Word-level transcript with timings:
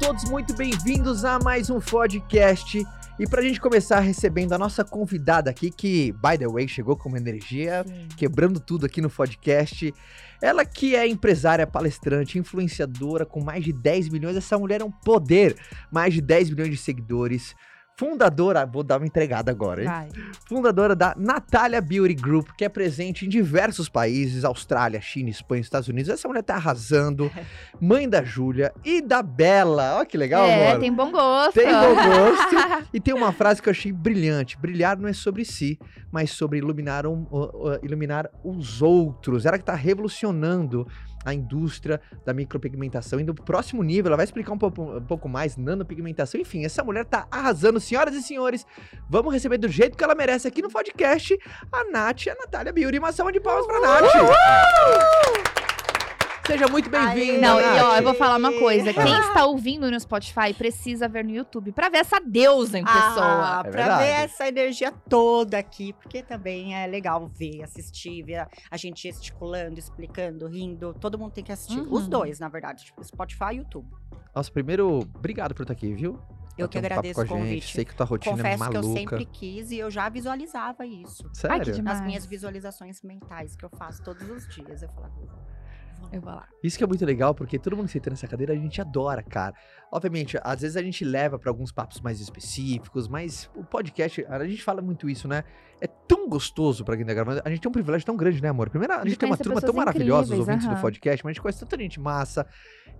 todos 0.00 0.24
muito 0.30 0.54
bem-vindos 0.54 1.26
a 1.26 1.38
mais 1.38 1.68
um 1.68 1.78
podcast. 1.78 2.82
E 3.18 3.26
pra 3.28 3.42
gente 3.42 3.60
começar 3.60 4.00
recebendo 4.00 4.54
a 4.54 4.58
nossa 4.58 4.82
convidada 4.82 5.50
aqui, 5.50 5.70
que, 5.70 6.10
by 6.12 6.38
the 6.38 6.48
way, 6.48 6.66
chegou 6.66 6.96
com 6.96 7.10
uma 7.10 7.18
energia, 7.18 7.84
quebrando 8.16 8.58
tudo 8.58 8.86
aqui 8.86 9.02
no 9.02 9.10
podcast. 9.10 9.92
Ela 10.40 10.64
que 10.64 10.96
é 10.96 11.06
empresária, 11.06 11.66
palestrante, 11.66 12.38
influenciadora 12.38 13.26
com 13.26 13.44
mais 13.44 13.62
de 13.62 13.74
10 13.74 14.08
milhões. 14.08 14.38
Essa 14.38 14.58
mulher 14.58 14.80
é 14.80 14.84
um 14.84 14.90
poder. 14.90 15.54
Mais 15.92 16.14
de 16.14 16.22
10 16.22 16.48
milhões 16.48 16.70
de 16.70 16.78
seguidores. 16.78 17.54
Fundadora, 18.00 18.64
vou 18.64 18.82
dar 18.82 18.96
uma 18.96 19.04
entregada 19.04 19.50
agora, 19.50 19.82
hein? 19.82 19.86
Vai. 19.86 20.08
Fundadora 20.48 20.96
da 20.96 21.14
Natalia 21.18 21.82
Beauty 21.82 22.14
Group, 22.14 22.48
que 22.56 22.64
é 22.64 22.68
presente 22.70 23.26
em 23.26 23.28
diversos 23.28 23.90
países, 23.90 24.42
Austrália, 24.42 24.98
China, 25.02 25.28
Espanha, 25.28 25.60
Estados 25.60 25.86
Unidos. 25.86 26.08
Essa 26.10 26.26
mulher 26.26 26.42
tá 26.42 26.54
arrasando. 26.54 27.30
Mãe 27.78 28.08
da 28.08 28.24
Júlia 28.24 28.72
e 28.82 29.02
da 29.02 29.22
Bela. 29.22 29.96
Olha 29.98 30.06
que 30.06 30.16
legal, 30.16 30.46
é, 30.46 30.70
amor. 30.70 30.80
tem 30.80 30.90
bom 30.90 31.12
gosto. 31.12 31.52
Tem 31.52 31.66
bom 31.66 31.94
gosto. 31.94 32.80
E 32.94 32.98
tem 32.98 33.12
uma 33.12 33.32
frase 33.32 33.60
que 33.60 33.68
eu 33.68 33.70
achei 33.70 33.92
brilhante. 33.92 34.56
Brilhar 34.58 34.98
não 34.98 35.06
é 35.06 35.12
sobre 35.12 35.44
si, 35.44 35.78
mas 36.10 36.30
sobre 36.30 36.56
iluminar, 36.58 37.06
um- 37.06 37.26
uh, 37.30 37.72
uh, 37.74 37.78
iluminar 37.82 38.30
os 38.42 38.80
outros. 38.80 39.44
Ela 39.44 39.58
que 39.58 39.62
está 39.62 39.74
revolucionando 39.74 40.88
a 41.24 41.34
indústria 41.34 42.00
da 42.24 42.32
micropigmentação, 42.32 43.20
indo 43.20 43.34
pro 43.34 43.44
próximo 43.44 43.82
nível. 43.82 44.08
Ela 44.08 44.16
vai 44.16 44.24
explicar 44.24 44.52
um 44.52 44.58
pouco, 44.58 44.82
um 44.82 45.04
pouco 45.04 45.28
mais, 45.28 45.56
nanopigmentação. 45.56 46.40
Enfim, 46.40 46.64
essa 46.64 46.82
mulher 46.82 47.04
tá 47.04 47.26
arrasando. 47.30 47.80
Senhoras 47.80 48.14
e 48.14 48.22
senhores, 48.22 48.66
vamos 49.08 49.32
receber 49.32 49.58
do 49.58 49.68
jeito 49.68 49.96
que 49.96 50.04
ela 50.04 50.14
merece 50.14 50.48
aqui 50.48 50.62
no 50.62 50.70
podcast 50.70 51.38
a 51.70 51.84
Nath 51.90 52.28
a 52.28 52.34
Natália 52.34 52.72
Beauty. 52.72 52.98
Uma 52.98 53.12
salva 53.12 53.32
de 53.32 53.40
palmas 53.40 53.66
pra 53.66 53.80
Nath. 53.80 55.59
Seja 56.50 56.66
muito 56.66 56.90
bem-vinda, 56.90 57.40
Não, 57.40 57.60
e 57.60 57.80
ó, 57.80 57.96
eu 57.96 58.02
vou 58.02 58.14
falar 58.14 58.36
uma 58.36 58.52
coisa. 58.58 58.92
Quem 58.92 59.18
está 59.20 59.44
ouvindo 59.46 59.88
no 59.88 60.00
Spotify 60.00 60.52
precisa 60.52 61.06
ver 61.08 61.24
no 61.24 61.30
YouTube 61.30 61.70
pra 61.70 61.88
ver 61.88 61.98
essa 61.98 62.18
deusa 62.20 62.76
em 62.76 62.84
pessoa. 62.84 63.60
Ah, 63.60 63.62
É 63.64 63.70
pra 63.70 63.98
ver 63.98 64.08
essa 64.08 64.48
energia 64.48 64.90
toda 65.08 65.56
aqui, 65.58 65.92
porque 65.92 66.22
também 66.24 66.74
é 66.74 66.88
legal 66.88 67.28
ver, 67.28 67.62
assistir, 67.62 68.24
ver 68.24 68.36
a, 68.36 68.48
a 68.68 68.76
gente 68.76 69.02
gesticulando, 69.02 69.78
explicando, 69.78 70.48
rindo. 70.48 70.92
Todo 71.00 71.16
mundo 71.16 71.30
tem 71.32 71.44
que 71.44 71.52
assistir. 71.52 71.78
Uhum. 71.78 71.92
Os 71.92 72.08
dois, 72.08 72.40
na 72.40 72.48
verdade, 72.48 72.84
tipo, 72.84 73.02
Spotify 73.04 73.52
e 73.52 73.56
YouTube. 73.58 73.88
Nossa, 74.34 74.50
primeiro, 74.50 74.98
obrigado 75.14 75.54
por 75.54 75.62
estar 75.62 75.72
aqui, 75.72 75.94
viu? 75.94 76.18
Eu 76.58 76.68
que 76.68 76.76
um 76.76 76.80
agradeço 76.80 77.14
com 77.14 77.20
a 77.20 77.24
o 77.24 77.26
gente. 77.28 77.38
convite. 77.38 77.72
Sei 77.74 77.84
que 77.84 77.94
tua 77.94 78.04
rotina 78.04 78.32
é 78.34 78.36
Confesso 78.36 78.70
que 78.70 78.76
eu 78.76 78.82
maluca. 78.82 78.98
sempre 78.98 79.24
quis 79.26 79.70
e 79.70 79.78
eu 79.78 79.88
já 79.90 80.08
visualizava 80.08 80.84
isso. 80.84 81.30
Sério? 81.32 81.56
Ai, 81.58 81.64
que 81.64 81.70
demais. 81.70 81.98
Nas 81.98 82.06
minhas 82.06 82.26
visualizações 82.26 83.00
mentais 83.02 83.54
que 83.54 83.64
eu 83.64 83.70
faço 83.78 84.02
todos 84.02 84.28
os 84.28 84.48
dias. 84.48 84.82
Eu 84.82 84.88
falava. 84.90 85.14
Eu 86.12 86.20
vou 86.20 86.30
lá. 86.30 86.46
Isso 86.62 86.76
que 86.76 86.84
é 86.84 86.86
muito 86.86 87.04
legal, 87.04 87.34
porque 87.34 87.58
todo 87.58 87.76
mundo 87.76 87.86
que 87.86 87.92
senta 87.92 88.10
nessa 88.10 88.26
cadeira 88.26 88.52
a 88.52 88.56
gente 88.56 88.80
adora, 88.80 89.22
cara. 89.22 89.54
Obviamente, 89.92 90.38
às 90.42 90.60
vezes 90.60 90.76
a 90.76 90.82
gente 90.82 91.04
leva 91.04 91.38
pra 91.38 91.50
alguns 91.50 91.72
papos 91.72 92.00
mais 92.00 92.20
específicos, 92.20 93.08
mas 93.08 93.50
o 93.54 93.64
podcast, 93.64 94.24
a 94.28 94.46
gente 94.46 94.62
fala 94.62 94.80
muito 94.80 95.08
isso, 95.08 95.26
né? 95.26 95.44
É 95.80 95.86
tão 95.86 96.28
gostoso 96.28 96.84
pra 96.84 96.96
quem 96.96 97.06
tá 97.06 97.14
gravando. 97.14 97.40
A 97.44 97.48
gente 97.48 97.60
tem 97.60 97.68
um 97.68 97.72
privilégio 97.72 98.04
tão 98.04 98.16
grande, 98.16 98.42
né, 98.42 98.48
amor? 98.48 98.68
Primeiro, 98.68 98.94
a 98.94 99.04
gente 99.04 99.18
tem 99.18 99.28
uma 99.28 99.36
turma 99.36 99.60
tão 99.60 99.74
maravilhosa, 99.74 100.34
os 100.34 100.40
ouvintes 100.40 100.68
do 100.68 100.76
podcast, 100.76 101.24
mas 101.24 101.30
a 101.30 101.32
gente 101.32 101.42
conhece 101.42 101.60
tanta 101.60 101.78
gente 101.78 101.98
massa. 101.98 102.46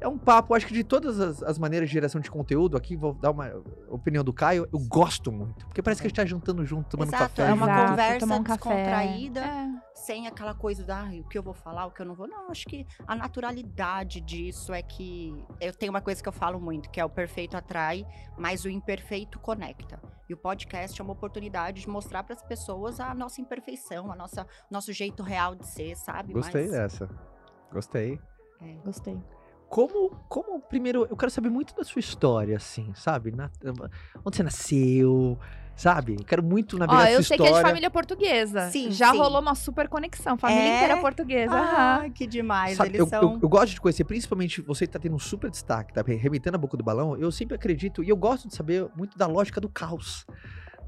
É 0.01 0.09
um 0.09 0.17
papo, 0.17 0.55
acho 0.55 0.67
que 0.67 0.73
de 0.73 0.83
todas 0.83 1.21
as, 1.21 1.43
as 1.43 1.59
maneiras 1.59 1.89
de 1.89 1.93
geração 1.93 2.21
de 2.21 2.31
conteúdo, 2.31 2.77
aqui 2.77 2.97
vou 2.97 3.13
dar 3.13 3.31
uma 3.31 3.53
opinião 3.89 4.25
do 4.25 4.33
Caio, 4.33 4.67
eu 4.73 4.79
gosto 4.79 5.31
muito. 5.31 5.67
Porque 5.67 5.83
parece 5.83 6.01
que 6.01 6.07
a 6.07 6.09
gente 6.09 6.17
tá 6.17 6.25
jantando 6.25 6.65
junto, 6.65 6.89
tomando 6.89 7.09
Exato, 7.09 7.37
café. 7.37 7.51
é 7.51 7.53
uma 7.53 7.67
junto. 7.67 7.91
Conversa 7.91 8.25
um 8.25 8.43
café. 8.43 8.57
descontraída. 8.57 9.41
É. 9.41 9.90
sem 10.11 10.27
aquela 10.27 10.55
coisa 10.55 10.83
da 10.85 11.03
"Ai, 11.03 11.21
o 11.21 11.25
que 11.29 11.39
eu 11.39 11.43
vou 11.43 11.55
falar, 11.55 11.87
o 11.87 11.93
que 11.93 12.03
eu 12.03 12.07
não 12.07 12.17
vou. 12.17 12.27
Não, 12.27 12.51
acho 12.51 12.67
que 12.67 12.85
a 13.07 13.15
naturalidade 13.15 14.21
disso 14.21 14.73
é 14.75 14.83
que 14.83 15.33
eu 15.61 15.73
tenho 15.73 15.93
uma 15.93 16.01
coisa 16.01 16.21
que 16.21 16.29
eu 16.29 16.33
falo 16.33 16.59
muito, 16.61 16.91
que 16.91 17.01
é 17.01 17.05
o 17.05 17.09
perfeito 17.09 17.57
atrai, 17.57 18.05
mas 18.37 18.65
o 18.65 18.69
imperfeito 18.69 19.39
conecta. 19.39 20.03
E 20.29 20.35
o 20.35 20.37
podcast 20.37 21.01
é 21.01 21.05
uma 21.05 21.13
oportunidade 21.13 21.83
de 21.83 21.89
mostrar 21.89 22.25
para 22.25 22.35
as 22.35 22.43
pessoas 22.43 22.99
a 22.99 23.15
nossa 23.15 23.41
imperfeição, 23.41 24.11
a 24.11 24.17
nossa 24.17 24.45
nosso 24.69 24.93
jeito 24.93 25.23
real 25.23 25.55
de 25.55 25.65
ser, 25.69 25.95
sabe? 25.97 26.33
Gostei 26.33 26.63
Mas- 26.63 26.73
dessa. 26.73 27.09
Gostei. 27.73 28.21
Gostei. 28.85 29.17
Como, 29.69 30.11
como, 30.29 30.61
primeiro, 30.61 31.07
eu 31.09 31.17
quero 31.17 31.31
saber 31.31 31.51
muito 31.51 31.73
da 31.77 31.85
sua 31.85 32.01
história, 32.01 32.57
assim, 32.57 32.93
sabe? 32.95 33.31
Na- 33.31 33.49
onde 34.25 34.37
você 34.37 34.43
nasceu, 34.43 35.39
sabe? 35.81 36.17
Eu 36.19 36.25
quero 36.25 36.43
muito, 36.43 36.79
na 36.79 36.85
Ó, 36.85 36.89
verdade, 36.89 37.13
eu 37.13 37.23
sei 37.23 37.39
que 37.39 37.43
é 37.43 37.47
de 37.47 37.51
história. 37.53 37.69
família 37.69 37.91
portuguesa. 37.91 38.69
Sim, 38.71 38.91
Já 38.91 39.13
sim. 39.13 39.19
rolou 39.19 39.41
uma 39.41 39.55
super 39.55 39.89
conexão. 39.89 40.37
Família 40.37 40.63
É? 40.63 40.77
inteira 40.77 40.97
portuguesa. 40.99 41.55
Ah, 41.55 42.05
que 42.15 42.27
demais, 42.27 42.77
Sabe, 42.77 42.91
eles 42.91 43.01
eu, 43.01 43.07
são 43.07 43.23
eu, 43.23 43.39
eu 43.43 43.49
gosto 43.49 43.73
de 43.73 43.81
conhecer, 43.81 44.05
principalmente 44.05 44.61
você 44.61 44.87
que 44.87 44.93
tá 44.93 44.99
tendo 44.99 45.17
um 45.17 45.19
super 45.19 45.51
destaque, 45.51 45.95
tá 45.95 46.03
remetendo 46.03 46.57
a 46.57 46.59
boca 46.59 46.77
do 46.77 46.85
balão. 46.85 47.17
Eu 47.17 47.33
sempre 47.33 47.55
acredito, 47.55 48.03
e 48.05 48.11
eu 48.11 48.17
gosto 48.17 48.47
de 48.47 48.55
saber 48.55 48.87
muito 48.95 49.17
da 49.17 49.27
lógica 49.27 49.59
do 49.59 49.69
caos. 49.71 50.27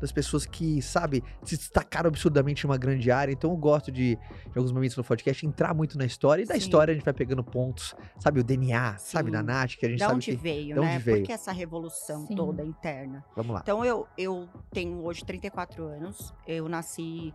Das 0.02 0.10
pessoas 0.10 0.44
que, 0.44 0.82
sabe, 0.82 1.22
se 1.44 1.56
destacaram 1.56 2.08
absurdamente 2.08 2.66
em 2.66 2.68
uma 2.68 2.76
grande 2.76 3.08
área. 3.10 3.32
Então 3.32 3.52
eu 3.52 3.56
gosto 3.56 3.92
de, 3.92 4.18
em 4.18 4.52
alguns 4.56 4.72
momentos 4.72 4.96
no 4.96 5.04
podcast, 5.04 5.46
entrar 5.46 5.72
muito 5.72 5.96
na 5.96 6.04
história. 6.04 6.42
E 6.42 6.44
da 6.44 6.54
Sim. 6.54 6.58
história 6.58 6.90
a 6.90 6.94
gente 6.94 7.04
vai 7.04 7.14
pegando 7.14 7.44
pontos, 7.44 7.94
sabe, 8.18 8.40
o 8.40 8.44
DNA, 8.44 8.98
sabe, 8.98 9.26
Sim. 9.26 9.32
da 9.32 9.42
Nath, 9.44 9.76
que 9.76 9.86
a 9.86 9.88
gente 9.88 9.98
de 9.98 10.04
sabe 10.04 10.14
onde 10.16 10.30
que... 10.32 10.36
veio, 10.36 10.74
de 10.74 10.80
onde 10.80 10.88
né? 10.88 10.98
veio. 10.98 11.18
Por 11.18 11.26
que 11.26 11.32
essa 11.32 11.52
revolução 11.52 12.26
Sim. 12.26 12.34
toda 12.34 12.64
interna? 12.64 13.24
Vamos 13.36 13.54
lá. 13.54 13.60
Então 13.62 13.84
eu, 13.84 14.08
eu 14.18 14.48
tenho 14.72 15.04
hoje 15.04 15.24
34 15.24 15.84
anos. 15.84 16.34
Eu 16.48 16.68
nasci, 16.68 17.32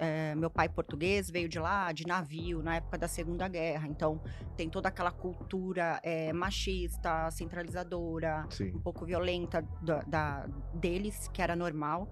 eh, 0.00 0.34
meu 0.34 0.50
pai 0.50 0.68
português 0.68 1.30
veio 1.30 1.48
de 1.48 1.60
lá 1.60 1.92
de 1.92 2.04
navio 2.04 2.62
na 2.64 2.76
época 2.76 2.98
da 2.98 3.06
Segunda 3.06 3.46
Guerra. 3.46 3.86
Então 3.86 4.20
tem 4.56 4.68
toda 4.68 4.88
aquela 4.88 5.12
cultura 5.12 6.00
eh, 6.02 6.32
machista, 6.32 7.30
centralizadora, 7.30 8.44
Sim. 8.50 8.72
um 8.74 8.80
pouco 8.80 9.06
violenta 9.06 9.64
da, 9.80 10.00
da- 10.02 10.46
deles, 10.74 11.28
que 11.32 11.40
era 11.40 11.54
normal. 11.54 12.07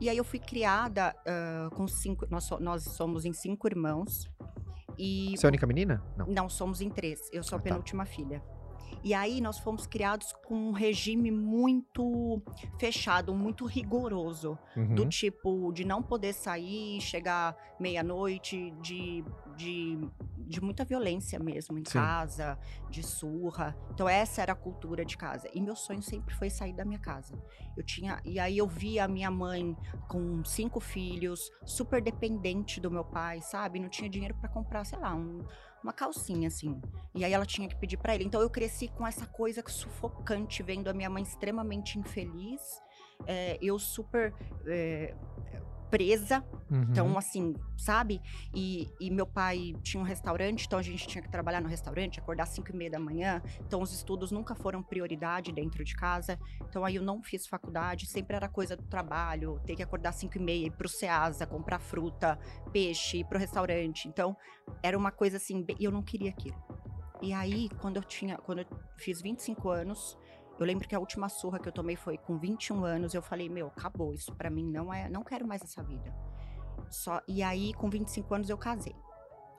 E 0.00 0.08
aí 0.10 0.16
eu 0.16 0.24
fui 0.24 0.38
criada 0.38 1.14
ah, 1.26 1.68
com 1.74 1.86
cinco, 1.88 2.26
nós, 2.30 2.44
so- 2.44 2.58
nós 2.60 2.82
somos 2.84 3.24
em 3.24 3.32
cinco 3.32 3.66
irmãos. 3.66 4.30
E 4.98 5.34
Você 5.36 5.44
é 5.44 5.48
a 5.48 5.50
única 5.50 5.66
menina? 5.66 6.02
Não. 6.16 6.26
não, 6.26 6.48
somos 6.48 6.80
em 6.80 6.88
três. 6.88 7.20
Eu 7.32 7.42
sou 7.42 7.56
Ah, 7.56 7.60
a 7.60 7.62
tá. 7.62 7.68
penúltima 7.70 8.04
filha. 8.06 8.42
E 9.06 9.14
aí 9.14 9.40
nós 9.40 9.56
fomos 9.56 9.86
criados 9.86 10.32
com 10.48 10.56
um 10.56 10.72
regime 10.72 11.30
muito 11.30 12.42
fechado, 12.76 13.32
muito 13.32 13.64
rigoroso. 13.64 14.58
Uhum. 14.76 14.96
Do 14.96 15.06
tipo 15.06 15.70
de 15.72 15.84
não 15.84 16.02
poder 16.02 16.32
sair, 16.32 17.00
chegar 17.00 17.56
meia-noite, 17.78 18.72
de, 18.82 19.22
de, 19.56 19.96
de 20.38 20.60
muita 20.60 20.84
violência 20.84 21.38
mesmo 21.38 21.78
em 21.78 21.84
Sim. 21.84 21.92
casa, 21.92 22.58
de 22.90 23.00
surra. 23.04 23.76
Então 23.94 24.08
essa 24.08 24.42
era 24.42 24.54
a 24.54 24.56
cultura 24.56 25.04
de 25.04 25.16
casa. 25.16 25.48
E 25.54 25.60
meu 25.60 25.76
sonho 25.76 26.02
sempre 26.02 26.34
foi 26.34 26.50
sair 26.50 26.72
da 26.72 26.84
minha 26.84 26.98
casa. 26.98 27.40
Eu 27.76 27.84
tinha. 27.84 28.20
E 28.24 28.40
aí 28.40 28.58
eu 28.58 28.66
via 28.66 29.04
a 29.04 29.08
minha 29.08 29.30
mãe 29.30 29.76
com 30.08 30.44
cinco 30.44 30.80
filhos, 30.80 31.48
super 31.64 32.02
dependente 32.02 32.80
do 32.80 32.90
meu 32.90 33.04
pai, 33.04 33.40
sabe? 33.40 33.78
Não 33.78 33.88
tinha 33.88 34.10
dinheiro 34.10 34.34
para 34.34 34.48
comprar, 34.48 34.84
sei 34.84 34.98
lá, 34.98 35.14
um- 35.14 35.44
uma 35.86 35.92
calcinha 35.92 36.48
assim. 36.48 36.80
E 37.14 37.24
aí 37.24 37.32
ela 37.32 37.46
tinha 37.46 37.68
que 37.68 37.76
pedir 37.76 37.96
para 37.96 38.14
ele. 38.14 38.24
Então 38.24 38.40
eu 38.40 38.50
cresci 38.50 38.88
com 38.88 39.06
essa 39.06 39.24
coisa 39.26 39.62
sufocante, 39.66 40.62
vendo 40.62 40.88
a 40.88 40.92
minha 40.92 41.08
mãe 41.08 41.22
extremamente 41.22 41.98
infeliz, 41.98 42.82
é, 43.26 43.56
eu 43.62 43.78
super 43.78 44.34
é, 44.66 45.14
presa. 45.90 46.44
Uhum. 46.70 46.82
Então, 46.90 47.18
assim, 47.18 47.54
sabe? 47.76 48.20
E, 48.54 48.88
e 49.00 49.10
meu 49.10 49.26
pai 49.26 49.74
tinha 49.82 50.00
um 50.00 50.04
restaurante, 50.04 50.66
então 50.66 50.78
a 50.78 50.82
gente 50.82 51.06
tinha 51.06 51.22
que 51.22 51.30
trabalhar 51.30 51.60
no 51.60 51.68
restaurante, 51.68 52.18
acordar 52.18 52.44
às 52.44 52.50
5 52.50 52.70
e 52.72 52.76
meia 52.76 52.90
da 52.90 52.98
manhã. 52.98 53.42
Então, 53.60 53.80
os 53.80 53.92
estudos 53.92 54.30
nunca 54.30 54.54
foram 54.54 54.82
prioridade 54.82 55.52
dentro 55.52 55.84
de 55.84 55.94
casa. 55.94 56.38
Então, 56.68 56.84
aí 56.84 56.96
eu 56.96 57.02
não 57.02 57.22
fiz 57.22 57.46
faculdade, 57.46 58.06
sempre 58.06 58.36
era 58.36 58.48
coisa 58.48 58.76
do 58.76 58.84
trabalho, 58.84 59.60
ter 59.64 59.76
que 59.76 59.82
acordar 59.82 60.10
às 60.10 60.16
5 60.16 60.36
e 60.36 60.40
meia, 60.40 60.66
ir 60.66 60.72
pro 60.72 60.88
Ceasa, 60.88 61.46
comprar 61.46 61.78
fruta, 61.78 62.38
peixe, 62.72 63.18
ir 63.18 63.24
pro 63.24 63.38
restaurante. 63.38 64.08
Então, 64.08 64.36
era 64.82 64.96
uma 64.96 65.10
coisa 65.10 65.36
assim, 65.36 65.64
e 65.78 65.84
eu 65.84 65.90
não 65.90 66.02
queria 66.02 66.30
aquilo. 66.30 66.56
E 67.22 67.32
aí, 67.32 67.68
quando 67.80 67.96
eu 67.96 68.04
tinha, 68.04 68.36
quando 68.36 68.58
eu 68.58 68.66
fiz 68.98 69.22
25 69.22 69.70
anos, 69.70 70.18
eu 70.58 70.66
lembro 70.66 70.88
que 70.88 70.94
a 70.94 70.98
última 70.98 71.28
surra 71.28 71.58
que 71.58 71.68
eu 71.68 71.72
tomei 71.72 71.96
foi 71.96 72.16
com 72.16 72.38
21 72.38 72.84
anos, 72.84 73.14
eu 73.14 73.22
falei, 73.22 73.48
meu, 73.48 73.68
acabou, 73.68 74.14
isso 74.14 74.34
pra 74.34 74.50
mim 74.50 74.64
não 74.64 74.92
é, 74.92 75.08
não 75.08 75.22
quero 75.22 75.46
mais 75.46 75.62
essa 75.62 75.82
vida. 75.82 76.14
Só, 76.88 77.20
e 77.26 77.42
aí, 77.42 77.74
com 77.74 77.90
25 77.90 78.34
anos, 78.34 78.50
eu 78.50 78.56
casei. 78.56 78.94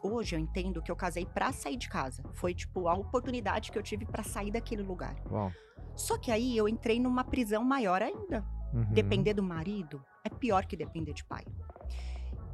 Hoje 0.02 0.36
eu 0.36 0.40
entendo 0.40 0.82
que 0.82 0.92
eu 0.92 0.96
casei 0.96 1.26
pra 1.26 1.52
sair 1.52 1.76
de 1.76 1.90
casa. 1.90 2.24
Foi 2.34 2.54
tipo 2.54 2.88
a 2.88 2.94
oportunidade 2.94 3.72
que 3.72 3.78
eu 3.78 3.84
tive 3.84 4.06
pra 4.06 4.24
sair 4.24 4.52
daquele 4.52 4.84
lugar. 4.84 5.16
Uau. 5.30 5.52
Só 5.96 6.18
que 6.18 6.32
aí 6.32 6.56
eu 6.56 6.68
entrei 6.68 7.00
numa 7.00 7.24
prisão 7.24 7.64
maior 7.64 8.02
ainda. 8.02 8.46
Uhum. 8.74 8.94
Depender 8.94 9.34
do 9.34 9.42
marido 9.42 10.04
é 10.24 10.30
pior 10.30 10.66
que 10.66 10.78
depender 10.78 11.14
de 11.14 11.24
pai. 11.24 11.44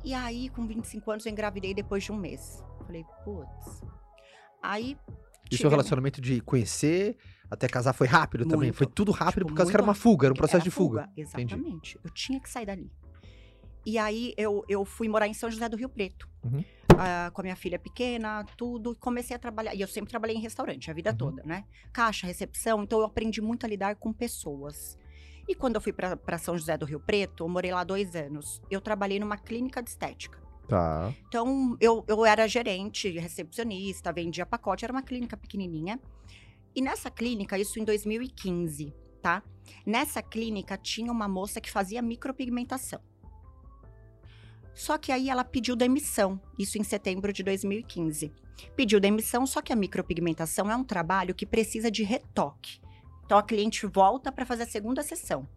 E 0.04 0.14
aí, 0.14 0.50
com 0.50 0.66
25 0.66 1.12
anos, 1.12 1.26
eu 1.26 1.32
engravidei 1.32 1.74
depois 1.74 2.04
de 2.04 2.12
um 2.12 2.18
mês. 2.18 2.64
Falei, 2.86 3.06
putz. 3.24 3.82
Aí. 4.62 4.98
E 5.52 5.58
seu 5.58 5.70
relacionamento 5.70 6.20
de 6.22 6.42
conhecer 6.42 7.16
até 7.50 7.68
casar 7.68 7.94
foi 7.94 8.08
rápido 8.08 8.44
também? 8.46 8.68
Muito. 8.70 8.78
Foi 8.78 8.88
tudo 8.88 9.12
rápido 9.12 9.40
Tipo, 9.42 9.50
por 9.50 9.56
causa 9.58 9.72
que 9.72 9.76
era 9.76 9.84
uma 9.84 9.94
fuga, 9.94 10.28
era 10.28 10.34
um 10.34 10.38
processo 10.38 10.58
Era 10.58 10.64
de 10.64 10.72
fuga. 10.72 11.10
Exatamente. 11.16 11.54
Entendi. 11.56 11.98
Eu 12.04 12.10
tinha 12.10 12.40
que 12.40 12.50
sair 12.50 12.66
dali. 12.66 12.92
E 13.86 13.98
aí 13.98 14.34
eu, 14.38 14.64
eu 14.70 14.86
fui 14.86 15.08
morar 15.10 15.28
em 15.28 15.34
São 15.34 15.52
José 15.52 15.68
do 15.68 15.76
Rio 15.78 15.90
Preto. 15.90 16.28
Uhum. 16.44 16.64
ah, 16.98 17.30
com 17.34 17.42
a 17.42 17.44
minha 17.44 17.56
filha 17.56 17.78
pequena, 17.78 18.44
tudo. 18.58 18.96
Comecei 19.00 19.36
a 19.36 19.40
trabalhar. 19.40 19.76
E 19.76 19.82
eu 19.82 19.88
sempre 19.88 20.10
trabalhei 20.10 20.36
em 20.36 20.40
restaurante 20.40 20.90
a 20.90 20.94
vida 20.94 21.12
Uhum. 21.12 21.18
toda, 21.18 21.44
né? 21.44 21.66
Caixa, 21.92 22.26
recepção. 22.26 22.82
Então 22.84 23.00
eu 23.00 23.06
aprendi 23.06 23.42
muito 23.42 23.66
a 23.66 23.70
lidar 23.70 23.96
com 23.98 24.12
pessoas. 24.14 24.98
E 25.48 25.54
quando 25.54 25.76
eu 25.76 25.82
fui 25.82 25.92
para 25.92 26.38
São 26.38 26.58
José 26.58 26.78
do 26.78 26.86
Rio 26.86 27.00
Preto, 27.02 27.44
eu 27.44 27.50
morei 27.50 27.72
lá 27.74 27.84
dois 27.84 28.16
anos. 28.16 28.62
Eu 28.72 28.80
trabalhei 28.80 29.20
numa 29.20 29.38
clínica 29.38 29.84
de 29.84 29.90
estética. 29.90 30.42
Tá. 30.68 31.14
Então, 31.28 31.78
eu, 31.80 32.04
eu 32.08 32.26
era 32.26 32.48
gerente, 32.48 33.10
recepcionista, 33.10 34.14
vendia 34.14 34.46
pacote, 34.46 34.86
era 34.86 34.94
uma 34.94 35.02
clínica 35.02 35.36
pequenininha. 35.36 36.00
E 36.76 36.82
nessa 36.82 37.12
clínica, 37.12 37.58
isso 37.58 37.80
em 37.80 37.84
2015, 37.84 38.94
tá? 39.22 39.44
Nessa 39.86 40.22
clínica 40.22 40.78
tinha 40.78 41.12
uma 41.12 41.28
moça 41.28 41.62
que 41.62 41.70
fazia 41.70 42.02
micropigmentação. 42.02 43.00
Só 44.74 44.98
que 44.98 45.12
aí 45.12 45.30
ela 45.30 45.44
pediu 45.44 45.76
demissão, 45.76 46.42
isso 46.58 46.80
em 46.80 46.84
setembro 46.84 47.32
de 47.32 47.44
2015. 47.44 48.32
Pediu 48.76 49.00
demissão, 49.00 49.46
só 49.46 49.62
que 49.62 49.72
a 49.72 49.76
micropigmentação 49.76 50.72
é 50.72 50.76
um 50.76 50.84
trabalho 50.84 51.36
que 51.36 51.46
precisa 51.46 51.92
de 51.92 52.04
retoque. 52.04 52.82
Então 53.26 53.38
a 53.38 53.44
cliente 53.44 53.86
volta 53.86 54.32
para 54.32 54.46
fazer 54.46 54.64
a 54.64 54.68
segunda 54.68 55.04
sessão. 55.04 55.48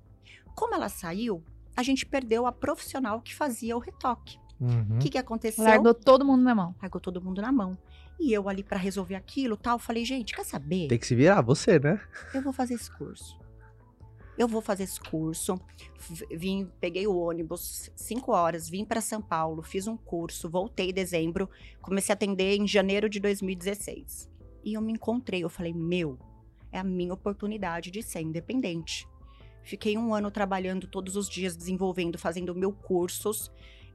Como 0.54 0.74
ela 0.74 0.88
saiu, 0.88 1.42
a 1.74 1.82
gente 1.82 2.04
perdeu 2.04 2.46
a 2.46 2.52
profissional 2.52 3.20
que 3.20 3.34
fazia 3.34 3.76
o 3.76 3.80
retoque. 3.80 4.38
Uhum. 4.60 4.96
O 4.96 4.98
que, 4.98 5.10
que 5.10 5.18
aconteceu? 5.18 5.64
Largou 5.64 5.92
todo 5.94 6.24
mundo 6.24 6.42
na 6.42 6.54
mão. 6.54 6.74
Largou 6.80 7.00
todo 7.00 7.20
mundo 7.22 7.40
na 7.42 7.52
mão. 7.52 7.76
E 8.18 8.32
eu 8.32 8.48
ali 8.48 8.62
pra 8.62 8.78
resolver 8.78 9.14
aquilo, 9.14 9.56
tal, 9.56 9.78
falei, 9.78 10.04
gente, 10.04 10.34
quer 10.34 10.44
saber? 10.44 10.88
Tem 10.88 10.98
que 10.98 11.06
se 11.06 11.14
virar, 11.14 11.42
você, 11.42 11.78
né? 11.78 12.00
Eu 12.32 12.40
vou 12.40 12.52
fazer 12.52 12.74
esse 12.74 12.90
curso. 12.90 13.38
Eu 14.38 14.48
vou 14.48 14.62
fazer 14.62 14.84
esse 14.84 14.98
curso. 15.00 15.58
V- 15.98 16.26
Vim, 16.36 16.70
peguei 16.80 17.06
o 17.06 17.14
ônibus, 17.16 17.90
cinco 17.94 18.32
horas, 18.32 18.68
vim 18.70 18.84
para 18.84 19.00
São 19.02 19.20
Paulo, 19.20 19.62
fiz 19.62 19.86
um 19.86 19.96
curso, 19.96 20.48
voltei 20.48 20.90
em 20.90 20.94
dezembro, 20.94 21.48
comecei 21.82 22.12
a 22.12 22.14
atender 22.14 22.56
em 22.56 22.66
janeiro 22.66 23.08
de 23.08 23.20
2016. 23.20 24.30
E 24.64 24.74
eu 24.74 24.80
me 24.80 24.92
encontrei, 24.92 25.42
eu 25.44 25.48
falei, 25.50 25.72
meu, 25.74 26.18
é 26.72 26.78
a 26.78 26.84
minha 26.84 27.12
oportunidade 27.14 27.90
de 27.90 28.02
ser 28.02 28.20
independente. 28.20 29.06
Fiquei 29.62 29.96
um 29.98 30.14
ano 30.14 30.30
trabalhando 30.30 30.86
todos 30.86 31.16
os 31.16 31.28
dias, 31.28 31.56
desenvolvendo, 31.56 32.18
fazendo 32.18 32.54
mil 32.54 32.72
cursos 32.72 33.50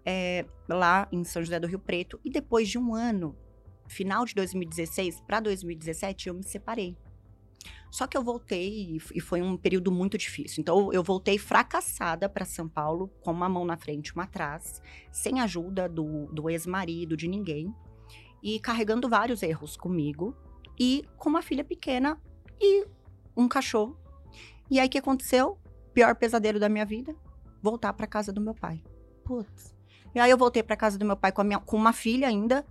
é, 0.06 0.46
lá 0.68 1.08
em 1.12 1.24
São 1.24 1.42
José 1.42 1.60
do 1.60 1.68
Rio 1.68 1.80
Preto. 1.80 2.20
E 2.24 2.30
depois 2.30 2.70
de 2.70 2.78
um 2.78 2.94
ano, 2.94 3.36
final 3.88 4.26
de 4.26 4.34
2016 4.36 5.22
para 5.22 5.40
2017, 5.40 6.30
eu 6.30 6.34
me 6.34 6.44
separei. 6.44 6.98
Só 7.92 8.08
que 8.08 8.18
eu 8.18 8.24
voltei 8.24 8.98
e 9.14 9.20
foi 9.20 9.42
um 9.42 9.58
período 9.58 9.92
muito 9.92 10.18
difícil. 10.18 10.62
Então 10.62 10.94
eu 10.94 11.04
voltei 11.04 11.38
fracassada 11.38 12.30
para 12.30 12.46
São 12.46 12.68
Paulo, 12.68 13.10
com 13.22 13.32
uma 13.32 13.50
mão 13.50 13.66
na 13.66 13.76
frente 13.76 14.14
uma 14.14 14.24
atrás, 14.24 14.82
sem 15.12 15.42
ajuda 15.42 15.90
do, 15.90 16.28
do 16.28 16.50
ex-marido, 16.50 17.18
de 17.18 17.28
ninguém, 17.28 17.76
e 18.42 18.60
carregando 18.62 19.10
vários 19.10 19.44
erros 19.44 19.76
comigo, 19.76 20.36
e 20.80 21.06
com 21.18 21.30
uma 21.30 21.42
filha 21.42 21.66
pequena 21.66 22.20
e 22.60 22.88
um 23.36 23.48
cachorro. 23.48 24.00
E 24.70 24.80
aí 24.80 24.88
o 24.88 24.90
que 24.90 24.98
aconteceu? 24.98 25.60
Pior 25.94 26.16
pesadelo 26.16 26.60
da 26.60 26.70
minha 26.70 26.86
vida: 26.86 27.14
voltar 27.62 27.92
para 27.92 28.08
casa 28.08 28.32
do 28.32 28.40
meu 28.40 28.56
pai. 28.56 28.82
Putz. 29.26 29.81
E 30.14 30.20
aí 30.20 30.30
eu 30.32 30.38
voltei 30.38 30.62
para 30.64 30.76
casa 30.76 30.98
do 30.98 31.06
meu 31.06 31.16
pai 31.18 31.32
com, 31.32 31.42
a 31.42 31.44
minha, 31.44 31.60
com 31.60 31.78
uma 31.78 31.94
filha 31.94 32.28
ainda. 32.28 32.66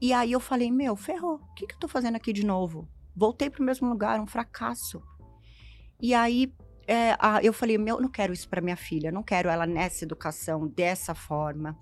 E 0.00 0.12
aí 0.12 0.32
eu 0.32 0.40
falei: 0.40 0.70
Meu, 0.70 0.96
ferrou. 0.96 1.36
O 1.36 1.54
que, 1.54 1.66
que 1.66 1.74
eu 1.74 1.78
tô 1.78 1.88
fazendo 1.88 2.16
aqui 2.16 2.32
de 2.32 2.44
novo? 2.46 2.88
Voltei 3.14 3.50
pro 3.50 3.64
mesmo 3.64 3.88
lugar, 3.88 4.20
um 4.20 4.26
fracasso. 4.26 5.02
E 6.00 6.14
aí 6.14 6.52
é, 6.86 7.16
a- 7.18 7.42
eu 7.42 7.52
falei, 7.52 7.76
meu, 7.76 7.96
eu 7.96 8.00
não 8.02 8.08
quero 8.08 8.32
isso 8.32 8.48
para 8.48 8.62
minha 8.62 8.76
filha, 8.76 9.12
não 9.12 9.22
quero 9.22 9.48
ela 9.50 9.66
nessa 9.66 10.04
educação, 10.04 10.66
dessa 10.68 11.14
forma. 11.14 11.76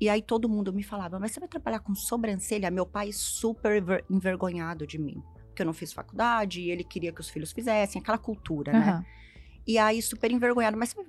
E 0.00 0.08
aí 0.08 0.22
todo 0.22 0.48
mundo 0.48 0.72
me 0.72 0.82
falava, 0.82 1.18
mas 1.18 1.32
você 1.32 1.40
vai 1.40 1.48
trabalhar 1.48 1.80
com 1.80 1.94
sobrancelha? 1.94 2.70
Meu 2.70 2.86
pai 2.86 3.12
super 3.12 3.76
enver- 3.76 4.04
envergonhado 4.08 4.86
de 4.86 4.98
mim. 4.98 5.22
Porque 5.48 5.60
eu 5.62 5.66
não 5.66 5.74
fiz 5.74 5.92
faculdade, 5.92 6.60
e 6.62 6.70
ele 6.70 6.82
queria 6.82 7.12
que 7.12 7.20
os 7.20 7.28
filhos 7.28 7.52
fizessem, 7.52 8.00
aquela 8.00 8.16
cultura, 8.18 8.72
né? 8.72 8.78
Aham. 8.78 9.04
E 9.66 9.78
aí 9.78 10.00
super 10.00 10.30
envergonhado, 10.30 10.76
mas 10.76 10.90
você 10.90 10.96
vai 10.96 11.04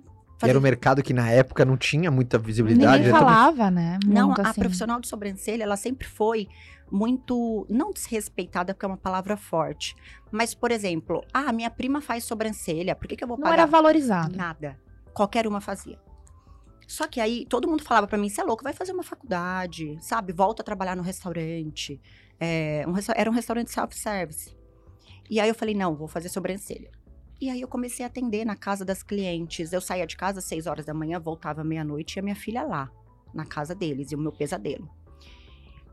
E 0.46 0.48
fazer 0.48 0.50
era 0.52 0.60
um 0.60 0.62
mercado 0.62 1.04
que 1.04 1.14
na 1.14 1.30
época 1.30 1.64
não 1.66 1.76
tinha 1.78 2.10
muita 2.12 2.38
visibilidade. 2.38 2.98
Ninguém 3.04 3.14
né? 3.14 3.20
Também- 3.20 3.34
falava, 3.36 3.72
né? 3.72 4.00
Não, 4.06 4.32
a 4.32 4.50
assim. 4.50 4.62
profissional 4.62 5.00
de 5.00 5.08
sobrancelha, 5.08 5.64
ela 5.64 5.78
sempre 5.78 6.08
foi 6.08 6.48
muito, 6.92 7.66
não 7.70 7.92
desrespeitada, 7.92 8.74
porque 8.74 8.86
é 8.86 8.90
uma 8.90 8.98
palavra 8.98 9.36
forte. 9.36 9.96
Mas, 10.32 10.54
por 10.54 10.72
exemplo, 10.72 11.24
ah, 11.34 11.52
minha 11.52 11.70
prima 11.70 12.02
faz 12.02 12.24
sobrancelha, 12.24 12.96
por 12.96 13.08
que, 13.08 13.16
que 13.16 13.24
eu 13.24 13.28
vou 13.28 13.38
Não 13.38 13.44
pagar? 13.44 13.54
era 13.62 13.66
valorizado. 13.66 14.36
Nada. 14.36 14.78
Qualquer 15.14 15.48
uma 15.48 15.62
fazia. 15.62 15.98
Só 16.88 17.08
que 17.08 17.20
aí 17.20 17.46
todo 17.50 17.68
mundo 17.68 17.84
falava 17.84 18.06
pra 18.06 18.18
mim: 18.18 18.30
você 18.30 18.42
é 18.42 18.44
louco, 18.44 18.64
vai 18.64 18.74
fazer 18.74 18.92
uma 18.92 19.02
faculdade, 19.04 19.98
sabe? 20.02 20.32
Volta 20.34 20.62
a 20.62 20.66
trabalhar 20.66 20.96
no 20.96 21.02
restaurante. 21.02 22.00
É, 22.40 22.84
um 22.88 22.92
resta- 22.92 23.14
era 23.18 23.30
um 23.30 23.34
restaurante 23.34 23.72
self-service. 23.72 24.56
E 25.30 25.40
aí 25.40 25.50
eu 25.50 25.56
falei: 25.56 25.74
não, 25.74 25.96
vou 25.96 26.08
fazer 26.08 26.30
sobrancelha. 26.30 26.92
E 27.40 27.50
aí 27.50 27.62
eu 27.62 27.68
comecei 27.68 28.06
a 28.06 28.08
atender 28.08 28.46
na 28.46 28.56
casa 28.56 28.86
das 28.86 29.04
clientes. 29.04 29.74
Eu 29.74 29.82
saía 29.82 30.08
de 30.08 30.16
casa 30.16 30.40
às 30.40 30.46
6 30.46 30.68
horas 30.68 30.86
da 30.86 30.94
manhã, 30.94 31.20
voltava 31.20 31.64
meia-noite 31.64 32.18
e 32.18 32.20
a 32.20 32.24
minha 32.24 32.36
filha 32.36 32.64
lá, 32.64 32.90
na 33.34 33.46
casa 33.46 33.76
deles, 33.76 34.12
e 34.12 34.16
o 34.16 34.18
meu 34.18 34.32
pesadelo. 34.32 34.90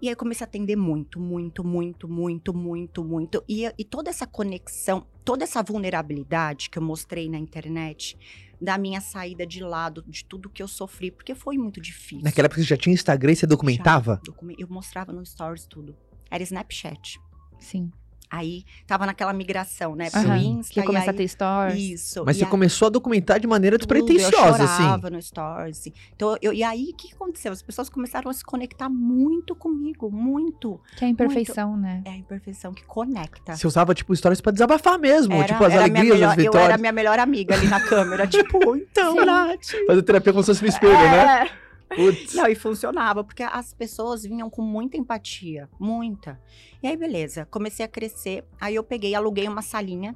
E 0.01 0.09
aí 0.09 0.13
eu 0.13 0.17
comecei 0.17 0.45
a 0.45 0.49
atender 0.49 0.75
muito, 0.75 1.21
muito, 1.21 1.63
muito, 1.63 2.09
muito, 2.09 2.53
muito, 2.53 3.05
muito. 3.05 3.45
E, 3.49 3.73
e 3.79 3.85
toda 3.85 4.11
essa 4.11 4.27
conexão, 4.27 5.07
toda 5.25 5.45
essa 5.45 5.63
vulnerabilidade 5.63 6.71
que 6.71 6.77
eu 6.77 6.83
mostrei 6.83 7.31
na 7.31 7.39
internet, 7.39 8.19
da 8.61 8.77
minha 8.77 9.01
saída 9.01 9.47
de 9.47 9.63
lado, 9.63 10.05
de 10.07 10.25
tudo 10.25 10.51
que 10.51 10.61
eu 10.61 10.67
sofri, 10.67 11.13
porque 11.13 11.37
foi 11.37 11.57
muito 11.57 11.81
difícil. 11.81 12.25
Naquela 12.25 12.47
época 12.47 12.61
você 12.61 12.67
já 12.67 12.77
tinha 12.77 12.93
Instagram 12.93 13.33
e 13.33 13.37
você 13.37 13.47
documentava? 13.47 14.21
Já, 14.27 14.33
Eu 14.59 14.69
mostrava 14.69 15.13
no 15.13 15.25
Stories 15.25 15.67
tudo. 15.67 15.97
Era 16.29 16.43
Snapchat. 16.43 17.21
Sim. 17.61 17.93
Aí 18.35 18.65
tava 18.87 19.05
naquela 19.05 19.31
migração, 19.35 19.95
né? 19.95 20.09
Pro 20.09 20.21
Aham. 20.21 20.39
Insta. 20.39 20.73
Que 20.73 20.81
e 20.81 20.83
começa 20.83 21.11
aí, 21.11 21.15
a 21.15 21.19
ter 21.19 21.29
stories. 21.29 21.79
Isso. 22.01 22.23
Mas 22.25 22.37
e 22.37 22.39
você 22.39 22.45
aí- 22.47 22.51
começou 22.51 22.87
a 22.87 22.89
documentar 22.89 23.39
de 23.39 23.47
maneira 23.47 23.77
despretensiosa, 23.77 24.39
eu 24.63 24.65
assim. 24.65 24.83
chorava 24.85 25.11
no 25.11 25.21
Stories. 25.21 25.89
Então, 26.17 26.37
eu, 26.41 26.51
e 26.51 26.65
aí, 26.65 26.89
o 26.93 26.97
que 26.97 27.13
aconteceu? 27.13 27.53
As 27.53 27.61
pessoas 27.61 27.91
começaram 27.91 28.31
a 28.31 28.33
se 28.33 28.43
conectar 28.43 28.89
muito 28.89 29.55
comigo, 29.55 30.11
muito. 30.11 30.81
Que 30.97 31.05
é 31.05 31.09
a 31.09 31.11
imperfeição, 31.11 31.77
né? 31.77 32.01
É 32.07 32.11
a 32.11 32.17
imperfeição 32.17 32.73
que 32.73 32.83
conecta. 32.85 33.55
Você 33.55 33.67
usava, 33.67 33.95
tipo, 33.95 34.17
stories 34.17 34.41
pra 34.41 34.51
desabafar 34.51 34.99
mesmo. 34.99 35.35
Era- 35.35 35.45
tipo, 35.45 35.63
as 35.65 35.75
alegrias, 35.75 36.15
melhor- 36.15 36.31
as 36.31 36.39
Eu 36.39 36.43
era 36.45 36.51
vitórias. 36.53 36.81
minha 36.81 36.93
melhor 36.93 37.19
amiga 37.19 37.55
ali 37.55 37.69
na 37.69 37.81
câmera, 37.87 38.27
tipo, 38.27 38.75
então, 38.77 39.13
Sim. 39.19 39.25
Nath. 39.27 39.67
Fazer 39.87 40.03
terapia 40.03 40.33
como 40.33 40.43
se 40.43 40.47
fosse 40.53 40.63
no 40.63 40.69
espelho, 40.71 40.93
né? 40.95 41.51
Putz. 41.97 42.35
Não, 42.35 42.47
e 42.47 42.55
funcionava, 42.55 43.23
porque 43.25 43.43
as 43.43 43.73
pessoas 43.75 44.23
vinham 44.25 44.49
com 44.51 44.63
muita 44.63 44.97
empatia, 44.97 45.69
muita. 45.79 46.41
E 46.83 46.87
aí, 46.87 46.97
beleza, 46.97 47.47
comecei 47.47 47.85
a 47.85 47.89
crescer. 47.89 48.45
Aí 48.61 48.75
eu 48.75 48.85
peguei, 48.85 49.15
aluguei 49.15 49.47
uma 49.49 49.63
salinha 49.63 50.15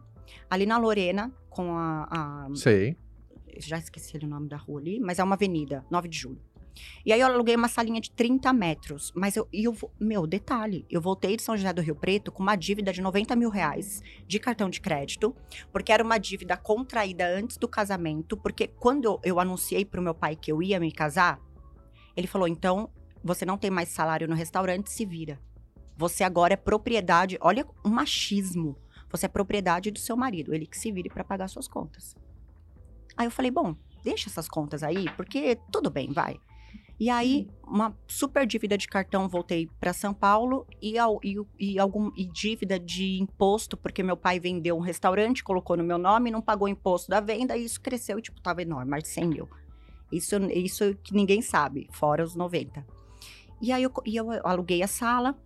ali 0.50 0.66
na 0.66 0.78
Lorena, 0.78 1.32
com 1.50 1.72
a. 1.76 2.06
a- 2.10 2.54
Sei. 2.54 2.96
já 3.58 3.78
esqueci 3.78 4.16
o 4.18 4.26
nome 4.26 4.48
da 4.48 4.56
rua 4.56 4.80
ali, 4.80 5.00
mas 5.00 5.18
é 5.18 5.24
uma 5.24 5.34
avenida, 5.34 5.84
9 5.90 6.08
de 6.08 6.18
julho. 6.18 6.40
E 7.06 7.10
aí 7.12 7.18
eu 7.18 7.26
aluguei 7.26 7.56
uma 7.56 7.68
salinha 7.68 7.98
de 8.02 8.10
30 8.10 8.52
metros. 8.52 9.10
Mas 9.16 9.34
eu, 9.34 9.48
e 9.50 9.64
eu, 9.64 9.74
meu, 9.98 10.26
detalhe, 10.26 10.84
eu 10.90 11.00
voltei 11.00 11.34
de 11.34 11.42
São 11.42 11.56
José 11.56 11.72
do 11.72 11.80
Rio 11.80 11.94
Preto 11.96 12.30
com 12.30 12.42
uma 12.42 12.54
dívida 12.54 12.92
de 12.92 13.00
90 13.00 13.34
mil 13.34 13.48
reais 13.48 14.02
de 14.26 14.38
cartão 14.38 14.68
de 14.68 14.78
crédito, 14.78 15.34
porque 15.72 15.90
era 15.90 16.04
uma 16.04 16.18
dívida 16.18 16.54
contraída 16.54 17.26
antes 17.26 17.56
do 17.56 17.66
casamento, 17.66 18.36
porque 18.36 18.66
quando 18.68 19.06
eu, 19.06 19.20
eu 19.24 19.40
anunciei 19.40 19.86
pro 19.86 20.02
meu 20.02 20.14
pai 20.14 20.36
que 20.36 20.52
eu 20.52 20.62
ia 20.62 20.78
me 20.78 20.92
casar, 20.92 21.40
ele 22.16 22.26
falou, 22.26 22.48
então, 22.48 22.88
você 23.22 23.44
não 23.44 23.58
tem 23.58 23.70
mais 23.70 23.88
salário 23.90 24.28
no 24.28 24.34
restaurante, 24.34 24.90
se 24.90 25.04
vira. 25.04 25.40
Você 25.96 26.24
agora 26.24 26.54
é 26.54 26.56
propriedade, 26.56 27.38
olha 27.40 27.66
o 27.84 27.88
machismo. 27.88 28.76
Você 29.10 29.26
é 29.26 29.28
propriedade 29.28 29.90
do 29.90 29.98
seu 29.98 30.16
marido, 30.16 30.54
ele 30.54 30.66
que 30.66 30.78
se 30.78 30.90
vire 30.92 31.08
para 31.08 31.24
pagar 31.24 31.48
suas 31.48 31.68
contas. 31.68 32.14
Aí 33.16 33.26
eu 33.26 33.30
falei, 33.30 33.50
bom, 33.50 33.74
deixa 34.04 34.28
essas 34.28 34.48
contas 34.48 34.82
aí, 34.82 35.08
porque 35.16 35.58
tudo 35.72 35.90
bem, 35.90 36.12
vai. 36.12 36.36
E 36.98 37.10
aí, 37.10 37.46
uma 37.66 37.94
super 38.06 38.46
dívida 38.46 38.76
de 38.76 38.88
cartão, 38.88 39.28
voltei 39.28 39.68
para 39.78 39.92
São 39.92 40.14
Paulo 40.14 40.66
e, 40.80 40.98
ao- 40.98 41.20
e, 41.22 41.36
e 41.58 41.78
algum, 41.78 42.10
e 42.16 42.24
dívida 42.24 42.78
de 42.78 43.18
imposto, 43.20 43.76
porque 43.76 44.02
meu 44.02 44.16
pai 44.16 44.40
vendeu 44.40 44.76
um 44.76 44.80
restaurante, 44.80 45.44
colocou 45.44 45.76
no 45.76 45.84
meu 45.84 45.98
nome, 45.98 46.30
não 46.30 46.40
pagou 46.40 46.68
imposto 46.68 47.10
da 47.10 47.20
venda, 47.20 47.54
e 47.56 47.64
isso 47.64 47.80
cresceu 47.80 48.18
e, 48.18 48.22
tipo, 48.22 48.40
tava 48.40 48.62
enorme, 48.62 48.90
mais 48.90 49.02
de 49.02 49.10
100 49.10 49.28
mil. 49.28 49.48
Isso, 50.10 50.36
isso 50.52 50.94
que 51.02 51.14
ninguém 51.14 51.42
sabe, 51.42 51.88
fora 51.90 52.22
os 52.22 52.34
90. 52.34 52.86
E 53.60 53.72
aí 53.72 53.82
eu, 53.82 53.92
e 54.04 54.16
eu 54.16 54.30
aluguei 54.46 54.82
a 54.82 54.86
sala, 54.86 55.36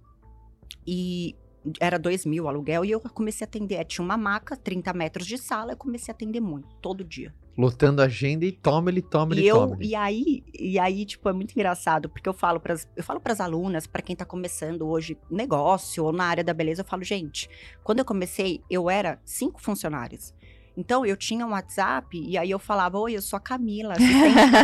e 0.86 1.36
era 1.78 1.98
2 1.98 2.24
mil 2.26 2.44
o 2.44 2.48
aluguel, 2.48 2.84
e 2.84 2.90
eu 2.90 3.00
comecei 3.00 3.44
a 3.44 3.48
atender. 3.48 3.84
Tinha 3.84 4.04
uma 4.04 4.16
maca, 4.16 4.56
30 4.56 4.92
metros 4.92 5.26
de 5.26 5.38
sala, 5.38 5.72
eu 5.72 5.76
comecei 5.76 6.12
a 6.12 6.14
atender 6.14 6.40
muito, 6.40 6.68
todo 6.80 7.04
dia. 7.04 7.34
Lotando 7.56 8.00
a 8.00 8.06
agenda 8.06 8.46
e 8.46 8.52
toma 8.52 8.90
ele, 8.90 9.02
toma 9.02 9.34
ele, 9.34 9.46
E, 9.46 9.50
toma 9.50 9.76
e 9.80 9.94
aí, 9.94 10.42
e 10.58 10.78
aí, 10.78 11.04
tipo, 11.04 11.28
é 11.28 11.32
muito 11.32 11.52
engraçado, 11.52 12.08
porque 12.08 12.28
eu 12.28 12.32
falo 12.32 12.58
pras, 12.58 12.88
eu 12.96 13.02
falo 13.02 13.20
pras 13.20 13.40
alunas, 13.40 13.86
pra 13.86 14.00
quem 14.00 14.16
tá 14.16 14.24
começando 14.24 14.86
hoje 14.88 15.18
negócio 15.30 16.04
ou 16.04 16.12
na 16.12 16.24
área 16.24 16.42
da 16.42 16.54
beleza, 16.54 16.80
eu 16.80 16.86
falo, 16.86 17.04
gente, 17.04 17.50
quando 17.84 17.98
eu 17.98 18.04
comecei, 18.04 18.62
eu 18.70 18.88
era 18.88 19.20
cinco 19.24 19.60
funcionários. 19.60 20.32
Então, 20.76 21.04
eu 21.04 21.16
tinha 21.16 21.46
um 21.46 21.50
WhatsApp 21.50 22.18
e 22.18 22.38
aí 22.38 22.50
eu 22.50 22.58
falava, 22.58 22.98
oi, 22.98 23.16
eu 23.16 23.22
sou 23.22 23.36
a 23.36 23.40
Camila, 23.40 23.94
assistente 23.94 24.50
da 24.50 24.60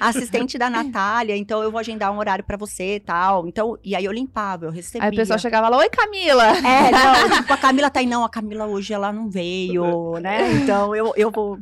assistente 0.00 0.58
da 0.58 0.70
Natália, 0.70 1.36
então 1.36 1.62
eu 1.62 1.70
vou 1.70 1.78
agendar 1.78 2.12
um 2.12 2.18
horário 2.18 2.44
pra 2.44 2.56
você 2.56 2.96
e 2.96 3.00
tal. 3.00 3.46
Então, 3.46 3.78
e 3.84 3.94
aí 3.94 4.04
eu 4.04 4.12
limpava, 4.12 4.66
eu 4.66 4.70
recebia. 4.70 5.08
Aí 5.08 5.12
o 5.12 5.16
pessoal 5.16 5.38
chegava 5.38 5.68
lá, 5.68 5.76
oi 5.76 5.88
Camila! 5.88 6.56
É, 6.56 6.90
não, 6.90 7.36
tipo, 7.36 7.52
a 7.52 7.56
Camila 7.56 7.90
tá 7.90 8.00
aí, 8.00 8.06
não, 8.06 8.24
a 8.24 8.28
Camila 8.28 8.66
hoje 8.66 8.92
ela 8.92 9.12
não 9.12 9.30
veio, 9.30 10.18
né? 10.20 10.52
Então 10.54 10.94
eu, 10.94 11.12
eu 11.16 11.30
vou. 11.30 11.58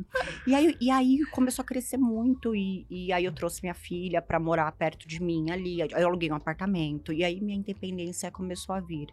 E 0.47 0.55
aí, 0.55 0.75
e 0.79 0.89
aí 0.89 1.19
começou 1.31 1.63
a 1.63 1.65
crescer 1.65 1.97
muito, 1.97 2.55
e, 2.55 2.85
e 2.89 3.11
aí 3.13 3.25
eu 3.25 3.31
trouxe 3.31 3.61
minha 3.61 3.73
filha 3.73 4.21
pra 4.21 4.39
morar 4.39 4.71
perto 4.71 5.07
de 5.07 5.21
mim 5.21 5.51
ali. 5.51 5.79
Eu 5.81 6.07
aluguei 6.07 6.31
um 6.31 6.35
apartamento, 6.35 7.11
e 7.13 7.23
aí 7.23 7.39
minha 7.41 7.57
independência 7.57 8.31
começou 8.31 8.73
a 8.73 8.79
vir. 8.79 9.07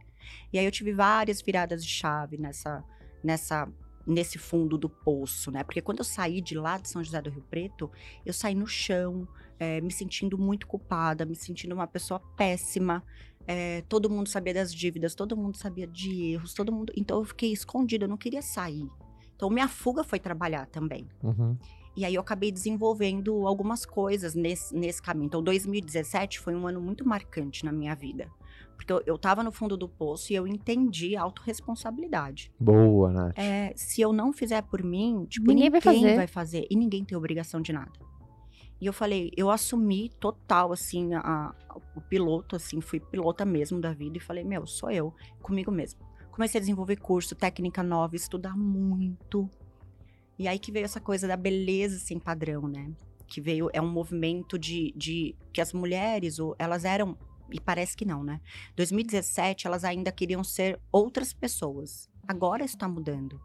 E 0.53 0.59
aí 0.59 0.65
eu 0.65 0.71
tive 0.71 0.93
várias 0.93 1.41
viradas 1.43 1.85
de 1.85 1.91
chave 1.91 2.37
nessa, 2.39 2.85
nessa, 3.23 3.69
nesse 4.07 4.39
fundo 4.39 4.79
do 4.79 4.89
poço, 4.89 5.51
né? 5.51 5.63
Porque 5.63 5.83
quando 5.83 5.99
eu 5.99 6.05
saí 6.05 6.41
de 6.41 6.57
lá 6.57 6.79
de 6.79 6.89
São 6.89 7.03
José 7.03 7.21
do 7.21 7.31
Rio 7.31 7.45
Preto, 7.51 7.91
eu 8.25 8.33
saí 8.33 8.55
no 8.55 8.67
chão, 8.67 9.29
é, 9.59 9.81
me 9.81 9.91
sentindo 9.91 10.39
muito 10.39 10.67
culpada, 10.67 11.27
me 11.27 11.35
sentindo 11.35 11.75
uma 11.75 11.87
pessoa 11.87 12.21
péssima. 12.37 13.05
É, 13.47 13.83
todo 13.89 14.11
mundo 14.11 14.29
sabia 14.29 14.55
das 14.55 14.73
dívidas, 14.75 15.15
todo 15.15 15.37
mundo 15.37 15.57
sabia 15.57 15.87
de 15.87 16.33
erros, 16.33 16.55
todo 16.55 16.73
mundo. 16.73 16.93
Então 16.97 17.19
eu 17.19 17.25
fiquei 17.25 17.53
escondida, 17.53 18.05
eu 18.05 18.09
não 18.09 18.17
queria 18.17 18.43
sair. 18.43 18.87
Então 19.35 19.51
minha 19.51 19.69
fuga 19.69 20.03
foi 20.03 20.19
trabalhar 20.19 20.67
também. 20.67 21.09
Uhum. 21.23 21.57
E 21.97 22.05
aí 22.05 22.15
eu 22.15 22.21
acabei 22.21 22.53
desenvolvendo 22.53 23.47
algumas 23.47 23.85
coisas 23.85 24.35
nesse, 24.35 24.75
nesse 24.75 25.03
caminho. 25.03 25.27
Então 25.27 25.43
2017 25.43 26.39
foi 26.39 26.55
um 26.55 26.67
ano 26.67 26.81
muito 26.81 27.07
marcante 27.07 27.65
na 27.65 27.73
minha 27.73 27.95
vida. 27.95 28.31
Porque 28.79 28.93
eu, 28.93 29.03
eu 29.05 29.19
tava 29.19 29.43
no 29.43 29.51
fundo 29.51 29.77
do 29.77 29.89
poço 29.89 30.33
e 30.33 30.37
eu 30.37 30.47
entendi 30.47 31.17
a 31.17 31.23
autorresponsabilidade. 31.23 32.53
Boa, 32.61 33.11
Nath. 33.11 33.37
É, 33.37 33.73
se 33.77 34.01
eu 34.01 34.13
não 34.13 34.33
fizer 34.33 34.63
por 34.63 34.83
mim, 34.85 35.27
tipo, 35.29 35.49
Ninguém 35.51 35.69
vai 35.69 35.81
fazer. 35.81 36.15
vai 36.17 36.27
fazer. 36.29 36.67
E 36.71 36.77
ninguém 36.77 37.05
tem 37.05 37.19
obrigação 37.19 37.61
de 37.61 37.73
nada. 37.73 37.91
E 38.81 38.87
eu 38.87 38.93
falei, 38.93 39.33
eu 39.37 39.51
assumi 39.51 40.09
total, 40.21 40.71
assim, 40.73 41.13
a- 41.15 41.53
o 41.97 42.01
piloto, 42.01 42.55
assim, 42.55 42.81
fui 42.81 43.01
pilota 43.01 43.45
mesmo 43.45 43.81
da 43.81 43.93
vida 43.93 44.17
e 44.17 44.21
falei, 44.21 44.45
meu, 44.45 44.65
sou 44.67 44.91
eu, 44.93 45.13
comigo 45.43 45.73
mesmo. 45.73 46.01
Comecei 46.31 46.59
a 46.59 46.61
desenvolver 46.61 46.97
curso, 46.97 47.35
técnica 47.35 47.83
nova, 47.83 48.15
estudar 48.15 48.57
muito. 48.57 49.51
E 50.39 50.47
aí 50.47 50.59
que 50.61 50.71
veio 50.71 50.85
essa 50.85 51.01
coisa 51.01 51.27
da 51.27 51.37
beleza 51.37 51.99
sem 51.99 52.17
padrão, 52.21 52.69
né? 52.69 52.93
Que 53.27 53.41
veio, 53.41 53.69
é 53.73 53.83
um 53.83 53.91
movimento 53.91 54.57
de, 54.57 54.95
de 54.97 55.35
que 55.53 55.61
as 55.61 55.73
mulheres, 55.73 56.39
ou 56.39 56.55
elas 56.57 56.85
eram, 56.85 57.19
e 57.51 57.61
parece 57.61 57.97
que 57.97 58.05
não, 58.05 58.23
né? 58.23 58.41
2017, 58.77 59.67
elas 59.67 59.85
ainda 59.85 60.13
queriam 60.13 60.43
ser 60.45 60.81
outras 60.93 61.33
pessoas. 61.33 62.09
Agora 62.27 62.65
isso 62.65 62.77
tá 62.77 62.89
mudando. 62.89 63.41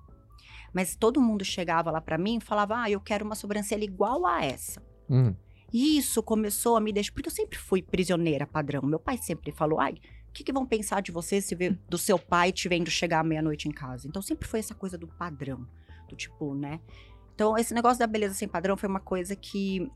Mas 0.74 0.96
todo 0.96 1.22
mundo 1.22 1.46
chegava 1.46 1.92
lá 1.92 2.02
pra 2.02 2.18
mim 2.18 2.38
e 2.38 2.42
falava: 2.42 2.82
Ah, 2.82 2.90
eu 2.90 3.00
quero 3.00 3.24
uma 3.24 3.36
sobrancelha 3.36 3.84
igual 3.84 4.26
a 4.26 4.44
essa. 4.44 4.82
Hum. 5.10 5.36
E 5.72 5.98
isso 5.98 6.22
começou 6.22 6.76
a 6.76 6.82
me 6.82 6.92
deixar. 6.92 7.14
Porque 7.14 7.30
eu 7.30 7.34
sempre 7.34 7.58
fui 7.58 7.82
prisioneira 7.82 8.48
padrão. 8.48 8.82
Meu 8.82 9.00
pai 9.00 9.18
sempre 9.18 9.52
falou: 9.52 9.80
Ai, 9.80 9.94
o 10.30 10.34
que, 10.34 10.44
que 10.44 10.52
vão 10.52 10.66
pensar 10.66 11.02
de 11.02 11.12
você 11.12 11.40
se 11.40 11.54
ver 11.54 11.80
do 11.88 11.98
seu 11.98 12.18
pai 12.18 12.52
te 12.52 12.68
vendo 12.68 12.90
chegar 12.90 13.24
meia-noite 13.24 13.68
em 13.68 13.72
casa? 13.72 14.08
Então 14.08 14.22
sempre 14.22 14.48
foi 14.48 14.60
essa 14.60 14.74
coisa 14.74 14.98
do 14.98 15.08
padrão. 15.08 15.68
Do 16.10 16.16
tipo, 16.16 16.56
né? 16.56 16.80
Então 17.36 17.58
esse 17.58 17.74
negócio 17.74 18.00
da 18.00 18.08
beleza 18.08 18.34
sem 18.34 18.48
padrão 18.48 18.76
foi 18.76 18.90
uma 18.90 19.00
coisa 19.00 19.36
que. 19.36 19.90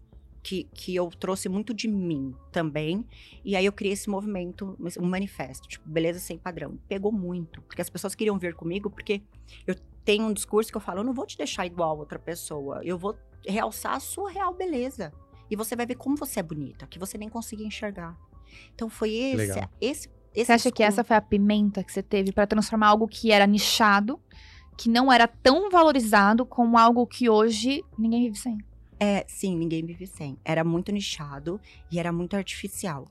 Que, 0.44 0.63
que 0.74 0.96
eu 0.96 1.10
trouxe 1.10 1.50
muito 1.50 1.74
de 1.74 1.88
mim 1.89 2.34
também. 2.51 3.06
E 3.44 3.56
aí 3.56 3.65
eu 3.65 3.72
criei 3.74 3.94
esse 3.94 4.10
movimento, 4.10 4.77
um 5.00 5.06
manifesto, 5.06 5.67
tipo, 5.67 5.89
beleza 5.89 6.20
sem 6.20 6.38
padrão. 6.38 6.77
Pegou 6.88 7.12
muito, 7.12 7.62
porque 7.63 7.82
as 7.82 7.89
pessoas 7.89 8.15
queriam 8.15 8.38
ver 8.38 8.53
comigo, 8.56 8.89
porque 8.89 9.22
eu 9.65 9.75
tenho 10.06 10.25
um 10.25 10.32
discurso 10.32 10.72
que 10.72 10.77
eu 10.77 10.82
falo, 10.82 11.00
eu 11.00 11.03
não 11.03 11.13
vou 11.13 11.25
te 11.25 11.38
deixar 11.38 11.65
igual 11.65 11.89
a 11.89 12.00
outra 12.00 12.17
pessoa, 12.17 12.79
eu 12.84 12.98
vou 12.98 13.17
realçar 13.46 13.94
a 13.94 14.00
sua 14.00 14.32
real 14.32 14.53
beleza. 14.53 15.12
E 15.51 15.56
você 15.56 15.75
vai 15.75 15.86
ver 15.86 15.96
como 15.96 16.15
você 16.15 16.39
é 16.39 16.44
bonita, 16.44 16.88
que 16.88 16.98
você 17.00 17.17
nem 17.17 17.27
conseguia 17.27 17.65
enxergar. 17.67 18.17
Então 18.74 18.89
foi 18.89 19.13
esse, 19.13 19.36
Legal. 19.36 19.70
esse, 19.82 20.10
esse 20.34 20.46
Você 20.46 20.51
acha 20.53 20.63
que 20.72 20.77
discurso- 20.77 20.84
essa 20.84 21.03
foi 21.03 21.15
a 21.17 21.22
pimenta 21.22 21.84
que 21.84 21.91
você 21.91 22.01
teve 22.03 22.32
pra 22.32 22.48
transformar 22.48 22.88
algo 22.88 23.08
que 23.08 23.32
era 23.32 23.46
nichado, 23.46 24.17
que 24.77 24.88
não 24.89 25.12
era 25.12 25.27
tão 25.27 25.70
valorizado, 25.70 26.46
como 26.46 26.77
algo 26.77 27.06
que 27.06 27.29
hoje 27.29 27.84
ninguém 27.98 28.24
vive 28.24 28.38
sem? 28.38 28.58
É, 29.00 29.25
sim, 29.27 29.56
ninguém 29.56 29.86
vive 29.86 30.08
sem. 30.08 30.38
Era 30.44 30.63
muito 30.63 30.92
nichado 30.92 31.60
e 31.92 32.00
era 32.00 32.12
muito 32.12 32.36
artificial. 32.36 33.08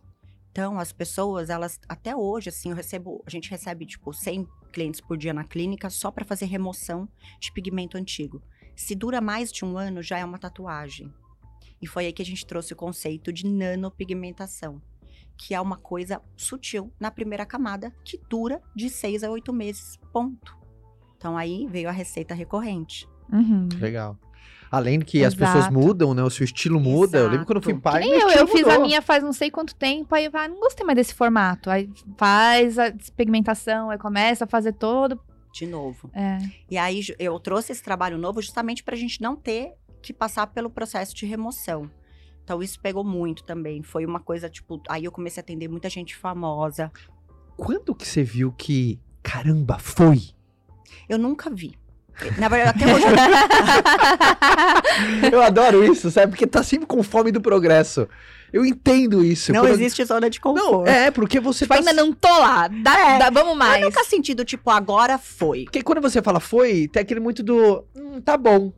Então, 0.51 0.79
as 0.79 0.91
pessoas, 0.91 1.51
elas, 1.51 1.79
até 1.87 2.17
hoje, 2.17 2.49
assim, 2.49 2.71
eu 2.71 2.75
recebo, 2.75 3.23
a 3.27 3.31
gente 3.31 3.51
recebe, 3.51 3.85
tipo, 3.85 4.13
100 4.13 4.49
clientes 4.73 5.01
por 5.01 5.17
dia 5.17 5.35
na 5.35 5.45
clínica 5.45 5.91
só 5.91 6.11
para 6.11 6.25
fazer 6.25 6.47
remoção 6.47 7.09
de 7.39 7.53
pigmento 7.53 7.99
antigo. 7.99 8.43
Se 8.75 8.95
dura 8.95 9.21
mais 9.21 9.53
de 9.53 9.65
um 9.65 9.77
ano, 9.77 10.03
já 10.03 10.19
é 10.19 10.25
uma 10.25 10.39
tatuagem. 10.39 11.13
E 11.81 11.87
foi 11.87 12.07
aí 12.07 12.13
que 12.13 12.23
a 12.23 12.25
gente 12.25 12.47
trouxe 12.47 12.73
o 12.73 12.77
conceito 12.77 13.33
de 13.33 13.47
nanopigmentação, 13.47 14.81
que 15.37 15.55
é 15.55 15.61
uma 15.61 15.77
coisa 15.77 16.23
sutil 16.35 16.91
na 16.99 17.11
primeira 17.11 17.45
camada, 17.45 17.95
que 18.03 18.19
dura 18.29 18.63
de 18.75 18.89
seis 18.89 19.23
a 19.23 19.31
oito 19.31 19.53
meses, 19.53 19.99
ponto. 20.11 20.57
Então, 21.19 21.37
aí 21.37 21.67
veio 21.67 21.89
a 21.89 21.93
receita 21.93 22.35
recorrente. 22.35 23.07
Uhum. 23.31 23.69
Legal. 23.79 24.19
Além 24.71 25.01
que 25.01 25.25
as 25.25 25.35
pessoas 25.35 25.67
Exato. 25.67 25.75
mudam, 25.75 26.15
né? 26.15 26.23
O 26.23 26.31
seu 26.31 26.45
estilo 26.45 26.81
muda. 26.81 27.19
Eu 27.19 27.29
lembro 27.29 27.47
quando 27.47 27.57
eu 27.59 27.63
fui 27.63 27.73
Exato. 27.73 27.83
pai. 27.83 28.03
Que 28.03 28.09
meu 28.09 28.27
nem 28.27 28.37
eu, 28.37 28.41
eu 28.41 28.47
fiz 28.47 28.67
a 28.67 28.79
minha 28.79 29.01
faz 29.01 29.23
não 29.23 29.33
sei 29.33 29.51
quanto 29.51 29.75
tempo, 29.75 30.15
aí 30.15 30.29
vai, 30.29 30.49
não 30.49 30.61
gostei 30.61 30.85
mais 30.85 30.97
desse 30.97 31.15
formato. 31.15 31.71
Aí 31.71 31.89
faz 32.17 32.79
a 32.79 32.89
despigmentação, 32.89 33.91
aí 33.91 33.99
começa 33.99 34.45
a 34.45 34.47
fazer 34.47 34.73
todo. 34.73 35.21
De 35.53 35.67
novo. 35.67 36.11
É. 36.13 36.39
E 36.71 36.77
aí 36.77 37.01
eu 37.19 37.39
trouxe 37.41 37.73
esse 37.73 37.83
trabalho 37.83 38.19
novo 38.19 38.43
justamente 38.43 38.83
para 38.83 38.95
a 38.95 38.99
gente 38.99 39.23
não 39.23 39.35
ter 39.35 39.73
que 40.03 40.13
passar 40.13 40.47
pelo 40.49 40.69
processo 40.69 41.15
de 41.15 41.25
remoção. 41.27 41.91
Então 42.45 42.63
isso 42.63 42.79
pegou 42.81 43.03
muito 43.03 43.43
também. 43.43 43.83
Foi 43.83 44.05
uma 44.05 44.21
coisa, 44.21 44.49
tipo, 44.49 44.81
aí 44.89 45.05
eu 45.05 45.13
comecei 45.13 45.41
a 45.41 45.43
atender 45.43 45.69
muita 45.69 45.89
gente 45.89 46.15
famosa. 46.15 46.93
Quando 47.57 47.95
que 47.95 48.07
você 48.07 48.23
viu 48.23 48.53
que, 48.53 49.01
caramba, 49.23 49.79
foi? 49.79 50.31
Eu 51.09 51.19
nunca 51.19 51.51
vi. 51.51 51.75
Na 52.39 52.49
verdade, 52.49 52.83
até 52.83 52.95
hoje 52.95 53.05
eu 55.33 55.41
adoro 55.43 55.85
isso, 55.85 56.11
sabe? 56.11 56.29
Porque 56.33 56.47
tá 56.47 56.63
sempre 56.63 56.87
com 56.87 57.03
fome 57.03 57.31
do 57.31 57.41
progresso. 57.41 58.09
Eu 58.53 58.65
entendo 58.65 59.25
isso. 59.25 59.53
não 59.53 59.61
Quando- 59.63 59.73
existe 59.75 60.05
zona 60.05 60.31
de 60.31 60.41
Não, 60.43 60.55
conforto. 60.55 60.89
é, 60.89 61.11
porque 61.11 61.41
você 61.41 61.65
Tipo, 61.65 61.75
tá 61.75 61.81
ainda 61.81 61.93
não 61.93 62.13
tô 62.13 62.29
lá. 62.29 62.69
Dá, 62.69 62.99
É. 62.99 63.19
dá- 63.19 63.31
vamos 63.31 63.57
Mas 63.57 63.69
mais. 63.69 63.85
nunca 63.85 64.05
sentido, 64.05 64.45
tipo, 64.45 64.71
agora 64.71 65.19
foi. 65.19 65.65
Porque 65.65 65.83
quando 65.83 66.01
você 66.01 66.23
fala 66.23 66.41
foi, 66.41 66.89
tem 66.89 67.03
aquele 67.03 67.21
muito 67.21 67.43
do. 67.43 67.85
Hum, 67.95 68.21
tá 68.21 68.37
bom. 68.37 68.73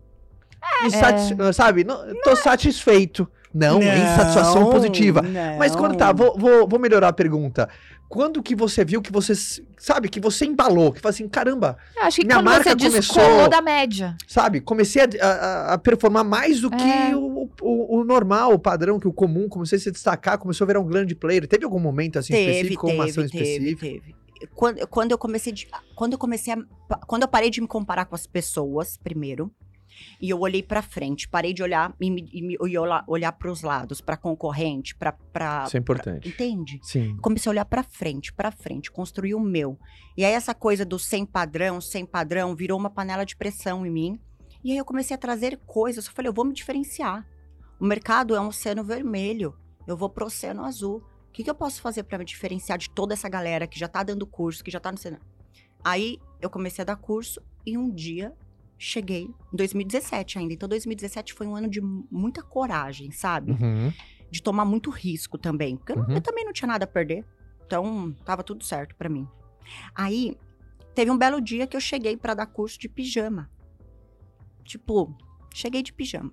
Insatis- 0.84 1.36
Sabe? 1.54 1.84
Não, 1.84 2.02
tô 2.24 2.34
satisfeito. 2.34 3.28
Não, 3.54 3.80
é 3.80 3.96
insatisfação 3.98 4.70
positiva. 4.70 5.22
Mas 5.58 5.74
quando 5.74 5.96
tá, 5.96 6.12
vou, 6.12 6.36
vou, 6.38 6.68
vou 6.68 6.78
melhorar 6.78 7.08
a 7.08 7.12
pergunta. 7.12 7.68
Quando 8.08 8.42
que 8.42 8.54
você 8.56 8.84
viu 8.86 9.02
que 9.02 9.12
você, 9.12 9.34
sabe, 9.76 10.08
que 10.08 10.18
você 10.18 10.46
embalou, 10.46 10.92
que 10.92 11.00
fala 11.00 11.10
assim, 11.10 11.28
caramba, 11.28 11.76
Eu 11.94 12.04
acho 12.04 12.16
que 12.20 12.26
Minha 12.26 12.38
quando 12.38 12.44
marca 12.46 12.70
você 12.70 12.88
descolou 12.90 13.28
começou- 13.28 13.48
da 13.50 13.60
média. 13.60 14.16
sabe, 14.26 14.60
comecei 14.62 15.02
a, 15.02 15.26
a- 15.26 15.74
a 15.74 15.78
performar 15.78 16.24
mais 16.24 16.58
do 16.62 16.70
que 16.70 16.82
É. 16.82 17.14
o, 17.14 17.50
o, 17.60 17.98
o 18.00 18.04
normal, 18.04 18.54
o 18.54 18.58
padrão, 18.58 18.98
que 18.98 19.06
o 19.06 19.12
comum, 19.12 19.46
comecei 19.46 19.76
a 19.76 19.80
se 19.80 19.90
destacar, 19.90 20.38
começou 20.38 20.64
a 20.64 20.68
virar 20.68 20.80
um 20.80 20.86
grande 20.86 21.14
player. 21.14 21.46
Teve 21.46 21.66
algum 21.66 21.78
momento 21.78 22.18
assim 22.18 22.32
Teve, 22.32 22.50
específico, 22.52 22.86
ou 22.86 22.94
uma 22.94 23.04
ação 23.04 23.26
teve, 23.28 23.44
teve, 23.44 23.70
específica? 23.70 23.80
teve. 24.02 24.18
Quando, 24.54 24.86
quando 24.86 25.10
eu 25.12 25.18
comecei 25.18 25.52
de, 25.52 25.68
quando 25.94 26.12
eu 26.14 26.18
comecei 26.18 26.54
a, 26.54 26.96
quando 27.06 27.22
eu 27.22 27.28
parei 27.28 27.50
de 27.50 27.60
me 27.60 27.66
comparar 27.66 28.06
com 28.06 28.14
as 28.14 28.26
pessoas 28.26 28.96
primeiro 28.96 29.50
e 30.20 30.30
eu 30.30 30.38
olhei 30.40 30.62
pra 30.62 30.82
frente 30.82 31.28
parei 31.28 31.52
de 31.52 31.62
olhar 31.62 31.94
e, 32.00 32.10
me, 32.10 32.28
e, 32.32 32.42
me- 32.42 32.56
e 32.60 32.78
olhar, 32.78 33.32
para 33.32 33.50
os 33.50 33.62
lados 33.62 34.00
para 34.00 34.16
concorrente 34.16 34.94
para 34.94 35.12
para 35.12 35.64
Isso 35.66 35.76
é 35.76 35.80
importante. 35.80 36.28
entende 36.28 36.78
Sim. 36.82 37.16
comecei 37.18 37.48
a 37.50 37.52
olhar 37.52 37.64
pra 37.64 37.82
frente 37.82 38.32
pra 38.32 38.50
frente 38.50 38.90
construir 38.90 39.34
o 39.34 39.40
meu 39.40 39.78
e 40.16 40.24
aí 40.24 40.32
essa 40.32 40.54
coisa 40.54 40.84
do 40.84 40.98
sem 40.98 41.24
padrão 41.26 41.80
sem 41.80 42.04
padrão 42.06 42.54
virou 42.54 42.78
uma 42.78 42.90
panela 42.90 43.24
de 43.24 43.36
pressão 43.36 43.84
em 43.86 43.90
mim 43.90 44.20
e 44.64 44.72
aí 44.72 44.78
eu 44.78 44.84
comecei 44.84 45.14
a 45.14 45.18
trazer 45.18 45.58
coisas 45.66 46.06
eu 46.06 46.12
falei 46.12 46.28
eu 46.28 46.34
vou 46.34 46.44
me 46.44 46.52
diferenciar 46.54 47.26
o 47.80 47.84
mercado 47.84 48.34
é 48.34 48.40
um 48.40 48.48
oceano 48.48 48.82
vermelho 48.84 49.54
eu 49.86 49.96
vou 49.96 50.08
pro 50.10 50.26
oceano 50.26 50.64
azul 50.64 51.02
o 51.28 51.30
que, 51.38 51.44
que 51.44 51.50
eu 51.50 51.54
posso 51.54 51.80
fazer 51.80 52.02
pra 52.02 52.18
me 52.18 52.24
diferenciar 52.24 52.76
de 52.78 52.90
toda 52.90 53.12
essa 53.14 53.28
galera 53.28 53.66
que 53.66 53.78
já 53.78 53.86
tá 53.86 54.02
dando 54.02 54.26
curso, 54.26 54.64
que 54.64 54.70
já 54.72 54.80
tá 54.80 54.90
no 54.90 54.98
cenário? 54.98 55.24
Aí 55.84 56.18
eu 56.40 56.50
comecei 56.50 56.82
a 56.82 56.86
dar 56.86 56.96
curso 56.96 57.40
e 57.64 57.78
um 57.78 57.88
dia 57.88 58.32
cheguei, 58.78 59.24
em 59.52 59.56
2017 59.56 60.38
ainda. 60.38 60.54
Então 60.54 60.68
2017 60.68 61.34
foi 61.34 61.46
um 61.46 61.56
ano 61.56 61.68
de 61.68 61.80
mu- 61.80 62.06
muita 62.10 62.42
coragem, 62.42 63.10
sabe? 63.10 63.52
Uhum. 63.52 63.92
De 64.30 64.42
tomar 64.42 64.64
muito 64.64 64.88
risco 64.90 65.36
também. 65.36 65.76
Porque 65.76 65.92
eu, 65.92 65.98
Uhum. 65.98 66.12
eu 66.12 66.20
também 66.20 66.44
não 66.44 66.52
tinha 66.52 66.68
nada 66.68 66.84
a 66.84 66.88
perder. 66.88 67.24
Então 67.66 68.12
tava 68.24 68.42
tudo 68.42 68.62
certo 68.64 68.94
pra 68.94 69.08
mim. 69.08 69.26
Aí 69.94 70.36
teve 70.94 71.10
um 71.10 71.18
belo 71.18 71.40
dia 71.40 71.66
que 71.66 71.76
eu 71.76 71.80
cheguei 71.80 72.16
pra 72.16 72.34
dar 72.34 72.46
curso 72.46 72.78
de 72.78 72.88
pijama. 72.88 73.50
Tipo, 74.64 75.16
cheguei 75.54 75.82
de 75.82 75.92
pijama. 75.92 76.32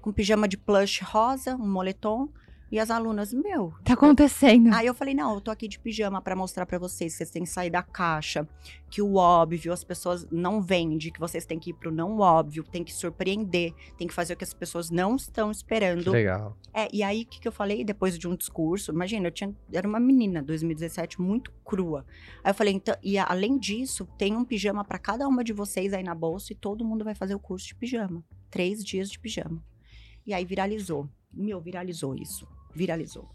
Com 0.00 0.12
pijama 0.12 0.46
de 0.46 0.56
plush 0.56 1.00
rosa, 1.02 1.56
um 1.56 1.68
moletom, 1.70 2.28
E 2.70 2.80
as 2.80 2.90
alunas, 2.90 3.32
meu. 3.32 3.72
Tá 3.84 3.92
acontecendo. 3.92 4.74
Aí 4.74 4.86
eu 4.86 4.94
falei, 4.94 5.14
não, 5.14 5.34
eu 5.34 5.40
tô 5.40 5.52
aqui 5.52 5.68
de 5.68 5.78
pijama 5.78 6.20
pra 6.20 6.34
mostrar 6.34 6.66
pra 6.66 6.78
vocês. 6.80 7.14
Vocês 7.14 7.30
têm 7.30 7.44
que 7.44 7.48
sair 7.48 7.70
da 7.70 7.80
caixa. 7.80 8.46
Que 8.90 9.00
o 9.00 9.14
óbvio, 9.14 9.72
as 9.72 9.84
pessoas 9.84 10.26
não 10.32 10.60
vendem. 10.60 10.98
Que 11.12 11.20
vocês 11.20 11.46
têm 11.46 11.60
que 11.60 11.70
ir 11.70 11.74
pro 11.74 11.92
não 11.92 12.18
óbvio. 12.18 12.64
Tem 12.64 12.82
que 12.82 12.92
surpreender. 12.92 13.72
Tem 13.96 14.08
que 14.08 14.12
fazer 14.14 14.34
o 14.34 14.36
que 14.36 14.42
as 14.42 14.52
pessoas 14.52 14.90
não 14.90 15.14
estão 15.14 15.50
Que 15.50 15.56
esperando. 15.56 16.10
legal. 16.10 16.56
É, 16.74 16.88
e 16.92 17.04
aí, 17.04 17.22
o 17.22 17.26
que, 17.26 17.40
que 17.40 17.46
eu 17.46 17.52
falei 17.52 17.84
depois 17.84 18.18
de 18.18 18.26
um 18.26 18.34
discurso? 18.34 18.90
Imagina, 18.90 19.28
eu 19.28 19.32
tinha, 19.32 19.54
era 19.72 19.86
uma 19.86 20.00
menina, 20.00 20.42
2017, 20.42 21.20
muito 21.20 21.52
crua. 21.64 22.04
Aí 22.42 22.50
eu 22.50 22.54
falei, 22.54 22.74
então, 22.74 22.96
e 23.00 23.16
além 23.16 23.58
disso, 23.58 24.06
tem 24.18 24.34
um 24.36 24.44
pijama 24.44 24.84
pra 24.84 24.98
cada 24.98 25.28
uma 25.28 25.44
de 25.44 25.52
vocês 25.52 25.92
aí 25.92 26.02
na 26.02 26.14
bolsa 26.16 26.52
e 26.52 26.56
todo 26.56 26.84
mundo 26.84 27.04
vai 27.04 27.14
fazer 27.14 27.34
o 27.34 27.38
curso 27.38 27.68
de 27.68 27.76
pijama. 27.76 28.24
Três 28.50 28.84
dias 28.84 29.08
de 29.08 29.20
pijama. 29.20 29.62
E 30.26 30.34
aí 30.34 30.44
viralizou. 30.44 31.08
Meu, 31.32 31.60
viralizou 31.60 32.14
isso. 32.14 32.46
Viralizou. 32.76 33.28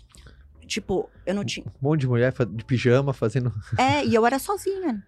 Tipo, 0.68 1.10
eu 1.26 1.34
não 1.36 1.44
tinha. 1.44 1.66
Um 1.82 1.90
monte 1.90 2.02
de 2.02 2.08
mulher 2.08 2.32
de 2.34 2.64
pijama 2.64 3.12
fazendo. 3.12 3.52
É, 3.78 4.06
e 4.06 4.14
eu 4.14 4.26
era 4.26 4.38
sozinha. 4.40 5.06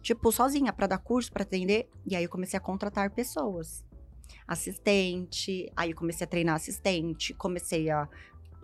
Tipo, 0.00 0.30
sozinha 0.32 0.72
pra 0.72 0.86
dar 0.86 0.98
curso, 0.98 1.30
pra 1.32 1.42
atender. 1.42 1.90
E 2.06 2.14
aí 2.16 2.22
eu 2.24 2.30
comecei 2.30 2.56
a 2.56 2.60
contratar 2.60 3.10
pessoas. 3.10 3.84
Assistente, 4.46 5.70
aí 5.76 5.90
eu 5.90 5.96
comecei 5.96 6.24
a 6.24 6.28
treinar 6.28 6.54
assistente, 6.54 7.34
comecei 7.34 7.90
a 7.90 8.08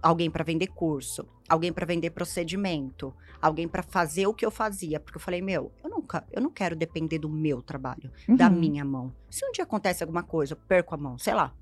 alguém 0.03 0.31
pra 0.31 0.45
vender 0.45 0.67
curso, 0.69 1.27
alguém 1.49 1.73
pra 1.73 1.87
vender 1.87 2.11
procedimento, 2.11 3.15
alguém 3.41 3.67
pra 3.69 3.83
fazer 3.83 4.27
o 4.27 4.35
que 4.35 4.45
eu 4.45 4.51
fazia, 4.51 5.01
porque 5.01 5.17
eu 5.17 5.21
falei, 5.21 5.41
meu, 5.41 5.73
eu 5.83 5.89
nunca, 5.91 6.27
eu 6.33 6.43
não 6.43 6.51
quero 6.51 6.77
depender 6.77 7.19
do 7.19 7.29
meu 7.29 7.63
trabalho, 7.63 8.11
da 8.37 8.49
Uhum. 8.51 8.59
minha 8.59 8.85
mão. 8.85 9.15
Se 9.31 9.47
um 9.47 9.53
dia 9.53 9.65
acontece 9.65 10.03
alguma 10.03 10.23
coisa, 10.23 10.53
eu 10.55 10.59
perco 10.69 10.95
a 10.95 10.99
mão, 10.99 11.17
sei 11.17 11.33
lá. 11.35 11.55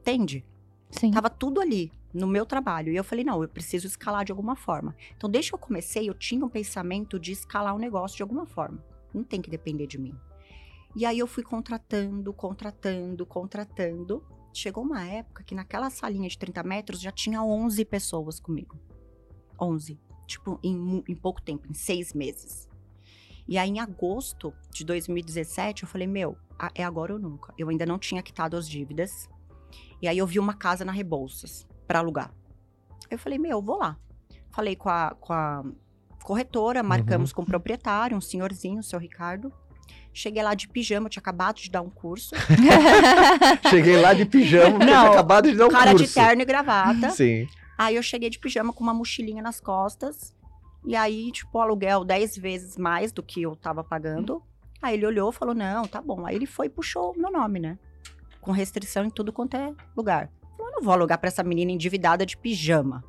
Entende? 0.00 0.44
Sim. 0.90 1.10
Tava 1.10 1.28
tudo 1.28 1.60
ali 1.60 1.92
no 2.12 2.26
meu 2.26 2.46
trabalho. 2.46 2.92
E 2.92 2.96
eu 2.96 3.04
falei, 3.04 3.24
não, 3.24 3.42
eu 3.42 3.48
preciso 3.48 3.86
escalar 3.86 4.24
de 4.24 4.32
alguma 4.32 4.56
forma. 4.56 4.96
Então, 5.16 5.28
desde 5.28 5.50
que 5.50 5.54
eu 5.54 5.58
comecei, 5.58 6.08
eu 6.08 6.14
tinha 6.14 6.44
um 6.44 6.48
pensamento 6.48 7.18
de 7.18 7.32
escalar 7.32 7.74
o 7.74 7.78
negócio 7.78 8.16
de 8.16 8.22
alguma 8.22 8.46
forma. 8.46 8.82
Não 9.12 9.22
tem 9.22 9.40
que 9.40 9.50
depender 9.50 9.86
de 9.86 9.98
mim. 9.98 10.14
E 10.94 11.04
aí 11.04 11.18
eu 11.18 11.26
fui 11.26 11.42
contratando, 11.42 12.32
contratando, 12.32 13.26
contratando. 13.26 14.24
Chegou 14.52 14.82
uma 14.82 15.06
época 15.06 15.44
que 15.44 15.54
naquela 15.54 15.90
salinha 15.90 16.28
de 16.28 16.38
30 16.38 16.62
metros 16.62 17.00
já 17.00 17.12
tinha 17.12 17.42
11 17.42 17.84
pessoas 17.84 18.40
comigo. 18.40 18.80
11. 19.60 20.00
Tipo, 20.26 20.58
em, 20.62 21.04
em 21.06 21.14
pouco 21.14 21.42
tempo, 21.42 21.68
em 21.68 21.74
seis 21.74 22.14
meses. 22.14 22.66
E 23.46 23.58
aí, 23.58 23.68
em 23.68 23.78
agosto 23.78 24.52
de 24.70 24.84
2017, 24.84 25.84
eu 25.84 25.88
falei, 25.88 26.06
meu, 26.06 26.36
é 26.74 26.82
agora 26.82 27.12
ou 27.12 27.18
nunca. 27.18 27.54
Eu 27.56 27.68
ainda 27.68 27.86
não 27.86 27.98
tinha 27.98 28.22
quitado 28.22 28.56
as 28.56 28.68
dívidas. 28.68 29.28
E 30.00 30.08
aí 30.08 30.18
eu 30.18 30.26
vi 30.26 30.38
uma 30.38 30.54
casa 30.54 30.84
na 30.84 30.92
Rebouças 30.92 31.66
pra 31.86 32.00
alugar. 32.00 32.30
Eu 33.10 33.18
falei, 33.18 33.38
meu, 33.38 33.62
vou 33.62 33.78
lá. 33.78 33.96
Falei 34.50 34.76
com 34.76 34.88
a, 34.88 35.14
com 35.20 35.32
a 35.32 35.64
corretora, 36.22 36.82
marcamos 36.82 37.32
com 37.32 37.42
o 37.42 37.46
proprietário, 37.46 38.16
um 38.16 38.20
senhorzinho, 38.20 38.80
o 38.80 38.82
seu 38.82 38.98
Ricardo. 38.98 39.52
Cheguei 40.12 40.42
lá 40.42 40.54
de 40.54 40.66
pijama, 40.66 41.06
eu 41.06 41.10
tinha 41.10 41.20
acabado 41.20 41.56
de 41.56 41.70
dar 41.70 41.82
um 41.82 41.90
curso. 41.90 42.34
Cheguei 43.68 44.00
lá 44.00 44.14
de 44.14 44.24
pijama, 44.24 44.76
eu 44.76 44.86
tinha 44.86 45.10
acabado 45.10 45.50
de 45.50 45.56
dar 45.56 45.66
um 45.66 45.70
cara 45.70 45.90
curso. 45.90 46.06
de 46.06 46.14
terno 46.14 46.42
e 46.42 46.44
gravata. 46.44 47.10
Sim. 47.10 47.46
Aí 47.76 47.96
eu 47.96 48.02
cheguei 48.02 48.30
de 48.30 48.38
pijama 48.38 48.72
com 48.72 48.82
uma 48.82 48.94
mochilinha 48.94 49.42
nas 49.42 49.60
costas. 49.60 50.34
E 50.86 50.96
aí, 50.96 51.30
tipo, 51.32 51.58
o 51.58 51.60
aluguel 51.60 52.04
10 52.04 52.38
vezes 52.38 52.78
mais 52.78 53.12
do 53.12 53.22
que 53.22 53.42
eu 53.42 53.54
tava 53.54 53.84
pagando. 53.84 54.42
Aí 54.80 54.94
ele 54.94 55.06
olhou 55.06 55.30
e 55.30 55.34
falou: 55.34 55.54
não, 55.54 55.84
tá 55.84 56.00
bom. 56.00 56.24
Aí 56.24 56.34
ele 56.34 56.46
foi 56.46 56.66
e 56.66 56.70
puxou 56.70 57.12
o 57.12 57.20
meu 57.20 57.30
nome, 57.30 57.60
né? 57.60 57.78
Com 58.46 58.52
restrição 58.52 59.04
em 59.04 59.10
tudo 59.10 59.32
quanto 59.32 59.56
é 59.56 59.74
lugar. 59.96 60.30
Eu 60.56 60.70
não 60.70 60.80
vou 60.80 60.92
alugar 60.92 61.18
pra 61.18 61.26
essa 61.26 61.42
menina 61.42 61.72
endividada 61.72 62.24
de 62.24 62.36
pijama. 62.36 63.02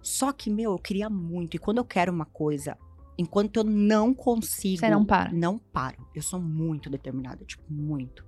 Só 0.00 0.30
que, 0.30 0.48
meu, 0.48 0.70
eu 0.70 0.78
queria 0.78 1.10
muito. 1.10 1.56
E 1.56 1.58
quando 1.58 1.78
eu 1.78 1.84
quero 1.84 2.12
uma 2.12 2.24
coisa, 2.24 2.78
enquanto 3.18 3.56
eu 3.56 3.64
não 3.64 4.14
consigo. 4.14 4.78
Você 4.78 4.88
não 4.88 5.04
para. 5.04 5.32
Não 5.32 5.58
paro. 5.58 6.06
Eu 6.14 6.22
sou 6.22 6.40
muito 6.40 6.88
determinada, 6.88 7.44
tipo, 7.44 7.64
muito. 7.68 8.24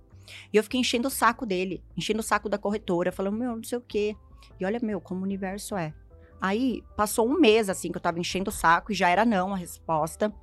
E 0.53 0.57
eu 0.57 0.63
fiquei 0.65 0.81
enchendo 0.81 1.07
o 1.07 1.11
saco 1.11 1.47
dele, 1.47 1.85
enchendo 1.97 2.19
o 2.19 2.23
saco 2.25 2.49
da 2.49 2.59
corretora, 2.59 3.13
falando, 3.13 3.39
meu, 3.39 3.55
não 3.55 3.63
sei 3.63 3.79
o 3.79 3.81
quê. 3.81 4.17
E 4.59 4.67
olha, 4.67 4.81
meu, 4.83 5.01
como 5.01 5.21
o 5.21 5.23
universo 5.23 5.77
é. 5.77 5.95
Aí, 6.41 6.83
passou 6.97 7.29
um 7.29 7.39
mês, 7.39 7.69
assim, 7.69 7.93
que 7.93 7.97
eu 7.97 8.03
tava 8.03 8.19
enchendo 8.19 8.51
o 8.51 8.53
saco 8.53 8.91
e 8.91 8.95
já 8.97 9.09
era 9.09 9.25
não 9.25 9.55
a 9.55 9.57
resposta. 9.57 10.35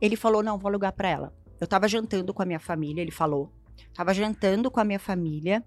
Ele 0.00 0.14
falou, 0.14 0.44
não, 0.44 0.56
vou 0.56 0.68
alugar 0.68 0.92
pra 0.92 1.08
ela. 1.08 1.34
Eu 1.60 1.66
tava 1.66 1.88
jantando 1.88 2.32
com 2.32 2.40
a 2.40 2.46
minha 2.46 2.60
família, 2.60 3.02
ele 3.02 3.10
falou. 3.10 3.52
Tava 3.94 4.14
jantando 4.14 4.70
com 4.70 4.80
a 4.80 4.84
minha 4.84 4.98
família. 4.98 5.64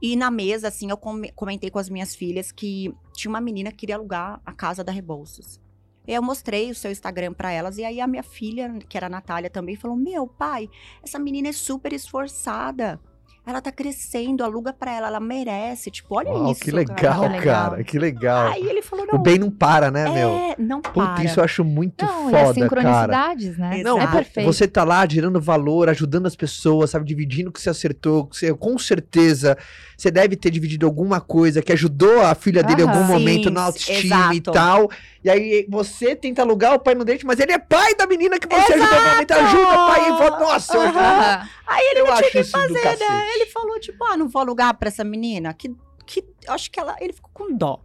E 0.00 0.14
na 0.14 0.30
mesa, 0.30 0.68
assim, 0.68 0.90
eu 0.90 0.96
come- 0.96 1.32
comentei 1.32 1.70
com 1.70 1.78
as 1.78 1.88
minhas 1.88 2.14
filhas 2.14 2.52
que 2.52 2.94
tinha 3.14 3.28
uma 3.30 3.40
menina 3.40 3.70
que 3.70 3.78
queria 3.78 3.96
alugar 3.96 4.40
a 4.46 4.52
casa 4.52 4.84
da 4.84 4.92
Rebouças. 4.92 5.60
E 6.06 6.14
eu 6.14 6.22
mostrei 6.22 6.70
o 6.70 6.74
seu 6.74 6.90
Instagram 6.90 7.34
pra 7.34 7.50
elas. 7.52 7.76
E 7.78 7.84
aí 7.84 8.00
a 8.00 8.06
minha 8.06 8.22
filha, 8.22 8.78
que 8.88 8.96
era 8.96 9.06
a 9.08 9.10
Natália, 9.10 9.50
também 9.50 9.76
falou: 9.76 9.96
Meu 9.96 10.26
pai, 10.26 10.70
essa 11.02 11.18
menina 11.18 11.48
é 11.48 11.52
super 11.52 11.92
esforçada. 11.92 13.00
Ela 13.48 13.62
tá 13.62 13.72
crescendo, 13.72 14.44
aluga 14.44 14.74
pra 14.74 14.92
ela, 14.92 15.06
ela 15.06 15.20
merece. 15.20 15.90
Tipo, 15.90 16.16
olha 16.16 16.30
Uau, 16.30 16.52
isso. 16.52 16.60
que 16.60 16.70
cara. 16.70 16.78
legal, 16.84 17.20
Que 17.22 17.28
legal. 17.28 17.70
cara. 17.70 17.84
Que 17.84 17.98
legal. 17.98 18.48
Aí 18.52 18.62
ele 18.68 18.82
falou: 18.82 19.06
O 19.06 19.12
Não, 19.16 19.22
bem 19.22 19.38
não 19.38 19.50
para, 19.50 19.90
né, 19.90 20.04
meu? 20.10 20.28
é, 20.28 20.54
não 20.58 20.82
Puta, 20.82 20.92
para. 21.14 21.24
isso 21.24 21.40
eu 21.40 21.44
acho 21.44 21.64
muito 21.64 22.04
Não, 22.04 22.30
e 22.30 22.34
as 22.36 22.40
foda, 22.42 22.42
cara. 22.42 22.52
sincronicidades, 22.54 23.56
né? 23.56 23.82
Não, 23.82 23.98
é 24.00 24.06
perfeito. 24.06 24.46
Você 24.46 24.68
tá 24.68 24.84
lá 24.84 25.06
gerando 25.08 25.40
valor, 25.40 25.88
ajudando 25.88 26.26
as 26.26 26.36
pessoas, 26.36 26.90
sabe? 26.90 27.06
Dividindo 27.06 27.48
o 27.48 27.52
que 27.52 27.60
você 27.60 27.70
acertou. 27.70 28.26
que 28.26 28.36
você- 28.36 28.52
com 28.54 28.76
certeza, 28.78 29.56
você 29.98 30.12
deve 30.12 30.36
ter 30.36 30.48
dividido 30.52 30.86
alguma 30.86 31.20
coisa 31.20 31.60
que 31.60 31.72
ajudou 31.72 32.20
a 32.20 32.32
filha 32.32 32.62
dele 32.62 32.82
em 32.82 32.88
algum 32.88 33.04
Sim, 33.04 33.12
momento 33.12 33.50
na 33.50 33.62
autoestima 33.64 34.32
e 34.32 34.38
exato. 34.38 34.52
tal. 34.52 34.88
E 35.24 35.28
aí 35.28 35.66
você 35.68 36.14
tenta 36.14 36.40
alugar 36.40 36.74
o 36.74 36.78
pai 36.78 36.94
no 36.94 37.04
dente, 37.04 37.26
mas 37.26 37.40
ele 37.40 37.50
é 37.50 37.58
pai 37.58 37.96
da 37.96 38.06
menina 38.06 38.38
que 38.38 38.46
você 38.46 38.74
ajudou 38.74 39.00
no 39.00 39.10
momento. 39.10 39.32
Ajuda, 39.32 39.74
pai. 39.74 40.08
E 40.08 40.12
volta. 40.12 40.38
Nossa, 40.38 40.76
eu, 40.76 40.82
Aham. 40.82 41.48
Aí 41.66 41.84
ele 41.90 42.00
eu 42.00 42.06
não 42.06 42.16
tinha 42.16 42.30
que 42.30 42.44
fazer, 42.44 42.98
né? 42.98 43.34
Ele 43.34 43.46
falou, 43.46 43.80
tipo, 43.80 44.04
ah, 44.04 44.16
não 44.16 44.28
vou 44.28 44.40
alugar 44.40 44.72
pra 44.78 44.86
essa 44.86 45.02
menina. 45.02 45.52
Que, 45.52 45.74
que 46.06 46.24
eu 46.46 46.52
acho 46.54 46.70
que 46.70 46.78
ela. 46.78 46.94
Ele 47.00 47.12
ficou 47.12 47.30
com 47.34 47.52
dó. 47.52 47.82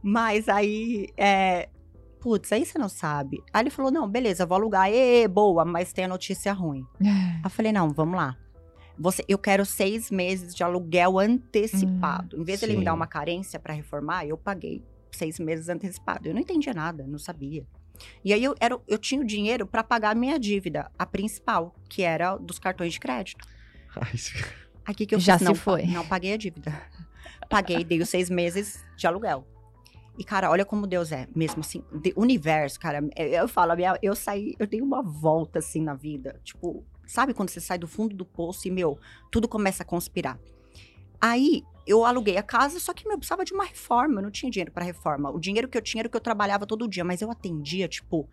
Mas 0.00 0.48
aí. 0.48 1.08
É, 1.16 1.68
Putz, 2.20 2.52
aí 2.52 2.64
você 2.64 2.78
não 2.78 2.88
sabe. 2.88 3.42
Aí 3.52 3.64
ele 3.64 3.70
falou: 3.70 3.90
não, 3.90 4.08
beleza, 4.08 4.46
vou 4.46 4.56
alugar. 4.56 4.88
Ê, 4.88 5.26
boa, 5.26 5.64
mas 5.64 5.92
tem 5.92 6.04
a 6.04 6.08
notícia 6.08 6.52
ruim. 6.52 6.86
Aí 7.04 7.40
eu 7.42 7.50
falei, 7.50 7.72
não, 7.72 7.90
vamos 7.90 8.16
lá. 8.16 8.36
Você, 8.98 9.24
eu 9.28 9.38
quero 9.38 9.64
seis 9.66 10.10
meses 10.10 10.54
de 10.54 10.62
aluguel 10.62 11.18
antecipado. 11.18 12.40
em 12.40 12.44
vez 12.44 12.60
de 12.60 12.66
ele 12.66 12.76
me 12.76 12.84
dar 12.84 12.94
uma 12.94 13.06
carência 13.06 13.58
pra 13.58 13.74
reformar, 13.74 14.24
eu 14.26 14.36
paguei 14.36 14.82
seis 15.10 15.38
meses 15.38 15.68
antecipado. 15.68 16.28
Eu 16.28 16.34
não 16.34 16.40
entendia 16.40 16.72
nada, 16.72 17.04
não 17.06 17.18
sabia. 17.18 17.66
E 18.24 18.32
aí 18.32 18.42
eu, 18.42 18.54
era, 18.60 18.78
eu 18.88 18.98
tinha 18.98 19.20
o 19.20 19.24
dinheiro 19.24 19.66
pra 19.66 19.82
pagar 19.84 20.10
a 20.10 20.14
minha 20.14 20.38
dívida, 20.38 20.90
a 20.98 21.06
principal, 21.06 21.74
que 21.88 22.02
era 22.02 22.36
dos 22.36 22.58
cartões 22.58 22.92
de 22.92 23.00
crédito. 23.00 23.46
Ai, 23.96 24.12
Aí 24.86 24.94
que, 24.94 25.06
que 25.06 25.14
eu 25.14 25.20
Já 25.20 25.34
fiz? 25.34 25.38
se 25.38 25.44
não, 25.44 25.54
foi. 25.54 25.86
Não 25.86 26.06
paguei 26.06 26.32
a 26.32 26.36
dívida. 26.36 26.72
Paguei, 27.48 27.84
dei 27.84 28.00
os 28.00 28.08
seis 28.08 28.28
meses 28.30 28.84
de 28.96 29.06
aluguel. 29.06 29.46
E, 30.18 30.24
cara, 30.24 30.50
olha 30.50 30.64
como 30.64 30.86
Deus 30.86 31.10
é. 31.12 31.26
Mesmo 31.34 31.60
assim, 31.60 31.82
de- 32.02 32.12
universo, 32.16 32.78
cara. 32.80 33.00
Eu, 33.16 33.26
eu 33.26 33.48
falo, 33.48 33.72
eu 34.02 34.14
saí, 34.14 34.54
eu 34.58 34.66
dei 34.66 34.80
uma 34.80 35.02
volta, 35.02 35.58
assim, 35.58 35.82
na 35.82 35.94
vida. 35.94 36.40
Tipo, 36.44 36.84
sabe 37.06 37.34
quando 37.34 37.50
você 37.50 37.60
sai 37.60 37.78
do 37.78 37.86
fundo 37.88 38.14
do 38.14 38.24
poço 38.24 38.66
e, 38.68 38.70
meu, 38.70 38.98
tudo 39.30 39.48
começa 39.48 39.82
a 39.82 39.86
conspirar? 39.86 40.38
Aí, 41.20 41.62
eu 41.86 42.04
aluguei 42.04 42.36
a 42.36 42.42
casa, 42.42 42.78
só 42.80 42.92
que, 42.92 43.06
eu 43.08 43.16
precisava 43.16 43.44
de 43.44 43.52
uma 43.54 43.64
reforma. 43.64 44.18
Eu 44.20 44.24
não 44.24 44.30
tinha 44.30 44.50
dinheiro 44.50 44.70
pra 44.72 44.84
reforma. 44.84 45.30
O 45.30 45.38
dinheiro 45.38 45.68
que 45.68 45.76
eu 45.78 45.82
tinha 45.82 46.00
era 46.02 46.08
o 46.08 46.10
que 46.10 46.16
eu 46.16 46.20
trabalhava 46.20 46.66
todo 46.66 46.88
dia. 46.88 47.04
Mas 47.04 47.22
eu 47.22 47.30
atendia, 47.30 47.88
tipo, 47.88 48.28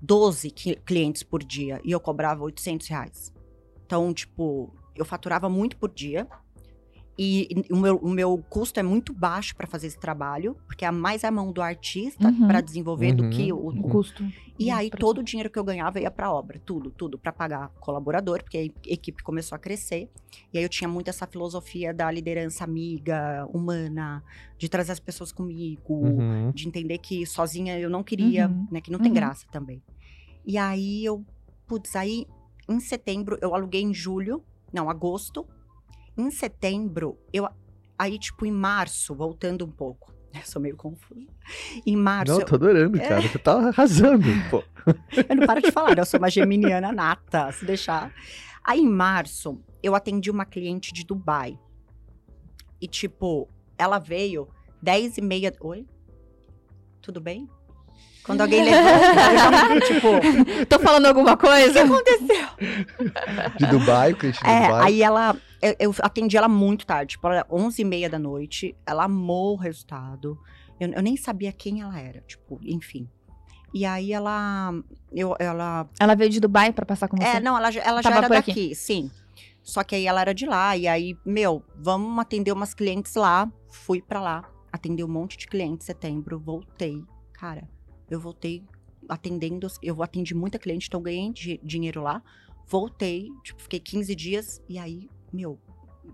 12 0.00 0.50
qui- 0.50 0.76
clientes 0.84 1.22
por 1.22 1.42
dia. 1.42 1.80
E 1.84 1.90
eu 1.90 2.00
cobrava 2.00 2.42
800 2.44 2.86
reais. 2.88 3.32
Então, 3.84 4.12
tipo, 4.14 4.72
eu 4.94 5.04
faturava 5.04 5.48
muito 5.48 5.76
por 5.76 5.90
dia. 5.90 6.26
E 7.22 7.66
o 7.70 7.76
meu, 7.76 7.96
o 7.96 8.08
meu 8.08 8.42
custo 8.48 8.80
é 8.80 8.82
muito 8.82 9.12
baixo 9.12 9.54
para 9.54 9.66
fazer 9.66 9.88
esse 9.88 9.98
trabalho, 9.98 10.56
porque 10.66 10.86
é 10.86 10.90
mais 10.90 11.22
a 11.22 11.30
mão 11.30 11.52
do 11.52 11.60
artista 11.60 12.28
Uhum. 12.28 12.46
para 12.46 12.62
desenvolver 12.62 13.12
do 13.12 13.28
que 13.28 13.52
o. 13.52 13.68
O 13.68 13.82
custo. 13.82 14.24
E 14.58 14.70
aí 14.70 14.88
todo 14.88 15.18
o 15.18 15.22
dinheiro 15.22 15.50
que 15.50 15.58
eu 15.58 15.64
ganhava 15.64 16.00
ia 16.00 16.10
para 16.10 16.32
obra, 16.32 16.58
tudo, 16.64 16.90
tudo 16.90 17.18
para 17.18 17.30
pagar 17.30 17.68
colaborador, 17.78 18.42
porque 18.42 18.56
a 18.56 18.64
equipe 18.90 19.22
começou 19.22 19.54
a 19.54 19.58
crescer. 19.58 20.08
E 20.50 20.56
aí 20.56 20.64
eu 20.64 20.68
tinha 20.70 20.88
muito 20.88 21.08
essa 21.08 21.26
filosofia 21.26 21.92
da 21.92 22.10
liderança 22.10 22.64
amiga, 22.64 23.46
humana, 23.52 24.24
de 24.56 24.70
trazer 24.70 24.92
as 24.92 25.00
pessoas 25.00 25.30
comigo, 25.30 25.92
Uhum. 25.94 26.50
de 26.52 26.66
entender 26.66 26.96
que 26.96 27.26
sozinha 27.26 27.78
eu 27.78 27.90
não 27.90 28.02
queria, 28.02 28.48
Uhum. 28.48 28.66
né? 28.70 28.80
Que 28.80 28.90
não 28.90 28.98
tem 28.98 29.08
Uhum. 29.08 29.14
graça 29.14 29.46
também. 29.52 29.82
E 30.46 30.56
aí 30.56 31.04
eu, 31.04 31.22
putz, 31.66 31.94
aí 31.96 32.26
em 32.66 32.80
setembro 32.80 33.36
eu 33.42 33.54
aluguei 33.54 33.82
em 33.82 33.92
julho, 33.92 34.42
não, 34.72 34.88
agosto. 34.88 35.46
Em 36.20 36.30
setembro, 36.30 37.18
eu. 37.32 37.48
Aí, 37.98 38.18
tipo, 38.18 38.44
em 38.44 38.50
março, 38.52 39.14
voltando 39.14 39.64
um 39.64 39.70
pouco. 39.70 40.12
Eu 40.32 40.42
sou 40.44 40.60
meio 40.62 40.76
confusa. 40.76 41.26
Em 41.84 41.96
março, 41.96 42.32
Não, 42.34 42.40
eu- 42.40 42.46
tô 42.46 42.54
adorando, 42.54 42.96
É. 43.00 43.08
cara. 43.08 43.20
Você 43.22 43.38
tá 43.38 43.52
arrasando, 43.68 44.24
pô. 44.48 44.62
eu 45.28 45.34
não 45.36 45.44
paro 45.46 45.60
de 45.60 45.72
falar, 45.72 45.96
né? 45.96 46.02
eu 46.02 46.06
sou 46.06 46.18
uma 46.20 46.30
geminiana 46.30 46.92
nata, 46.92 47.50
se 47.50 47.64
deixar. 47.64 48.14
Aí, 48.62 48.78
em 48.80 48.88
março, 48.88 49.60
eu 49.82 49.94
atendi 49.94 50.30
uma 50.30 50.44
cliente 50.44 50.92
de 50.92 51.04
Dubai. 51.04 51.58
E, 52.80 52.86
tipo, 52.86 53.48
ela 53.76 53.98
veio 53.98 54.48
10 54.80 55.18
e 55.18 55.20
meia. 55.20 55.52
Oi? 55.60 55.84
Tudo 57.02 57.20
bem? 57.20 57.48
Quando 58.24 58.42
alguém 58.42 58.62
levanta, 58.64 58.90
eu 59.32 59.38
já, 59.38 59.80
tipo, 59.86 60.08
Tô 60.68 60.78
falando 60.78 61.06
alguma 61.06 61.36
coisa? 61.36 61.80
De 63.58 63.66
Dubai, 63.66 64.12
o 64.12 64.16
cliente 64.16 64.40
de 64.40 64.48
É, 64.48 64.66
Dubai. 64.66 64.86
aí 64.86 65.02
ela. 65.02 65.36
Eu, 65.62 65.76
eu 65.78 65.94
atendi 66.00 66.36
ela 66.36 66.48
muito 66.48 66.86
tarde, 66.86 67.12
tipo, 67.12 67.26
era 67.28 67.46
11 67.50 67.82
e 67.82 67.84
meia 67.84 68.08
da 68.08 68.18
noite. 68.18 68.74
Ela 68.86 69.04
amou 69.04 69.54
o 69.54 69.56
resultado. 69.56 70.38
Eu, 70.78 70.88
eu 70.92 71.02
nem 71.02 71.16
sabia 71.16 71.52
quem 71.52 71.80
ela 71.82 71.98
era, 71.98 72.20
tipo, 72.22 72.58
enfim. 72.62 73.08
E 73.72 73.84
aí 73.84 74.12
ela. 74.12 74.72
Eu, 75.12 75.34
ela. 75.38 75.88
Ela 75.98 76.14
veio 76.14 76.30
de 76.30 76.40
Dubai 76.40 76.72
pra 76.72 76.84
passar 76.86 77.08
com 77.08 77.16
você? 77.16 77.24
É, 77.36 77.40
não, 77.40 77.56
ela, 77.56 77.70
já- 77.70 77.82
ela 77.82 78.02
já 78.02 78.10
era 78.10 78.26
por 78.26 78.36
aqui. 78.36 78.50
daqui, 78.50 78.74
sim. 78.74 79.10
Só 79.62 79.84
que 79.84 79.94
aí 79.94 80.06
ela 80.06 80.20
era 80.20 80.34
de 80.34 80.46
lá. 80.46 80.76
E 80.76 80.88
aí, 80.88 81.16
meu, 81.24 81.62
vamos 81.76 82.18
atender 82.18 82.52
umas 82.52 82.74
clientes 82.74 83.14
lá. 83.14 83.50
Fui 83.70 84.00
pra 84.02 84.20
lá. 84.20 84.44
Atendi 84.72 85.04
um 85.04 85.08
monte 85.08 85.36
de 85.36 85.46
clientes 85.46 85.84
em 85.84 85.86
setembro. 85.86 86.38
Voltei. 86.38 87.02
Cara, 87.34 87.68
eu 88.10 88.20
voltei 88.20 88.62
atendendo. 89.08 89.66
Eu 89.82 90.02
atendi 90.02 90.34
muita 90.34 90.58
cliente, 90.58 90.88
então 90.88 91.00
ganhei 91.02 91.32
di- 91.32 91.60
dinheiro 91.62 92.02
lá. 92.02 92.22
Voltei, 92.66 93.28
tipo, 93.42 93.60
fiquei 93.62 93.80
15 93.80 94.14
dias. 94.14 94.62
E 94.68 94.78
aí, 94.78 95.08
meu, 95.32 95.58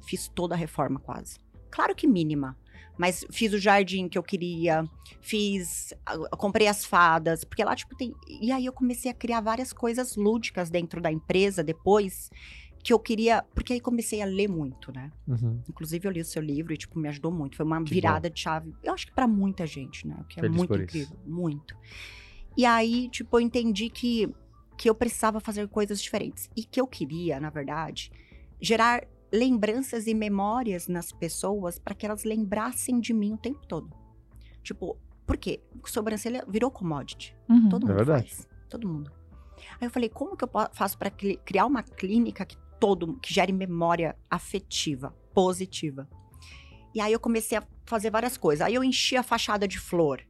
fiz 0.03 0.29
toda 0.29 0.55
a 0.55 0.59
reforma 0.59 0.99
quase. 1.01 1.39
Claro 1.71 1.95
que 1.95 2.07
mínima. 2.07 2.57
Mas 2.99 3.27
fiz 3.31 3.53
o 3.53 3.59
jardim 3.59 4.09
que 4.09 4.17
eu 4.17 4.23
queria, 4.23 4.83
fiz. 5.21 5.93
comprei 6.39 6.67
as 6.67 6.83
fadas, 6.85 7.45
porque 7.45 7.63
lá, 7.63 7.77
tipo, 7.77 7.95
tem. 7.95 8.15
E 8.41 8.51
aí 8.51 8.65
eu 8.65 8.73
comecei 8.73 9.11
a 9.11 9.15
criar 9.15 9.43
várias 9.43 9.71
coisas 9.71 10.17
lúdicas 10.17 10.71
dentro 10.71 10.99
da 10.99 11.13
empresa 11.13 11.63
depois, 11.63 12.31
que 12.87 12.92
eu 12.92 13.01
queria. 13.01 13.42
Porque 13.53 13.72
aí 13.72 13.81
comecei 13.81 14.22
a 14.22 14.25
ler 14.25 14.49
muito, 14.49 14.92
né? 14.92 15.11
Uhum. 15.27 15.61
Inclusive, 15.68 16.07
eu 16.07 16.12
li 16.12 16.20
o 16.20 16.25
seu 16.25 16.40
livro 16.40 16.72
e, 16.72 16.77
tipo, 16.77 16.96
me 17.01 17.09
ajudou 17.09 17.33
muito. 17.33 17.57
Foi 17.57 17.66
uma 17.66 17.83
Que 17.83 17.90
virada 17.92 18.31
de 18.31 18.38
chave. 18.38 18.72
Eu 18.81 18.94
acho 18.94 19.07
que 19.09 19.12
pra 19.12 19.27
muita 19.27 19.66
gente, 19.66 20.07
né? 20.07 20.16
O 20.20 20.25
que 20.25 20.38
é 20.38 20.42
Feliz 20.42 20.57
muito 20.57 20.72
incrível. 20.81 21.16
Muito. 21.27 21.77
E 22.57 22.64
aí, 22.64 23.09
tipo, 23.09 23.37
eu 23.37 23.40
entendi 23.40 23.90
que, 23.90 24.33
que 24.79 24.88
eu 24.88 24.94
precisava 24.94 25.40
fazer 25.40 25.66
coisas 25.66 26.01
diferentes. 26.01 26.49
E 26.57 26.62
que 26.62 26.81
eu 26.81 26.87
queria, 26.87 27.40
na 27.40 27.51
verdade, 27.51 28.12
gerar 28.61 29.05
lembranças 29.33 30.07
e 30.07 30.14
memórias 30.14 30.87
nas 30.87 31.11
pessoas 31.11 31.81
para 31.81 31.92
que 31.92 32.07
elas 32.07 32.22
lembrassem 32.22 33.01
de 33.01 33.12
mim 33.12 33.33
o 33.33 33.37
tempo 33.37 33.66
todo. 33.66 33.90
Tipo, 34.62 34.96
por 35.27 35.37
quê? 35.37 35.61
Sobrancelha 35.85 36.44
virou 36.49 36.70
commodity. 36.70 37.37
Uhum. 37.49 37.68
Todo 37.68 37.87
É 37.87 37.88
mundo 37.88 37.96
verdade. 37.96 38.29
faz. 38.29 38.49
Todo 38.70 38.88
mundo. 38.88 39.11
Aí 39.81 39.88
eu 39.88 39.90
falei, 39.90 40.09
como 40.09 40.37
que 40.37 40.44
eu 40.44 40.51
faço 40.72 40.96
para 40.96 41.11
criar 41.11 41.66
uma 41.66 41.83
clínica 41.83 42.46
que 42.46 42.57
todo 42.79 43.19
que 43.21 43.33
gere 43.33 43.53
memória 43.53 44.17
afetiva, 44.31 45.15
positiva? 45.35 46.09
E 46.95 47.01
aí 47.01 47.12
eu 47.12 47.21
comecei 47.21 47.59
a 47.59 47.62
fazer 47.85 48.11
várias 48.11 48.37
coisas. 48.37 48.67
Aí 48.67 48.75
eu 48.75 48.83
enchi 48.83 49.17
a 49.17 49.23
fachada 49.23 49.69
de 49.69 49.79
flor, 49.79 50.21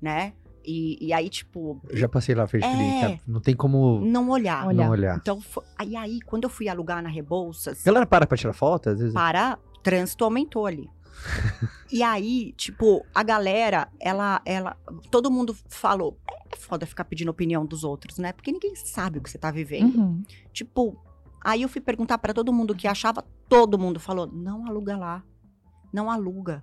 né? 0.00 0.32
E, 0.64 0.98
e 1.06 1.12
aí, 1.12 1.28
tipo, 1.30 1.80
Eu 1.88 1.96
já 1.96 2.08
passei 2.08 2.34
lá, 2.34 2.46
fez 2.46 2.62
É. 2.62 2.70
clínica. 2.70 3.22
Não 3.26 3.40
tem 3.40 3.54
como 3.56 4.00
não 4.00 4.28
olhar. 4.28 4.66
Olhar. 4.66 4.84
não 4.84 4.90
olhar. 4.90 5.16
Então, 5.16 5.42
aí, 5.78 5.96
aí, 5.96 6.20
quando 6.20 6.44
eu 6.44 6.50
fui 6.50 6.68
alugar 6.68 7.02
na 7.02 7.08
Rebouças, 7.08 7.80
A 7.80 7.84
galera 7.86 8.06
para 8.06 8.26
pra 8.26 8.36
tirar 8.36 8.52
foto, 8.52 8.90
às 8.90 8.98
vezes. 8.98 9.14
para, 9.14 9.58
trânsito 9.82 10.24
aumentou 10.24 10.66
ali. 10.66 10.88
e 11.90 12.02
aí, 12.02 12.52
tipo, 12.56 13.04
a 13.14 13.22
galera, 13.22 13.88
ela, 13.98 14.40
ela, 14.44 14.76
todo 15.10 15.30
mundo 15.30 15.56
falou, 15.68 16.18
é 16.52 16.56
foda 16.56 16.86
ficar 16.86 17.04
pedindo 17.04 17.30
opinião 17.30 17.64
dos 17.64 17.84
outros, 17.84 18.18
né? 18.18 18.32
Porque 18.32 18.52
ninguém 18.52 18.74
sabe 18.74 19.18
o 19.18 19.22
que 19.22 19.30
você 19.30 19.38
tá 19.38 19.50
vivendo. 19.50 19.96
Uhum. 19.96 20.22
Tipo, 20.52 20.96
aí 21.40 21.62
eu 21.62 21.68
fui 21.68 21.80
perguntar 21.80 22.18
pra 22.18 22.32
todo 22.34 22.52
mundo 22.52 22.74
que 22.74 22.86
achava, 22.88 23.22
todo 23.48 23.78
mundo 23.78 23.98
falou: 24.00 24.26
não 24.26 24.66
aluga 24.66 24.96
lá. 24.96 25.22
Não 25.92 26.10
aluga. 26.10 26.62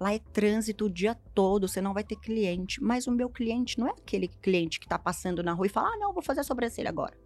Lá 0.00 0.12
é 0.12 0.18
trânsito 0.18 0.86
o 0.86 0.90
dia 0.90 1.14
todo, 1.34 1.68
você 1.68 1.80
não 1.80 1.94
vai 1.94 2.02
ter 2.02 2.16
cliente. 2.16 2.82
Mas 2.82 3.06
o 3.06 3.12
meu 3.12 3.28
cliente 3.28 3.78
não 3.78 3.86
é 3.86 3.90
aquele 3.90 4.26
cliente 4.28 4.80
que 4.80 4.88
tá 4.88 4.98
passando 4.98 5.42
na 5.42 5.52
rua 5.52 5.66
e 5.66 5.70
fala: 5.70 5.88
ah, 5.88 5.98
não, 5.98 6.12
vou 6.12 6.22
fazer 6.22 6.40
a 6.40 6.44
sobrancelha 6.44 6.88
agora. 6.88 7.16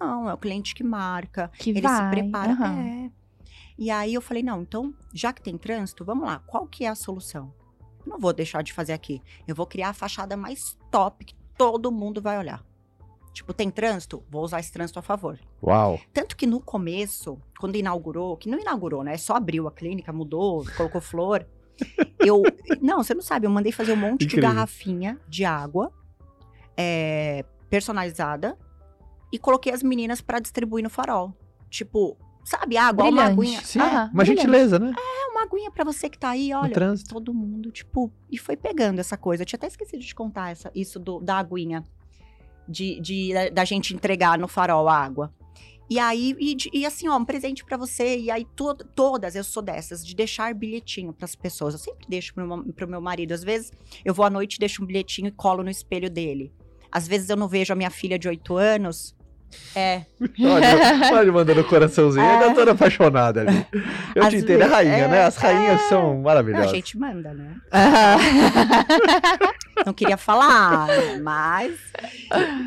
Não, 0.00 0.28
é 0.28 0.34
o 0.34 0.38
cliente 0.38 0.74
que 0.74 0.84
marca, 0.84 1.50
Que 1.58 1.70
ele 1.70 1.80
vai. 1.80 2.04
se 2.14 2.20
prepara. 2.22 2.52
aham. 2.52 2.78
É. 2.80 3.10
E 3.78 3.90
aí 3.90 4.14
eu 4.14 4.20
falei: 4.22 4.42
não, 4.42 4.62
então, 4.62 4.94
já 5.12 5.32
que 5.32 5.42
tem 5.42 5.58
trânsito, 5.58 6.04
vamos 6.04 6.26
lá, 6.26 6.38
qual 6.40 6.66
que 6.66 6.84
é 6.84 6.88
a 6.88 6.94
solução? 6.94 7.52
Eu 8.04 8.10
Não 8.12 8.18
vou 8.18 8.32
deixar 8.32 8.62
de 8.62 8.72
fazer 8.72 8.92
aqui. 8.92 9.20
Eu 9.46 9.54
vou 9.54 9.66
criar 9.66 9.90
a 9.90 9.94
fachada 9.94 10.36
mais 10.36 10.76
top 10.90 11.24
que 11.24 11.34
todo 11.58 11.90
mundo 11.92 12.22
vai 12.22 12.38
olhar. 12.38 12.64
Tipo, 13.36 13.52
tem 13.52 13.70
trânsito? 13.70 14.24
Vou 14.30 14.42
usar 14.42 14.60
esse 14.60 14.72
trânsito 14.72 14.98
a 14.98 15.02
favor. 15.02 15.38
Uau. 15.62 16.00
Tanto 16.10 16.34
que 16.34 16.46
no 16.46 16.58
começo, 16.58 17.38
quando 17.60 17.76
inaugurou, 17.76 18.34
que 18.34 18.48
não 18.48 18.58
inaugurou, 18.58 19.04
né? 19.04 19.14
Só 19.18 19.34
abriu 19.36 19.68
a 19.68 19.70
clínica, 19.70 20.10
mudou, 20.10 20.64
colocou 20.74 21.02
flor. 21.02 21.46
Eu. 22.18 22.42
Não, 22.80 23.04
você 23.04 23.12
não 23.12 23.20
sabe, 23.20 23.46
eu 23.46 23.50
mandei 23.50 23.70
fazer 23.72 23.92
um 23.92 23.96
monte 23.96 24.24
Incrível. 24.24 24.48
de 24.48 24.54
garrafinha 24.54 25.20
de 25.28 25.44
água 25.44 25.92
é, 26.74 27.44
personalizada 27.68 28.56
e 29.30 29.38
coloquei 29.38 29.70
as 29.70 29.82
meninas 29.82 30.22
pra 30.22 30.38
distribuir 30.40 30.82
no 30.82 30.88
farol. 30.88 31.34
Tipo, 31.68 32.16
sabe, 32.42 32.78
água, 32.78 33.04
uma 33.04 33.10
Brilhante. 33.12 33.32
aguinha. 33.40 33.60
Sim, 33.60 33.80
Aham, 33.80 34.04
uma 34.14 34.24
brilhante. 34.24 34.40
gentileza, 34.40 34.78
né? 34.78 34.94
É 34.96 35.26
uma 35.30 35.42
aguinha 35.42 35.70
pra 35.70 35.84
você 35.84 36.08
que 36.08 36.18
tá 36.18 36.30
aí, 36.30 36.48
No 36.54 36.60
olha. 36.60 36.72
trânsito. 36.72 37.12
Todo 37.12 37.34
mundo, 37.34 37.70
tipo, 37.70 38.10
e 38.30 38.38
foi 38.38 38.56
pegando 38.56 38.98
essa 38.98 39.18
coisa. 39.18 39.42
Eu 39.42 39.46
tinha 39.46 39.58
até 39.58 39.66
esquecido 39.66 40.00
de 40.02 40.14
contar 40.14 40.52
essa, 40.52 40.70
isso 40.74 40.98
do, 40.98 41.20
da 41.20 41.36
aguinha. 41.36 41.84
De, 42.68 43.00
de- 43.00 43.32
da, 43.32 43.48
da 43.50 43.64
gente 43.64 43.94
entregar 43.94 44.38
no 44.38 44.48
farol 44.48 44.88
a 44.88 44.96
água. 44.96 45.32
E 45.88 46.00
aí, 46.00 46.34
e, 46.40 46.56
e 46.80 46.84
assim, 46.86 47.06
ó, 47.08 47.16
um 47.16 47.24
presente 47.24 47.64
pra 47.64 47.76
você. 47.76 48.18
E 48.18 48.28
aí, 48.30 48.44
to- 48.56 48.74
todas 48.94 49.36
eu 49.36 49.44
sou 49.44 49.62
dessas, 49.62 50.04
de 50.04 50.16
deixar 50.16 50.52
bilhetinho 50.52 51.12
pras 51.12 51.36
pessoas. 51.36 51.74
Eu 51.74 51.78
sempre 51.80 52.06
deixo 52.08 52.34
pro 52.34 52.44
meu, 52.46 52.72
pro 52.72 52.88
meu 52.88 53.00
marido. 53.00 53.32
Às 53.32 53.44
vezes, 53.44 53.70
eu 54.04 54.12
vou 54.12 54.26
à 54.26 54.30
noite, 54.30 54.58
deixo 54.58 54.82
um 54.82 54.86
bilhetinho 54.86 55.28
e 55.28 55.30
colo 55.30 55.62
no 55.62 55.70
espelho 55.70 56.10
dele. 56.10 56.52
Às 56.90 57.06
vezes, 57.06 57.30
eu 57.30 57.36
não 57.36 57.46
vejo 57.46 57.72
a 57.72 57.76
minha 57.76 57.90
filha 57.90 58.18
de 58.18 58.26
8 58.26 58.56
anos. 58.56 59.14
É, 59.76 60.04
Olha, 60.40 61.14
olha 61.16 61.32
mandando 61.32 61.62
coraçãozinho. 61.64 62.24
É. 62.24 62.32
Ainda 62.44 62.52
toda 62.54 62.72
apaixonada 62.72 63.42
ali. 63.42 63.64
Eu 64.14 64.24
Às 64.24 64.30
te 64.30 64.36
entendo, 64.38 64.50
é 64.54 64.56
vezes- 64.58 64.72
rainha, 64.72 64.92
é, 65.04 65.08
né? 65.08 65.22
As 65.22 65.36
rainhas 65.36 65.80
é. 65.82 65.88
são 65.88 66.10
a 66.10 66.14
maravilhosas. 66.16 66.70
gente 66.72 66.98
manda, 66.98 67.32
né? 67.32 67.54
Não 69.86 69.92
queria 69.94 70.16
falar, 70.16 70.88
mas. 71.22 71.72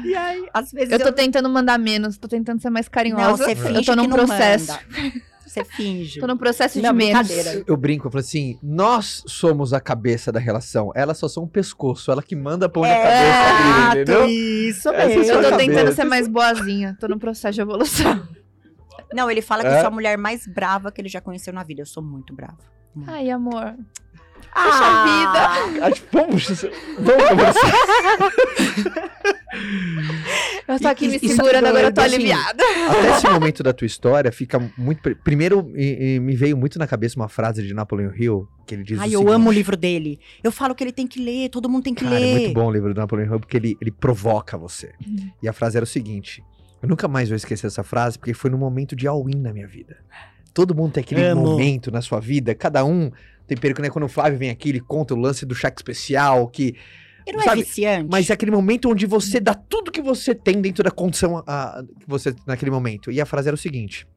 E 0.06 0.16
aí, 0.16 0.48
às 0.54 0.72
vezes. 0.72 0.92
Eu 0.92 1.00
tô 1.00 1.12
tentando 1.12 1.50
mandar 1.50 1.78
menos, 1.78 2.18
tô 2.18 2.28
tentando 2.30 2.62
ser 2.62 2.70
mais 2.70 2.86
Não, 2.86 2.92
carinhosa. 2.92 3.44
você 3.44 3.52
eu 3.52 3.56
finge 3.58 3.86
tô 3.86 3.96
num 3.96 4.04
que 4.04 4.08
não 4.08 4.18
processo. 4.18 4.72
manda. 4.72 5.30
Você 5.46 5.66
finge. 5.66 6.20
Tô 6.20 6.28
num 6.28 6.38
processo 6.38 6.80
Não, 6.80 6.92
de 6.92 6.96
menos. 6.98 7.30
Eu 7.68 7.76
brinco, 7.76 8.08
eu 8.08 8.12
falo 8.12 8.20
assim: 8.22 8.58
nós 8.64 9.24
somos 9.28 9.74
a 9.74 9.82
cabeça 9.82 10.32
da 10.32 10.40
relação. 10.40 10.92
Elas 10.96 11.18
só 11.18 11.28
são 11.28 11.44
o 11.44 11.48
pescoço. 11.48 12.12
Ela 12.12 12.22
que 12.24 12.36
manda 12.36 12.70
pôr 12.70 12.88
na 12.88 12.96
cabeça 12.96 13.64
dele, 13.64 14.02
entendeu? 14.02 14.26
isso 14.30 14.90
é 14.90 15.08
mesmo. 15.08 15.24
Eu 15.24 15.36
tô 15.44 15.50
cabeça. 15.50 15.58
tentando 15.58 15.92
ser 15.96 16.04
mais 16.06 16.28
boazinha. 16.28 16.96
Tô 17.00 17.08
num 17.08 17.18
processo 17.20 17.56
de 17.56 17.62
evolução. 17.62 18.28
Não, 19.12 19.30
ele 19.30 19.42
fala 19.42 19.64
que 19.64 19.70
É? 19.70 19.76
eu 19.76 19.80
sou 19.80 19.88
a 19.88 19.92
mulher 19.92 20.18
mais 20.20 20.46
brava 20.46 20.92
que 20.92 21.02
ele 21.02 21.10
já 21.10 21.20
conheceu 21.20 21.52
na 21.52 21.64
vida. 21.64 21.82
Eu 21.82 21.86
sou 21.88 22.02
muito 22.04 22.32
brava. 22.34 22.60
Ai, 23.08 23.30
amor. 23.32 23.74
Ah, 24.54 25.56
Acho- 25.84 26.04
Vamos, 26.12 26.48
vamos 27.00 27.30
conversar. 27.30 27.74
Eu 30.68 30.80
tô 30.80 30.88
aqui 30.88 31.06
E- 31.06 31.08
me 31.10 31.16
e- 31.18 31.30
segurando, 31.30 31.54
sabe, 31.66 31.68
agora 31.68 31.88
eu 31.88 31.94
tô 31.94 32.02
assim, 32.02 32.16
aliviada. 32.16 32.64
Até 32.90 33.12
esse 33.18 33.30
momento 33.30 33.64
da 33.64 33.74
tua 33.74 33.86
história 33.88 34.32
fica 34.32 34.60
muito. 34.78 35.02
pri- 35.02 35.16
Primeiro, 35.16 35.72
e- 35.76 36.16
e 36.16 36.20
me 36.20 36.36
veio 36.36 36.56
muito 36.56 36.78
na 36.78 36.86
cabeça 36.88 37.16
uma 37.20 37.28
frase 37.28 37.64
de 37.66 37.74
Napoleon 37.74 38.12
Hill, 38.16 38.48
que 38.68 38.76
ele 38.76 38.84
diz 38.84 39.00
Ai, 39.00 39.10
o 39.10 39.12
eu 39.14 39.20
seguinte, 39.20 39.34
amo 39.36 39.50
o 39.50 39.54
livro 39.54 39.76
dele. 39.76 40.20
Eu 40.44 40.52
falo 40.52 40.76
que 40.76 40.84
ele 40.84 40.92
tem 40.92 41.08
que 41.08 41.20
ler, 41.24 41.50
todo 41.50 41.68
mundo 41.70 41.84
tem 41.84 41.94
que 41.94 42.04
Cara, 42.04 42.20
ler. 42.20 42.28
é 42.28 42.40
muito 42.40 42.54
bom 42.54 42.68
o 42.68 42.72
livro 42.72 42.94
do 42.94 43.00
Napoleon 43.00 43.26
Hill, 43.34 43.40
porque 43.40 43.58
ele, 43.58 43.78
ele 43.82 43.92
provoca 43.92 44.58
você. 44.58 44.92
Uhum. 45.06 45.32
E 45.42 45.48
a 45.48 45.54
frase 45.54 45.78
era 45.78 45.84
o 45.84 45.88
seguinte: 45.88 46.44
eu 46.82 46.88
nunca 46.88 47.08
mais 47.08 47.30
vou 47.30 47.36
esquecer 47.36 47.68
essa 47.68 47.84
frase, 47.84 48.18
porque 48.20 48.34
foi 48.34 48.50
num 48.52 48.58
momento 48.58 48.96
de 48.96 49.08
all-in 49.08 49.40
na 49.42 49.52
minha 49.52 49.68
vida. 49.68 49.98
Todo 50.54 50.76
mundo 50.76 50.94
tem 50.94 51.02
aquele 51.02 51.24
Amo. 51.26 51.42
momento 51.42 51.92
na 51.92 52.02
sua 52.02 52.20
vida, 52.20 52.54
cada 52.54 52.84
um 52.86 53.12
tem 53.50 53.58
perigo, 53.58 53.82
né? 53.82 53.90
Quando 53.90 54.06
o 54.06 54.10
Flávio 54.10 54.38
vem 54.38 54.50
aqui, 54.50 54.70
ele 54.70 54.80
conta 54.80 55.14
o 55.14 55.18
lance 55.18 55.46
do 55.46 55.56
cheque 55.56 55.80
especial, 55.80 56.48
que. 56.48 56.76
Ele 57.26 57.38
não 57.38 57.44
sabe, 57.44 57.62
é 57.62 57.64
viciante. 57.64 58.10
Mas 58.10 58.30
é 58.30 58.34
aquele 58.34 58.52
momento 58.52 58.90
onde 58.90 59.06
você 59.06 59.40
dá 59.40 59.54
tudo 59.54 59.92
que 59.92 60.02
você 60.02 60.34
tem 60.34 60.62
dentro 60.62 60.84
da 60.84 60.92
condição 60.92 61.44
ah, 61.46 61.84
que 62.00 62.08
você 62.08 62.34
naquele 62.46 62.72
momento. 62.72 63.12
E 63.12 63.20
a 63.20 63.26
frase 63.26 63.50
era 63.50 63.56
o 63.56 63.58
seguinte: 63.58 64.08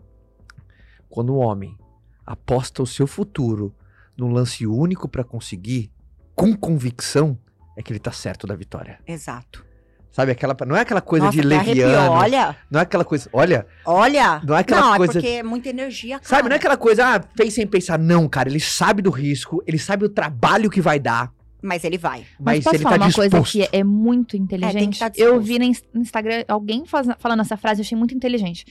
quando 1.09 1.31
o 1.31 1.37
homem 1.37 1.77
aposta 2.25 2.83
o 2.83 2.87
seu 2.87 3.07
futuro 3.07 3.75
num 4.17 4.31
lance 4.31 4.67
único 4.67 5.09
pra 5.09 5.25
conseguir, 5.25 5.91
com 6.35 6.55
convicção, 6.57 7.39
é 7.77 7.83
que 7.83 7.93
ele 7.93 7.99
tá 7.99 8.13
certo 8.13 8.47
da 8.47 8.55
vitória. 8.55 9.01
Exato. 9.07 9.65
Sabe 10.13 10.31
aquela, 10.33 10.55
não 10.67 10.77
é 10.77 10.81
aquela 10.83 11.01
coisa 11.01 11.25
Nossa, 11.27 11.41
de 11.41 11.43
leviano, 11.43 12.13
Olha, 12.13 12.55
não 12.71 12.79
é 12.79 12.83
aquela 12.83 13.03
coisa, 13.05 13.31
olha, 13.33 13.67
olha. 13.85 14.43
não 14.45 14.55
é 14.55 14.61
aquela 14.61 14.81
não, 14.83 14.97
coisa 14.99 15.13
é 15.13 15.15
porque 15.15 15.27
é 15.29 15.43
muita 15.43 15.71
energia, 15.71 16.19
cara. 16.19 16.29
Sabe, 16.29 16.49
não 16.51 16.55
é 16.55 16.59
aquela 16.59 16.77
coisa, 16.77 17.17
ah, 17.17 17.23
fez 17.35 17.55
sem 17.55 17.67
pensar. 17.67 17.99
Não, 17.99 18.29
cara, 18.29 18.51
ele 18.51 18.61
sabe 18.61 19.01
do 19.01 19.09
risco, 19.11 19.63
ele 19.67 19.79
sabe 19.79 20.05
o 20.05 20.11
trabalho 20.11 20.69
que 20.69 20.83
vai 20.83 21.01
dar, 21.01 21.33
Mas 21.63 21.83
ele 21.83 21.97
vai. 21.97 22.27
Mas, 22.39 22.57
mas, 22.57 22.65
posso 22.65 22.77
ele 22.77 22.83
falar 22.83 22.99
tá 22.99 23.03
uma 23.05 23.09
disposto. 23.09 23.31
coisa 23.31 23.47
que 23.51 23.69
é 23.75 23.83
muito 23.83 24.37
É, 24.37 24.39
tem 24.39 24.45
inteligente? 24.45 24.93
que 24.99 24.99
tá 24.99 25.13
eu 25.17 25.41
vi 25.41 25.59
no 25.59 25.65
ins- 25.65 25.83
no 25.95 26.03
Instagram 26.03 26.45
alguém 26.47 26.85
faz- 26.85 27.09
falando 27.19 27.41
essa 27.41 27.57
frase, 27.57 27.81
eu 27.81 27.85
achei 27.85 27.97
muito 27.97 28.15
inteligente. 28.15 28.67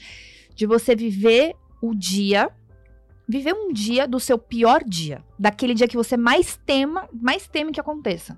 De 0.54 0.64
você 0.66 0.94
viver 0.94 1.54
o 1.82 1.92
dia 1.94 2.48
Viver 3.28 3.54
um 3.54 3.72
dia 3.72 4.06
do 4.06 4.18
seu 4.20 4.36
pior 4.36 4.82
dia. 4.84 5.22
Daquele 5.38 5.74
dia 5.74 5.86
que 5.88 5.96
você 5.96 6.16
mais 6.16 6.58
tema, 6.66 7.08
mais 7.12 7.46
teme 7.48 7.72
que 7.72 7.80
aconteça. 7.80 8.36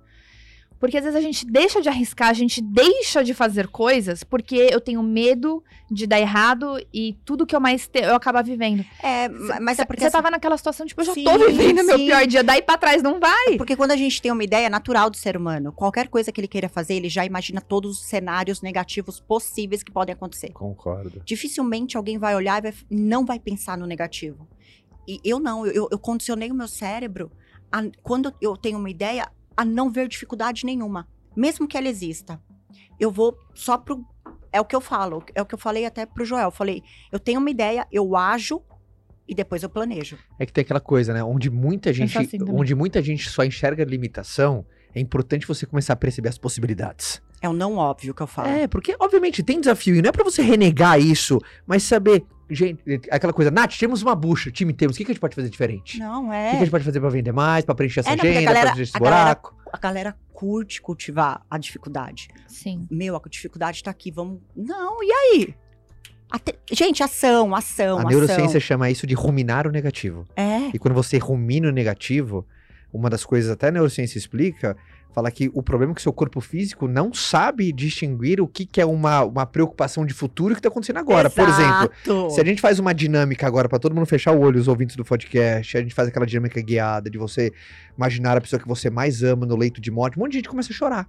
Porque 0.84 0.98
às 0.98 1.04
vezes 1.04 1.16
a 1.18 1.22
gente 1.22 1.46
deixa 1.46 1.80
de 1.80 1.88
arriscar, 1.88 2.28
a 2.28 2.34
gente 2.34 2.60
deixa 2.60 3.24
de 3.24 3.32
fazer 3.32 3.68
coisas 3.68 4.22
porque 4.22 4.68
eu 4.70 4.78
tenho 4.78 5.02
medo 5.02 5.64
de 5.90 6.06
dar 6.06 6.20
errado 6.20 6.76
e 6.92 7.16
tudo 7.24 7.46
que 7.46 7.56
eu 7.56 7.60
mais 7.60 7.88
te, 7.88 8.00
eu 8.00 8.14
acabar 8.14 8.44
vivendo. 8.44 8.84
É, 9.02 9.26
mas 9.62 9.78
é 9.78 9.86
porque 9.86 10.02
Você 10.02 10.08
assim, 10.08 10.12
tava 10.18 10.30
naquela 10.30 10.58
situação, 10.58 10.84
tipo, 10.84 11.00
eu 11.00 11.06
já 11.06 11.14
Sim, 11.14 11.24
tô 11.24 11.38
vivendo 11.38 11.82
meu 11.84 11.96
sim. 11.98 12.04
pior 12.04 12.26
dia, 12.26 12.44
daí 12.44 12.60
pra 12.60 12.76
trás 12.76 13.02
não 13.02 13.18
vai. 13.18 13.56
Porque 13.56 13.74
quando 13.74 13.92
a 13.92 13.96
gente 13.96 14.20
tem 14.20 14.30
uma 14.30 14.44
ideia 14.44 14.68
natural 14.68 15.08
do 15.08 15.16
ser 15.16 15.38
humano, 15.38 15.72
qualquer 15.72 16.06
coisa 16.08 16.30
que 16.30 16.38
ele 16.38 16.48
queira 16.48 16.68
fazer, 16.68 16.92
ele 16.96 17.08
já 17.08 17.24
imagina 17.24 17.62
todos 17.62 18.00
os 18.00 18.04
cenários 18.04 18.60
negativos 18.60 19.18
possíveis 19.20 19.82
que 19.82 19.90
podem 19.90 20.12
acontecer. 20.12 20.50
Concordo. 20.52 21.22
Dificilmente 21.24 21.96
alguém 21.96 22.18
vai 22.18 22.36
olhar 22.36 22.58
e 22.58 22.70
vai- 22.70 22.74
não 22.90 23.24
vai 23.24 23.38
pensar 23.40 23.78
no 23.78 23.86
negativo. 23.86 24.46
E 25.08 25.18
eu 25.24 25.40
não, 25.40 25.66
eu, 25.66 25.88
eu 25.90 25.98
condicionei 25.98 26.50
o 26.50 26.54
meu 26.54 26.68
cérebro 26.68 27.32
a, 27.72 27.82
quando 28.02 28.34
eu 28.38 28.54
tenho 28.54 28.78
uma 28.78 28.90
ideia, 28.90 29.30
a 29.56 29.64
não 29.64 29.90
ver 29.90 30.08
dificuldade 30.08 30.64
nenhuma, 30.64 31.08
mesmo 31.36 31.66
que 31.66 31.76
ela 31.76 31.88
exista. 31.88 32.40
Eu 32.98 33.10
vou 33.10 33.36
só 33.54 33.76
pro. 33.78 34.04
É 34.52 34.60
o 34.60 34.64
que 34.64 34.74
eu 34.76 34.80
falo, 34.80 35.24
é 35.34 35.42
o 35.42 35.46
que 35.46 35.54
eu 35.54 35.58
falei 35.58 35.84
até 35.84 36.06
pro 36.06 36.24
Joel. 36.24 36.44
Eu 36.44 36.50
falei, 36.50 36.82
eu 37.10 37.18
tenho 37.18 37.40
uma 37.40 37.50
ideia, 37.50 37.86
eu 37.90 38.16
ajo 38.16 38.62
e 39.26 39.34
depois 39.34 39.62
eu 39.62 39.68
planejo. 39.68 40.18
É 40.38 40.46
que 40.46 40.52
tem 40.52 40.62
aquela 40.62 40.80
coisa, 40.80 41.12
né? 41.12 41.24
Onde 41.24 41.50
muita 41.50 41.92
gente, 41.92 42.16
assim 42.16 42.38
onde 42.48 42.74
muita 42.74 43.02
gente 43.02 43.28
só 43.28 43.42
enxerga 43.42 43.84
limitação, 43.84 44.64
é 44.94 45.00
importante 45.00 45.46
você 45.46 45.66
começar 45.66 45.94
a 45.94 45.96
perceber 45.96 46.28
as 46.28 46.38
possibilidades. 46.38 47.20
É 47.42 47.48
o 47.48 47.52
não 47.52 47.76
óbvio 47.76 48.14
que 48.14 48.22
eu 48.22 48.26
falo. 48.26 48.48
É, 48.48 48.68
porque 48.68 48.94
obviamente 48.98 49.42
tem 49.42 49.60
desafio 49.60 49.96
e 49.96 50.02
não 50.02 50.08
é 50.08 50.12
pra 50.12 50.24
você 50.24 50.40
renegar 50.40 51.00
isso, 51.00 51.38
mas 51.66 51.82
saber, 51.82 52.24
gente, 52.50 52.82
aquela 53.10 53.32
coisa, 53.32 53.50
Nath, 53.50 53.76
temos 53.78 54.02
uma 54.02 54.14
bucha, 54.14 54.50
time 54.50 54.72
temos, 54.72 54.96
o 54.96 54.98
que, 54.98 55.04
que 55.04 55.10
a 55.10 55.14
gente 55.14 55.20
pode 55.20 55.34
fazer 55.34 55.48
diferente? 55.48 55.98
Não, 55.98 56.26
O 56.26 56.30
que, 56.30 56.36
é. 56.36 56.50
que 56.50 56.56
a 56.56 56.58
gente 56.60 56.70
pode 56.70 56.84
fazer 56.84 57.00
pra 57.00 57.08
vender 57.08 57.32
mais, 57.32 57.64
pra 57.64 57.74
preencher 57.74 58.00
essa 58.00 58.10
É, 58.10 58.16
não, 58.16 58.22
agenda, 58.24 58.40
galera- 58.42 58.60
pra 58.66 58.72
preencher 58.74 58.82
esse 58.90 58.96
a 58.96 59.00
galera- 59.00 59.22
buraco? 59.24 59.56
A 59.72 59.78
galera 59.78 60.16
curte 60.32 60.80
cultivar 60.80 61.42
a 61.50 61.58
dificuldade. 61.58 62.28
Sim. 62.46 62.86
Meu, 62.90 63.16
a 63.16 63.20
dificuldade 63.28 63.82
tá 63.82 63.90
aqui, 63.90 64.10
vamos. 64.10 64.40
Não, 64.56 65.02
e 65.02 65.10
aí? 65.12 65.54
Até- 66.30 66.54
Gente, 66.72 67.02
ação, 67.02 67.54
ação, 67.54 67.96
A 67.98 68.00
ação. 68.00 68.10
neurociência 68.10 68.58
chama 68.60 68.90
isso 68.90 69.06
de 69.06 69.14
ruminar 69.14 69.66
o 69.66 69.70
negativo. 69.70 70.24
É. 70.36 70.68
E 70.74 70.78
quando 70.78 70.94
você 70.94 71.18
rumina 71.18 71.68
o 71.68 71.72
negativo, 71.72 72.46
uma 72.92 73.08
das 73.10 73.24
coisas 73.24 73.50
até 73.50 73.68
a 73.68 73.70
neurociência 73.70 74.18
explica, 74.18 74.76
fala 75.14 75.30
que 75.30 75.48
o 75.54 75.62
problema 75.62 75.92
é 75.92 75.94
que 75.94 76.00
o 76.00 76.02
seu 76.02 76.12
corpo 76.12 76.40
físico 76.40 76.88
não 76.88 77.14
sabe 77.14 77.72
distinguir 77.72 78.40
o 78.40 78.48
que, 78.48 78.66
que 78.66 78.80
é 78.80 78.86
uma, 78.86 79.22
uma 79.22 79.46
preocupação 79.46 80.04
de 80.04 80.12
futuro 80.12 80.52
e 80.52 80.54
que 80.54 80.58
está 80.58 80.68
acontecendo 80.68 80.98
agora. 80.98 81.30
Por 81.30 81.48
exemplo, 81.48 81.90
Exato. 82.04 82.30
se 82.30 82.40
a 82.40 82.44
gente 82.44 82.60
faz 82.60 82.80
uma 82.80 82.92
dinâmica 82.92 83.46
agora 83.46 83.68
para 83.68 83.78
todo 83.78 83.94
mundo 83.94 84.06
fechar 84.06 84.32
o 84.32 84.40
olho, 84.40 84.60
os 84.60 84.66
ouvintes 84.66 84.96
do 84.96 85.04
podcast, 85.04 85.76
a 85.76 85.80
gente 85.80 85.94
faz 85.94 86.08
aquela 86.08 86.26
dinâmica 86.26 86.60
guiada 86.60 87.08
de 87.08 87.16
você 87.16 87.52
imaginar 87.96 88.36
a 88.36 88.40
pessoa 88.40 88.60
que 88.60 88.66
você 88.66 88.90
mais 88.90 89.22
ama 89.22 89.46
no 89.46 89.56
leito 89.56 89.80
de 89.80 89.90
morte, 89.90 90.18
um 90.18 90.22
monte 90.22 90.32
de 90.32 90.38
gente 90.38 90.48
começa 90.48 90.72
a 90.72 90.74
chorar. 90.74 91.08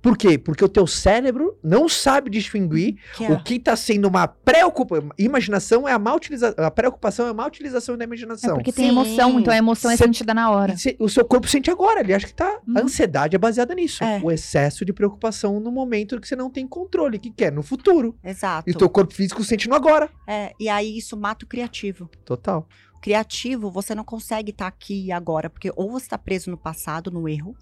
Por 0.00 0.16
quê? 0.16 0.38
Porque 0.38 0.64
o 0.64 0.68
teu 0.68 0.86
cérebro 0.86 1.58
não 1.62 1.88
sabe 1.88 2.30
distinguir 2.30 2.96
Que 3.16 3.24
é- 3.24 3.32
o 3.32 3.42
que 3.42 3.54
está 3.54 3.74
sendo 3.74 4.06
uma 4.06 4.28
preocupação. 4.28 5.10
Imaginação 5.18 5.88
é 5.88 5.92
a 5.92 5.98
má 5.98 6.14
utilização. 6.14 6.64
A 6.64 6.70
preocupação 6.70 7.26
é 7.26 7.30
a 7.30 7.34
má 7.34 7.46
utilização 7.46 7.96
da 7.96 8.04
É 8.04 8.06
imaginação. 8.06 8.54
porque 8.54 8.72
tem 8.72 8.84
Sim. 8.86 8.90
emoção, 8.92 9.40
então 9.40 9.52
a 9.52 9.56
emoção 9.56 9.90
é 9.90 9.96
Cê- 9.96 10.04
sentida 10.04 10.32
na 10.32 10.50
hora. 10.50 10.76
Cê- 10.76 10.96
o 11.00 11.08
seu 11.08 11.24
corpo 11.24 11.48
sente 11.48 11.70
agora, 11.70 12.00
ele 12.00 12.14
acha 12.14 12.26
que 12.26 12.34
tá. 12.34 12.60
Uhum. 12.66 12.78
A 12.78 12.80
ansiedade 12.82 13.34
é 13.34 13.38
baseada 13.38 13.74
nisso. 13.74 14.02
É. 14.04 14.20
O 14.22 14.30
excesso 14.30 14.84
de 14.84 14.92
preocupação 14.92 15.58
no 15.60 15.70
momento 15.72 16.20
que 16.20 16.28
você 16.28 16.36
não 16.36 16.48
tem 16.50 16.66
controle, 16.66 17.18
que 17.18 17.30
quer 17.30 17.50
no 17.52 17.62
futuro. 17.62 18.16
Exato. 18.22 18.68
E 18.68 18.72
o 18.72 18.78
teu 18.78 18.88
corpo 18.88 19.12
físico 19.12 19.42
sente 19.42 19.68
no 19.68 19.74
agora. 19.74 20.08
É, 20.26 20.52
e 20.60 20.68
aí 20.68 20.96
isso 20.96 21.16
mata 21.16 21.44
o 21.44 21.48
criativo. 21.48 22.08
Total. 22.24 22.68
O 22.96 23.00
criativo, 23.00 23.70
você 23.70 23.94
não 23.94 24.04
consegue 24.04 24.50
estar 24.50 24.66
aqui 24.66 25.06
e 25.06 25.12
agora, 25.12 25.48
porque 25.48 25.70
ou 25.76 25.90
você 25.90 26.06
está 26.06 26.18
preso 26.18 26.50
no 26.50 26.56
passado, 26.56 27.10
no 27.10 27.28
erro, 27.28 27.56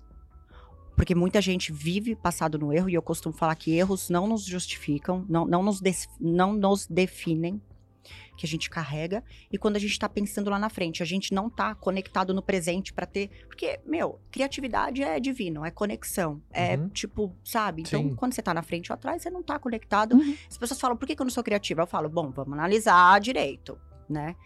porque 0.97 1.15
muita 1.15 1.41
gente 1.41 1.73
vive 1.73 2.17
passado 2.17 2.59
no 2.59 2.73
erro, 2.73 2.89
e 2.91 2.95
eu 2.95 3.03
costumo 3.03 3.35
falar 3.35 3.55
que 3.55 3.73
erros 3.77 4.11
não 4.11 4.27
nos 4.27 4.45
justificam, 4.45 5.25
não, 5.29 5.45
não, 5.45 5.63
nos, 5.63 5.81
des- 5.81 6.09
não 6.21 6.53
nos 6.55 6.87
definem, 6.89 7.61
que 8.37 8.45
a 8.45 8.49
gente 8.49 8.69
carrega, 8.71 9.25
e 9.51 9.57
quando 9.59 9.77
a 9.77 9.79
gente 9.79 9.91
está 9.93 10.09
pensando 10.09 10.51
lá 10.51 10.59
na 10.59 10.69
frente, 10.69 11.03
a 11.03 11.07
gente 11.07 11.33
não 11.35 11.49
tá 11.51 11.75
conectado 11.75 12.35
no 12.35 12.43
presente 12.43 12.93
para 12.93 13.07
ter. 13.07 13.31
Porque, 13.49 13.81
meu, 13.87 14.21
criatividade 14.31 15.03
é 15.03 15.19
divino, 15.19 15.65
é 15.65 15.71
conexão. 15.71 16.41
É 16.53 16.77
Uhum. 16.77 16.89
tipo, 16.91 17.35
sabe? 17.43 17.83
Então, 17.83 18.03
Sim. 18.03 18.15
quando 18.15 18.35
você 18.35 18.43
tá 18.43 18.53
na 18.53 18.63
frente 18.63 18.93
ou 18.93 18.95
atrás, 18.95 19.23
você 19.23 19.31
não 19.31 19.43
tá 19.43 19.59
conectado. 19.59 20.17
Uhum. 20.17 20.37
As 20.51 20.59
pessoas 20.59 20.79
falam, 20.79 20.97
por 20.99 21.07
que, 21.07 21.17
que 21.17 21.23
eu 21.23 21.25
não 21.25 21.31
sou 21.31 21.43
criativa? 21.43 21.83
Eu 21.83 21.87
falo, 21.87 22.09
bom, 22.11 22.31
vamos 22.31 22.53
analisar 22.53 23.19
direito, 23.21 23.79
né? 24.09 24.37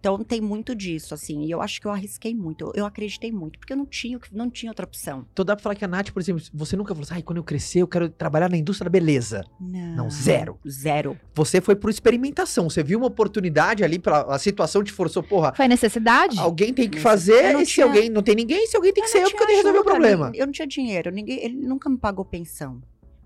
Então 0.00 0.22
tem 0.22 0.40
muito 0.40 0.74
disso, 0.76 1.12
assim, 1.12 1.44
e 1.44 1.50
eu 1.50 1.60
acho 1.60 1.80
que 1.80 1.86
eu 1.86 1.90
arrisquei 1.90 2.32
muito, 2.32 2.66
eu, 2.66 2.72
eu 2.76 2.86
acreditei 2.86 3.32
muito, 3.32 3.58
porque 3.58 3.72
eu 3.72 3.76
não 3.76 3.84
tinha, 3.84 4.18
não 4.30 4.48
tinha 4.48 4.70
outra 4.70 4.86
opção. 4.86 5.26
Então 5.32 5.44
dá 5.44 5.56
pra 5.56 5.62
falar 5.62 5.74
que 5.74 5.84
a 5.84 5.88
Nath, 5.88 6.10
por 6.12 6.20
exemplo, 6.20 6.42
você 6.54 6.76
nunca 6.76 6.94
falou 6.94 7.04
assim, 7.04 7.14
ai, 7.14 7.22
quando 7.22 7.38
eu 7.38 7.42
crescer, 7.44 7.80
eu 7.80 7.88
quero 7.88 8.08
trabalhar 8.08 8.48
na 8.48 8.56
indústria 8.56 8.84
da 8.84 8.90
beleza. 8.90 9.44
Não, 9.60 9.96
Não, 10.04 10.10
zero. 10.10 10.58
Zero. 10.68 11.18
Você 11.34 11.60
foi 11.60 11.74
por 11.74 11.90
experimentação. 11.90 12.70
Você 12.70 12.82
viu 12.82 12.98
uma 12.98 13.08
oportunidade 13.08 13.82
ali, 13.82 13.98
pra, 13.98 14.20
a 14.22 14.38
situação 14.38 14.84
te 14.84 14.92
forçou, 14.92 15.22
porra. 15.22 15.52
Foi 15.56 15.66
necessidade? 15.66 16.38
Alguém 16.38 16.72
tem 16.72 16.88
que 16.88 17.00
fazer, 17.00 17.56
e 17.56 17.66
se 17.66 17.72
tinha- 17.72 17.86
alguém 17.86 18.08
não 18.08 18.22
tem 18.22 18.36
ninguém, 18.36 18.66
se 18.68 18.76
alguém 18.76 18.92
tem 18.92 19.02
que 19.02 19.08
Eu 19.08 19.12
ser 19.12 19.18
eu, 19.18 19.30
porque 19.30 19.36
tenho 19.38 19.48
que 19.48 19.56
resolver 19.56 19.78
o 19.80 19.84
problema. 19.84 20.30
Eu 20.34 20.46
não 20.46 20.52
tinha 20.52 20.66
dinheiro, 20.68 21.10
ninguém, 21.10 21.42
ele 21.44 21.56
nunca 21.56 21.90
me 21.90 21.98
pagou 21.98 22.24
pensão. 22.24 22.80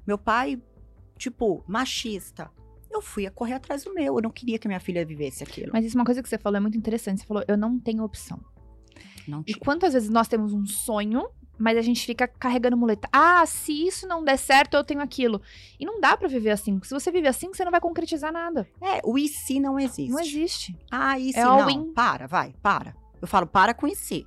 Meu 0.06 0.16
pai, 0.16 0.58
tipo, 1.18 1.62
machista. 1.68 2.50
Eu 2.92 3.00
fui 3.00 3.26
a 3.26 3.30
correr 3.30 3.54
atrás 3.54 3.84
do 3.84 3.94
meu, 3.94 4.16
eu 4.16 4.22
não 4.22 4.30
queria 4.30 4.58
que 4.58 4.68
minha 4.68 4.80
filha 4.80 5.04
vivesse 5.04 5.42
aquilo. 5.42 5.70
Mas 5.72 5.84
isso 5.84 5.96
é 5.96 5.98
uma 6.00 6.04
coisa 6.04 6.22
que 6.22 6.28
você 6.28 6.38
falou 6.38 6.56
é 6.56 6.60
muito 6.60 6.76
interessante. 6.76 7.20
Você 7.20 7.26
falou, 7.26 7.42
eu 7.48 7.56
não 7.56 7.78
tenho 7.78 8.04
opção. 8.04 8.40
Não 9.26 9.40
E 9.40 9.44
tinha. 9.52 9.58
quantas 9.58 9.92
vezes 9.94 10.08
nós 10.10 10.28
temos 10.28 10.52
um 10.52 10.66
sonho, 10.66 11.28
mas 11.58 11.78
a 11.78 11.82
gente 11.82 12.04
fica 12.04 12.26
carregando 12.26 12.76
muleta. 12.76 13.08
Ah, 13.12 13.44
se 13.46 13.86
isso 13.86 14.06
não 14.06 14.24
der 14.24 14.36
certo, 14.36 14.74
eu 14.74 14.82
tenho 14.84 15.00
aquilo. 15.00 15.40
E 15.78 15.86
não 15.86 16.00
dá 16.00 16.16
pra 16.16 16.28
viver 16.28 16.50
assim. 16.50 16.78
Se 16.82 16.92
você 16.92 17.10
viver 17.10 17.28
assim, 17.28 17.48
você 17.48 17.64
não 17.64 17.70
vai 17.70 17.80
concretizar 17.80 18.32
nada. 18.32 18.68
É, 18.80 19.00
o 19.04 19.16
e 19.16 19.28
se 19.28 19.60
não 19.60 19.78
existe. 19.78 20.10
Não 20.10 20.20
existe. 20.20 20.76
Ah, 20.90 21.18
e 21.18 21.32
se 21.32 21.38
É 21.38 21.44
não? 21.44 21.60
all-in. 21.62 21.92
Para, 21.94 22.26
vai, 22.26 22.52
para. 22.62 22.94
Eu 23.20 23.28
falo, 23.28 23.46
para 23.46 23.72
com 23.74 23.86
e 23.86 23.94
se. 23.94 24.26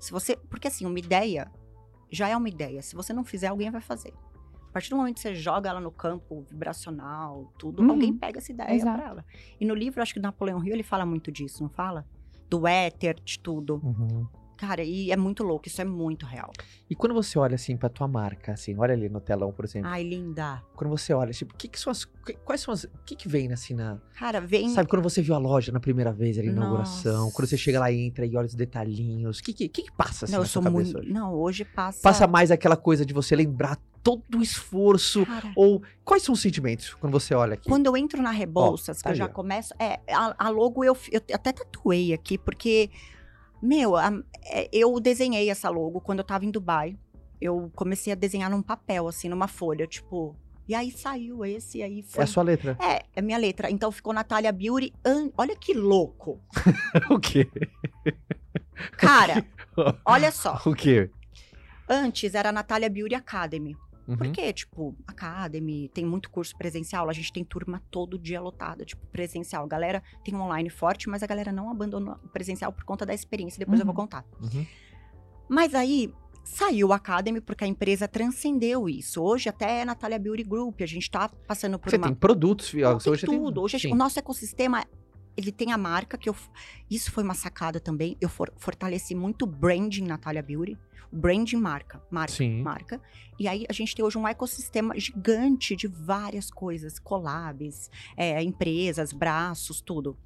Se 0.00 0.10
você. 0.10 0.36
Porque 0.36 0.66
assim, 0.68 0.84
uma 0.84 0.98
ideia 0.98 1.50
já 2.10 2.28
é 2.28 2.36
uma 2.36 2.48
ideia. 2.48 2.82
Se 2.82 2.94
você 2.96 3.12
não 3.12 3.24
fizer, 3.24 3.46
alguém 3.46 3.70
vai 3.70 3.80
fazer. 3.80 4.12
A 4.72 4.78
partir 4.80 4.88
do 4.88 4.96
momento 4.96 5.16
que 5.16 5.20
você 5.20 5.34
joga 5.34 5.68
ela 5.68 5.80
no 5.80 5.90
campo 5.90 6.46
vibracional, 6.50 7.52
tudo, 7.58 7.82
Uhum. 7.82 7.90
alguém 7.90 8.16
pega 8.16 8.38
essa 8.38 8.50
ideia 8.50 8.72
Exato. 8.74 8.98
pra 8.98 9.06
ela. 9.06 9.24
E 9.60 9.66
no 9.66 9.74
livro, 9.74 10.00
acho 10.00 10.14
que 10.14 10.18
o 10.18 10.22
Napoleão 10.22 10.64
Hill, 10.64 10.72
ele 10.72 10.82
fala 10.82 11.04
muito 11.04 11.30
disso, 11.30 11.62
não 11.62 11.68
fala? 11.68 12.06
Do 12.48 12.66
éter, 12.66 13.16
de 13.22 13.38
tudo. 13.38 13.82
Uhum. 13.84 14.26
Cara, 14.56 14.82
e 14.82 15.10
é 15.10 15.16
muito 15.16 15.42
louco, 15.42 15.66
isso 15.68 15.82
é 15.82 15.84
muito 15.84 16.24
real. 16.24 16.50
E 16.88 16.94
quando 16.94 17.12
você 17.14 17.36
olha 17.38 17.56
assim 17.56 17.76
pra 17.76 17.88
tua 17.88 18.06
marca, 18.08 18.52
assim, 18.52 18.74
olha 18.78 18.94
ali 18.94 19.08
no 19.10 19.20
telão, 19.20 19.52
por 19.52 19.64
exemplo. 19.64 19.90
Ai, 19.90 20.04
linda. 20.04 20.62
Quando 20.74 20.88
você 20.90 21.12
olha, 21.12 21.32
tipo, 21.32 21.54
que 21.54 21.68
que 21.68 21.78
são 21.78 21.90
as, 21.90 22.04
que- 22.04 22.34
quais 22.44 22.60
são 22.62 22.72
as, 22.72 22.84
o 22.84 22.90
que 23.04 23.14
que 23.16 23.28
vem 23.28 23.52
assim 23.52 23.74
na, 23.74 23.98
Cara, 24.16 24.40
vem. 24.40 24.68
sabe, 24.70 24.88
quando 24.88 25.02
você 25.02 25.20
viu 25.20 25.34
a 25.34 25.38
loja 25.38 25.70
na 25.72 25.80
primeira 25.80 26.12
vez, 26.12 26.38
ali 26.38 26.46
na 26.48 26.54
inauguração, 26.62 27.24
Nossa. 27.24 27.34
quando 27.36 27.48
você 27.48 27.56
chega 27.58 27.78
lá 27.80 27.90
e 27.90 28.00
entra 28.06 28.24
e 28.24 28.34
olha 28.36 28.46
os 28.46 28.54
detalhinhos, 28.54 29.38
o 29.40 29.42
que 29.42 29.52
que, 29.52 29.68
que 29.68 29.82
que 29.82 29.92
passa 29.92 30.24
assim 30.26 30.32
não, 30.34 30.40
eu 30.42 30.46
sou 30.46 30.62
muito. 30.62 30.96
hoje? 30.96 31.10
Não, 31.12 31.34
hoje 31.34 31.64
passa. 31.64 32.00
Passa 32.00 32.26
mais 32.28 32.50
aquela 32.52 32.76
coisa 32.76 33.04
de 33.04 33.12
você 33.12 33.34
lembrar 33.34 33.76
todo 34.02 34.38
o 34.38 34.42
esforço, 34.42 35.24
Cara, 35.24 35.52
ou 35.56 35.82
quais 36.04 36.22
são 36.22 36.32
os 36.32 36.40
sentimentos 36.40 36.92
quando 36.94 37.12
você 37.12 37.34
olha 37.34 37.54
aqui? 37.54 37.68
Quando 37.68 37.86
eu 37.86 37.96
entro 37.96 38.20
na 38.20 38.30
Rebouças, 38.30 39.00
tá 39.00 39.10
que 39.10 39.14
eu 39.14 39.18
já 39.18 39.24
ó. 39.26 39.28
começo. 39.28 39.72
É, 39.78 40.00
a, 40.12 40.34
a 40.46 40.48
logo 40.48 40.82
eu, 40.84 40.96
eu 41.10 41.20
até 41.32 41.52
tatuei 41.52 42.12
aqui, 42.12 42.36
porque, 42.36 42.90
meu, 43.62 43.96
a- 43.96 44.12
é, 44.44 44.68
eu 44.72 44.98
desenhei 44.98 45.48
essa 45.48 45.68
logo 45.70 46.00
quando 46.00 46.18
eu 46.18 46.24
tava 46.24 46.44
em 46.44 46.50
Dubai. 46.50 46.96
Eu 47.40 47.70
comecei 47.74 48.12
a 48.12 48.16
desenhar 48.16 48.48
num 48.50 48.62
papel, 48.62 49.08
assim, 49.08 49.28
numa 49.28 49.48
folha, 49.48 49.86
tipo. 49.86 50.36
E 50.68 50.76
aí 50.76 50.92
saiu 50.92 51.44
esse, 51.44 51.78
e 51.78 51.82
aí 51.82 51.98
É 52.00 52.02
foi. 52.02 52.24
a 52.24 52.26
sua 52.26 52.44
letra. 52.44 52.76
É, 52.80 53.02
é 53.16 53.20
minha 53.20 53.36
letra. 53.36 53.68
Então 53.68 53.90
ficou 53.90 54.12
Natália 54.12 54.52
Beauty. 54.52 54.92
An- 55.04 55.30
Olha 55.36 55.56
que 55.56 55.74
louco. 55.74 56.40
o 57.10 57.18
quê? 57.18 57.48
Cara, 58.96 59.44
olha 60.04 60.30
só. 60.30 60.60
O 60.64 60.72
quê? 60.74 61.10
Antes 61.88 62.34
era 62.34 62.52
Natália 62.52 62.88
Beauty 62.88 63.14
Academy. 63.14 63.76
Uhum. 64.12 64.18
Porque, 64.18 64.52
tipo, 64.52 64.96
Academy, 65.06 65.88
tem 65.92 66.04
muito 66.04 66.30
curso 66.30 66.56
presencial, 66.56 67.08
a 67.08 67.12
gente 67.12 67.32
tem 67.32 67.44
turma 67.44 67.82
todo 67.90 68.18
dia 68.18 68.40
lotada, 68.40 68.84
tipo, 68.84 69.04
presencial. 69.08 69.64
A 69.64 69.68
galera 69.68 70.02
tem 70.24 70.34
um 70.34 70.40
online 70.42 70.70
forte, 70.70 71.08
mas 71.08 71.22
a 71.22 71.26
galera 71.26 71.52
não 71.52 71.70
abandona 71.70 72.18
o 72.24 72.28
presencial 72.28 72.72
por 72.72 72.84
conta 72.84 73.04
da 73.06 73.14
experiência, 73.14 73.58
depois 73.58 73.78
eu 73.80 73.86
vou 73.86 73.94
Uhum. 73.94 74.00
contar. 74.00 74.24
Uhum. 74.40 74.66
Mas 75.48 75.74
aí, 75.74 76.12
saiu 76.44 76.88
o 76.88 76.92
Academy 76.92 77.40
porque 77.40 77.64
a 77.64 77.66
empresa 77.66 78.08
transcendeu 78.08 78.88
isso. 78.88 79.22
Hoje 79.22 79.48
até 79.48 79.80
é 79.80 79.84
Natália 79.84 80.18
Beauty 80.18 80.42
Group, 80.42 80.80
a 80.80 80.86
gente 80.86 81.10
tá 81.10 81.28
passando 81.46 81.78
por 81.78 81.90
Você 81.90 81.96
uma... 81.96 82.06
tem 82.06 82.14
produtos, 82.14 82.68
fi- 82.70 82.80
Não, 82.82 82.98
você 82.98 83.04
tem 83.04 83.12
hoje 83.12 83.26
tem- 83.26 83.38
tudo. 83.38 83.60
Hoje, 83.62 83.78
Sim. 83.78 83.92
o 83.92 83.94
nosso 83.94 84.18
ecossistema, 84.18 84.84
ele 85.36 85.52
tem 85.52 85.72
a 85.72 85.78
marca 85.78 86.18
que 86.18 86.28
eu... 86.28 86.36
Isso 86.90 87.10
foi 87.10 87.22
uma 87.24 87.34
sacada 87.34 87.80
também. 87.80 88.16
Eu 88.20 88.28
for- 88.28 88.52
fortaleci 88.56 89.14
muito 89.14 89.42
o 89.42 89.46
branding 89.46 90.04
Natália 90.04 90.42
Beauty. 90.42 90.78
O 91.10 91.16
branding 91.16 91.56
marca. 91.56 92.02
Marca. 92.10 92.32
Sim. 92.32 92.62
Marca. 92.62 93.00
E 93.38 93.46
aí, 93.46 93.66
a 93.68 93.72
gente 93.72 93.94
tem 93.94 94.04
hoje 94.04 94.16
um 94.16 94.26
ecossistema 94.26 94.98
gigante 94.98 95.76
de 95.76 95.86
várias 95.86 96.50
coisas. 96.50 96.98
Collabs, 96.98 97.90
é, 98.16 98.42
empresas, 98.42 99.12
braços, 99.12 99.80
tudo. 99.80 100.16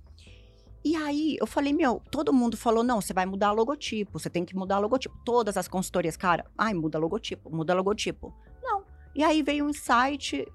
E 0.85 0.95
aí 0.95 1.37
eu 1.41 1.47
falei, 1.49 1.73
meu, 1.73 2.01
todo 2.13 2.33
mundo 2.33 2.57
falou: 2.57 2.85
não, 2.85 3.01
você 3.01 3.13
vai 3.13 3.27
mudar 3.27 3.51
logotipo, 3.51 4.21
você 4.21 4.31
tem 4.31 4.45
que 4.45 4.55
mudar 4.55 4.79
logotipo. 4.79 5.19
Todas 5.25 5.57
as 5.57 5.67
consultorias, 5.67 6.17
cara, 6.17 6.47
ai, 6.57 6.75
muda 6.75 6.97
logotipo, 6.97 7.51
muda 7.51 7.75
logotipo. 7.75 8.33
Não. 8.63 8.85
E 9.13 9.25
aí 9.25 9.43
veio 9.43 9.65
um 9.65 9.71
insight, 9.71 10.47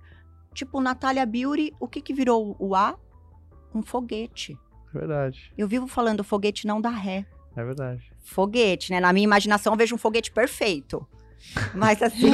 tipo, 0.53 0.79
Natália 0.79 1.25
Beauty, 1.25 1.73
o 1.81 1.85
que 1.85 2.01
que 2.01 2.13
virou 2.13 2.55
o 2.57 2.73
A? 2.73 2.97
Um 3.73 3.81
foguete. 3.81 4.57
É 4.93 4.97
verdade. 4.97 5.51
Eu 5.57 5.67
vivo 5.67 5.87
falando, 5.87 6.23
foguete 6.23 6.67
não 6.67 6.81
dá 6.81 6.89
ré. 6.89 7.25
É 7.55 7.63
verdade. 7.63 8.11
Foguete, 8.19 8.91
né? 8.91 8.99
Na 8.99 9.11
minha 9.11 9.23
imaginação 9.23 9.73
eu 9.73 9.77
vejo 9.77 9.95
um 9.95 9.97
foguete 9.97 10.31
perfeito. 10.31 11.07
Mas 11.73 12.01
assim. 12.03 12.31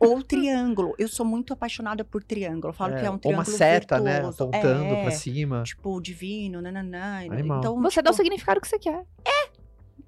ou, 0.00 0.10
ou 0.10 0.22
triângulo. 0.22 0.94
Eu 0.98 1.08
sou 1.08 1.24
muito 1.24 1.52
apaixonada 1.52 2.04
por 2.04 2.22
triângulo. 2.22 2.70
Eu 2.70 2.72
falo 2.72 2.96
que 2.96 3.06
é 3.06 3.10
um 3.10 3.14
ou 3.14 3.18
triângulo. 3.18 3.46
uma 3.46 3.56
seta, 3.56 4.00
né? 4.00 4.14
virtuoso. 4.14 4.44
Apontando 4.44 4.84
é, 4.84 5.02
pra 5.02 5.10
cima. 5.10 5.62
Tipo, 5.62 6.00
divino, 6.00 6.60
nananã. 6.60 7.20
Animal. 7.30 7.58
Então, 7.58 7.80
Você 7.82 8.02
dá 8.02 8.10
o 8.10 8.12
tipo, 8.12 8.22
significado 8.22 8.60
que 8.60 8.68
você 8.68 8.78
quer. 8.78 9.04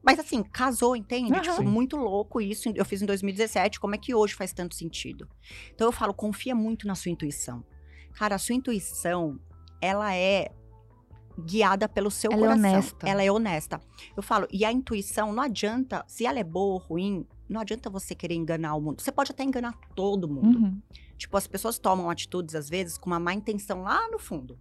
Mas 0.04 0.18
assim, 0.18 0.42
casou, 0.42 0.94
entende? 0.94 1.32
Aham. 1.32 1.40
Tipo, 1.40 1.56
Sim. 1.56 1.64
muito 1.64 1.96
louco 1.96 2.40
isso. 2.40 2.70
Eu 2.74 2.84
fiz 2.84 3.00
em 3.00 3.06
2017. 3.06 3.80
Como 3.80 3.94
é 3.94 3.98
que 3.98 4.14
hoje 4.14 4.34
faz 4.34 4.52
tanto 4.52 4.74
sentido? 4.74 5.26
Então 5.74 5.88
eu 5.88 5.92
falo, 5.92 6.12
confia 6.12 6.54
muito 6.54 6.86
na 6.86 6.94
sua 6.94 7.10
intuição. 7.10 7.64
Cara, 8.14 8.36
a 8.36 8.38
sua 8.38 8.54
intuição, 8.54 9.38
ela 9.80 10.14
é 10.14 10.50
guiada 11.38 11.88
pelo 11.88 12.10
seu 12.10 12.30
Ela 12.30 12.40
é 12.40 12.48
coração. 12.48 12.70
honesta. 12.70 13.08
Ela 13.08 13.22
é 13.22 13.32
honesta. 13.32 13.80
Eu 14.16 14.22
falo, 14.22 14.46
e 14.52 14.64
a 14.64 14.72
intuição 14.72 15.32
não 15.32 15.42
adianta, 15.42 16.04
se 16.06 16.24
ela 16.24 16.38
é 16.38 16.44
boa 16.44 16.74
ou 16.74 16.78
ruim, 16.78 17.26
não 17.48 17.60
adianta 17.60 17.90
você 17.90 18.14
querer 18.14 18.34
enganar 18.34 18.74
o 18.76 18.80
mundo. 18.80 19.02
Você 19.02 19.10
pode 19.12 19.32
até 19.32 19.42
enganar 19.42 19.74
todo 19.94 20.28
mundo. 20.28 20.58
Uhum. 20.58 20.80
Tipo, 21.18 21.36
as 21.36 21.46
pessoas 21.46 21.78
tomam 21.78 22.08
atitudes, 22.08 22.54
às 22.54 22.68
vezes, 22.68 22.96
com 22.96 23.10
uma 23.10 23.18
má 23.20 23.34
intenção 23.34 23.82
lá 23.82 24.08
no 24.10 24.18
fundo. 24.18 24.58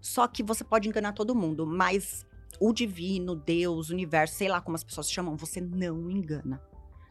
Só 0.00 0.26
que 0.26 0.42
você 0.42 0.64
pode 0.64 0.88
enganar 0.88 1.12
todo 1.12 1.34
mundo, 1.34 1.66
mas 1.66 2.24
o 2.60 2.72
divino, 2.72 3.34
Deus, 3.34 3.90
o 3.90 3.92
universo, 3.92 4.34
sei 4.34 4.48
lá 4.48 4.60
como 4.60 4.76
as 4.76 4.84
pessoas 4.84 5.10
chamam, 5.10 5.36
você 5.36 5.60
não 5.60 6.10
engana. 6.10 6.60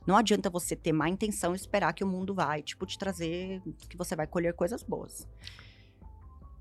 Não 0.06 0.16
adianta 0.18 0.50
você 0.50 0.76
ter 0.76 0.92
má 0.94 1.10
intenção 1.10 1.54
e 1.54 1.56
esperar 1.56 1.94
que 1.94 2.04
o 2.04 2.08
mundo 2.08 2.34
vai, 2.34 2.62
tipo, 2.62 2.86
te 2.86 2.98
trazer, 2.98 3.62
que 3.90 3.98
você 3.98 4.16
vai 4.16 4.28
colher 4.28 4.54
coisas 4.54 4.84
boas. 4.84 5.28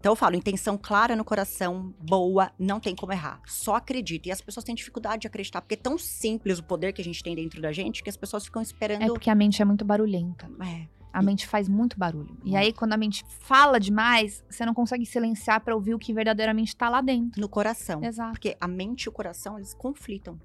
Então 0.00 0.12
eu 0.12 0.16
falo, 0.16 0.37
intenção 0.37 0.76
clara 0.76 1.16
no 1.16 1.24
coração, 1.24 1.94
boa, 1.98 2.52
não 2.59 2.78
tem 2.78 2.94
como 2.94 3.11
errar. 3.12 3.40
Só 3.46 3.76
acredita. 3.76 4.28
E 4.28 4.33
as 4.33 4.40
pessoas 4.42 4.62
têm 4.64 4.74
dificuldade 4.74 5.22
de 5.22 5.26
acreditar, 5.26 5.62
porque 5.62 5.74
é 5.74 5.78
tão 5.78 5.96
simples 5.96 6.59
o 6.59 6.62
poder 6.62 6.92
que 6.92 7.00
a 7.00 7.04
gente 7.04 7.22
tem 7.22 7.35
dentro 7.35 7.61
da 7.62 7.72
gente 7.72 8.02
que 8.02 8.11
as 8.11 8.16
pessoas 8.16 8.44
ficam 8.44 8.61
É 8.61 8.64
esperando. 8.64 9.07
porque 9.07 9.30
a 9.30 9.35
mente 9.35 9.62
é 9.62 9.64
muito 9.64 9.83
barulhenta. 9.83 10.46
É, 10.62 10.87
A 11.11 11.22
mente 11.22 11.46
faz 11.46 11.68
muito 11.70 11.98
barulho. 11.98 12.37
E 12.44 12.50
Muito. 12.50 12.57
aí, 12.57 12.72
quando 12.72 12.92
a 12.92 12.96
mente 12.98 13.24
fala 13.40 13.78
demais, 13.80 14.44
você 14.50 14.66
não 14.66 14.74
consegue 14.74 15.07
silenciar 15.07 15.61
pra 15.62 15.74
ouvir 15.74 15.94
o 15.94 15.98
que 15.98 16.12
verdadeiramente 16.12 16.76
tá 16.76 16.88
lá 16.90 17.00
dentro. 17.00 17.40
no 17.40 17.48
coração. 17.48 18.04
Exato. 18.04 18.33
Porque 18.33 18.57
a 18.61 18.68
mente 18.68 19.04
e 19.04 19.09
o 19.09 19.12
coração, 19.12 19.57
eles 19.57 19.72
conflitam. 19.72 20.38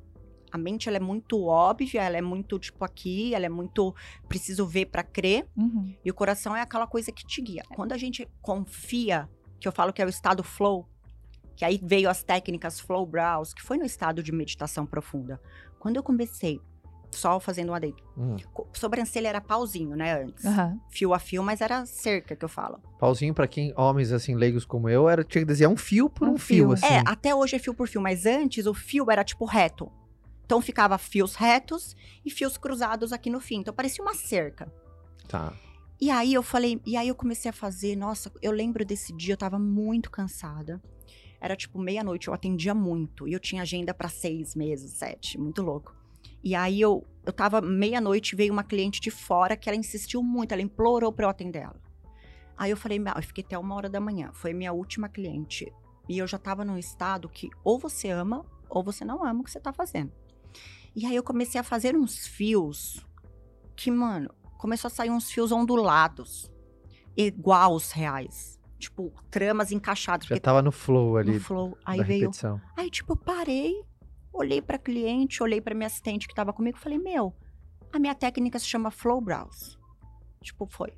A 0.51 0.57
mente, 0.57 0.87
ela 0.89 0.97
é 0.97 0.99
muito 0.99 1.43
óbvia, 1.45 2.01
ela 2.01 2.17
é 2.17 2.21
muito, 2.21 2.57
tipo, 2.57 2.83
aqui, 2.83 3.33
ela 3.35 3.45
é 3.45 3.49
muito, 3.49 3.93
preciso 4.27 4.65
ver 4.65 4.85
pra 4.87 5.03
crer. 5.03 5.47
Uhum. 5.55 5.93
E 6.03 6.09
o 6.09 6.13
coração 6.13 6.55
é 6.55 6.61
aquela 6.61 6.87
coisa 6.87 7.11
que 7.11 7.25
te 7.25 7.41
guia. 7.41 7.63
Quando 7.75 7.91
a 7.93 7.97
gente 7.97 8.27
confia, 8.41 9.29
que 9.59 9.67
eu 9.67 9.71
falo 9.71 9.93
que 9.93 10.01
é 10.01 10.05
o 10.05 10.09
estado 10.09 10.43
flow, 10.43 10.87
que 11.55 11.63
aí 11.65 11.79
veio 11.83 12.09
as 12.09 12.23
técnicas 12.23 12.79
flow 12.79 13.05
browse, 13.05 13.53
que 13.53 13.61
foi 13.61 13.77
no 13.77 13.85
estado 13.85 14.23
de 14.23 14.31
meditação 14.31 14.85
profunda. 14.85 15.39
Quando 15.77 15.97
eu 15.97 16.03
comecei, 16.03 16.59
só 17.11 17.39
fazendo 17.39 17.71
um 17.71 17.75
adendo, 17.75 17.97
Hum. 18.17 18.35
sobrancelha 18.73 19.27
era 19.29 19.41
pauzinho, 19.41 19.95
né, 19.95 20.21
antes. 20.23 20.45
Aham. 20.45 20.79
Fio 20.89 21.13
a 21.13 21.19
fio, 21.19 21.43
mas 21.43 21.59
era 21.61 21.85
cerca 21.85 22.35
que 22.35 22.45
eu 22.45 22.49
falo. 22.49 22.79
Pauzinho 22.99 23.33
pra 23.33 23.47
quem, 23.47 23.73
homens 23.75 24.11
assim, 24.11 24.35
leigos 24.35 24.63
como 24.65 24.87
eu, 24.89 25.09
era, 25.09 25.23
tinha 25.23 25.41
que 25.41 25.47
desenhar 25.47 25.71
um 25.71 25.77
fio 25.77 26.09
por 26.09 26.27
um, 26.27 26.33
Um 26.33 26.37
fio, 26.37 26.65
fio. 26.65 26.71
assim. 26.73 26.85
É, 26.85 27.03
até 27.05 27.33
hoje 27.33 27.55
é 27.55 27.59
fio 27.59 27.73
por 27.73 27.87
fio, 27.87 28.01
mas 28.01 28.25
antes 28.25 28.65
o 28.65 28.73
fio 28.73 29.09
era 29.09 29.23
tipo 29.23 29.43
reto. 29.45 29.91
Então 30.49 30.59
ficava 30.61 30.97
fios 30.97 31.35
retos 31.35 31.95
e 32.25 32.31
fios 32.31 32.57
cruzados 32.57 33.13
aqui 33.13 33.29
no 33.29 33.39
fim. 33.39 33.57
Então 33.57 33.71
parecia 33.71 34.03
uma 34.03 34.15
cerca. 34.15 34.73
Tá. 35.27 35.53
E 36.01 36.09
aí 36.09 36.33
eu 36.33 36.41
falei, 36.41 36.81
e 36.87 36.97
aí 36.97 37.07
eu 37.07 37.13
comecei 37.13 37.49
a 37.51 37.53
fazer, 37.53 37.95
nossa, 37.95 38.31
eu 38.41 38.51
lembro 38.51 38.83
desse 38.83 39.13
dia, 39.13 39.33
eu 39.33 39.37
tava 39.37 39.59
muito 39.59 40.09
cansada. 40.09 40.81
Era 41.39 41.55
tipo 41.55 41.77
meia-noite, 41.77 42.29
eu 42.29 42.33
atendia 42.33 42.73
muito. 42.73 43.27
E 43.27 43.33
eu 43.33 43.39
tinha 43.39 43.61
agenda 43.61 43.93
pra 43.93 44.09
seis 44.09 44.55
meses, 44.55 44.93
sete, 44.93 45.39
muito 45.39 45.61
louco. 45.61 45.95
E 46.43 46.55
aí 46.55 46.81
eu, 46.81 47.05
eu 47.23 47.31
tava 47.31 47.61
meia-noite, 47.61 48.35
veio 48.35 48.51
uma 48.51 48.63
cliente 48.63 48.99
de 48.99 49.11
fora 49.11 49.55
que 49.55 49.69
ela 49.69 49.77
insistiu 49.77 50.23
muito, 50.23 50.51
ela 50.51 50.63
implorou 50.63 51.13
pra 51.13 51.27
eu 51.27 51.29
atender 51.29 51.59
ela. 51.59 51.79
Aí 52.57 52.71
eu 52.71 52.77
falei, 52.77 52.97
eu 52.97 53.21
fiquei 53.21 53.43
até 53.43 53.55
uma 53.55 53.75
hora 53.75 53.87
da 53.87 53.99
manhã. 53.99 54.31
Foi 54.33 54.51
minha 54.51 54.73
última 54.73 55.07
cliente. 55.07 55.71
E 56.07 56.17
eu 56.17 56.25
já 56.25 56.39
tava 56.39 56.65
num 56.65 56.75
estado 56.79 57.29
que 57.29 57.51
ou 57.63 57.77
você 57.77 58.09
ama 58.09 58.43
ou 58.67 58.83
você 58.83 59.05
não 59.05 59.23
ama 59.23 59.41
o 59.41 59.43
que 59.43 59.51
você 59.51 59.59
tá 59.59 59.71
fazendo. 59.71 60.11
E 60.95 61.05
aí 61.05 61.15
eu 61.15 61.23
comecei 61.23 61.59
a 61.59 61.63
fazer 61.63 61.95
uns 61.95 62.27
fios 62.27 63.05
que, 63.75 63.89
mano, 63.89 64.29
começou 64.57 64.87
a 64.87 64.91
sair 64.91 65.09
uns 65.09 65.31
fios 65.31 65.51
ondulados, 65.51 66.51
igual 67.15 67.73
os 67.73 67.91
reais. 67.91 68.59
Tipo, 68.77 69.11
tramas 69.29 69.71
encaixadas. 69.71 70.27
Já 70.27 70.39
tava 70.39 70.61
no 70.61 70.71
flow 70.71 71.17
ali 71.17 71.33
no 71.33 71.39
flow. 71.39 71.77
Aí 71.85 72.01
veio. 72.03 72.21
repetição. 72.21 72.61
Aí, 72.77 72.89
tipo, 72.89 73.13
eu 73.13 73.17
parei, 73.17 73.73
olhei 74.33 74.61
pra 74.61 74.77
cliente, 74.77 75.43
olhei 75.43 75.59
pra 75.59 75.75
minha 75.75 75.87
assistente 75.87 76.27
que 76.27 76.33
tava 76.33 76.53
comigo 76.53 76.77
e 76.77 76.81
falei, 76.81 76.97
meu, 76.97 77.35
a 77.91 77.99
minha 77.99 78.15
técnica 78.15 78.57
se 78.57 78.65
chama 78.65 78.89
Flow 78.89 79.19
Browse. 79.19 79.77
Tipo, 80.41 80.65
foi. 80.65 80.93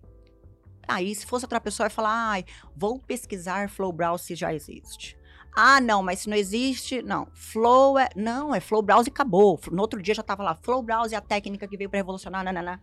Aí, 0.88 1.14
se 1.16 1.26
fosse 1.26 1.46
outra 1.46 1.60
pessoa, 1.60 1.88
ia 1.88 1.90
falar, 1.90 2.32
ai, 2.32 2.46
vou 2.76 3.00
pesquisar 3.00 3.70
Flow 3.70 3.92
Browse 3.92 4.26
se 4.26 4.36
já 4.36 4.54
existe. 4.54 5.18
Ah, 5.56 5.82
não, 5.82 6.02
mas 6.02 6.20
se 6.20 6.30
não 6.30 6.38
existe, 6.38 7.02
não. 7.02 7.28
Flow 7.34 8.00
é. 8.00 8.10
Não, 8.16 8.54
é 8.56 8.60
Flow 8.60 8.82
Browse 8.82 9.10
e 9.10 9.12
acabou. 9.12 9.60
No 9.72 9.82
outro 9.82 10.02
dia 10.02 10.14
já 10.14 10.24
tava 10.24 10.44
lá, 10.44 10.56
Flow 10.62 10.82
Browse 10.82 11.14
é 11.14 11.18
a 11.18 11.22
técnica 11.22 11.68
que 11.68 11.76
veio 11.78 11.90
pra 11.90 11.98
revolucionar, 12.00 12.44
nananã. 12.44 12.80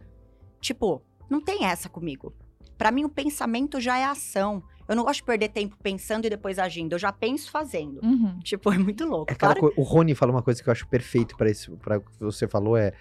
Tipo, 0.61 1.03
não 1.31 1.41
tem 1.41 1.65
essa 1.65 1.89
comigo. 1.89 2.35
Pra 2.77 2.91
mim, 2.91 3.05
o 3.05 3.09
pensamento 3.09 3.81
já 3.81 3.99
é 3.99 4.05
ação. 4.05 4.63
Eu 4.89 4.95
não 4.97 5.03
gosto 5.05 5.17
de 5.21 5.25
perder 5.25 5.49
tempo 5.51 5.77
pensando 5.83 6.27
e 6.27 6.31
depois 6.31 6.59
agindo. 6.59 6.93
Eu 6.95 6.99
já 6.99 7.13
penso 7.13 7.51
fazendo. 7.51 8.01
Uhum. 8.05 8.39
Tipo, 8.41 8.73
é 8.73 8.79
muito 8.79 9.05
louco. 9.05 9.33
É 9.33 9.35
Claro 9.35 9.61
coi- 9.61 9.73
o 9.77 9.83
Rony 9.83 10.15
fala 10.15 10.31
uma 10.33 10.43
coisa 10.43 10.63
que 10.63 10.69
eu 10.69 10.73
acho 10.73 10.87
perfeito 10.89 11.37
para 11.37 11.51
isso, 11.51 11.77
para 11.79 11.99
o 11.99 12.01
que 12.01 12.19
você 12.21 12.47
falou 12.47 12.77
é, 12.77 12.93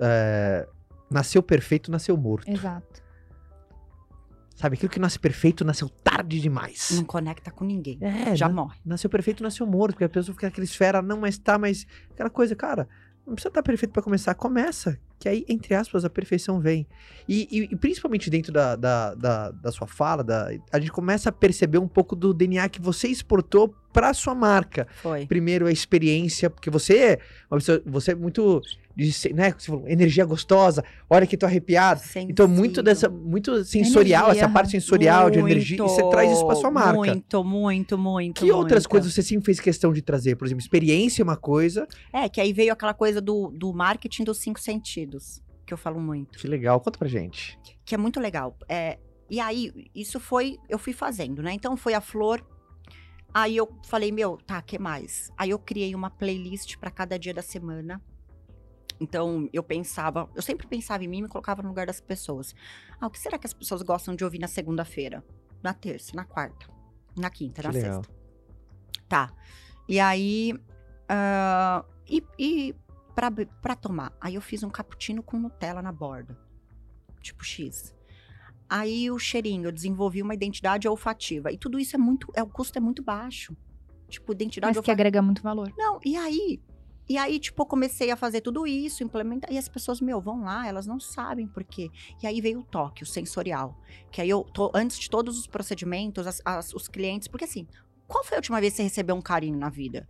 é, 0.00 0.66
nasceu 1.10 1.42
perfeito, 1.42 1.90
nasceu 1.90 2.16
morto. 2.16 2.50
Exato. 2.50 3.02
Sabe, 4.58 4.74
aquilo 4.74 4.90
que 4.90 4.98
nasce 4.98 5.18
perfeito 5.20 5.64
nasceu 5.64 5.88
tarde 5.88 6.40
demais. 6.40 6.90
não 6.92 7.04
conecta 7.04 7.48
com 7.50 7.64
ninguém. 7.64 7.96
É, 8.00 8.34
já 8.34 8.48
na- 8.48 8.54
morre. 8.54 8.76
nasceu 8.84 9.08
perfeito, 9.08 9.40
nasceu 9.42 9.64
morto, 9.64 9.92
porque 9.92 10.04
a 10.04 10.08
pessoa 10.08 10.34
fica 10.34 10.48
aquela 10.48 10.64
esfera, 10.64 11.00
não, 11.00 11.18
mas 11.20 11.38
tá, 11.38 11.56
mas 11.56 11.86
aquela 12.10 12.28
coisa, 12.28 12.56
cara, 12.56 12.88
não 13.24 13.34
precisa 13.34 13.50
estar 13.50 13.62
perfeito 13.62 13.92
pra 13.92 14.02
começar, 14.02 14.34
começa, 14.34 14.98
que 15.16 15.28
aí, 15.28 15.44
entre 15.48 15.74
aspas, 15.76 16.04
a 16.04 16.10
perfeição 16.10 16.58
vem. 16.60 16.88
E, 17.28 17.46
e- 17.50 17.68
e 17.72 17.76
principalmente 17.76 18.28
dentro 18.30 18.52
da, 18.52 18.74
da, 18.74 19.14
da, 19.14 19.50
da 19.52 19.70
sua 19.70 19.86
fala, 19.86 20.24
da, 20.24 20.48
a 20.72 20.80
gente 20.80 20.90
começa 20.90 21.28
a 21.28 21.32
perceber 21.32 21.78
um 21.78 21.86
pouco 21.88 22.16
do 22.16 22.34
DNA 22.34 22.68
que 22.68 22.80
você 22.82 23.06
exportou 23.06 23.72
pra 23.92 24.12
sua 24.12 24.34
marca. 24.34 24.88
Foi. 25.02 25.24
primeiro 25.26 25.66
a 25.66 25.72
experiência, 25.72 26.50
porque 26.50 26.68
você 26.70 26.96
é 26.98 27.18
uma 27.50 27.58
pessoa, 27.58 27.80
você 27.86 28.10
é 28.10 28.14
muito, 28.16 28.60
de 28.98 29.32
né, 29.32 29.54
falou, 29.56 29.86
energia 29.86 30.24
gostosa, 30.24 30.84
olha 31.08 31.24
que 31.24 31.36
tô 31.36 31.46
arrepiado. 31.46 32.00
Então 32.16 32.48
muito 32.48 32.80
Sensível. 32.80 32.82
dessa, 32.82 33.08
muito 33.08 33.64
sensorial, 33.64 34.24
Energia, 34.24 34.42
essa 34.42 34.52
parte 34.52 34.72
sensorial 34.72 35.30
de 35.30 35.38
energia, 35.38 35.76
e 35.76 35.80
você 35.80 36.02
traz 36.10 36.32
isso 36.32 36.44
pra 36.44 36.56
sua 36.56 36.70
marca. 36.70 36.98
Muito, 36.98 37.44
muito, 37.44 37.96
muito. 37.96 38.40
Que 38.40 38.50
outras 38.50 38.82
muito. 38.82 38.90
coisas 38.90 39.14
você 39.14 39.22
sempre 39.22 39.46
fez 39.46 39.60
questão 39.60 39.92
de 39.92 40.02
trazer? 40.02 40.34
Por 40.34 40.46
exemplo, 40.46 40.60
experiência 40.60 41.22
é 41.22 41.24
uma 41.24 41.36
coisa. 41.36 41.86
É, 42.12 42.28
que 42.28 42.40
aí 42.40 42.52
veio 42.52 42.72
aquela 42.72 42.92
coisa 42.92 43.20
do, 43.20 43.52
do 43.54 43.72
marketing 43.72 44.24
dos 44.24 44.38
cinco 44.38 44.58
sentidos, 44.58 45.40
que 45.64 45.72
eu 45.72 45.78
falo 45.78 46.00
muito. 46.00 46.36
Que 46.36 46.48
legal, 46.48 46.80
conta 46.80 46.98
pra 46.98 47.06
gente. 47.06 47.56
Que 47.84 47.94
é 47.94 47.98
muito 47.98 48.18
legal. 48.18 48.56
É, 48.68 48.98
e 49.30 49.38
aí, 49.38 49.72
isso 49.94 50.18
foi, 50.18 50.58
eu 50.68 50.78
fui 50.78 50.92
fazendo, 50.92 51.40
né? 51.40 51.52
Então 51.52 51.76
foi 51.76 51.94
a 51.94 52.00
flor. 52.00 52.44
Aí 53.32 53.56
eu 53.56 53.68
falei, 53.86 54.10
meu, 54.10 54.38
tá, 54.38 54.60
que 54.60 54.76
mais? 54.76 55.30
Aí 55.38 55.50
eu 55.50 55.58
criei 55.58 55.94
uma 55.94 56.10
playlist 56.10 56.76
pra 56.78 56.90
cada 56.90 57.16
dia 57.16 57.32
da 57.32 57.42
semana. 57.42 58.02
Então, 59.00 59.48
eu 59.52 59.62
pensava, 59.62 60.28
eu 60.34 60.42
sempre 60.42 60.66
pensava 60.66 61.04
em 61.04 61.08
mim 61.08 61.18
e 61.18 61.22
me 61.22 61.28
colocava 61.28 61.62
no 61.62 61.68
lugar 61.68 61.86
das 61.86 62.00
pessoas. 62.00 62.54
Ah, 63.00 63.06
o 63.06 63.10
que 63.10 63.18
será 63.18 63.38
que 63.38 63.46
as 63.46 63.52
pessoas 63.54 63.82
gostam 63.82 64.14
de 64.16 64.24
ouvir 64.24 64.38
na 64.40 64.48
segunda-feira? 64.48 65.24
Na 65.62 65.72
terça, 65.72 66.12
na 66.14 66.24
quarta, 66.24 66.66
na 67.16 67.30
quinta, 67.30 67.62
Que 67.62 67.68
na 67.68 67.72
legal. 67.74 68.02
sexta. 68.02 68.14
Tá. 69.08 69.32
E 69.88 69.98
aí. 70.00 70.54
ah, 71.08 71.84
e 72.08 72.22
e 72.38 72.74
pra 73.60 73.74
tomar? 73.74 74.12
Aí 74.20 74.34
eu 74.36 74.40
fiz 74.40 74.62
um 74.62 74.70
cappuccino 74.70 75.22
com 75.22 75.38
Nutella 75.38 75.82
na 75.82 75.92
borda. 75.92 76.38
Tipo 77.20 77.44
X. 77.44 77.94
Aí 78.68 79.10
o 79.10 79.18
cheirinho, 79.18 79.66
eu 79.68 79.72
desenvolvi 79.72 80.22
uma 80.22 80.34
identidade 80.34 80.86
olfativa. 80.86 81.50
E 81.50 81.56
tudo 81.58 81.78
isso 81.78 81.96
é 81.96 81.98
muito. 81.98 82.30
É, 82.34 82.42
o 82.42 82.46
custo 82.48 82.76
é 82.78 82.80
muito 82.80 83.02
baixo. 83.02 83.56
Tipo, 84.08 84.32
identidade 84.32 84.68
Mas 84.70 84.76
que 84.76 84.78
olfativa. 84.90 84.92
agrega 84.92 85.22
muito 85.22 85.42
valor. 85.42 85.72
Não, 85.76 85.98
e 86.04 86.16
aí? 86.16 86.62
E 87.08 87.16
aí, 87.16 87.38
tipo, 87.38 87.64
comecei 87.64 88.10
a 88.10 88.16
fazer 88.16 88.40
tudo 88.42 88.66
isso, 88.66 89.02
implementar. 89.02 89.50
E 89.52 89.56
as 89.56 89.68
pessoas, 89.68 90.00
meu, 90.00 90.20
vão 90.20 90.42
lá, 90.42 90.66
elas 90.66 90.86
não 90.86 91.00
sabem 91.00 91.46
por 91.48 91.64
quê. 91.64 91.88
E 92.22 92.26
aí 92.26 92.40
veio 92.40 92.60
o 92.60 92.64
toque, 92.64 93.02
o 93.02 93.06
sensorial. 93.06 93.80
Que 94.10 94.20
aí 94.20 94.28
eu, 94.28 94.44
tô, 94.44 94.70
antes 94.74 94.98
de 94.98 95.08
todos 95.08 95.38
os 95.38 95.46
procedimentos, 95.46 96.26
as- 96.26 96.42
as- 96.44 96.74
os 96.74 96.86
clientes. 96.88 97.26
Porque 97.28 97.44
assim, 97.44 97.66
Qual 98.06 98.24
foi 98.24 98.36
a 98.36 98.38
última 98.38 98.58
vez 98.58 98.72
que 98.72 98.78
você 98.78 98.82
recebeu 98.84 99.14
um 99.14 99.20
carinho 99.20 99.58
na 99.58 99.68
vida? 99.68 100.08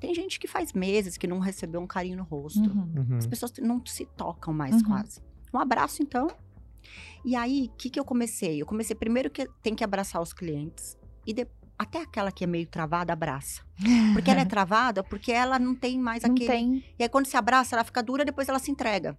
Tem 0.00 0.14
gente 0.14 0.40
que 0.40 0.46
faz 0.48 0.72
meses 0.72 1.18
que 1.18 1.26
não 1.26 1.38
recebeu 1.38 1.78
um 1.82 1.86
carinho 1.86 2.16
no 2.16 2.24
rosto. 2.24 2.60
Uhum. 2.60 2.92
Uhum. 3.10 3.16
As 3.18 3.26
pessoas 3.26 3.52
não 3.60 3.84
se 3.84 4.06
tocam 4.06 4.54
mais 4.54 4.74
Uhum. 4.76 4.84
quase. 4.84 5.20
Um 5.52 5.58
abraço, 5.58 6.02
então. 6.02 6.28
E 7.24 7.36
aí, 7.36 7.70
o 7.72 7.76
que, 7.76 7.90
que 7.90 8.00
eu 8.00 8.04
comecei? 8.06 8.62
Eu 8.62 8.64
comecei 8.64 8.96
primeiro 8.96 9.28
que 9.30 9.46
tem 9.62 9.74
que 9.74 9.84
abraçar 9.84 10.22
os 10.22 10.32
clientes. 10.32 10.96
E 11.26 11.34
de- 11.34 11.46
até 11.78 12.00
aquela 12.02 12.32
que 12.32 12.44
é 12.44 12.46
meio 12.46 12.66
travada, 12.66 13.12
abraça. 13.12 13.62
Porque 14.14 14.30
ela 14.30 14.40
é 14.40 14.44
travada 14.44 15.02
porque 15.04 15.30
ela 15.30 15.58
não 15.58 15.74
tem 15.74 15.98
mais 15.98 16.22
Não 16.22 16.30
aquele. 16.32 16.48
tem. 16.50 16.84
E 16.98 17.02
aí, 17.02 17.08
quando 17.08 17.26
se 17.26 17.36
abraça, 17.36 17.76
ela 17.76 17.84
fica 17.84 18.02
dura, 18.02 18.24
depois 18.24 18.48
ela 18.48 18.58
se 18.58 18.70
entrega. 18.70 19.16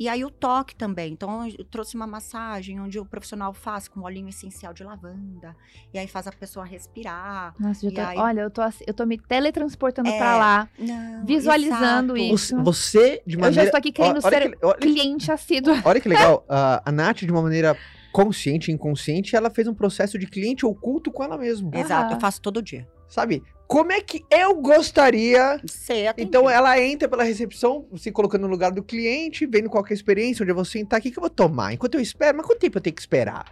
E 0.00 0.08
aí, 0.08 0.24
o 0.24 0.30
toque 0.30 0.76
também. 0.76 1.12
Então, 1.12 1.46
eu 1.48 1.64
trouxe 1.64 1.96
uma 1.96 2.06
massagem 2.06 2.78
onde 2.80 3.00
o 3.00 3.04
profissional 3.04 3.52
faz 3.52 3.88
com 3.88 4.00
olhinho 4.02 4.28
essencial 4.28 4.72
de 4.72 4.84
lavanda. 4.84 5.56
E 5.92 5.98
aí, 5.98 6.06
faz 6.06 6.26
a 6.28 6.32
pessoa 6.32 6.64
respirar. 6.64 7.52
Nossa, 7.58 7.90
tô- 7.90 8.00
aí- 8.00 8.16
olha, 8.16 8.40
eu 8.42 8.50
tô, 8.50 8.62
eu 8.86 8.94
tô 8.94 9.04
me 9.04 9.18
teletransportando 9.18 10.08
É, 10.08 10.16
pra 10.16 10.36
lá, 10.38 10.68
Não, 10.78 11.26
visualizando 11.26 12.16
exato. 12.16 12.34
isso. 12.34 12.62
Você, 12.62 13.22
de 13.26 13.34
Eu 13.34 13.40
maneira. 13.40 13.54
já 13.62 13.64
estou 13.64 13.78
aqui 13.78 13.90
querendo 13.92 14.20
olha 14.24 14.38
ser 14.40 14.56
que- 14.56 14.64
olha- 14.64 14.78
cliente 14.78 15.32
assíduo. 15.32 15.74
Olha 15.84 16.00
que 16.00 16.08
legal, 16.08 16.44
a, 16.48 16.80
a 16.88 16.92
Nath, 16.92 17.18
de 17.18 17.30
uma 17.32 17.42
maneira 17.42 17.76
consciente 18.12 18.70
e 18.70 18.74
inconsciente, 18.74 19.36
ela 19.36 19.50
fez 19.50 19.68
um 19.68 19.74
processo 19.74 20.18
de 20.18 20.26
cliente 20.26 20.64
oculto 20.64 21.10
com 21.10 21.22
ela 21.22 21.36
mesma. 21.36 21.70
Exato, 21.74 22.14
eu 22.14 22.20
faço 22.20 22.40
todo 22.40 22.62
dia. 22.62 22.86
Sabe? 23.08 23.42
Como 23.66 23.92
é 23.92 24.00
que 24.00 24.24
eu 24.30 24.54
gostaria. 24.56 25.60
Atende. 26.08 26.14
Então 26.16 26.48
ela 26.48 26.80
entra 26.80 27.08
pela 27.08 27.22
recepção, 27.22 27.86
se 27.96 28.10
colocando 28.10 28.42
no 28.42 28.48
lugar 28.48 28.72
do 28.72 28.82
cliente, 28.82 29.46
vendo 29.46 29.68
qual 29.68 29.84
que 29.84 29.92
é 29.92 29.94
a 29.94 29.96
experiência, 29.96 30.42
onde 30.42 30.50
eu 30.50 30.56
vou 30.56 30.64
sentar, 30.64 31.00
o 31.00 31.02
que, 31.02 31.10
que 31.10 31.18
eu 31.18 31.22
vou 31.22 31.30
tomar? 31.30 31.72
Enquanto 31.72 31.94
eu 31.94 32.00
espero, 32.00 32.36
mas 32.36 32.46
quanto 32.46 32.60
tempo 32.60 32.78
eu 32.78 32.82
tenho 32.82 32.96
que 32.96 33.02
esperar? 33.02 33.44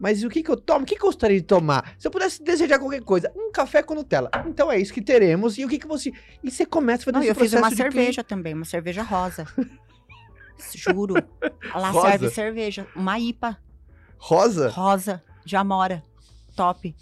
Mas 0.00 0.24
o 0.24 0.28
que, 0.28 0.42
que 0.42 0.50
eu 0.50 0.56
tomo? 0.56 0.82
O 0.82 0.84
que, 0.84 0.96
que 0.96 1.02
eu 1.02 1.06
gostaria 1.06 1.36
de 1.36 1.46
tomar? 1.46 1.94
Se 1.96 2.08
eu 2.08 2.10
pudesse 2.10 2.42
desejar 2.42 2.80
qualquer 2.80 3.02
coisa, 3.02 3.30
um 3.36 3.52
café 3.52 3.84
com 3.84 3.94
Nutella. 3.94 4.30
Então 4.48 4.70
é 4.70 4.80
isso 4.80 4.92
que 4.92 5.00
teremos. 5.00 5.56
E 5.58 5.64
o 5.64 5.68
que, 5.68 5.78
que 5.78 5.86
você. 5.86 6.12
E 6.42 6.50
você 6.50 6.66
começa 6.66 7.02
a 7.02 7.04
fazer 7.04 7.16
Não, 7.16 7.22
esse 7.22 7.30
eu 7.30 7.34
fiz 7.36 7.52
uma 7.52 7.70
cerveja 7.70 8.24
também, 8.24 8.52
uma 8.52 8.64
cerveja 8.64 9.02
rosa. 9.02 9.46
Juro. 10.74 11.14
Lá 11.72 11.90
Rosa? 11.90 12.10
serve 12.10 12.30
cerveja. 12.30 12.86
Uma 12.96 13.18
IPA 13.18 13.50
cliente. 13.50 13.71
Rosa? 14.24 14.68
rosa 14.70 15.22
de 15.44 15.56
Amora. 15.56 16.02
Top. 16.54 16.94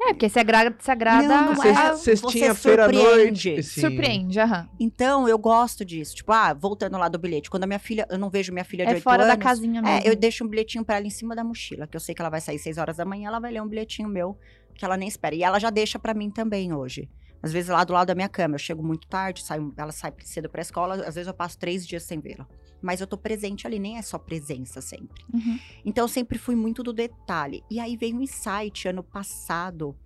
É, 0.00 0.06
porque 0.12 0.28
se 0.28 0.38
agrada, 0.38 0.74
se 0.78 0.90
agrada 0.90 1.26
Não, 1.26 1.46
não 1.54 1.56
Cês- 1.56 1.76
é. 1.78 1.96
Cês 1.96 2.20
Você 2.20 2.38
tinham 2.38 2.54
feira 2.54 2.86
à 2.86 2.88
surpreende. 2.88 3.50
noite. 3.50 3.62
Sim. 3.64 3.80
surpreende, 3.80 4.40
aham. 4.40 4.68
Então, 4.78 5.28
eu 5.28 5.36
gosto 5.38 5.84
disso. 5.84 6.14
Tipo, 6.14 6.32
ah, 6.32 6.54
voltando 6.54 6.96
lá 6.96 7.08
do 7.08 7.18
bilhete. 7.18 7.50
Quando 7.50 7.64
a 7.64 7.66
minha 7.66 7.78
filha, 7.80 8.06
eu 8.10 8.16
não 8.18 8.30
vejo 8.30 8.52
minha 8.52 8.64
filha 8.64 8.84
de 8.86 8.92
É 8.92 8.94
8 8.94 9.02
fora 9.02 9.24
da 9.26 9.32
anos, 9.34 9.42
casinha 9.44 9.82
mesmo. 9.82 9.98
É, 9.98 10.08
eu 10.08 10.14
deixo 10.16 10.44
um 10.44 10.48
bilhetinho 10.48 10.84
pra 10.84 10.96
ela 10.96 11.06
em 11.06 11.10
cima 11.10 11.34
da 11.36 11.42
mochila, 11.44 11.86
que 11.86 11.96
eu 11.96 12.00
sei 12.00 12.14
que 12.14 12.22
ela 12.22 12.30
vai 12.30 12.40
sair 12.40 12.58
6 12.58 12.78
horas 12.78 12.96
da 12.96 13.04
manhã, 13.04 13.28
ela 13.28 13.40
vai 13.40 13.52
ler 13.52 13.60
um 13.62 13.68
bilhetinho 13.68 14.08
meu, 14.08 14.38
que 14.74 14.84
ela 14.84 14.96
nem 14.96 15.08
espera. 15.08 15.34
E 15.34 15.42
ela 15.42 15.58
já 15.58 15.68
deixa 15.70 15.98
pra 15.98 16.14
mim 16.14 16.30
também 16.30 16.72
hoje. 16.72 17.08
Às 17.42 17.52
vezes 17.52 17.70
lá 17.70 17.84
do 17.84 17.92
lado 17.92 18.08
da 18.08 18.14
minha 18.14 18.28
cama, 18.28 18.56
eu 18.56 18.58
chego 18.58 18.82
muito 18.82 19.06
tarde, 19.06 19.42
saio, 19.42 19.72
ela 19.76 19.92
sai 19.92 20.12
cedo 20.24 20.48
pra 20.48 20.60
escola, 20.62 20.94
às 21.06 21.14
vezes 21.14 21.28
eu 21.28 21.34
passo 21.34 21.56
três 21.58 21.86
dias 21.86 22.02
sem 22.02 22.18
vê-la. 22.20 22.46
Mas 22.82 23.00
eu 23.00 23.06
tô 23.06 23.16
presente 23.16 23.66
ali, 23.66 23.78
nem 23.78 23.96
é 23.98 24.02
só 24.02 24.18
presença 24.18 24.80
sempre. 24.80 25.24
Uhum. 25.32 25.58
Então 25.84 26.04
eu 26.04 26.08
sempre 26.08 26.38
fui 26.38 26.54
muito 26.56 26.82
do 26.82 26.92
detalhe. 26.92 27.62
E 27.70 27.78
aí 27.80 27.96
veio 27.96 28.16
um 28.16 28.22
insight 28.22 28.88
ano 28.88 29.02
passado 29.02 29.96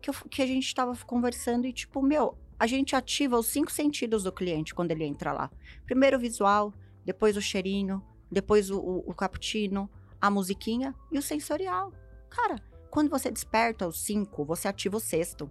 que, 0.00 0.10
eu- 0.10 0.14
que 0.30 0.42
a 0.42 0.46
gente 0.46 0.74
tava 0.74 0.94
conversando 1.04 1.66
e 1.66 1.72
tipo, 1.72 2.02
meu, 2.02 2.36
a 2.58 2.66
gente 2.66 2.94
ativa 2.96 3.38
os 3.38 3.46
cinco 3.46 3.70
sentidos 3.72 4.22
do 4.24 4.32
cliente 4.32 4.74
quando 4.74 4.90
ele 4.90 5.04
entra 5.04 5.32
lá. 5.32 5.50
Primeiro 5.86 6.16
o 6.16 6.20
visual, 6.20 6.72
depois 7.04 7.36
o 7.36 7.40
cheirinho, 7.42 8.02
depois 8.30 8.70
o, 8.70 8.78
o, 8.78 9.10
o 9.10 9.14
cappuccino, 9.14 9.88
a 10.20 10.30
musiquinha 10.30 10.94
e 11.10 11.18
o 11.18 11.22
sensorial. 11.22 11.90
Cara, 12.28 12.56
quando 12.90 13.08
você 13.08 13.30
desperta 13.30 13.86
os 13.88 14.02
cinco, 14.02 14.44
você 14.44 14.68
ativa 14.68 14.96
o 14.98 15.00
sexto. 15.00 15.50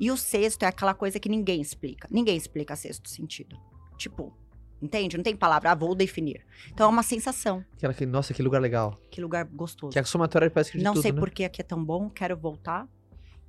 E 0.00 0.10
o 0.10 0.16
sexto 0.16 0.62
é 0.62 0.66
aquela 0.66 0.94
coisa 0.94 1.20
que 1.20 1.28
ninguém 1.28 1.60
explica. 1.60 2.08
Ninguém 2.10 2.36
explica 2.36 2.74
sexto 2.74 3.08
sentido. 3.08 3.56
Tipo, 3.98 4.34
entende? 4.80 5.18
Não 5.18 5.22
tem 5.22 5.36
palavra, 5.36 5.72
ah, 5.72 5.74
vou 5.74 5.94
definir. 5.94 6.44
Então 6.72 6.86
é 6.86 6.88
uma 6.88 7.02
sensação. 7.02 7.62
Aquela 7.74 7.92
que, 7.92 8.06
nossa, 8.06 8.32
que 8.32 8.42
lugar 8.42 8.62
legal. 8.62 8.98
Que 9.10 9.20
lugar 9.20 9.44
gostoso. 9.44 9.92
Que 9.92 9.98
é 9.98 10.02
a 10.02 10.04
somatória 10.06 10.50
parece 10.50 10.72
que 10.72 10.78
de 10.78 10.84
Não 10.84 10.94
tudo, 10.94 11.02
sei 11.02 11.12
né? 11.12 11.20
por 11.20 11.30
que 11.30 11.44
aqui 11.44 11.60
é 11.60 11.64
tão 11.64 11.84
bom, 11.84 12.08
quero 12.08 12.34
voltar. 12.34 12.88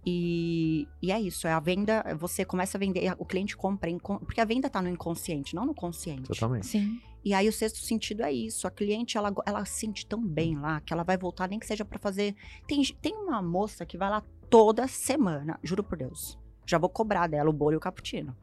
E, 0.06 0.88
e 1.02 1.12
é 1.12 1.22
isso, 1.22 1.48
é 1.48 1.54
a 1.54 1.60
venda, 1.60 2.04
você 2.18 2.44
começa 2.44 2.76
a 2.76 2.80
vender, 2.80 3.14
o 3.20 3.26
cliente 3.26 3.56
compra, 3.56 3.90
porque 4.26 4.42
a 4.42 4.46
venda 4.46 4.68
tá 4.68 4.82
no 4.82 4.90
inconsciente, 4.90 5.56
não 5.56 5.64
no 5.64 5.76
consciente. 5.76 6.24
Totalmente. 6.24 6.66
Sim. 6.66 7.00
E 7.24 7.36
aí 7.36 7.48
o 7.48 7.54
sexto 7.54 7.78
sentido 7.78 8.24
é 8.24 8.34
isso, 8.34 8.66
a 8.66 8.72
cliente, 8.72 9.16
ela, 9.16 9.32
ela 9.46 9.64
sente 9.64 10.08
tão 10.08 10.20
bem 10.20 10.58
lá, 10.58 10.82
que 10.82 10.92
ela 10.92 11.04
vai 11.04 11.20
voltar, 11.20 11.48
nem 11.48 11.60
que 11.60 11.68
seja 11.68 11.86
pra 11.86 12.00
fazer... 12.00 12.36
Tem, 12.68 12.84
tem 13.00 13.14
uma 13.14 13.44
moça 13.44 13.86
que 13.86 13.96
vai 13.96 14.10
lá 14.10 14.24
toda 14.50 14.88
semana, 14.88 15.60
juro 15.64 15.84
por 15.84 16.00
Deus. 16.00 16.41
Já 16.72 16.78
vou 16.78 16.88
cobrar 16.90 17.28
dela 17.28 17.50
o 17.50 17.54
bolo 17.54 17.74
e 17.74 17.76
o 17.76 17.82
cappuccino. 17.82 18.34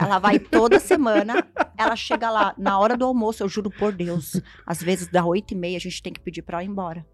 Ela 0.00 0.18
vai 0.18 0.38
toda 0.38 0.80
semana, 0.80 1.46
ela 1.76 1.94
chega 1.94 2.30
lá 2.30 2.54
na 2.56 2.78
hora 2.78 2.96
do 2.96 3.04
almoço, 3.04 3.42
eu 3.42 3.48
juro 3.48 3.70
por 3.70 3.92
Deus. 3.92 4.40
Às 4.66 4.82
vezes, 4.82 5.06
da 5.08 5.22
oito 5.26 5.52
e 5.52 5.54
meia, 5.54 5.76
a 5.76 5.80
gente 5.80 6.02
tem 6.02 6.10
que 6.10 6.18
pedir 6.18 6.40
pra 6.40 6.56
ela 6.56 6.64
ir 6.64 6.68
embora. 6.68 7.04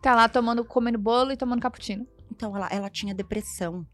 Tá 0.00 0.14
lá 0.14 0.26
tomando, 0.26 0.64
comendo 0.64 0.98
bolo 0.98 1.32
e 1.32 1.36
tomando 1.36 1.60
cappuccino. 1.60 2.06
Então, 2.32 2.56
ela, 2.56 2.66
ela 2.72 2.88
tinha 2.88 3.14
depressão. 3.14 3.86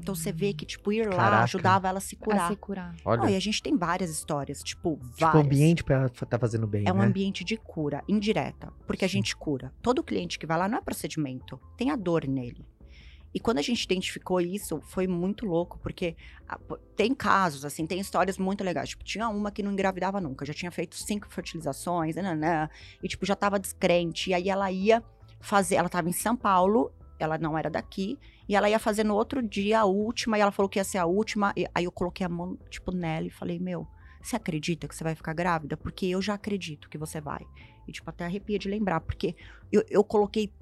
Então, 0.00 0.16
você 0.16 0.32
vê 0.32 0.52
que, 0.52 0.66
tipo, 0.66 0.92
ir 0.92 1.06
lá 1.08 1.14
Caraca. 1.16 1.44
ajudava 1.44 1.88
ela 1.88 1.98
a 1.98 2.00
se 2.00 2.16
A 2.20 2.24
curar. 2.24 2.48
se 2.48 2.56
curar. 2.56 2.94
Olha, 3.04 3.22
Não, 3.22 3.28
e 3.28 3.36
a 3.36 3.40
gente 3.40 3.62
tem 3.62 3.76
várias 3.76 4.10
histórias, 4.10 4.64
tipo, 4.64 4.96
tipo, 4.96 5.10
várias. 5.20 5.42
o 5.42 5.46
ambiente 5.46 5.84
pra 5.84 5.94
ela 5.96 6.08
tá 6.08 6.38
fazendo 6.40 6.66
bem, 6.66 6.84
É 6.88 6.92
um 6.92 6.96
né? 6.98 7.06
ambiente 7.06 7.44
de 7.44 7.56
cura, 7.56 8.02
indireta. 8.08 8.72
Porque 8.84 9.04
a 9.04 9.08
Sim. 9.08 9.12
gente 9.18 9.36
cura. 9.36 9.72
Todo 9.80 10.02
cliente 10.02 10.40
que 10.40 10.46
vai 10.46 10.58
lá 10.58 10.66
não 10.68 10.78
é 10.78 10.80
procedimento. 10.80 11.60
Tem 11.76 11.90
a 11.90 11.96
dor 11.96 12.26
nele. 12.26 12.66
E 13.32 13.38
quando 13.38 13.58
a 13.58 13.62
gente 13.62 13.82
identificou 13.84 14.40
isso, 14.40 14.80
foi 14.82 15.06
muito 15.06 15.46
louco, 15.46 15.78
porque 15.78 16.16
ah, 16.48 16.58
tem 16.96 17.14
casos, 17.14 17.64
assim, 17.64 17.86
tem 17.86 18.00
histórias 18.00 18.36
muito 18.38 18.64
legais. 18.64 18.88
Tipo, 18.90 19.04
tinha 19.04 19.28
uma 19.28 19.50
que 19.50 19.62
não 19.62 19.72
engravidava 19.72 20.20
nunca, 20.20 20.44
já 20.44 20.52
tinha 20.52 20.70
feito 20.70 20.96
cinco 20.96 21.28
fertilizações, 21.28 22.16
nananã, 22.16 22.68
e, 23.02 23.08
tipo, 23.08 23.24
já 23.24 23.36
tava 23.36 23.58
descrente. 23.58 24.30
E 24.30 24.34
aí 24.34 24.48
ela 24.48 24.70
ia 24.70 25.02
fazer, 25.40 25.76
ela 25.76 25.88
tava 25.88 26.08
em 26.08 26.12
São 26.12 26.36
Paulo, 26.36 26.92
ela 27.18 27.38
não 27.38 27.56
era 27.56 27.70
daqui, 27.70 28.18
e 28.48 28.56
ela 28.56 28.68
ia 28.68 28.78
fazer 28.78 29.04
no 29.04 29.14
outro 29.14 29.40
dia 29.40 29.80
a 29.80 29.84
última, 29.84 30.36
e 30.36 30.40
ela 30.40 30.50
falou 30.50 30.68
que 30.68 30.80
ia 30.80 30.84
ser 30.84 30.98
a 30.98 31.06
última. 31.06 31.52
E 31.56 31.66
aí 31.72 31.84
eu 31.84 31.92
coloquei 31.92 32.26
a 32.26 32.28
mão, 32.28 32.58
tipo, 32.68 32.90
nela 32.90 33.28
e 33.28 33.30
falei, 33.30 33.60
meu, 33.60 33.86
você 34.20 34.34
acredita 34.34 34.88
que 34.88 34.94
você 34.94 35.04
vai 35.04 35.14
ficar 35.14 35.32
grávida? 35.32 35.76
Porque 35.76 36.06
eu 36.06 36.20
já 36.20 36.34
acredito 36.34 36.88
que 36.88 36.98
você 36.98 37.20
vai. 37.20 37.46
E, 37.86 37.92
tipo, 37.92 38.10
até 38.10 38.24
arrepia 38.24 38.58
de 38.58 38.68
lembrar, 38.68 39.00
porque 39.00 39.36
eu, 39.70 39.84
eu 39.88 40.02
coloquei 40.02 40.52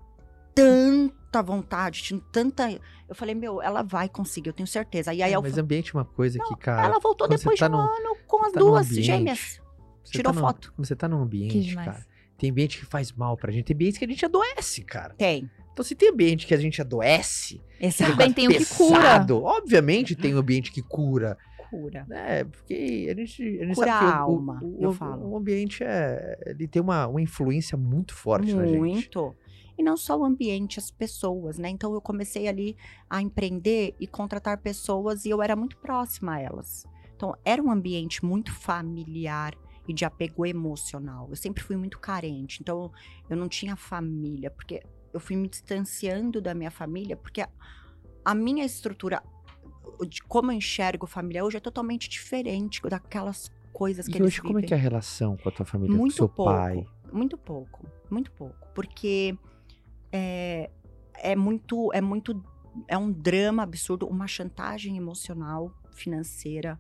tanta 0.63 1.43
vontade, 1.43 2.03
tinha 2.03 2.21
tanta. 2.33 2.71
Eu 3.09 3.15
falei, 3.15 3.35
meu, 3.35 3.63
ela 3.63 3.83
vai 3.83 4.09
conseguir, 4.09 4.49
eu 4.51 4.53
tenho 4.53 4.67
certeza. 4.67 5.13
E 5.15 5.23
aí 5.23 5.33
É, 5.33 5.37
eu, 5.37 5.43
mas 5.43 5.57
ambiente 5.59 5.91
é 5.95 5.99
uma 5.99 6.05
coisa 6.05 6.39
que, 6.39 6.57
cara. 6.57 6.85
ela 6.87 6.99
voltou 6.99 7.27
depois 7.29 7.59
tá 7.59 7.69
de 7.69 7.75
um 7.75 7.79
num- 7.79 7.83
ano 7.85 8.17
com 8.27 8.45
as 8.45 8.53
tá 8.53 8.61
duas 8.61 8.87
ambiente, 8.87 9.05
gêmeas. 9.07 9.61
você 10.05 10.13
tirou 10.13 10.33
tá 10.33 10.41
foto. 10.41 10.73
Você 10.77 10.95
tá 10.97 11.09
num 11.09 11.23
ambiente, 11.23 11.75
cara. 11.75 12.05
Tem 12.37 12.51
ambiente 12.51 12.79
que 12.79 12.87
faz 12.87 13.13
mal 13.13 13.37
pra 13.37 13.51
gente, 13.51 13.65
tem 13.65 13.75
ambiente 13.75 13.99
que 13.99 14.05
a 14.05 14.09
gente 14.09 14.25
adoece, 14.25 14.83
cara. 14.85 15.15
Tem. 15.15 15.51
Então, 15.73 15.85
se 15.85 15.95
tem 15.95 16.11
ambiente 16.11 16.47
que 16.47 16.55
a 16.55 16.59
gente 16.59 16.81
adoece, 16.81 17.61
Exato. 17.81 18.11
Também 18.13 18.33
tem 18.33 18.49
o 18.49 18.51
que 18.51 18.65
cura. 18.67 19.25
obviamente 19.33 20.17
tem 20.17 20.35
um 20.35 20.39
ambiente 20.39 20.71
que 20.73 20.83
cura. 20.83 21.37
Cura. 21.71 22.07
É, 22.11 22.45
porque 22.45 23.07
a 23.11 23.15
gente, 23.15 23.43
a 23.43 23.65
gente 23.65 23.75
Cura 23.75 23.87
sabe 23.87 24.07
que 24.07 24.13
a 24.13 24.27
o- 24.27 24.31
o- 24.31 24.35
alma, 24.35 24.61
o, 24.63 24.77
eu 24.81 24.89
o- 24.89 24.93
falo. 24.93 25.29
o 25.31 25.37
ambiente 25.37 25.85
é, 25.85 26.39
ele 26.47 26.67
tem 26.67 26.81
uma, 26.83 27.07
uma 27.07 27.21
influência 27.21 27.77
muito 27.77 28.15
forte 28.15 28.53
na 28.55 28.65
gente. 28.67 28.79
Muito. 28.79 29.37
E 29.79 29.83
não 29.83 29.97
só 29.97 30.19
o 30.19 30.25
ambiente, 30.25 30.79
as 30.81 30.91
pessoas, 30.91 31.57
né? 31.57 31.69
Então 31.69 31.95
eu 31.95 32.01
comecei 32.01 32.49
ali 32.49 32.77
a 33.09 33.23
empreender 33.23 33.95
e 34.01 34.07
contratar 34.09 34.59
pessoas 34.59 35.25
e 35.25 35.31
eu 35.31 35.41
era 35.41 35.55
muito 35.55 35.77
próxima 35.79 36.35
a 36.35 36.41
elas. 36.41 36.85
Então 37.15 37.35
era 37.45 37.63
um 37.63 37.71
ambiente 37.71 38.25
muito 38.25 38.53
familiar 38.53 39.55
e 39.87 39.95
de 39.95 40.05
apego 40.05 40.45
emocional. 40.45 41.29
Eu 41.31 41.37
sempre 41.37 41.63
fui 41.63 41.77
muito 41.77 41.99
carente, 41.99 42.59
então 42.61 42.91
eu 43.31 43.37
não 43.37 43.49
tinha 43.49 43.77
família, 43.77 44.51
porque 44.51 44.83
eu 45.15 45.21
fui 45.21 45.37
me 45.37 45.49
distanciando 45.49 46.41
da 46.43 46.53
minha 46.55 46.71
família, 46.71 47.17
porque 47.17 47.41
a, 47.41 47.49
a 48.25 48.35
minha 48.35 48.65
estrutura 48.65 49.23
de 50.09 50.23
como 50.25 50.53
eu 50.53 50.57
enxergo 50.57 51.07
família 51.07 51.45
hoje 51.45 51.57
é 51.57 51.61
totalmente 51.61 52.09
diferente 52.09 52.83
daquelas 52.83 53.51
coisas 53.73 54.07
que 54.07 54.17
E 54.17 54.21
eles 54.21 54.27
hoje, 54.35 54.41
como 54.43 54.59
é 54.59 54.61
vivem. 54.61 54.69
que 54.69 54.75
é 54.75 54.77
a 54.77 54.81
relação 54.81 55.37
com 55.37 55.49
a 55.49 55.53
tua 55.53 55.65
família, 55.65 55.95
com 55.95 56.01
Muito 56.03 56.15
seu 56.17 56.29
pouco. 56.29 56.53
pai? 56.53 56.87
Muito 57.13 57.39
pouco, 57.39 57.87
muito 58.11 58.31
pouco, 58.33 58.69
porque 58.75 59.37
é, 60.13 60.71
é 61.15 61.37
muito, 61.37 61.93
é 61.93 62.01
muito, 62.01 62.45
é 62.87 62.97
um 62.97 63.11
drama 63.11 63.63
absurdo, 63.63 64.07
uma 64.07 64.27
chantagem 64.27 64.97
emocional, 64.97 65.73
financeira, 65.93 66.79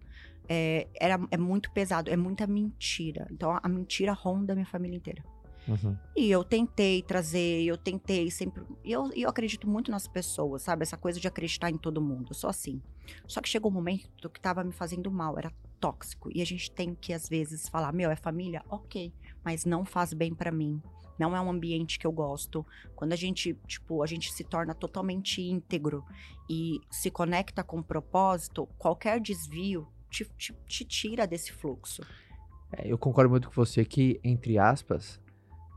é, 0.49 0.87
era, 0.95 1.21
é 1.31 1.37
muito 1.37 1.71
pesado, 1.73 2.11
é 2.11 2.17
muita 2.17 2.47
mentira. 2.47 3.29
Então 3.31 3.59
a, 3.63 3.69
mentira 3.69 4.13
ronda 4.13 4.53
a 4.53 4.57
minha 4.57 4.67
família 4.67 4.97
inteira. 4.97 5.23
Uhum. 5.69 5.95
E 6.17 6.31
eu 6.31 6.43
tentei 6.43 7.03
trazer, 7.03 7.63
eu 7.63 7.77
tentei 7.77 8.31
sempre. 8.31 8.63
E 8.83 8.91
eu, 8.91 9.11
eu 9.15 9.29
acredito 9.29 9.69
muito 9.69 9.91
nas 9.91 10.09
pessoas, 10.09 10.63
sabe? 10.63 10.83
Essa 10.83 10.97
coisa 10.97 11.21
de 11.21 11.29
acreditar 11.29 11.71
em 11.71 11.77
todo 11.77 12.01
mundo. 12.01 12.29
Eu 12.31 12.35
sou 12.35 12.49
assim. 12.49 12.81
Só 13.27 13.43
que 13.43 13.49
chegou 13.51 13.71
um 13.71 13.75
momento 13.75 14.31
que 14.31 14.41
tava 14.41 14.65
me 14.65 14.73
fazendo 14.73 15.11
mal, 15.11 15.39
era 15.39 15.53
tóxico. 15.79 16.31
E 16.35 16.41
a 16.41 16.47
gente 16.47 16.71
tem 16.71 16.95
que, 16.95 17.13
às 17.13 17.29
vezes, 17.29 17.69
falar: 17.69 17.93
meu, 17.93 18.11
é 18.11 18.17
família? 18.17 18.63
Ok. 18.71 19.13
Mas 19.45 19.67
não 19.67 19.85
faz 19.85 20.15
bem 20.15 20.35
pra 20.35 20.51
mim. 20.51 20.81
Não 21.19 21.37
é 21.37 21.41
um 21.41 21.51
ambiente 21.51 21.99
que 21.99 22.07
eu 22.07 22.13
gosto. 22.13 22.65
Quando 22.95 23.13
a 23.13 23.17
gente, 23.17 23.55
tipo, 23.67 24.03
a 24.03 24.07
gente 24.07 24.33
se 24.33 24.45
torna 24.45 24.75
totalmente 24.75 25.43
íntegro 25.43 26.05
e 26.49 26.81
se 26.91 27.11
conecta 27.11 27.63
com 27.63 27.79
o 27.79 27.85
propósito, 27.85 28.69
qualquer 28.79 29.21
desvio 29.21 29.87
te, 30.11 30.25
te, 30.37 30.55
te 30.67 30.85
tira 30.85 31.27
desse 31.27 31.53
fluxo. 31.53 32.03
É, 32.73 32.91
eu 32.91 32.99
concordo 32.99 33.31
muito 33.31 33.49
com 33.49 33.55
você 33.55 33.85
que, 33.85 34.21
entre 34.23 34.59
aspas, 34.59 35.21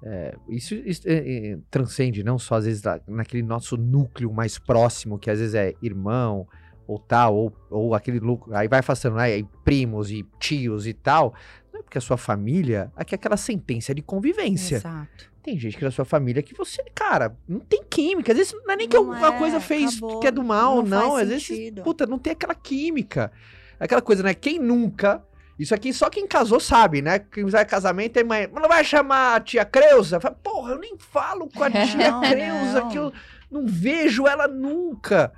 é, 0.03 0.35
isso, 0.49 0.73
isso 0.75 1.07
é, 1.07 1.51
é, 1.51 1.59
transcende 1.69 2.23
não 2.23 2.39
só 2.39 2.55
às 2.55 2.65
vezes 2.65 2.81
naquele 3.07 3.43
nosso 3.43 3.77
núcleo 3.77 4.33
mais 4.33 4.57
próximo, 4.57 5.19
que 5.19 5.29
às 5.29 5.39
vezes 5.39 5.55
é 5.55 5.73
irmão 5.81 6.47
ou 6.87 6.97
tal, 6.97 7.35
ou, 7.35 7.55
ou 7.69 7.95
aquele 7.95 8.19
núcleo, 8.19 8.55
aí 8.55 8.67
vai 8.67 8.79
afastando, 8.79 9.15
né, 9.15 9.41
primos 9.63 10.11
e 10.11 10.25
tios 10.39 10.87
e 10.87 10.93
tal, 10.93 11.33
não 11.71 11.79
é 11.79 11.83
porque 11.83 11.97
a 11.97 12.01
sua 12.01 12.17
família, 12.17 12.91
aqui 12.95 13.13
é 13.13 13.17
aquela 13.17 13.37
sentença 13.37 13.93
de 13.93 14.01
convivência. 14.01 14.77
Exato. 14.77 15.30
Tem 15.43 15.57
gente 15.57 15.75
que 15.77 15.83
na 15.83 15.89
sua 15.91 16.05
família 16.05 16.43
que 16.43 16.53
você, 16.53 16.83
cara, 16.93 17.35
não 17.47 17.59
tem 17.59 17.83
química. 17.83 18.31
Às 18.31 18.37
vezes 18.37 18.53
não 18.53 18.71
é 18.73 18.75
nem 18.75 18.87
que 18.87 18.95
Não 18.95 19.07
alguma 19.11 19.35
é, 19.35 19.37
coisa 19.37 19.59
fez 19.59 19.97
acabou. 19.97 20.19
que 20.19 20.27
é 20.27 20.31
do 20.31 20.43
mal, 20.43 20.77
Não 20.77 20.83
não. 20.83 21.11
faz 21.13 21.23
Às 21.23 21.29
vezes, 21.29 21.47
sentido. 21.47 21.81
puta, 21.83 22.05
não 22.05 22.19
tem 22.19 22.33
aquela 22.33 22.53
química. 22.53 23.31
Aquela 23.79 24.01
coisa, 24.01 24.21
né? 24.21 24.33
Quem 24.35 24.59
nunca. 24.59 25.23
Isso 25.57 25.73
aqui 25.75 25.91
só 25.93 26.09
quem 26.09 26.27
casou 26.27 26.59
sabe, 26.59 27.01
né? 27.01 27.19
Quem 27.19 27.45
vai 27.45 27.65
casamento 27.65 28.17
é 28.17 28.23
mãe. 28.23 28.47
Mas 28.51 28.61
não 28.61 28.69
vai 28.69 28.83
chamar 28.83 29.35
a 29.35 29.39
tia 29.39 29.65
Creuza? 29.65 30.19
Fala, 30.19 30.35
Porra, 30.35 30.73
eu 30.73 30.79
nem 30.79 30.95
falo 30.97 31.47
com 31.49 31.63
a 31.63 31.69
tia 31.71 32.11
Não, 32.11 32.21
Creuza, 32.21 32.81
não. 32.81 32.89
que 32.89 32.97
eu 32.97 33.13
não 33.49 33.65
vejo 33.67 34.27
ela 34.27 34.47
nunca. 34.47 35.31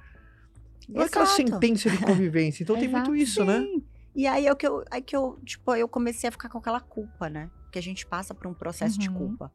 Não 0.87 1.01
é 1.01 1.05
aquela 1.05 1.23
Exato. 1.25 1.37
sentença 1.37 1.89
de 1.89 1.97
convivência. 1.97 2.63
Então 2.63 2.75
tem 2.77 2.87
muito 2.89 3.15
Exato. 3.15 3.15
isso, 3.15 3.45
né? 3.45 3.59
Sim. 3.61 3.83
E 4.15 4.27
aí 4.27 4.45
é 4.45 4.51
o 4.51 4.55
que 4.55 4.67
eu, 4.67 4.83
aí 4.91 5.01
que 5.01 5.15
eu, 5.15 5.39
tipo, 5.43 5.73
eu 5.75 5.87
comecei 5.87 6.27
a 6.27 6.31
ficar 6.31 6.47
com 6.49 6.57
aquela 6.57 6.79
culpa, 6.81 7.29
né? 7.29 7.49
Que 7.71 7.79
a 7.79 7.81
gente 7.81 8.05
passa 8.05 8.33
por 8.35 8.45
um 8.47 8.53
processo 8.53 8.99
de 8.99 9.09
Uhum. 9.09 9.15
culpa. 9.15 9.51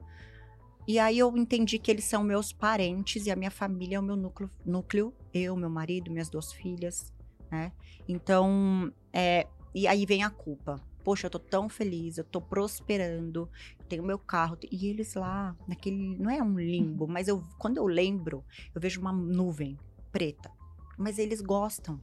E 0.89 0.99
aí 0.99 1.18
eu 1.18 1.36
entendi 1.36 1.78
que 1.78 1.91
eles 1.91 2.07
são 2.07 2.24
meus 2.24 2.51
parentes 2.51 3.26
e 3.26 3.30
a 3.30 3.36
minha 3.36 3.51
família 3.51 3.97
é 3.97 4.01
o 4.01 4.03
meu 4.03 4.16
núcleo, 4.16 4.51
núcleo 4.64 5.14
eu, 5.34 5.55
meu 5.55 5.68
marido, 5.68 6.11
minhas 6.11 6.30
duas 6.30 6.51
filhas, 6.51 7.12
né? 7.51 7.70
Então, 8.09 8.91
é, 9.12 9.47
e 9.74 9.86
aí 9.86 10.07
vem 10.07 10.24
a 10.24 10.30
culpa. 10.30 10.82
Poxa, 11.05 11.26
eu 11.26 11.30
tô 11.30 11.39
tão 11.39 11.68
feliz, 11.68 12.16
eu 12.16 12.24
tô 12.24 12.41
prosperando, 12.41 13.51
eu 13.78 13.84
tenho 13.84 14.03
meu 14.03 14.18
carro, 14.18 14.57
e 14.72 14.86
eles 14.86 15.12
lá, 15.12 15.55
naquele, 15.68 16.16
não 16.16 16.30
é 16.30 16.43
um 16.43 16.59
limbo, 16.59 17.07
mas 17.07 17.28
eu, 17.28 17.43
quando 17.59 17.76
eu 17.76 17.86
lembro, 17.86 18.43
eu 18.74 18.80
vejo 18.80 18.99
uma 18.99 19.12
nuvem 19.12 19.76
preta. 20.11 20.51
Mas 20.97 21.18
eles 21.18 21.43
gostam, 21.43 22.01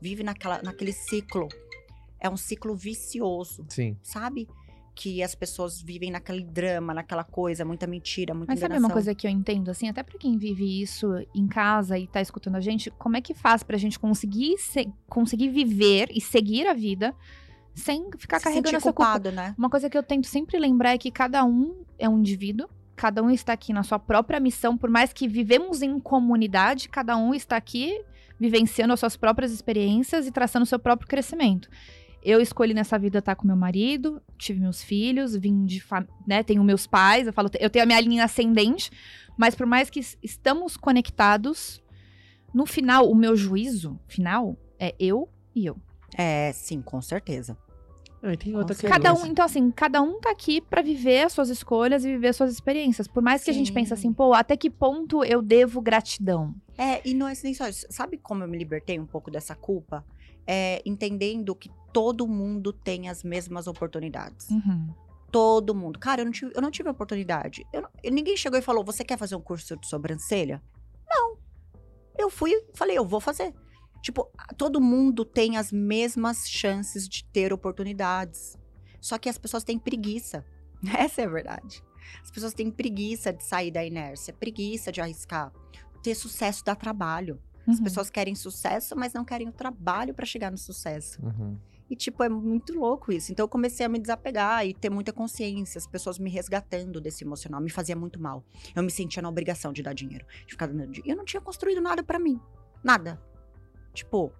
vive 0.00 0.24
naquela, 0.24 0.60
naquele 0.60 0.92
ciclo. 0.92 1.46
É 2.18 2.28
um 2.28 2.36
ciclo 2.36 2.74
vicioso, 2.74 3.64
Sim. 3.68 3.96
sabe? 4.02 4.48
Que 5.00 5.22
as 5.22 5.32
pessoas 5.32 5.80
vivem 5.80 6.10
naquele 6.10 6.42
drama, 6.42 6.92
naquela 6.92 7.22
coisa, 7.22 7.64
muita 7.64 7.86
mentira, 7.86 8.34
muita 8.34 8.50
Mas 8.52 8.58
sabe 8.58 8.72
enganação. 8.72 8.88
uma 8.88 8.92
coisa 8.92 9.14
que 9.14 9.28
eu 9.28 9.30
entendo, 9.30 9.70
assim, 9.70 9.88
até 9.88 10.02
pra 10.02 10.18
quem 10.18 10.36
vive 10.36 10.82
isso 10.82 11.06
em 11.32 11.46
casa 11.46 11.96
e 11.96 12.08
tá 12.08 12.20
escutando 12.20 12.56
a 12.56 12.60
gente, 12.60 12.90
como 12.90 13.16
é 13.16 13.20
que 13.20 13.32
faz 13.32 13.62
pra 13.62 13.76
gente 13.78 13.96
conseguir, 13.96 14.58
se- 14.58 14.92
conseguir 15.08 15.50
viver 15.50 16.08
e 16.12 16.20
seguir 16.20 16.66
a 16.66 16.74
vida 16.74 17.14
sem 17.76 18.10
ficar 18.18 18.38
Se 18.38 18.44
carregando 18.46 18.76
essa 18.76 18.92
culpa? 18.92 19.30
né? 19.30 19.54
Uma 19.56 19.70
coisa 19.70 19.88
que 19.88 19.96
eu 19.96 20.02
tento 20.02 20.26
sempre 20.26 20.58
lembrar 20.58 20.94
é 20.94 20.98
que 20.98 21.12
cada 21.12 21.44
um 21.44 21.84
é 21.96 22.08
um 22.08 22.18
indivíduo, 22.18 22.68
cada 22.96 23.22
um 23.22 23.30
está 23.30 23.52
aqui 23.52 23.72
na 23.72 23.84
sua 23.84 24.00
própria 24.00 24.40
missão, 24.40 24.76
por 24.76 24.90
mais 24.90 25.12
que 25.12 25.28
vivemos 25.28 25.80
em 25.80 26.00
comunidade, 26.00 26.88
cada 26.88 27.16
um 27.16 27.32
está 27.32 27.56
aqui 27.56 28.02
vivenciando 28.36 28.92
as 28.92 28.98
suas 28.98 29.16
próprias 29.16 29.52
experiências 29.52 30.26
e 30.26 30.32
traçando 30.32 30.64
o 30.64 30.66
seu 30.66 30.80
próprio 30.80 31.08
crescimento. 31.08 31.68
Eu 32.22 32.40
escolhi 32.40 32.74
nessa 32.74 32.98
vida 32.98 33.18
estar 33.20 33.34
com 33.36 33.46
meu 33.46 33.56
marido, 33.56 34.20
tive 34.36 34.60
meus 34.60 34.82
filhos, 34.82 35.36
vim 35.36 35.64
de, 35.64 35.82
né, 36.26 36.42
tenho 36.42 36.62
meus 36.64 36.86
pais, 36.86 37.26
eu 37.26 37.32
falo, 37.32 37.48
eu 37.60 37.70
tenho 37.70 37.84
a 37.84 37.86
minha 37.86 38.00
linha 38.00 38.24
ascendente, 38.24 38.90
mas 39.36 39.54
por 39.54 39.66
mais 39.66 39.88
que 39.88 40.00
es- 40.00 40.18
estamos 40.22 40.76
conectados, 40.76 41.82
no 42.52 42.66
final, 42.66 43.08
o 43.10 43.14
meu 43.14 43.36
juízo 43.36 43.98
final 44.08 44.56
é 44.78 44.94
eu 44.98 45.28
e 45.54 45.66
eu. 45.66 45.76
É, 46.16 46.50
sim, 46.52 46.82
com 46.82 47.00
certeza. 47.00 47.56
Tem 48.40 48.56
outra 48.56 48.74
Com 48.74 48.86
é 48.86 48.90
Cada 48.90 49.14
um, 49.14 49.26
então 49.26 49.44
assim, 49.44 49.70
cada 49.70 50.02
um 50.02 50.20
tá 50.20 50.30
aqui 50.32 50.60
pra 50.60 50.82
viver 50.82 51.22
as 51.26 51.32
suas 51.32 51.48
escolhas 51.50 52.04
e 52.04 52.08
viver 52.08 52.28
as 52.28 52.36
suas 52.36 52.52
experiências. 52.52 53.06
Por 53.06 53.22
mais 53.22 53.44
que 53.44 53.50
a 53.50 53.54
gente 53.54 53.72
pense 53.72 53.94
assim, 53.94 54.12
pô, 54.12 54.34
até 54.34 54.56
que 54.56 54.68
ponto 54.68 55.22
eu 55.24 55.40
devo 55.40 55.80
gratidão? 55.80 56.52
É, 56.76 57.00
e 57.08 57.14
não 57.14 57.28
é 57.28 57.32
nem 57.44 57.54
só 57.54 57.68
isso. 57.68 57.86
Sabe 57.90 58.16
como 58.18 58.42
eu 58.42 58.48
me 58.48 58.58
libertei 58.58 58.98
um 58.98 59.06
pouco 59.06 59.30
dessa 59.30 59.54
culpa? 59.54 60.04
É, 60.46 60.82
entendendo 60.84 61.54
que 61.54 61.70
todo 61.92 62.26
mundo 62.26 62.72
tem 62.72 63.08
as 63.08 63.22
mesmas 63.24 63.66
oportunidades. 63.66 64.48
Uhum. 64.50 64.94
Todo 65.30 65.74
mundo. 65.74 65.98
Cara, 65.98 66.22
eu 66.22 66.24
não 66.24 66.32
tive, 66.32 66.52
eu 66.54 66.62
não 66.62 66.70
tive 66.70 66.88
oportunidade. 66.88 67.66
Eu 67.72 67.82
não- 67.82 67.90
ninguém 68.04 68.36
chegou 68.36 68.58
e 68.58 68.62
falou: 68.62 68.84
você 68.84 69.04
quer 69.04 69.18
fazer 69.18 69.36
um 69.36 69.40
curso 69.40 69.76
de 69.76 69.86
sobrancelha? 69.86 70.62
Não. 71.08 71.36
Eu 72.16 72.30
fui 72.30 72.50
e 72.50 72.64
falei, 72.74 72.96
eu 72.96 73.04
vou 73.06 73.20
fazer. 73.20 73.54
Tipo, 74.02 74.30
todo 74.56 74.80
mundo 74.80 75.24
tem 75.24 75.56
as 75.56 75.70
mesmas 75.72 76.48
chances 76.48 77.08
de 77.08 77.24
ter 77.24 77.52
oportunidades. 77.52 78.56
Só 79.00 79.18
que 79.18 79.28
as 79.28 79.36
pessoas 79.38 79.64
têm 79.64 79.78
preguiça. 79.78 80.44
Essa 80.96 81.22
é 81.22 81.24
a 81.24 81.28
verdade. 81.28 81.82
As 82.22 82.30
pessoas 82.30 82.54
têm 82.54 82.70
preguiça 82.70 83.32
de 83.32 83.44
sair 83.44 83.70
da 83.70 83.84
inércia, 83.84 84.32
preguiça 84.32 84.90
de 84.90 85.00
arriscar. 85.00 85.52
Ter 86.02 86.14
sucesso 86.14 86.64
dá 86.64 86.74
trabalho. 86.74 87.38
As 87.66 87.76
Uhum. 87.78 87.84
pessoas 87.84 88.08
querem 88.08 88.34
sucesso, 88.34 88.96
mas 88.96 89.12
não 89.12 89.24
querem 89.26 89.48
o 89.48 89.52
trabalho 89.52 90.14
para 90.14 90.24
chegar 90.24 90.50
no 90.50 90.56
sucesso. 90.56 91.20
Uhum. 91.22 91.58
E, 91.90 91.96
tipo, 91.96 92.22
é 92.22 92.28
muito 92.28 92.78
louco 92.78 93.10
isso. 93.10 93.32
Então, 93.32 93.44
eu 93.44 93.48
comecei 93.48 93.86
a 93.86 93.88
me 93.88 93.98
desapegar 93.98 94.66
e 94.66 94.74
ter 94.74 94.90
muita 94.90 95.12
consciência. 95.12 95.78
As 95.78 95.86
pessoas 95.86 96.18
me 96.18 96.28
resgatando 96.28 97.00
desse 97.00 97.24
emocional. 97.24 97.60
Me 97.60 97.70
fazia 97.70 97.96
muito 97.96 98.20
mal. 98.20 98.44
Eu 98.76 98.82
me 98.82 98.90
sentia 98.90 99.22
na 99.22 99.28
obrigação 99.28 99.72
de 99.72 99.82
dar 99.82 99.94
dinheiro. 99.94 100.26
De 100.46 100.52
ficar 100.52 100.66
dando 100.66 100.86
dinheiro. 100.86 101.08
Eu 101.08 101.16
não 101.16 101.24
tinha 101.24 101.40
construído 101.40 101.80
nada 101.80 102.02
pra 102.02 102.18
mim. 102.18 102.38
Nada. 102.84 103.20
Tipo, 103.94 104.32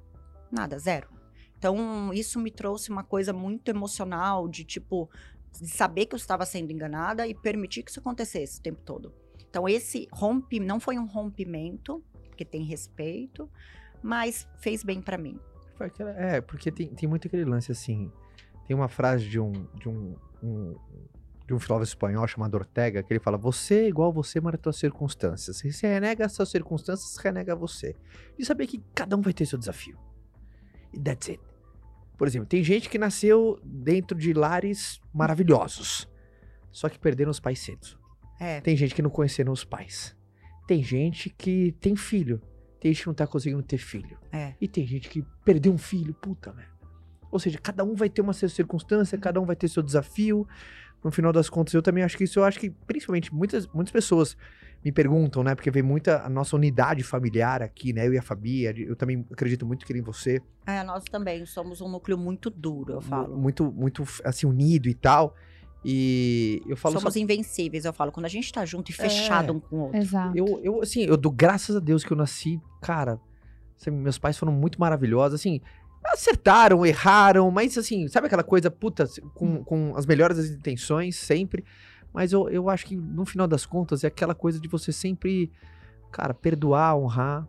nada, 0.52 0.78
zero. 0.78 1.08
Então, 1.56 2.12
isso 2.12 2.38
me 2.38 2.50
trouxe 2.50 2.90
uma 2.90 3.02
coisa 3.02 3.32
muito 3.32 3.68
emocional 3.68 4.46
de, 4.46 4.64
tipo, 4.64 5.10
de 5.50 5.68
saber 5.68 6.06
que 6.06 6.14
eu 6.14 6.18
estava 6.18 6.46
sendo 6.46 6.70
enganada 6.70 7.26
e 7.26 7.34
permitir 7.34 7.82
que 7.82 7.90
isso 7.90 8.00
acontecesse 8.00 8.60
o 8.60 8.62
tempo 8.62 8.80
todo. 8.82 9.12
Então, 9.48 9.68
esse 9.68 10.06
rompe 10.12 10.60
não 10.60 10.78
foi 10.78 10.98
um 10.98 11.06
rompimento, 11.06 12.04
porque 12.28 12.44
tem 12.44 12.62
respeito, 12.62 13.50
mas 14.02 14.46
fez 14.60 14.84
bem 14.84 15.00
pra 15.00 15.18
mim. 15.18 15.40
Aquela- 15.86 16.10
é, 16.10 16.40
porque 16.40 16.70
tem, 16.70 16.88
tem 16.88 17.08
muito 17.08 17.26
aquele 17.28 17.44
lance 17.44 17.70
assim. 17.72 18.10
Tem 18.66 18.76
uma 18.76 18.88
frase 18.88 19.28
de 19.28 19.38
um, 19.40 19.52
de 19.74 19.88
um, 19.88 20.16
um- 20.42 20.76
de 21.46 21.54
um 21.54 21.58
filósofo 21.58 21.88
espanhol 21.90 22.26
chamado 22.28 22.54
Ortega 22.54 23.02
que 23.02 23.12
ele 23.12 23.20
fala: 23.20 23.38
Você 23.38 23.84
é 23.84 23.88
igual 23.88 24.12
você, 24.12 24.40
mas 24.40 24.54
as 24.54 24.60
suas 24.62 24.76
circunstâncias. 24.76 25.56
Se 25.56 25.72
você 25.72 25.86
renega 25.86 26.26
as 26.26 26.32
suas 26.32 26.48
circunstâncias, 26.50 27.16
renega 27.16 27.54
você. 27.56 27.94
E 28.38 28.44
saber 28.44 28.66
que 28.66 28.82
cada 28.94 29.16
um 29.16 29.20
vai 29.22 29.32
ter 29.32 29.46
seu 29.46 29.58
desafio. 29.58 29.96
E 30.92 30.98
that's 31.00 31.28
it. 31.30 31.40
Por 32.18 32.26
exemplo, 32.26 32.48
tem 32.48 32.62
gente 32.64 32.88
que 32.90 32.98
nasceu 32.98 33.58
dentro 33.62 34.18
de 34.18 34.32
lares 34.32 35.00
maravilhosos, 35.14 36.08
só 36.70 36.88
que 36.88 36.98
perderam 36.98 37.30
os 37.30 37.38
pais 37.40 37.60
cedo. 37.60 37.96
É, 38.40 38.60
Tem 38.60 38.76
gente 38.76 38.94
que 38.94 39.02
não 39.02 39.10
conheceram 39.10 39.52
os 39.52 39.64
pais. 39.64 40.16
Tem 40.66 40.82
gente 40.82 41.30
que 41.30 41.72
tem 41.80 41.96
filho. 41.96 42.40
Tem 42.80 42.92
gente 42.92 43.02
que 43.02 43.06
não 43.08 43.14
tá 43.14 43.26
conseguindo 43.26 43.62
ter 43.62 43.78
filho. 43.78 44.18
é. 44.32 44.54
E 44.60 44.66
tem 44.68 44.86
gente 44.86 45.08
que 45.08 45.24
perdeu 45.44 45.72
um 45.72 45.78
filho, 45.78 46.14
puta 46.14 46.52
merda. 46.52 46.72
Ou 47.30 47.38
seja, 47.38 47.58
cada 47.58 47.84
um 47.84 47.94
vai 47.94 48.08
ter 48.08 48.22
uma 48.22 48.32
sua 48.32 48.48
circunstância, 48.48 49.18
cada 49.18 49.40
um 49.40 49.44
vai 49.44 49.54
ter 49.56 49.68
seu 49.68 49.82
desafio. 49.82 50.46
No 51.04 51.10
final 51.12 51.32
das 51.32 51.48
contas, 51.50 51.74
eu 51.74 51.82
também 51.82 52.02
acho 52.02 52.16
que 52.16 52.24
isso, 52.24 52.38
eu 52.40 52.44
acho 52.44 52.58
que, 52.58 52.70
principalmente, 52.70 53.32
muitas, 53.34 53.66
muitas 53.68 53.92
pessoas 53.92 54.36
me 54.84 54.90
perguntam, 54.90 55.42
né? 55.44 55.54
Porque 55.54 55.70
vem 55.70 55.82
muita 55.82 56.22
a 56.24 56.28
nossa 56.28 56.56
unidade 56.56 57.02
familiar 57.04 57.62
aqui, 57.62 57.92
né? 57.92 58.06
Eu 58.06 58.14
e 58.14 58.18
a 58.18 58.22
Fabi, 58.22 58.62
eu 58.62 58.96
também 58.96 59.24
acredito 59.30 59.66
muito 59.66 59.84
que 59.86 59.92
em 59.92 60.00
você. 60.02 60.40
É, 60.66 60.82
nós 60.82 61.04
também 61.04 61.44
somos 61.46 61.80
um 61.80 61.88
núcleo 61.88 62.16
muito 62.18 62.48
duro, 62.50 62.94
eu 62.94 63.00
falo. 63.00 63.28
mu- 63.36 63.42
Muito, 63.42 63.70
muito, 63.72 64.02
assim, 64.24 64.46
unido 64.46 64.88
e 64.88 64.94
tal. 64.94 65.34
E 65.84 66.60
eu 66.66 66.76
falo 66.76 66.98
somos 66.98 67.14
só, 67.14 67.20
invencíveis, 67.20 67.84
eu 67.84 67.92
falo. 67.92 68.10
Quando 68.12 68.26
a 68.26 68.28
gente 68.28 68.52
tá 68.52 68.64
junto 68.64 68.90
e 68.90 68.94
fechado 68.94 69.52
É. 69.52 69.56
um 69.56 69.60
com 69.60 69.76
o 69.76 69.80
outro. 69.84 69.98
Exato. 69.98 70.36
Eu, 70.36 70.60
eu, 70.62 70.82
assim, 70.82 71.02
eu 71.04 71.16
dou 71.16 71.30
graças 71.32 71.76
a 71.76 71.80
Deus 71.80 72.04
que 72.04 72.12
eu 72.12 72.16
nasci, 72.16 72.60
cara. 72.80 73.20
assim, 73.80 73.90
meus 73.90 74.18
pais 74.18 74.36
foram 74.36 74.52
muito 74.52 74.80
maravilhosos, 74.80 75.38
assim. 75.40 75.60
Acertaram, 76.04 76.84
erraram, 76.86 77.50
mas 77.50 77.76
assim, 77.76 78.08
sabe 78.08 78.26
aquela 78.26 78.42
coisa, 78.44 78.70
puta, 78.70 79.06
com, 79.34 79.62
com 79.62 79.94
as 79.96 80.06
melhores 80.06 80.36
das 80.36 80.46
intenções, 80.50 81.16
sempre. 81.16 81.64
Mas 82.12 82.32
eu, 82.32 82.48
eu 82.48 82.68
acho 82.70 82.86
que 82.86 82.96
no 82.96 83.24
final 83.26 83.46
das 83.46 83.66
contas 83.66 84.02
é 84.02 84.06
aquela 84.06 84.34
coisa 84.34 84.58
de 84.58 84.66
você 84.68 84.90
sempre, 84.92 85.50
cara, 86.10 86.32
perdoar, 86.32 86.96
honrar. 86.96 87.46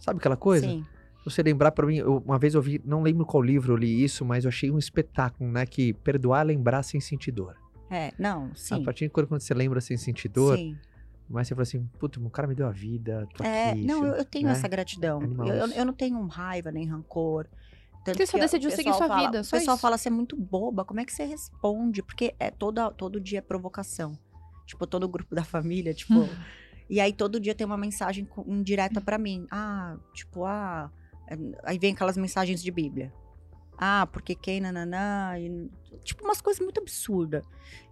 Sabe 0.00 0.18
aquela 0.18 0.36
coisa? 0.36 0.66
Sim. 0.66 0.84
Você 1.30 1.42
lembrar 1.42 1.70
pra 1.72 1.86
mim, 1.86 1.96
eu- 1.96 2.18
uma 2.26 2.38
vez 2.38 2.54
eu 2.54 2.62
vi, 2.62 2.80
não 2.84 3.02
lembro 3.02 3.24
qual 3.24 3.42
livro 3.42 3.72
eu 3.72 3.76
li 3.76 4.02
isso, 4.04 4.24
mas 4.24 4.44
eu 4.44 4.48
achei 4.48 4.70
um 4.70 4.78
espetáculo, 4.78 5.50
né? 5.50 5.64
Que 5.66 5.92
perdoar, 5.92 6.40
é 6.42 6.44
lembrar 6.44 6.82
sem 6.82 7.00
sentir 7.00 7.30
dor. 7.32 7.56
É, 7.90 8.12
não, 8.18 8.50
A 8.52 8.54
sim. 8.54 8.84
partir 8.84 9.04
de 9.06 9.10
quando, 9.10 9.26
quando 9.26 9.40
você 9.40 9.52
lembra 9.54 9.80
sem 9.80 9.96
sentir 9.96 10.28
dor, 10.28 10.56
Sim. 10.56 10.76
mas 11.28 11.48
você 11.48 11.54
fala 11.54 11.62
assim, 11.62 11.84
puta, 11.98 12.20
o 12.20 12.30
cara 12.30 12.46
me 12.46 12.54
deu 12.54 12.66
a 12.68 12.70
vida, 12.70 13.26
tô 13.34 13.42
É, 13.42 13.70
aqui. 13.70 13.84
não, 13.84 14.04
eu, 14.06 14.14
eu 14.14 14.24
tenho 14.24 14.46
né? 14.46 14.52
essa 14.52 14.68
gratidão. 14.68 15.20
Eu, 15.22 15.54
eu, 15.54 15.66
eu 15.72 15.84
não 15.84 15.92
tenho 15.92 16.24
raiva 16.26 16.70
nem 16.70 16.86
rancor. 16.86 17.46
Tanto 18.04 18.16
Você 18.16 18.26
só 18.26 18.38
decidiu 18.38 18.70
o 18.70 18.72
seguir 18.72 18.94
sua 18.94 19.08
fala- 19.08 19.26
vida, 19.26 19.40
O 19.40 19.44
só 19.44 19.56
pessoal 19.56 19.74
isso. 19.74 19.82
fala, 19.82 19.98
você 19.98 20.08
é 20.08 20.10
muito 20.12 20.36
boba, 20.36 20.84
como 20.84 21.00
é 21.00 21.04
que 21.04 21.12
você 21.12 21.24
responde? 21.24 22.00
Porque 22.02 22.34
é 22.38 22.50
toda, 22.50 22.90
todo 22.92 23.20
dia 23.20 23.38
é 23.40 23.42
provocação. 23.42 24.16
Tipo, 24.66 24.86
tô 24.86 24.98
no 25.00 25.08
grupo 25.08 25.34
da 25.34 25.42
família, 25.44 25.92
tipo. 25.92 26.14
e 26.88 27.00
aí 27.00 27.12
todo 27.12 27.40
dia 27.40 27.54
tem 27.56 27.66
uma 27.66 27.76
mensagem 27.76 28.26
indireta 28.46 29.00
pra 29.00 29.18
mim. 29.18 29.46
Ah, 29.50 29.96
tipo, 30.14 30.44
ah. 30.44 30.90
Aí 31.64 31.78
vem 31.78 31.92
aquelas 31.92 32.16
mensagens 32.16 32.62
de 32.62 32.70
Bíblia. 32.70 33.12
Ah, 33.82 34.06
porque 34.12 34.34
quem, 34.34 34.60
nananã. 34.60 35.38
E, 35.38 35.70
tipo, 36.04 36.22
umas 36.22 36.42
coisas 36.42 36.60
muito 36.62 36.78
absurdas. 36.80 37.42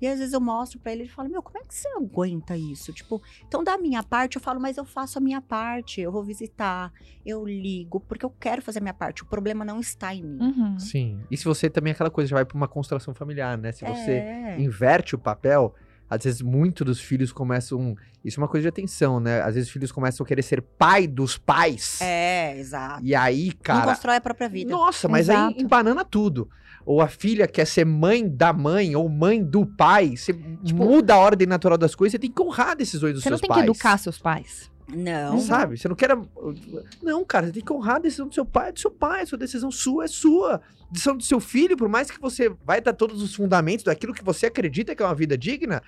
E 0.03 0.07
às 0.07 0.19
vezes 0.19 0.35
eu 0.35 0.41
mostro 0.41 0.79
pra 0.79 0.93
ele 0.93 1.01
e 1.01 1.05
ele 1.05 1.11
fala: 1.11 1.31
Meu, 1.31 1.43
como 1.43 1.57
é 1.57 1.63
que 1.63 1.75
você 1.75 1.89
aguenta 1.97 2.55
isso? 2.59 2.93
Tipo, 2.93 3.23
então 3.47 3.65
da 3.65 3.79
minha 3.79 4.03
parte 4.03 4.37
eu 4.37 4.43
falo, 4.43 4.61
mas 4.61 4.77
eu 4.77 4.85
faço 4.85 5.17
a 5.17 5.21
minha 5.21 5.41
parte. 5.41 5.99
Eu 6.03 6.13
vou 6.13 6.23
visitar, 6.23 6.93
eu 7.25 7.43
ligo, 7.47 8.01
porque 8.01 8.27
eu 8.27 8.31
quero 8.39 8.61
fazer 8.61 8.81
a 8.81 8.83
minha 8.83 8.93
parte. 8.93 9.23
O 9.23 9.27
problema 9.27 9.65
não 9.65 9.81
está 9.81 10.15
em 10.15 10.23
mim. 10.23 10.39
Uhum. 10.43 10.79
Sim. 10.79 11.23
E 11.31 11.37
se 11.39 11.45
você 11.47 11.71
também 11.71 11.93
é 11.93 11.95
aquela 11.95 12.11
coisa, 12.11 12.29
já 12.29 12.37
vai 12.37 12.45
pra 12.45 12.57
uma 12.57 12.69
constelação 12.69 13.15
familiar, 13.15 13.57
né? 13.57 13.73
Se 13.73 13.83
você 13.87 14.11
É. 14.13 14.61
inverte 14.61 15.15
o 15.15 15.19
papel, 15.19 15.75
às 16.11 16.25
vezes 16.25 16.41
muito 16.43 16.85
dos 16.85 17.01
filhos 17.01 17.33
começam. 17.33 17.95
Isso 18.25 18.39
é 18.39 18.43
uma 18.43 18.49
coisa 18.49 18.63
de 18.63 18.69
atenção, 18.69 19.21
né? 19.21 19.41
Às 19.43 19.55
vezes 19.55 19.69
os 19.69 19.73
filhos 19.73 19.93
começam 19.93 20.25
a 20.25 20.27
querer 20.27 20.43
ser 20.43 20.61
pai 20.63 21.07
dos 21.07 21.37
pais. 21.39 22.01
É, 22.01 22.59
exato. 22.59 23.05
E 23.05 23.15
aí, 23.15 23.47
não 23.49 23.55
cara. 23.63 23.87
constrói 23.87 24.17
a 24.17 24.21
própria 24.21 24.49
vida. 24.49 24.71
Nossa, 24.71 25.09
mas 25.09 25.29
aí 25.31 25.37
Exato. 25.37 25.61
embanana 25.63 26.05
tudo. 26.05 26.49
Ou 26.87 27.03
a 27.03 27.09
filha 27.09 27.47
quer 27.47 27.67
ser 27.67 27.85
mãe 27.85 28.27
da 28.29 28.53
mãe 28.53 28.97
ou 28.97 29.09
mãe 29.09 29.45
do 29.45 29.67
pai. 29.67 30.17
Você 30.17 30.33
Tipo- 30.33 30.85
muda 30.85 31.15
a 31.15 31.19
ordem 31.19 31.47
natural 31.47 31.77
das 31.77 31.95
coisas, 31.95 32.13
você 32.13 32.19
tem 32.19 32.31
que 32.31 32.41
honrar 32.43 32.75
decisões 32.77 33.13
dos 33.15 33.23
Você 33.23 33.29
não 33.31 33.37
seus 33.37 33.43
tem 33.43 33.49
pais. 33.49 33.61
que 33.65 33.71
educar 33.71 33.99
seus 33.99 34.19
pais. 34.19 34.71
Não. 34.89 35.39
Sabe? 35.41 35.77
Você 35.77 35.87
não 35.89 35.95
quer. 35.97 36.11
Não, 37.03 37.25
cara, 37.25 37.47
você 37.47 37.53
tem 37.53 37.65
que 37.65 37.73
honrar 37.73 37.97
a 37.97 38.01
decisão 38.01 38.27
do 38.27 38.35
seu 38.35 38.45
pai, 38.45 38.71
é 38.71 38.73
do 38.73 38.81
seu 38.81 38.91
pai. 38.91 39.23
A 39.23 39.27
sua 39.27 39.37
decisão 39.39 39.71
sua 39.71 40.05
é 40.05 40.09
sua. 40.09 40.57
A 40.57 40.93
decisão 40.93 41.17
do 41.17 41.23
seu 41.23 41.41
filho, 41.41 41.77
por 41.77 41.89
mais 41.89 42.11
que 42.11 42.21
você 42.21 42.49
vai 42.65 42.81
dar 42.81 42.95
todos 42.95 43.23
os 43.23 43.35
fundamentos 43.35 43.85
daquilo 43.85 44.15
que 44.15 44.25
você 44.25 44.47
acredita 44.47 44.95
que 44.95 45.03
é 45.03 45.07
uma 45.07 45.15
vida 45.15 45.37
digna, 45.37 45.83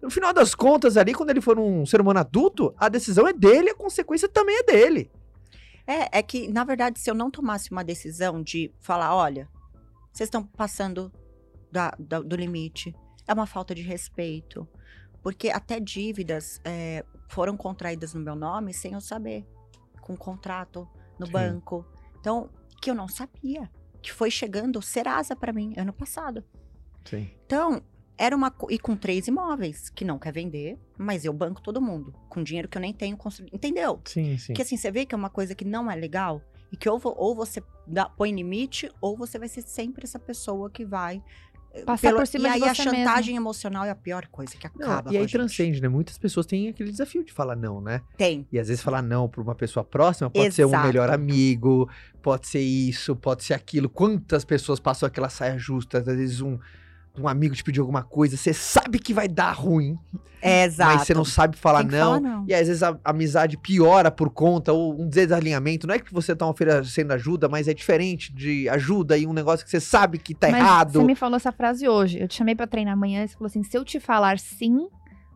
no 0.00 0.10
final 0.10 0.32
das 0.32 0.54
contas, 0.54 0.96
ali, 0.96 1.12
quando 1.14 1.30
ele 1.30 1.40
for 1.40 1.58
um 1.58 1.84
ser 1.84 2.00
humano 2.00 2.20
adulto, 2.20 2.74
a 2.78 2.88
decisão 2.88 3.26
é 3.28 3.32
dele, 3.32 3.70
a 3.70 3.74
consequência 3.74 4.28
também 4.28 4.56
é 4.58 4.62
dele. 4.62 5.10
É, 5.86 6.18
é 6.18 6.22
que, 6.22 6.48
na 6.48 6.64
verdade, 6.64 6.98
se 6.98 7.10
eu 7.10 7.14
não 7.14 7.30
tomasse 7.30 7.70
uma 7.70 7.84
decisão 7.84 8.42
de 8.42 8.72
falar, 8.80 9.14
olha, 9.14 9.48
vocês 10.12 10.26
estão 10.26 10.42
passando 10.42 11.12
da- 11.70 11.94
da- 11.98 12.20
do 12.20 12.36
limite, 12.36 12.94
é 13.28 13.32
uma 13.34 13.46
falta 13.46 13.74
de 13.74 13.82
respeito. 13.82 14.66
Porque 15.26 15.50
até 15.50 15.80
dívidas 15.80 16.60
é, 16.64 17.04
foram 17.28 17.56
contraídas 17.56 18.14
no 18.14 18.20
meu 18.20 18.36
nome 18.36 18.72
sem 18.72 18.92
eu 18.92 19.00
saber, 19.00 19.44
com 20.00 20.16
contrato 20.16 20.88
no 21.18 21.26
Sim. 21.26 21.32
banco. 21.32 21.84
Então, 22.20 22.48
que 22.80 22.88
eu 22.88 22.94
não 22.94 23.08
sabia, 23.08 23.68
que 24.00 24.12
foi 24.12 24.30
chegando 24.30 24.80
Serasa 24.80 25.34
para 25.34 25.52
mim 25.52 25.74
ano 25.76 25.92
passado. 25.92 26.44
Sim. 27.04 27.28
Então, 27.44 27.82
era 28.16 28.36
uma. 28.36 28.54
E 28.70 28.78
com 28.78 28.94
três 28.94 29.26
imóveis, 29.26 29.90
que 29.90 30.04
não 30.04 30.16
quer 30.16 30.32
vender, 30.32 30.78
mas 30.96 31.24
eu 31.24 31.32
banco 31.32 31.60
todo 31.60 31.82
mundo, 31.82 32.14
com 32.28 32.40
dinheiro 32.40 32.68
que 32.68 32.78
eu 32.78 32.82
nem 32.82 32.94
tenho 32.94 33.16
construído. 33.16 33.52
Entendeu? 33.52 34.00
Sim, 34.04 34.38
sim. 34.38 34.52
Porque 34.52 34.62
assim, 34.62 34.76
você 34.76 34.92
vê 34.92 35.04
que 35.04 35.12
é 35.12 35.18
uma 35.18 35.28
coisa 35.28 35.56
que 35.56 35.64
não 35.64 35.90
é 35.90 35.96
legal 35.96 36.40
e 36.70 36.76
que 36.76 36.88
ou, 36.88 37.00
ou 37.04 37.34
você 37.34 37.60
dá, 37.84 38.08
põe 38.08 38.32
limite, 38.32 38.88
ou 39.00 39.16
você 39.16 39.40
vai 39.40 39.48
ser 39.48 39.62
sempre 39.62 40.04
essa 40.04 40.20
pessoa 40.20 40.70
que 40.70 40.84
vai. 40.84 41.20
Passar 41.84 42.14
por 42.14 42.26
cima 42.26 42.48
e 42.48 42.52
de 42.58 42.64
aí 42.64 42.70
a 42.70 42.74
chantagem 42.74 43.36
emocional 43.36 43.84
é 43.84 43.90
a 43.90 43.94
pior 43.94 44.26
coisa 44.28 44.56
que 44.56 44.68
Não, 44.78 44.86
acaba. 44.90 45.00
e 45.00 45.02
com 45.02 45.10
aí 45.10 45.16
a 45.16 45.20
gente. 45.20 45.32
transcende, 45.32 45.80
né? 45.82 45.88
Muitas 45.88 46.16
pessoas 46.18 46.46
têm 46.46 46.68
aquele 46.68 46.90
desafio 46.90 47.24
de 47.24 47.32
falar 47.32 47.56
não, 47.56 47.80
né? 47.80 48.00
Tem. 48.16 48.46
E 48.50 48.58
às 48.58 48.68
vezes 48.68 48.82
falar 48.82 49.02
não 49.02 49.28
pra 49.28 49.42
uma 49.42 49.54
pessoa 49.54 49.84
próxima 49.84 50.30
pode 50.30 50.52
ser 50.54 50.64
um 50.64 50.68
Exato. 50.68 50.86
melhor 50.86 51.10
amigo, 51.10 51.88
pode 52.22 52.46
ser 52.48 52.60
isso, 52.60 53.14
pode 53.14 53.44
ser 53.44 53.54
aquilo. 53.54 53.88
Quantas 53.88 54.44
pessoas 54.44 54.80
passam 54.80 55.06
aquela 55.06 55.28
saia 55.28 55.58
justa? 55.58 55.98
Às 55.98 56.06
vezes 56.06 56.40
um, 56.40 56.58
um 57.18 57.28
amigo 57.28 57.54
te 57.54 57.62
pediu 57.64 57.82
alguma 57.82 58.02
coisa, 58.02 58.36
você 58.36 58.52
sabe 58.52 58.98
que 58.98 59.12
vai 59.14 59.26
dar 59.28 59.52
ruim, 59.52 59.96
É, 60.42 60.64
exato. 60.64 60.94
mas 60.96 61.06
você 61.06 61.14
não 61.14 61.24
sabe 61.24 61.56
falar 61.56 61.82
não. 61.84 61.90
falar 61.90 62.20
não. 62.20 62.44
E 62.46 62.54
às 62.54 62.66
vezes 62.68 62.82
a 62.82 62.98
amizade 63.04 63.56
piora 63.56 64.10
por 64.10 64.30
conta, 64.30 64.72
ou 64.72 65.00
um 65.00 65.08
desalinhamento. 65.08 65.86
Não 65.86 65.94
é 65.94 65.98
que 65.98 66.12
você 66.12 66.34
tá 66.36 66.46
oferecendo 66.46 67.12
ajuda, 67.12 67.48
mas 67.48 67.68
é 67.68 67.74
diferente 67.74 68.32
de 68.34 68.68
ajuda 68.68 69.16
e 69.16 69.26
um 69.26 69.32
negócio 69.32 69.64
que 69.64 69.70
você 69.70 69.80
sabe 69.80 70.18
que 70.18 70.34
tá 70.34 70.48
Mas 70.50 70.60
errado. 70.60 70.92
Você 71.00 71.04
me 71.04 71.14
falou 71.14 71.36
essa 71.36 71.52
frase 71.52 71.88
hoje. 71.88 72.20
Eu 72.20 72.28
te 72.28 72.34
chamei 72.36 72.54
pra 72.54 72.66
treinar 72.66 72.94
amanhã 72.94 73.24
e 73.24 73.28
você 73.28 73.34
falou 73.34 73.46
assim: 73.46 73.62
se 73.62 73.76
eu 73.76 73.84
te 73.84 73.98
falar 73.98 74.38
sim, 74.38 74.86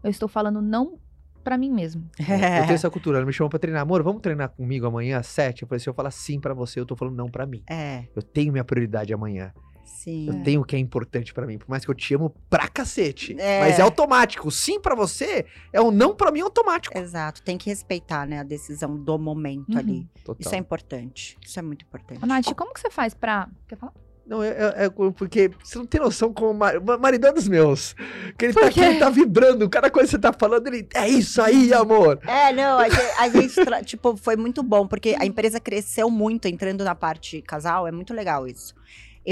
eu 0.04 0.10
estou 0.10 0.28
falando 0.28 0.60
não 0.62 0.98
pra 1.42 1.56
mim 1.56 1.72
mesmo. 1.72 2.08
Eu 2.18 2.26
tenho 2.26 2.72
essa 2.74 2.90
cultura. 2.90 3.16
Ela 3.18 3.26
me 3.26 3.32
chamou 3.32 3.48
pra 3.48 3.58
treinar. 3.58 3.80
Amor, 3.82 4.02
vamos 4.02 4.20
treinar 4.20 4.50
comigo 4.50 4.86
amanhã 4.86 5.18
às 5.18 5.26
sete? 5.26 5.62
Eu 5.62 5.68
falei, 5.68 5.80
se 5.80 5.88
eu 5.88 5.94
falar 5.94 6.10
sim 6.10 6.38
pra 6.38 6.52
você, 6.52 6.78
eu 6.78 6.84
tô 6.86 6.94
falando 6.94 7.16
não 7.16 7.30
pra 7.30 7.46
mim. 7.46 7.62
É, 7.68 8.04
Eu 8.14 8.20
tenho 8.22 8.52
minha 8.52 8.62
prioridade 8.64 9.12
amanhã. 9.14 9.50
Sim. 9.90 10.26
Eu 10.28 10.42
tenho 10.42 10.60
o 10.60 10.64
que 10.64 10.74
é 10.76 10.78
importante 10.78 11.32
pra 11.34 11.46
mim, 11.46 11.58
por 11.58 11.68
mais 11.68 11.84
que 11.84 11.90
eu 11.90 11.94
te 11.94 12.14
amo 12.14 12.34
pra 12.48 12.68
cacete. 12.68 13.36
É. 13.38 13.60
Mas 13.60 13.78
é 13.78 13.82
automático. 13.82 14.48
O 14.48 14.50
sim 14.50 14.80
pra 14.80 14.94
você 14.94 15.44
é 15.72 15.80
o 15.80 15.90
não 15.90 16.14
pra 16.14 16.30
mim 16.30 16.40
automático. 16.40 16.96
Exato. 16.96 17.42
Tem 17.42 17.58
que 17.58 17.68
respeitar, 17.68 18.26
né, 18.26 18.38
a 18.40 18.42
decisão 18.44 18.96
do 18.96 19.18
momento 19.18 19.72
Uhum. 19.72 19.78
ali. 19.78 20.08
Total. 20.24 20.36
Isso 20.40 20.54
é 20.54 20.58
importante. 20.58 21.36
Isso 21.44 21.58
é 21.58 21.62
muito 21.62 21.84
importante. 21.84 22.24
Nath, 22.26 22.54
como 22.54 22.72
que 22.72 22.80
você 22.80 22.90
faz 22.90 23.12
pra. 23.14 23.48
Quer 23.68 23.76
falar? 23.76 23.92
Não, 24.26 24.40
é, 24.44 24.50
é- 24.50 24.84
é 24.84 24.90
porque 25.16 25.50
você 25.60 25.76
não 25.76 25.84
tem 25.84 26.00
noção 26.00 26.32
como 26.32 26.50
o 26.50 26.54
mar- 26.54 26.78
maridão 27.00 27.34
dos 27.34 27.48
meus. 27.48 27.94
Que 28.38 28.44
ele 28.44 28.52
Por 28.52 28.60
tá 28.62 28.68
aqui, 28.68 28.78
ele 28.80 28.98
tá 29.00 29.10
vibrando. 29.10 29.68
Cada 29.68 29.90
coisa 29.90 30.06
que 30.06 30.10
você 30.12 30.18
tá 30.20 30.32
falando, 30.32 30.68
ele. 30.68 30.86
É 30.94 31.08
isso 31.08 31.42
aí, 31.42 31.74
amor. 31.74 32.20
É, 32.24 32.52
não, 32.52 32.78
a 32.78 32.88
gente, 32.88 33.02
a 33.18 33.28
gente 33.28 33.54
tra- 33.64 33.82
tipo, 33.84 34.16
foi 34.16 34.36
muito 34.36 34.62
bom, 34.62 34.86
porque 34.86 35.16
a 35.18 35.26
empresa 35.26 35.58
cresceu 35.58 36.08
muito 36.08 36.46
entrando 36.46 36.84
na 36.84 36.94
parte 36.94 37.42
casal, 37.42 37.88
é 37.88 37.90
muito 37.90 38.14
legal 38.14 38.46
isso. 38.46 38.72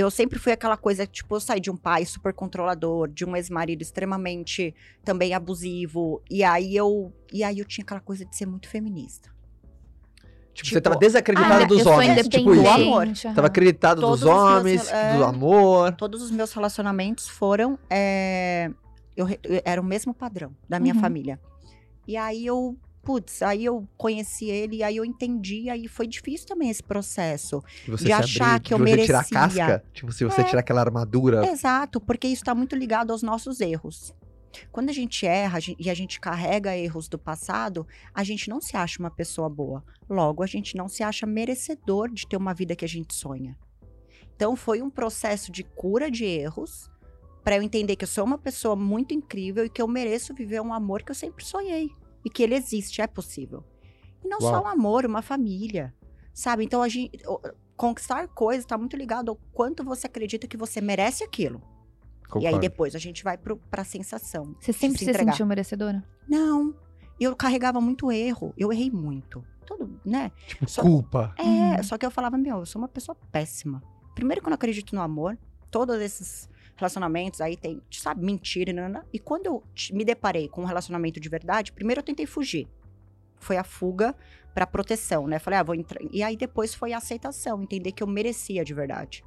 Eu 0.00 0.12
sempre 0.12 0.38
fui 0.38 0.52
aquela 0.52 0.76
coisa, 0.76 1.04
tipo, 1.08 1.34
eu 1.34 1.40
saí 1.40 1.58
de 1.58 1.72
um 1.72 1.76
pai 1.76 2.04
super 2.04 2.32
controlador, 2.32 3.08
de 3.08 3.24
um 3.24 3.34
ex-marido 3.34 3.82
extremamente 3.82 4.72
também 5.04 5.34
abusivo, 5.34 6.22
e 6.30 6.44
aí 6.44 6.76
eu, 6.76 7.12
e 7.32 7.42
aí 7.42 7.58
eu 7.58 7.64
tinha 7.64 7.82
aquela 7.82 7.98
coisa 8.00 8.24
de 8.24 8.36
ser 8.36 8.46
muito 8.46 8.68
feminista. 8.68 9.28
Tipo, 10.54 10.68
você 10.68 10.74
Tipo, 10.76 10.80
tava 10.82 10.96
desacreditada 10.96 11.64
Ah, 11.64 11.66
dos 11.66 11.78
eu 11.78 11.84
sou 11.84 11.92
homens. 11.94 12.28
Tipo 12.28 12.54
isso. 12.54 12.68
amor. 12.68 13.06
aham. 13.08 13.34
Tava 13.34 13.46
acreditado 13.48 14.00
Todos 14.00 14.20
dos 14.20 14.28
os 14.28 14.34
meus 14.36 14.50
homens, 14.60 14.88
rela- 14.88 15.00
é. 15.02 15.16
do 15.16 15.24
amor. 15.24 15.92
Todos 15.96 16.22
os 16.22 16.30
meus 16.30 16.52
relacionamentos 16.52 17.28
foram, 17.28 17.76
é, 17.90 18.70
eu, 19.16 19.28
eu- 19.28 19.62
era 19.64 19.80
o 19.80 19.84
mesmo 19.84 20.14
padrão 20.14 20.52
da 20.68 20.78
minha 20.78 20.94
Uhum. 20.94 21.00
família. 21.00 21.40
E 22.06 22.16
aí 22.16 22.46
eu, 22.46 22.76
putz, 23.08 23.40
aí 23.40 23.64
eu 23.64 23.88
conheci 23.96 24.50
ele, 24.50 24.82
aí 24.82 24.98
eu 24.98 25.02
entendi, 25.02 25.70
aí 25.70 25.88
foi 25.88 26.06
difícil 26.06 26.46
também 26.46 26.68
esse 26.68 26.82
processo. 26.82 27.64
De 27.86 28.12
achar 28.12 28.56
abrir, 28.56 28.64
que 28.64 28.74
eu 28.74 28.78
você 28.78 28.96
tirar 28.98 29.20
a 29.20 29.22
merecia. 29.34 29.66
casca. 29.66 29.84
Tipo, 29.94 30.12
se 30.12 30.24
você 30.26 30.42
É. 30.42 30.44
tirar 30.44 30.60
aquela 30.60 30.82
armadura. 30.82 31.46
Exato, 31.46 32.02
porque 32.02 32.26
isso 32.26 32.42
está 32.42 32.54
muito 32.54 32.76
ligado 32.76 33.10
aos 33.10 33.22
nossos 33.22 33.62
erros. 33.62 34.14
Quando 34.70 34.90
a 34.90 34.92
gente 34.92 35.24
erra 35.24 35.58
e 35.78 35.88
a 35.88 35.94
gente 35.94 36.20
carrega 36.20 36.76
erros 36.76 37.08
do 37.08 37.18
passado, 37.18 37.86
a 38.12 38.22
gente 38.22 38.50
não 38.50 38.60
se 38.60 38.76
acha 38.76 38.98
uma 39.00 39.10
pessoa 39.10 39.48
boa. 39.48 39.82
Logo, 40.06 40.42
a 40.42 40.46
gente 40.46 40.76
não 40.76 40.86
se 40.86 41.02
acha 41.02 41.24
merecedor 41.24 42.10
de 42.12 42.26
ter 42.26 42.36
uma 42.36 42.52
vida 42.52 42.76
que 42.76 42.84
a 42.84 42.88
gente 42.88 43.14
sonha. 43.14 43.56
Então, 44.36 44.54
foi 44.54 44.82
um 44.82 44.90
processo 44.90 45.50
de 45.50 45.64
cura 45.64 46.10
de 46.10 46.26
erros 46.26 46.90
para 47.42 47.56
eu 47.56 47.62
entender 47.62 47.96
que 47.96 48.04
eu 48.04 48.08
sou 48.08 48.24
uma 48.26 48.36
pessoa 48.36 48.76
muito 48.76 49.14
incrível 49.14 49.64
e 49.64 49.70
que 49.70 49.80
eu 49.80 49.88
mereço 49.88 50.34
viver 50.34 50.60
um 50.60 50.74
amor 50.74 51.02
que 51.02 51.10
eu 51.10 51.14
sempre 51.14 51.42
sonhei 51.42 51.90
e 52.24 52.30
que 52.30 52.42
ele 52.42 52.54
existe, 52.54 53.00
é 53.00 53.06
possível. 53.06 53.64
E 54.24 54.28
não 54.28 54.40
só 54.40 54.52
Uau. 54.52 54.64
um 54.64 54.66
amor, 54.68 55.06
uma 55.06 55.22
família, 55.22 55.94
sabe? 56.34 56.64
Então, 56.64 56.82
a 56.82 56.88
gente 56.88 57.18
conquistar 57.76 58.26
coisas 58.28 58.64
está 58.64 58.76
muito 58.76 58.96
ligado 58.96 59.28
ao 59.30 59.36
quanto 59.52 59.84
você 59.84 60.06
acredita 60.06 60.46
que 60.48 60.56
você 60.56 60.80
merece 60.80 61.22
aquilo. 61.22 61.60
E 61.60 62.38
aí 62.38 62.42
Concordo. 62.44 62.58
depois 62.58 62.94
a 62.94 62.98
gente 62.98 63.22
vai 63.24 63.38
pro, 63.38 63.56
pra 63.56 63.84
sensação. 63.84 64.54
Você 64.60 64.72
sempre 64.72 64.98
se, 64.98 65.08
entregar. 65.08 65.32
sentiu 65.32 65.46
merecedora? 65.46 66.04
Não, 66.28 66.74
eu 67.18 67.34
carregava 67.34 67.80
muito 67.80 68.10
erro, 68.12 68.52
eu 68.58 68.72
errei 68.72 68.90
muito. 68.90 69.42
Todo, 69.64 69.98
né? 70.04 70.30
Tipo, 70.46 70.68
só- 70.68 70.82
culpa. 70.82 71.34
É, 71.38 71.42
Uhum. 71.44 71.82
só 71.84 71.96
que 71.96 72.04
eu 72.04 72.10
falava, 72.10 72.36
meu, 72.36 72.58
eu 72.58 72.66
sou 72.66 72.80
uma 72.82 72.88
pessoa 72.88 73.16
péssima. 73.30 73.82
Primeiro 74.14 74.40
que 74.42 74.46
eu 74.46 74.50
não 74.50 74.56
acredito 74.56 74.94
no 74.94 75.00
amor, 75.00 75.38
todos 75.70 76.00
esses 76.00 76.48
relacionamentos 76.78 77.40
aí 77.40 77.56
tem, 77.56 77.82
sabe, 77.90 78.24
mentira, 78.24 78.72
nanana. 78.72 79.04
e 79.12 79.18
quando 79.18 79.46
eu 79.46 79.62
te- 79.74 79.92
me 79.94 80.04
deparei 80.04 80.48
com 80.48 80.62
um 80.62 80.64
relacionamento 80.64 81.20
de 81.20 81.28
verdade, 81.28 81.72
primeiro 81.72 82.00
eu 82.00 82.04
tentei 82.04 82.24
fugir. 82.26 82.68
Foi 83.40 83.56
a 83.56 83.64
fuga 83.64 84.14
pra 84.54 84.66
proteção, 84.66 85.26
né? 85.26 85.38
Falei, 85.38 85.58
ah, 85.58 85.62
vou 85.62 85.74
entrar. 85.74 86.00
E 86.10 86.22
aí 86.22 86.36
depois 86.36 86.74
foi 86.74 86.92
a 86.92 86.98
aceitação, 86.98 87.62
entender 87.62 87.92
que 87.92 88.02
eu 88.02 88.06
merecia 88.06 88.64
de 88.64 88.74
verdade. 88.74 89.22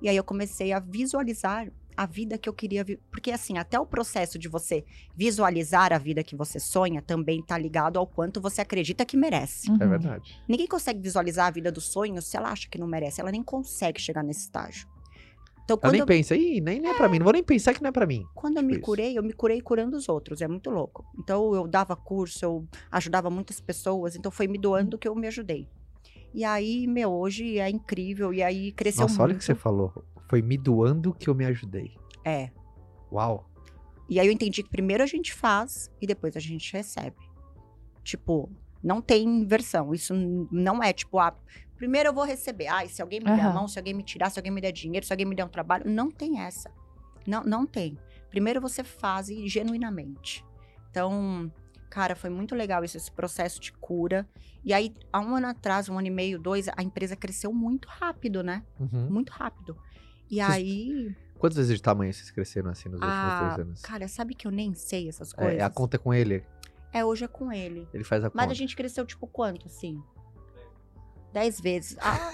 E 0.00 0.08
aí 0.08 0.16
eu 0.16 0.22
comecei 0.24 0.72
a 0.72 0.78
visualizar 0.78 1.70
a 1.96 2.06
vida 2.06 2.36
que 2.38 2.48
eu 2.48 2.52
queria 2.52 2.84
viver. 2.84 3.00
Porque 3.10 3.30
assim, 3.30 3.56
até 3.58 3.80
o 3.80 3.86
processo 3.86 4.38
de 4.38 4.48
você 4.48 4.84
visualizar 5.16 5.92
a 5.92 5.98
vida 5.98 6.22
que 6.22 6.36
você 6.36 6.60
sonha 6.60 7.00
também 7.02 7.42
tá 7.42 7.56
ligado 7.56 7.98
ao 7.98 8.06
quanto 8.06 8.40
você 8.40 8.60
acredita 8.60 9.04
que 9.04 9.16
merece. 9.16 9.68
É 9.68 9.72
Uhum. 9.72 9.78
verdade. 9.90 10.38
Ninguém 10.46 10.66
consegue 10.66 11.00
visualizar 11.00 11.46
a 11.46 11.50
vida 11.50 11.72
dos 11.72 11.84
sonhos 11.90 12.26
se 12.26 12.36
ela 12.36 12.50
acha 12.50 12.68
que 12.68 12.78
não 12.78 12.86
merece. 12.86 13.20
Ela 13.20 13.32
nem 13.32 13.42
consegue 13.42 14.00
chegar 14.00 14.22
nesse 14.22 14.40
estágio. 14.42 14.86
Então, 15.66 15.76
quando, 15.76 15.92
nem 15.94 16.00
eu, 16.00 16.06
pensa, 16.06 16.36
ih, 16.36 16.60
nem, 16.60 16.78
nem 16.78 16.92
é 16.92 16.94
pra 16.94 17.08
mim. 17.08 17.18
Não 17.18 17.24
vou 17.24 17.32
nem 17.32 17.42
pensar 17.42 17.74
que 17.74 17.82
não 17.82 17.88
é 17.88 17.92
pra 17.92 18.06
mim. 18.06 18.24
quando 18.36 18.56
eu 18.56 18.62
tipo 18.62 18.68
me 18.68 18.72
isso. 18.74 18.82
curei, 18.82 19.18
eu 19.18 19.22
me 19.22 19.32
curei 19.32 19.60
curando 19.60 19.96
os 19.96 20.08
outros. 20.08 20.40
É 20.40 20.46
muito 20.46 20.70
louco. 20.70 21.04
Então, 21.18 21.56
eu 21.56 21.66
dava 21.66 21.96
curso, 21.96 22.44
eu 22.44 22.68
ajudava 22.88 23.28
muitas 23.28 23.60
pessoas. 23.60 24.14
Então, 24.14 24.30
foi 24.30 24.46
me 24.46 24.58
doando 24.58 24.96
que 24.96 25.08
eu 25.08 25.14
me 25.16 25.26
ajudei. 25.26 25.68
E 26.32 26.44
aí, 26.44 26.86
meu, 26.86 27.12
hoje 27.12 27.58
é 27.58 27.68
incrível. 27.68 28.32
E 28.32 28.44
aí, 28.44 28.70
cresceu 28.70 29.02
Nossa, 29.02 29.14
muito. 29.14 29.22
olha 29.22 29.34
o 29.34 29.38
que 29.38 29.44
você 29.44 29.56
falou. 29.56 30.04
Foi 30.28 30.40
me 30.40 30.56
doando 30.56 31.12
que 31.12 31.28
eu 31.28 31.34
me 31.34 31.44
ajudei. 31.44 31.96
É. 32.24 32.50
Uau. 33.10 33.50
E 34.08 34.20
aí 34.20 34.26
eu 34.28 34.32
entendi 34.32 34.62
que 34.62 34.70
primeiro 34.70 35.02
a 35.02 35.06
gente 35.06 35.34
faz 35.34 35.90
e 36.00 36.06
depois 36.06 36.36
a 36.36 36.40
gente 36.40 36.72
recebe. 36.72 37.16
Tipo, 38.04 38.48
não 38.80 39.02
tem 39.02 39.24
inversão. 39.24 39.92
Isso 39.92 40.14
não 40.52 40.80
é 40.80 40.92
tipo, 40.92 41.18
ah, 41.18 41.36
primeiro 41.76 42.08
eu 42.08 42.12
vou 42.12 42.24
receber. 42.24 42.66
Ah, 42.66 42.86
se 42.88 43.00
alguém 43.02 43.20
me 43.20 43.26
der 43.26 43.40
a 43.44 43.52
mão, 43.52 43.68
se 43.68 43.78
alguém 43.78 43.94
me 43.94 44.02
tirar, 44.02 44.30
se 44.30 44.38
alguém 44.38 44.52
me 44.52 44.60
der 44.60 44.72
dinheiro, 44.72 45.04
se 45.06 45.12
alguém 45.12 45.26
me 45.26 45.34
der 45.34 45.44
um 45.44 45.48
trabalho. 45.48 45.88
Não 45.90 46.10
tem 46.10 46.40
essa. 46.40 46.70
Não, 47.26 47.42
não 47.44 47.66
tem. 47.66 47.98
Primeiro 48.30 48.60
você 48.60 48.82
faz 48.84 49.28
e 49.28 49.46
genuinamente. 49.48 50.44
Então, 50.90 51.50
cara, 51.90 52.14
foi 52.16 52.30
muito 52.30 52.54
legal 52.54 52.84
esse, 52.84 52.96
esse 52.96 53.10
processo 53.10 53.60
de 53.60 53.72
cura. 53.72 54.28
E 54.64 54.72
aí, 54.72 54.92
há 55.12 55.20
um 55.20 55.36
ano 55.36 55.46
atrás, 55.48 55.88
um 55.88 55.98
ano 55.98 56.08
e 56.08 56.10
meio, 56.10 56.38
dois, 56.38 56.66
a 56.76 56.82
empresa 56.82 57.14
cresceu 57.14 57.52
muito 57.52 57.86
rápido, 57.88 58.42
né? 58.42 58.62
Uhum. 58.80 59.08
Muito 59.10 59.30
rápido. 59.30 59.76
E 60.30 60.36
Vocês- 60.36 60.50
aí, 60.50 61.16
Quantas 61.38 61.58
vezes 61.58 61.76
de 61.76 61.82
tamanho 61.82 62.12
vocês 62.14 62.30
cresceram 62.30 62.70
assim 62.70 62.88
nos 62.88 62.98
últimos 63.00 63.14
Ah, 63.14 63.38
três 63.54 63.58
anos? 63.66 63.82
cara, 63.82 64.08
sabe 64.08 64.34
que 64.34 64.46
eu 64.46 64.50
nem 64.50 64.72
sei 64.74 65.06
essas 65.08 65.32
coisas? 65.34 65.58
É, 65.58 65.62
a 65.62 65.68
conta 65.70 65.96
é 65.96 65.98
com 65.98 66.12
ele. 66.14 66.42
É, 66.92 67.04
hoje 67.04 67.24
é 67.24 67.28
com 67.28 67.52
ele. 67.52 67.86
Ele 67.92 68.02
faz 68.04 68.24
a 68.24 68.30
Mas 68.32 68.44
conta. 68.46 68.52
a 68.52 68.54
gente 68.56 68.74
cresceu, 68.74 69.04
tipo, 69.04 69.26
quanto, 69.26 69.66
assim? 69.66 70.02
Dez 71.36 71.60
vezes. 71.60 71.98
Ah, 72.00 72.32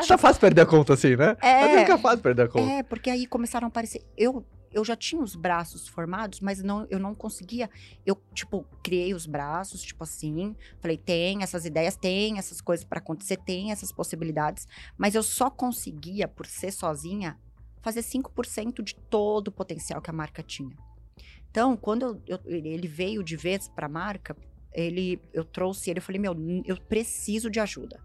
Tá 0.08 0.16
fácil 0.16 0.40
perder 0.40 0.62
a 0.62 0.66
conta 0.66 0.94
assim, 0.94 1.14
né? 1.14 1.36
Mas 1.42 1.70
é. 1.70 1.76
nunca 1.80 1.98
fácil 1.98 2.20
perder 2.20 2.42
a 2.44 2.48
conta. 2.48 2.72
É, 2.72 2.82
porque 2.82 3.10
aí 3.10 3.26
começaram 3.26 3.66
a 3.66 3.68
aparecer. 3.68 4.02
Eu, 4.16 4.46
eu 4.72 4.82
já 4.82 4.96
tinha 4.96 5.20
os 5.22 5.36
braços 5.36 5.86
formados, 5.88 6.40
mas 6.40 6.62
não, 6.62 6.86
eu 6.88 6.98
não 6.98 7.14
conseguia. 7.14 7.68
Eu, 8.06 8.16
tipo, 8.32 8.64
criei 8.82 9.12
os 9.12 9.26
braços, 9.26 9.82
tipo 9.82 10.04
assim. 10.04 10.56
Falei, 10.80 10.96
tem 10.96 11.42
essas 11.42 11.66
ideias, 11.66 11.94
tem 11.94 12.38
essas 12.38 12.62
coisas 12.62 12.82
pra 12.82 12.98
acontecer, 12.98 13.36
tem 13.36 13.72
essas 13.72 13.92
possibilidades. 13.92 14.66
Mas 14.96 15.14
eu 15.14 15.22
só 15.22 15.50
conseguia, 15.50 16.26
por 16.26 16.46
ser 16.46 16.72
sozinha, 16.72 17.38
fazer 17.82 18.00
5% 18.00 18.82
de 18.82 18.94
todo 18.94 19.48
o 19.48 19.52
potencial 19.52 20.00
que 20.00 20.08
a 20.08 20.14
marca 20.14 20.42
tinha. 20.42 20.74
Então, 21.50 21.76
quando 21.76 22.22
eu- 22.26 22.40
eu- 22.46 22.54
ele 22.64 22.88
veio 22.88 23.22
de 23.22 23.36
vez 23.36 23.68
pra 23.68 23.86
marca, 23.86 24.34
ele, 24.74 25.20
eu 25.32 25.44
trouxe 25.44 25.90
ele, 25.90 25.98
eu 25.98 26.02
falei, 26.02 26.20
meu, 26.20 26.34
eu 26.64 26.76
preciso 26.76 27.50
de 27.50 27.60
ajuda. 27.60 28.00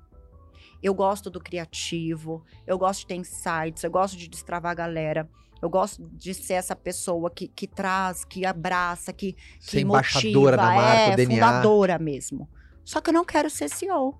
Eu 0.82 0.93
gosto 0.93 1.30
do 1.30 1.39
criativo, 1.39 2.43
eu 2.65 2.78
gosto 2.78 3.01
de 3.01 3.07
ter 3.07 3.15
insights, 3.15 3.84
eu 3.84 3.91
gosto 3.91 4.15
de 4.18 4.28
destravar 4.28 4.72
a 4.72 4.76
galera. 4.76 5.30
Eu 5.59 5.70
gosto 5.70 6.07
de 6.13 6.34
ser 6.34 6.53
essa 6.53 6.76
pessoa 6.76 7.32
que, 7.32 7.47
que 7.47 7.65
traz, 7.65 8.24
que 8.24 8.45
abraça, 8.45 9.11
que, 9.11 9.36
Ser 9.59 9.78
que 9.78 9.84
embaixadora 9.84 10.55
da 10.55 10.63
motiva, 10.63 10.82
marca, 10.82 11.13
é, 11.13 11.15
DNA. 11.15 11.36
fundadora 11.36 11.99
mesmo. 11.99 12.47
Só 12.86 13.01
que 13.01 13.09
eu 13.09 13.13
não 13.13 13.26
quero 13.26 13.49
ser 13.49 13.70
CEO. 13.70 14.15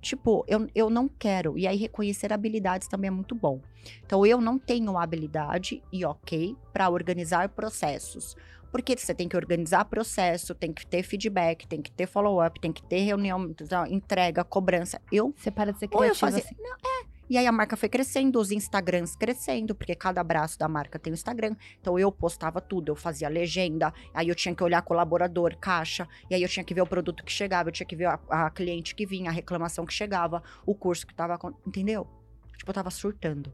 Tipo, 0.00 0.44
eu, 0.48 0.66
eu 0.74 0.88
não 0.88 1.08
quero. 1.08 1.58
E 1.58 1.66
aí, 1.66 1.76
reconhecer 1.76 2.32
habilidades 2.32 2.88
também 2.88 3.08
é 3.08 3.10
muito 3.10 3.34
bom. 3.34 3.60
Então, 4.04 4.24
eu 4.24 4.40
não 4.40 4.58
tenho 4.58 4.96
habilidade, 4.96 5.82
e 5.92 6.04
ok, 6.04 6.56
para 6.72 6.88
organizar 6.88 7.48
processos. 7.50 8.36
Porque 8.70 8.96
você 8.96 9.14
tem 9.14 9.28
que 9.28 9.36
organizar 9.36 9.84
processo, 9.84 10.54
tem 10.54 10.72
que 10.72 10.86
ter 10.86 11.02
feedback, 11.02 11.66
tem 11.66 11.80
que 11.80 11.90
ter 11.90 12.06
follow-up, 12.06 12.60
tem 12.60 12.72
que 12.72 12.82
ter 12.82 13.00
reunião, 13.00 13.54
entrega, 13.88 14.44
cobrança. 14.44 15.00
Eu 15.10 15.34
Você 15.36 15.50
para 15.50 15.72
de 15.72 15.78
ser 15.78 15.88
ou 15.92 16.04
eu 16.04 16.10
criativa 16.10 16.26
fazia. 16.32 16.44
assim. 16.44 16.54
Não, 16.58 16.74
é. 16.74 17.18
E 17.30 17.36
aí 17.36 17.46
a 17.46 17.52
marca 17.52 17.76
foi 17.76 17.90
crescendo, 17.90 18.40
os 18.40 18.50
Instagrams 18.50 19.14
crescendo, 19.14 19.74
porque 19.74 19.94
cada 19.94 20.24
braço 20.24 20.58
da 20.58 20.66
marca 20.66 20.98
tem 20.98 21.12
um 21.12 21.14
Instagram. 21.14 21.54
Então 21.78 21.98
eu 21.98 22.10
postava 22.10 22.58
tudo, 22.58 22.90
eu 22.90 22.96
fazia 22.96 23.28
legenda, 23.28 23.92
aí 24.14 24.28
eu 24.28 24.34
tinha 24.34 24.54
que 24.54 24.64
olhar 24.64 24.80
colaborador, 24.80 25.54
caixa, 25.58 26.08
e 26.30 26.34
aí 26.34 26.42
eu 26.42 26.48
tinha 26.48 26.64
que 26.64 26.72
ver 26.72 26.80
o 26.80 26.86
produto 26.86 27.22
que 27.22 27.30
chegava, 27.30 27.68
eu 27.68 27.72
tinha 27.72 27.86
que 27.86 27.94
ver 27.94 28.06
a, 28.06 28.18
a 28.30 28.50
cliente 28.50 28.94
que 28.94 29.04
vinha, 29.04 29.28
a 29.28 29.32
reclamação 29.32 29.84
que 29.84 29.92
chegava, 29.92 30.42
o 30.64 30.74
curso 30.74 31.06
que 31.06 31.14
tava. 31.14 31.38
Entendeu? 31.66 32.06
Tipo, 32.56 32.70
eu 32.70 32.74
tava 32.74 32.90
surtando. 32.90 33.52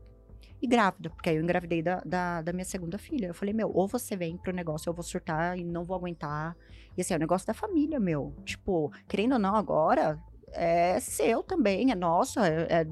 E 0.62 0.66
grávida, 0.66 1.10
porque 1.10 1.28
aí 1.28 1.36
eu 1.36 1.42
engravidei 1.42 1.82
da, 1.82 2.00
da, 2.04 2.40
da 2.42 2.52
minha 2.52 2.64
segunda 2.64 2.96
filha. 2.96 3.26
Eu 3.26 3.34
falei, 3.34 3.52
meu, 3.52 3.70
ou 3.72 3.86
você 3.86 4.16
vem 4.16 4.36
pro 4.38 4.52
negócio, 4.52 4.88
eu 4.88 4.94
vou 4.94 5.02
surtar 5.02 5.58
e 5.58 5.64
não 5.64 5.84
vou 5.84 5.96
aguentar. 5.96 6.56
E 6.96 7.00
assim, 7.02 7.12
é 7.12 7.16
o 7.16 7.20
negócio 7.20 7.46
da 7.46 7.52
família, 7.54 8.00
meu. 8.00 8.34
Tipo, 8.44 8.90
querendo 9.08 9.32
ou 9.32 9.38
não, 9.38 9.54
agora 9.56 10.18
é 10.52 10.98
seu 11.00 11.42
também, 11.42 11.90
é 11.90 11.94
nosso, 11.94 12.40
é, 12.40 12.66
é 12.70 12.84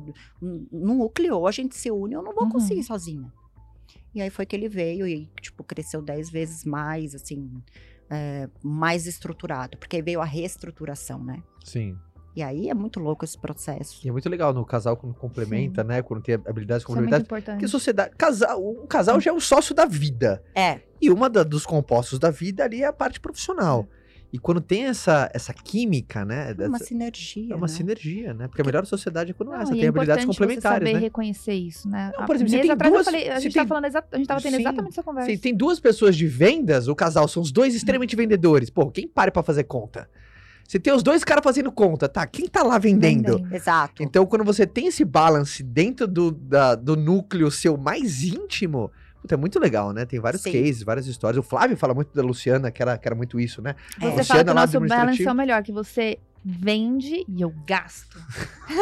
n- 0.43 0.69
núcleo, 0.71 1.47
a 1.47 1.51
gente 1.53 1.75
se 1.77 1.91
une, 1.91 2.15
eu 2.15 2.23
não 2.23 2.35
vou 2.35 2.45
Uhum. 2.45 2.51
conseguir 2.51 2.83
sozinha. 2.83 3.33
E 4.15 4.21
aí 4.21 4.29
foi 4.29 4.45
que 4.45 4.55
ele 4.55 4.69
veio 4.69 5.07
e, 5.07 5.27
tipo, 5.41 5.65
cresceu 5.65 6.03
dez 6.03 6.29
vezes 6.29 6.65
mais, 6.65 7.15
assim, 7.15 7.51
é, 8.11 8.49
mais 8.63 9.07
estruturado, 9.07 9.79
porque 9.79 10.03
veio 10.03 10.21
a 10.21 10.25
reestruturação, 10.25 11.23
né? 11.25 11.43
Sim. 11.65 11.97
E 12.35 12.43
aí 12.43 12.71
é 12.71 12.75
muito 12.75 12.99
louco 12.99 13.25
esse 13.25 13.37
processo. 13.39 14.01
E 14.05 14.09
é 14.09 14.13
muito 14.13 14.29
legal 14.29 14.55
no 14.55 14.65
casal 14.65 14.97
quando 14.97 15.15
complementa, 15.15 15.85
né? 15.85 16.01
Quando 16.01 16.23
tem 16.23 16.35
habilidades 16.35 16.83
Isso 16.83 16.91
é 16.93 16.95
muito 16.95 17.05
complementares. 17.11 17.25
importante. 17.27 17.55
Porque 17.57 17.69
sociedade. 17.69 18.15
Casal, 18.17 18.63
um 18.83 18.87
casal 18.87 19.21
já 19.21 19.31
é 19.31 19.35
o 19.35 19.41
sócio 19.41 19.75
da 19.75 19.85
vida. 19.85 20.43
É, 20.55 20.81
E 21.01 21.11
uma 21.11 21.29
da- 21.29 21.43
dos 21.43 21.67
compostos 21.67 22.19
da 22.19 22.31
vida 22.31 22.65
ali 22.65 22.83
é 22.83 22.87
a 22.87 22.93
parte 22.93 23.21
profissional. 23.21 23.87
E 24.33 24.39
quando 24.39 24.63
tem 24.63 24.87
essa, 24.87 25.29
essa 25.35 25.53
química, 25.53 26.25
né? 26.25 26.53
é 26.59 26.67
uma 26.67 26.79
dessa- 26.79 26.85
sinergia, 26.87 27.53
é 27.53 27.55
uma 27.55 27.67
né? 27.67 27.73
sinergia, 27.73 28.33
né? 28.33 28.49
Porque 28.49 28.63
a 28.63 28.65
melhor 28.65 28.87
sociedade 28.87 29.33
é 29.33 29.35
quando 29.35 29.51
Não, 29.51 29.61
essa 29.61 29.73
e 29.73 29.77
tem 29.77 29.85
é 29.85 29.89
habilidades 29.89 30.25
importante 30.25 30.39
complementares, 30.39 30.79
você 30.79 30.85
saber 30.87 30.95
né? 30.95 31.01
reconhecer 31.01 31.53
isso, 31.53 31.87
né? 31.87 32.13
Não, 32.19 32.25
por 32.25 32.35
exemplo, 32.37 32.51
você 32.51 32.61
tem 32.61 32.71
atrás 32.71 32.93
duas- 32.95 33.07
eu 33.07 33.13
falei, 33.13 33.29
a 33.29 33.35
gente 33.41 33.53
tem- 33.53 33.61
tava 33.61 33.69
falando, 33.69 33.85
exa- 33.85 34.05
a 34.11 34.17
gente 34.17 34.27
tava 34.27 34.41
tendo 34.41 34.55
Sim. 34.57 34.61
exatamente 34.63 34.93
essa 34.93 35.03
conversa. 35.03 35.31
Sim, 35.31 35.37
tem 35.37 35.55
duas 35.55 35.79
pessoas 35.79 36.17
de 36.17 36.27
vendas, 36.27 36.89
o 36.89 36.95
casal 36.95 37.29
são 37.29 37.43
os 37.43 37.53
dois 37.53 37.75
extremamente 38.01 38.17
vendedores. 38.17 38.71
Pô, 38.71 38.91
quem 38.91 39.07
para 39.07 39.31
pra 39.31 39.43
fazer 39.43 39.65
conta? 39.65 40.09
Você 40.67 40.79
tem 40.79 40.93
os 40.93 41.03
dois 41.03 41.23
caras 41.25 41.45
fazendo 41.45 41.71
conta, 41.71 42.09
tá? 42.09 42.27
Quem 42.27 42.49
tá 42.49 42.63
lá 42.63 42.79
vendendo? 42.79 43.47
Exato. 43.55 44.03
Então, 44.03 44.25
quando 44.27 44.45
você 44.45 44.67
tem 44.67 44.87
esse 44.87 45.05
balance 45.05 45.63
dentro 45.63 46.07
do, 46.07 46.31
da- 46.31 46.75
do 46.75 46.97
núcleo 46.97 47.51
seu 47.51 47.77
mais 47.77 48.23
íntimo, 48.23 48.91
puta, 49.21 49.35
é 49.35 49.37
muito 49.37 49.59
legal, 49.61 49.93
né? 49.93 50.05
Tem 50.07 50.19
vários 50.19 50.43
Sim. 50.43 50.53
cases, 50.53 50.83
várias 50.83 51.07
histórias. 51.07 51.39
O 51.39 51.43
Flávio 51.47 51.77
fala 51.77 51.93
muito 51.93 52.15
da 52.15 52.23
Luciana, 52.23 52.71
que 52.71 52.81
era, 52.83 52.97
que 52.97 53.07
era 53.07 53.15
muito 53.15 53.39
isso, 53.39 53.61
né? 53.61 53.75
É. 54.01 54.01
Você 54.11 54.17
Luciana 54.19 54.25
fala 54.25 54.45
que 54.45 54.51
o 54.51 54.55
nosso 54.81 54.89
balance 54.89 55.27
é 55.27 55.31
o 55.31 55.35
melhor, 55.35 55.63
que 55.63 55.73
você 55.73 56.19
vende 56.45 57.25
e 57.29 57.41
eu 57.43 57.53
gasto. 57.67 58.19
É, 58.69 58.73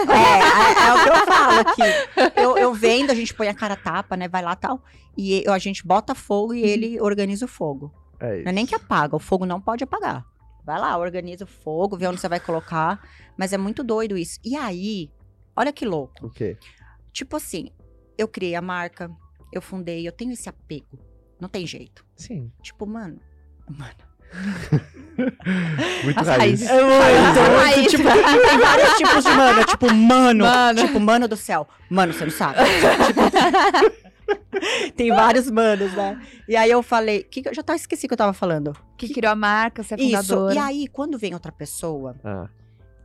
é, 0.83 0.89
é 0.89 0.95
o 0.95 1.03
que 1.03 1.09
eu 1.11 1.27
falo 1.27 1.61
aqui. 1.61 2.41
Eu, 2.41 2.57
eu 2.57 2.73
vendo, 2.75 3.11
a 3.11 3.15
gente 3.15 3.35
põe 3.35 3.49
a 3.49 3.55
cara 3.55 3.75
a 3.75 3.77
tapa, 3.77 4.17
né? 4.17 4.29
Vai 4.29 4.43
lá 4.43 4.55
tal. 4.57 4.83
E 5.17 5.43
eu- 5.45 5.53
a 5.53 5.59
gente 5.59 5.87
bota 5.87 6.15
fogo 6.15 6.55
e 6.55 6.63
ele 6.63 7.01
organiza 7.01 7.45
o 7.45 7.49
fogo. 7.49 7.93
É 8.19 8.43
Não 8.43 8.51
é 8.51 8.53
nem 8.53 8.65
que 8.67 8.75
apaga, 8.75 9.17
o 9.17 9.19
fogo 9.19 9.45
não 9.45 9.61
pode 9.61 9.83
apagar. 9.85 10.25
Vai 10.65 10.79
lá, 10.79 10.97
organiza 10.99 11.45
o 11.45 11.49
fogo, 11.49 11.97
vê 11.97 12.07
onde 12.07 12.21
você 12.21 12.29
vai 12.29 12.41
colocar. 12.41 13.01
Mas 13.37 13.53
é 13.53 13.59
muito 13.59 13.83
doido 13.83 14.17
isso. 14.17 14.39
E 14.45 14.57
aí, 14.57 15.11
olha 15.57 15.73
que 15.73 15.85
louco. 15.85 16.27
O 16.27 16.31
quê? 16.31 16.57
Tipo 17.13 17.37
assim, 17.37 17.71
eu 18.19 18.29
criei 18.29 18.55
a 18.55 18.63
marca, 18.63 19.11
eu 19.53 19.61
fundei, 19.63 20.07
eu 20.07 20.13
tenho 20.13 20.33
esse 20.33 20.49
apego. 20.49 20.99
Não 21.41 21.49
tem 21.49 21.67
jeito. 21.67 22.05
Sim. 22.17 22.53
Tipo, 22.63 22.87
mano. 22.87 23.19
Mano. 23.69 24.11
Muito 26.05 26.21
As 26.21 26.27
raiz. 26.29 26.39
raízes. 26.39 26.69
É 26.71 26.75
muito, 26.83 27.41
Raiz. 27.59 27.77
muito, 27.77 27.91
tipo, 27.91 28.03
tem 28.05 28.59
vários 28.59 28.95
tipos 28.97 29.25
de 29.25 29.31
mano. 29.31 29.61
é 29.61 29.65
Tipo, 29.65 29.93
mano. 29.93 30.45
Mano. 30.45 30.81
Tipo, 30.87 31.01
mano 31.01 31.27
do 31.29 31.37
céu. 31.37 31.67
Mano, 31.91 32.13
você 32.13 32.25
não 32.25 32.31
sabe. 32.33 32.59
Tipo, 33.07 33.21
tem 34.97 35.11
vários 35.11 35.51
manos, 35.51 35.93
né? 35.95 36.21
E 36.49 36.57
aí 36.57 36.71
eu 36.71 36.83
falei, 36.83 37.23
que, 37.23 37.43
que 37.43 37.49
eu 37.49 37.55
já 37.55 37.63
tava 37.63 37.77
esqueci 37.77 38.07
o 38.07 38.09
que 38.09 38.15
eu 38.15 38.19
tava 38.19 38.33
falando. 38.33 38.75
Que 38.97 39.13
criou 39.13 39.33
a 39.33 39.37
marca, 39.37 39.83
você 39.83 39.95
é 39.95 39.97
Isso. 39.99 40.07
fundadora. 40.07 40.55
E 40.55 40.59
aí, 40.59 40.87
quando 40.89 41.19
vem 41.19 41.35
outra 41.35 41.53
pessoa, 41.53 42.17
Ah, 42.25 42.49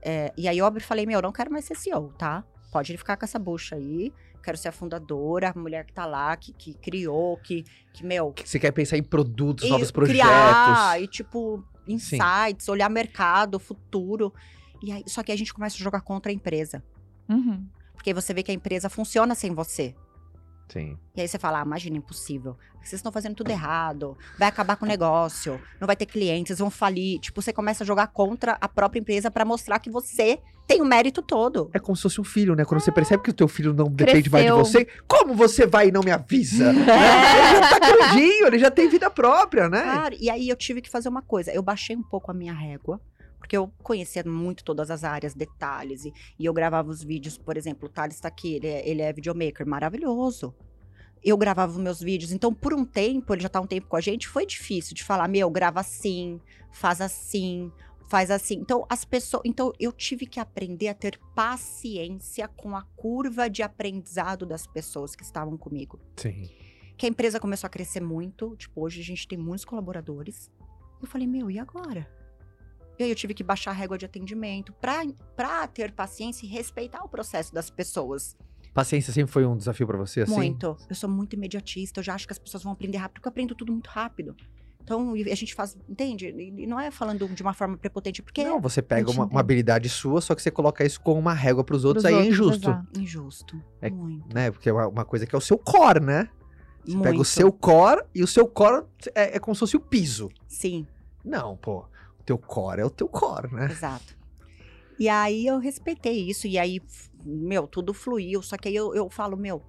é, 0.01 0.31
e 0.37 0.47
aí 0.47 0.57
eu 0.59 0.81
falei, 0.81 1.05
meu, 1.05 1.17
eu 1.17 1.23
não 1.23 1.31
quero 1.31 1.51
mais 1.51 1.65
ser 1.65 1.75
CEO, 1.75 2.13
tá? 2.17 2.43
Pode 2.71 2.95
ficar 2.95 3.17
com 3.17 3.25
essa 3.25 3.39
bucha 3.39 3.75
aí. 3.75 4.13
Quero 4.43 4.55
ser 4.55 4.67
a 4.67 4.71
fundadora, 4.71 5.51
a 5.55 5.59
mulher 5.59 5.83
que 5.85 5.93
tá 5.93 6.05
lá, 6.05 6.35
que, 6.35 6.53
que 6.53 6.75
criou, 6.75 7.37
que, 7.37 7.65
que, 7.91 8.05
meu, 8.05 8.31
que 8.31 8.47
você 8.47 8.59
quer 8.59 8.71
pensar 8.71 8.95
em 8.95 9.01
produtos, 9.01 9.65
e 9.65 9.69
novos 9.69 9.89
projetos. 9.89 10.21
criar, 10.21 11.01
e 11.01 11.07
tipo, 11.07 11.65
insights, 11.87 12.69
olhar 12.69 12.87
mercado, 12.87 13.57
futuro. 13.57 14.31
E 14.83 14.91
aí, 14.91 15.03
só 15.07 15.23
que 15.23 15.31
a 15.31 15.35
gente 15.35 15.51
começa 15.51 15.75
a 15.75 15.79
jogar 15.79 16.01
contra 16.01 16.31
a 16.31 16.35
empresa. 16.35 16.83
Uhum. 17.27 17.65
Porque 17.95 18.13
você 18.13 18.31
vê 18.35 18.43
que 18.43 18.51
a 18.51 18.53
empresa 18.53 18.87
funciona 18.87 19.33
sem 19.33 19.51
você. 19.51 19.95
Sim. 20.67 20.97
E 21.15 21.21
aí 21.21 21.27
você 21.27 21.37
fala, 21.37 21.61
ah, 21.61 21.65
imagina, 21.65 21.97
impossível. 21.97 22.57
Vocês 22.81 22.99
estão 22.99 23.11
fazendo 23.11 23.35
tudo 23.35 23.49
errado. 23.49 24.17
Vai 24.37 24.47
acabar 24.47 24.75
com 24.75 24.85
o 24.85 24.87
negócio. 24.87 25.59
Não 25.79 25.87
vai 25.87 25.95
ter 25.95 26.05
clientes, 26.05 26.59
vão 26.59 26.69
falir. 26.69 27.19
Tipo, 27.19 27.41
você 27.41 27.51
começa 27.51 27.83
a 27.83 27.87
jogar 27.87 28.07
contra 28.07 28.57
a 28.61 28.67
própria 28.67 28.99
empresa 28.99 29.31
pra 29.31 29.43
mostrar 29.43 29.79
que 29.79 29.89
você 29.89 30.39
tem 30.67 30.81
o 30.81 30.85
mérito 30.85 31.21
todo. 31.21 31.69
É 31.73 31.79
como 31.79 31.95
se 31.95 32.03
fosse 32.03 32.19
um 32.21 32.23
filho, 32.23 32.55
né? 32.55 32.65
Quando 32.65 32.81
você 32.81 32.91
percebe 32.91 33.23
que 33.23 33.29
o 33.29 33.33
teu 33.33 33.47
filho 33.47 33.73
não 33.73 33.87
depende 33.87 34.29
mais 34.29 34.45
de 34.45 34.51
Cresceu. 34.51 34.57
você, 34.57 34.87
como 35.07 35.33
você 35.33 35.65
vai 35.65 35.87
e 35.87 35.91
não 35.91 36.01
me 36.01 36.11
avisa? 36.11 36.69
Ele 36.73 36.85
já 36.85 37.69
tá 37.69 37.79
grandinho, 37.79 38.47
ele 38.47 38.59
já 38.59 38.71
tem 38.71 38.89
vida 38.89 39.09
própria, 39.09 39.69
né? 39.69 39.81
Claro, 39.81 40.15
e 40.19 40.29
aí 40.29 40.49
eu 40.49 40.55
tive 40.55 40.81
que 40.81 40.89
fazer 40.89 41.09
uma 41.09 41.21
coisa. 41.21 41.51
Eu 41.51 41.61
baixei 41.61 41.95
um 41.95 42.03
pouco 42.03 42.31
a 42.31 42.33
minha 42.33 42.53
régua, 42.53 42.99
porque 43.45 43.55
eu 43.55 43.71
conhecia 43.83 44.23
muito 44.25 44.63
todas 44.63 44.89
as 44.89 45.03
áreas, 45.03 45.35
detalhes, 45.35 46.03
e, 46.03 46.13
e 46.39 46.45
eu 46.47 46.51
gravava 46.51 46.89
os 46.89 47.03
vídeos, 47.03 47.37
por 47.37 47.55
exemplo, 47.55 47.87
o 47.87 47.91
Thales 47.91 48.19
tá 48.19 48.27
aqui, 48.27 48.55
ele 48.55 48.67
é, 48.67 48.89
ele 48.89 49.01
é 49.03 49.13
videomaker, 49.13 49.67
maravilhoso. 49.67 50.51
Eu 51.23 51.37
gravava 51.37 51.71
os 51.71 51.77
meus 51.77 52.01
vídeos, 52.01 52.31
então 52.31 52.51
por 52.51 52.73
um 52.73 52.83
tempo, 52.83 53.31
ele 53.35 53.43
já 53.43 53.49
tá 53.49 53.61
um 53.61 53.67
tempo 53.67 53.87
com 53.87 53.95
a 53.95 54.01
gente, 54.01 54.27
foi 54.27 54.47
difícil 54.47 54.95
de 54.95 55.03
falar, 55.03 55.27
meu, 55.27 55.47
grava 55.51 55.79
assim, 55.79 56.41
faz 56.71 57.01
assim, 57.01 57.71
faz 58.09 58.31
assim. 58.31 58.55
Então, 58.55 58.83
as 58.89 59.05
pessoas. 59.05 59.43
Então, 59.45 59.71
eu 59.79 59.91
tive 59.91 60.25
que 60.25 60.39
aprender 60.39 60.87
a 60.87 60.95
ter 60.95 61.19
paciência 61.35 62.47
com 62.47 62.75
a 62.75 62.81
curva 62.95 63.47
de 63.47 63.61
aprendizado 63.61 64.43
das 64.43 64.65
pessoas 64.65 65.15
que 65.15 65.23
estavam 65.23 65.55
comigo. 65.55 65.99
Sim. 66.17 66.49
que 66.97 67.05
a 67.05 67.09
empresa 67.09 67.39
começou 67.39 67.67
a 67.67 67.69
crescer 67.69 68.01
muito. 68.01 68.55
Tipo, 68.57 68.81
hoje 68.81 69.01
a 69.01 69.03
gente 69.03 69.27
tem 69.27 69.37
muitos 69.37 69.65
colaboradores. 69.65 70.49
Eu 70.99 71.07
falei, 71.07 71.27
meu, 71.27 71.51
e 71.51 71.59
agora? 71.59 72.07
E 72.97 73.03
aí 73.03 73.09
eu 73.09 73.15
tive 73.15 73.33
que 73.33 73.43
baixar 73.43 73.71
a 73.71 73.73
régua 73.73 73.97
de 73.97 74.05
atendimento 74.05 74.71
pra, 74.73 75.03
pra 75.35 75.67
ter 75.67 75.91
paciência 75.91 76.45
e 76.45 76.49
respeitar 76.49 77.03
o 77.03 77.09
processo 77.09 77.53
das 77.53 77.69
pessoas. 77.69 78.35
Paciência 78.73 79.13
sempre 79.13 79.31
foi 79.31 79.45
um 79.45 79.55
desafio 79.55 79.87
pra 79.87 79.97
você, 79.97 80.21
assim? 80.21 80.33
Muito. 80.33 80.75
Eu 80.89 80.95
sou 80.95 81.09
muito 81.09 81.33
imediatista, 81.33 81.99
eu 81.99 82.03
já 82.03 82.13
acho 82.13 82.27
que 82.27 82.33
as 82.33 82.39
pessoas 82.39 82.63
vão 82.63 82.73
aprender 82.73 82.97
rápido, 82.97 83.15
porque 83.15 83.27
eu 83.27 83.31
aprendo 83.31 83.55
tudo 83.55 83.71
muito 83.71 83.87
rápido. 83.89 84.35
Então, 84.85 85.13
a 85.13 85.35
gente 85.35 85.55
faz, 85.55 85.75
entende? 85.89 86.27
E 86.27 86.67
não 86.67 86.79
é 86.79 86.91
falando 86.91 87.27
de 87.27 87.41
uma 87.41 87.53
forma 87.53 87.75
prepotente, 87.75 88.21
porque 88.21 88.43
Não, 88.43 88.61
você 88.61 88.83
pega 88.83 89.09
uma, 89.09 89.25
uma 89.25 89.39
habilidade 89.39 89.89
sua, 89.89 90.21
só 90.21 90.35
que 90.35 90.41
você 90.43 90.51
coloca 90.51 90.85
isso 90.85 91.01
como 91.01 91.19
uma 91.19 91.33
régua 91.33 91.63
pros 91.63 91.83
outros, 91.83 92.03
Pros 92.03 92.13
aí 92.13 92.19
é 92.27 92.29
outros, 92.29 92.37
injusto. 92.39 92.69
exato. 92.69 92.87
é 92.95 92.99
injusto. 93.01 93.63
É- 93.81 93.89
muito. 93.89 94.33
Né? 94.35 94.51
Porque 94.51 94.69
é 94.69 94.73
uma, 94.73 94.87
uma 94.87 95.03
coisa 95.03 95.25
que 95.25 95.33
é 95.33 95.37
o 95.37 95.41
seu 95.41 95.57
core, 95.57 96.01
né? 96.01 96.29
Você 96.85 96.97
pega 96.97 97.09
o 97.09 97.15
muito. 97.15 97.25
seu 97.25 97.51
core 97.51 98.03
e 98.13 98.21
o 98.21 98.27
seu 98.27 98.47
core 98.47 98.85
é, 99.15 99.37
é 99.37 99.39
como 99.39 99.55
se 99.55 99.59
fosse 99.59 99.75
o 99.75 99.79
piso. 99.79 100.29
Sim, 100.47 100.85
Não, 101.23 101.57
pô. 101.57 101.85
Teu 102.25 102.37
core 102.37 102.81
é 102.81 102.85
o 102.85 102.89
teu 102.89 103.07
core, 103.07 103.53
né? 103.53 103.67
exato. 103.71 104.15
E 104.97 105.09
aí 105.09 105.45
eu 105.45 105.59
respeitei 105.59 106.29
isso, 106.29 106.47
e 106.47 106.57
aí, 106.57 106.81
meu, 107.23 107.67
tudo 107.67 107.93
fluiu. 107.93 108.41
Só 108.41 108.55
que 108.57 108.69
aí 108.69 108.75
eu, 108.75 108.95
eu 108.95 109.09
falo, 109.09 109.35
meu. 109.35 109.61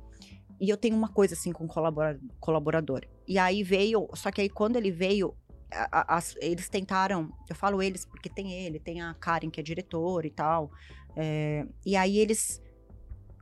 E 0.61 0.69
eu 0.71 0.77
tenho 0.77 0.97
uma 0.97 1.09
coisa 1.09 1.35
assim 1.35 1.53
com 1.53 1.67
colabora- 1.67 2.19
colaborador. 2.41 3.03
E 3.27 3.37
aí 3.39 3.63
veio, 3.63 4.09
só 4.15 4.31
que 4.31 4.41
aí 4.41 4.49
quando 4.49 4.77
ele 4.77 4.91
veio, 4.91 5.35
a- 5.71 6.17
a- 6.17 6.23
eles 6.41 6.69
tentaram, 6.69 7.31
eu 7.51 7.57
falo 7.57 7.83
eles 7.83 8.07
porque 8.07 8.29
tem 8.31 8.53
ele, 8.53 8.79
tem 8.79 9.01
a 9.03 9.13
Karen 9.15 9.51
que 9.51 9.61
é 9.61 9.63
diretora 9.63 10.27
e 10.27 10.31
tal. 10.31 10.71
é, 11.19 11.67
e 11.85 11.97
aí 11.97 12.19
eles 12.19 12.61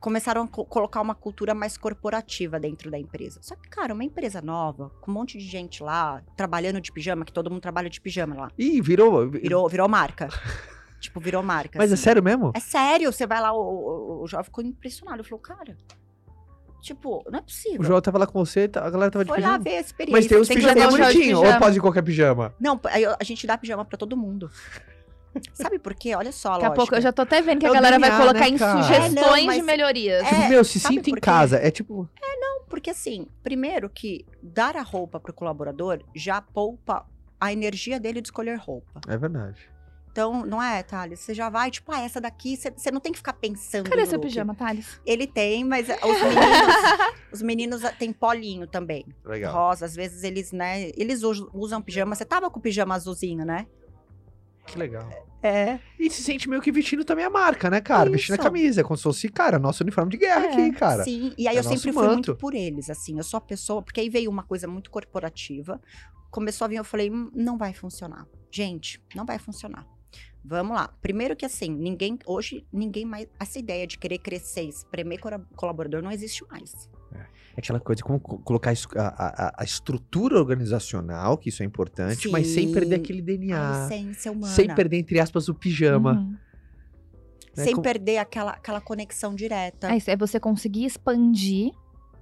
começaram 0.05 0.43
a 0.43 0.47
co- 0.49 0.67
colocar 0.67 1.01
uma 1.01 1.15
cultura 1.15 1.55
mais 1.55 1.79
corporativa 1.79 2.61
dentro 2.61 2.91
da 2.91 2.99
empresa. 2.99 3.39
Só 3.43 3.57
que, 3.57 3.67
cara, 3.71 3.95
uma 3.95 4.05
empresa 4.05 4.43
nova, 4.43 4.91
com 5.01 5.11
um 5.11 5.15
monte 5.15 5.39
de 5.39 5.45
gente 5.47 5.83
lá, 5.83 6.23
trabalhando 6.37 6.79
de 6.79 6.93
pijama, 6.93 7.25
que 7.25 7.33
todo 7.33 7.51
mundo 7.51 7.63
trabalha 7.63 7.89
de 7.89 7.99
pijama 8.03 8.37
lá. 8.37 8.51
Ih, 8.59 8.83
virou. 8.83 9.31
Virou, 9.31 9.67
virou 9.67 9.89
marca. 9.89 10.29
tipo, 11.01 11.19
virou 11.21 11.43
marca. 11.43 11.79
Mas 11.79 11.91
é 11.91 11.95
assim. 11.95 12.03
sério 12.03 12.23
mesmo? 12.23 12.53
É 12.55 12.61
sério, 12.61 13.11
você 13.11 13.27
vai 13.27 13.41
lá, 13.41 13.55
o, 13.55 13.59
o, 13.59 14.23
o 14.25 14.27
jovem 14.27 14.45
ficou 14.45 14.63
impressionado. 14.63 15.23
Ele 15.23 15.29
falou, 15.29 15.41
cara, 15.41 15.75
tipo, 16.83 17.25
não 17.31 17.39
é 17.39 17.43
possível. 17.43 17.81
O 17.81 17.85
João 17.85 18.01
tava 18.03 18.19
lá 18.19 18.27
com 18.27 18.45
você, 18.45 18.69
tá- 18.69 18.85
a 18.87 18.91
galera 18.91 19.11
tava 19.11 19.25
de 19.25 19.31
Foi 19.31 19.41
lá 19.41 19.47
pijama. 19.59 19.65
ver 19.65 19.77
a 19.77 19.81
experiência. 19.81 20.37
Mas 20.39 20.47
tem 20.49 20.57
que 20.59 20.63
pijamas 20.67 20.97
bonitinhos, 20.99 21.39
ou 21.39 21.45
pijama. 21.45 21.61
pode 21.61 21.79
ir 21.79 21.81
qualquer 21.81 22.03
pijama? 22.03 22.55
Não, 22.61 22.79
a 23.19 23.25
gente 23.25 23.47
dá 23.47 23.57
pijama 23.57 23.85
pra 23.87 23.97
todo 23.97 24.15
mundo. 24.17 24.51
Sabe 25.53 25.79
por 25.79 25.95
quê? 25.95 26.15
Olha 26.15 26.33
só, 26.33 26.53
Daqui 26.55 26.67
a 26.67 26.71
pouco 26.71 26.95
eu 26.95 27.01
já 27.01 27.13
tô 27.13 27.23
até 27.23 27.41
vendo 27.43 27.61
que 27.61 27.67
É 27.67 27.69
a 27.69 27.73
o 27.73 27.75
galera 27.75 27.99
DNA, 27.99 28.09
vai 28.17 28.19
colocar 28.27 28.41
né, 28.41 28.49
em 28.49 28.57
cara? 28.59 28.83
sugestões 28.83 29.17
É, 29.17 29.21
não, 29.21 29.47
mas- 29.47 29.57
de 29.57 29.63
melhorias. 29.63 30.23
É, 30.27 30.29
tipo, 30.31 30.49
meu, 30.49 30.65
se 30.65 30.81
sinta 30.81 31.11
em 31.11 31.15
casa. 31.15 31.57
É 31.59 31.71
tipo. 31.71 32.09
Porque 32.69 32.91
assim, 32.91 33.29
primeiro 33.43 33.89
que 33.89 34.27
dar 34.43 34.77
a 34.77 34.83
roupa 34.83 35.21
pro 35.21 35.33
colaborador 35.33 36.03
já 36.15 36.41
poupa 36.41 37.07
a 37.41 37.53
energia 37.53 38.01
dele 38.01 38.21
de 38.21 38.27
escolher 38.29 38.59
roupa. 38.59 39.01
É 39.07 39.17
verdade. 39.17 39.71
Então, 40.11 40.45
não 40.47 40.61
é, 40.63 40.83
Thales? 40.83 41.21
Você 41.21 41.35
já 41.35 41.49
vai, 41.51 41.71
tipo, 41.71 41.93
ah, 41.93 42.01
essa 42.01 42.21
daqui, 42.21 42.57
você 42.57 42.71
você 42.71 42.91
não 42.91 43.01
tem 43.01 43.13
que 43.13 43.19
ficar 43.19 43.33
pensando 43.35 43.89
Cadê 43.91 44.03
no 44.03 44.07
seu 44.09 44.17
look. 44.19 44.27
pijama, 44.29 44.55
Thales? 44.57 45.01
Ele 45.07 45.27
tem, 45.27 45.63
mas 45.65 45.87
os 45.89 45.95
meninos, 46.23 46.75
os 47.33 47.43
meninos 47.43 47.83
têm 47.99 48.13
polinho 48.13 48.67
também. 48.67 49.05
Legal. 49.25 49.53
rosa. 49.53 49.85
Às 49.87 49.95
vezes 49.95 50.25
eles, 50.25 50.51
né, 50.51 50.91
eles 50.97 51.23
us- 51.23 51.47
usam 51.53 51.81
pijama. 51.83 52.15
Você 52.17 52.25
tava 52.25 52.51
com 52.51 52.59
o 52.59 52.63
pijama 52.63 52.95
azulzinho, 52.97 53.45
né? 53.45 53.67
Que 54.67 54.79
legal. 54.79 55.09
É. 55.43 55.79
E 55.99 56.09
se 56.11 56.23
sente 56.23 56.49
meio 56.49 56.63
que 56.63 56.73
vestindo 56.73 57.05
também 57.05 57.25
a 57.25 57.29
marca, 57.31 57.69
né, 57.69 57.81
cara? 57.81 58.09
Vestindo 58.09 58.33
a 58.33 58.37
Isso. 58.37 58.43
camisa. 58.45 58.81
É 58.81 58.85
como 58.85 58.97
se 58.97 59.03
fosse, 59.03 59.29
cara, 59.29 59.59
nosso 59.59 59.83
uniforme 59.83 60.11
de 60.11 60.17
guerra 60.17 60.47
É, 60.47 60.53
aqui, 60.53 60.73
cara. 60.73 61.05
Sim, 61.05 61.35
e 61.37 61.47
aí 61.47 61.57
É 61.57 61.59
eu 61.59 61.63
sempre 61.65 61.93
fui 61.93 62.03
manto. 62.03 62.13
muito 62.15 62.37
por 62.37 62.55
eles, 62.55 62.89
assim. 62.89 63.17
Eu 63.19 63.25
sou 63.25 63.39
a 63.39 63.41
pessoa, 63.43 63.83
porque 63.83 64.01
aí 64.01 64.09
veio 64.09 64.31
uma 64.31 64.43
coisa 64.43 64.67
muito 64.67 64.91
corporativa. 64.91 65.81
Começou 66.31 66.65
a 66.65 66.69
vir, 66.69 66.77
eu 66.77 66.85
falei, 66.85 67.11
"Hum, 67.11 67.31
não 67.35 67.59
vai 67.59 67.75
funcionar. 67.75 68.27
Gente, 68.51 69.03
não 69.15 69.27
vai 69.27 69.39
funcionar. 69.39 69.87
Vamos 70.43 70.77
lá. 70.77 70.89
Primeiro 71.01 71.37
que 71.37 71.45
assim, 71.47 71.71
ninguém, 71.71 72.19
hoje, 72.27 72.67
ninguém 72.73 73.05
mais, 73.05 73.27
essa 73.39 73.59
ideia 73.59 73.87
de 73.87 73.99
querer 73.99 74.19
crescer, 74.19 74.63
espremer 74.63 75.19
colaborador 75.57 76.03
não 76.03 76.11
existe 76.11 76.45
mais. 76.51 76.89
É 77.57 77.61
aquela 77.61 77.79
coisa 77.79 77.99
de 77.99 78.03
como 78.05 78.19
co- 78.19 78.39
colocar 78.39 78.73
a, 78.97 79.03
a- 79.03 79.55
a 79.59 79.65
estrutura 79.65 80.37
organizacional, 80.37 81.39
que 81.39 81.49
isso 81.49 81.63
é 81.63 81.67
importante, 81.67 82.29
mas 82.29 82.49
sem 82.49 82.67
Sim. 82.69 82.75
perder 82.75 82.97
aquele 82.97 83.21
A 83.21 83.25
DNA. 83.25 83.85
essência 83.87 84.33
humana. 84.33 84.53
Sem 84.53 84.75
perder, 84.75 84.99
entre 84.99 85.21
aspas, 85.21 85.49
o 85.49 85.55
pijama. 85.55 86.15
Uhum. 86.15 86.37
né? 87.57 87.65
sem 87.65 87.75
Com- 87.77 87.83
perder 87.83 88.19
aquela, 88.19 88.51
aquela 88.53 88.81
conexão 88.81 89.33
direta. 89.35 89.93
É 89.93 89.97
isso, 89.97 90.11
é 90.11 90.17
você 90.17 90.41
conseguir 90.41 90.85
expandir, 90.87 91.71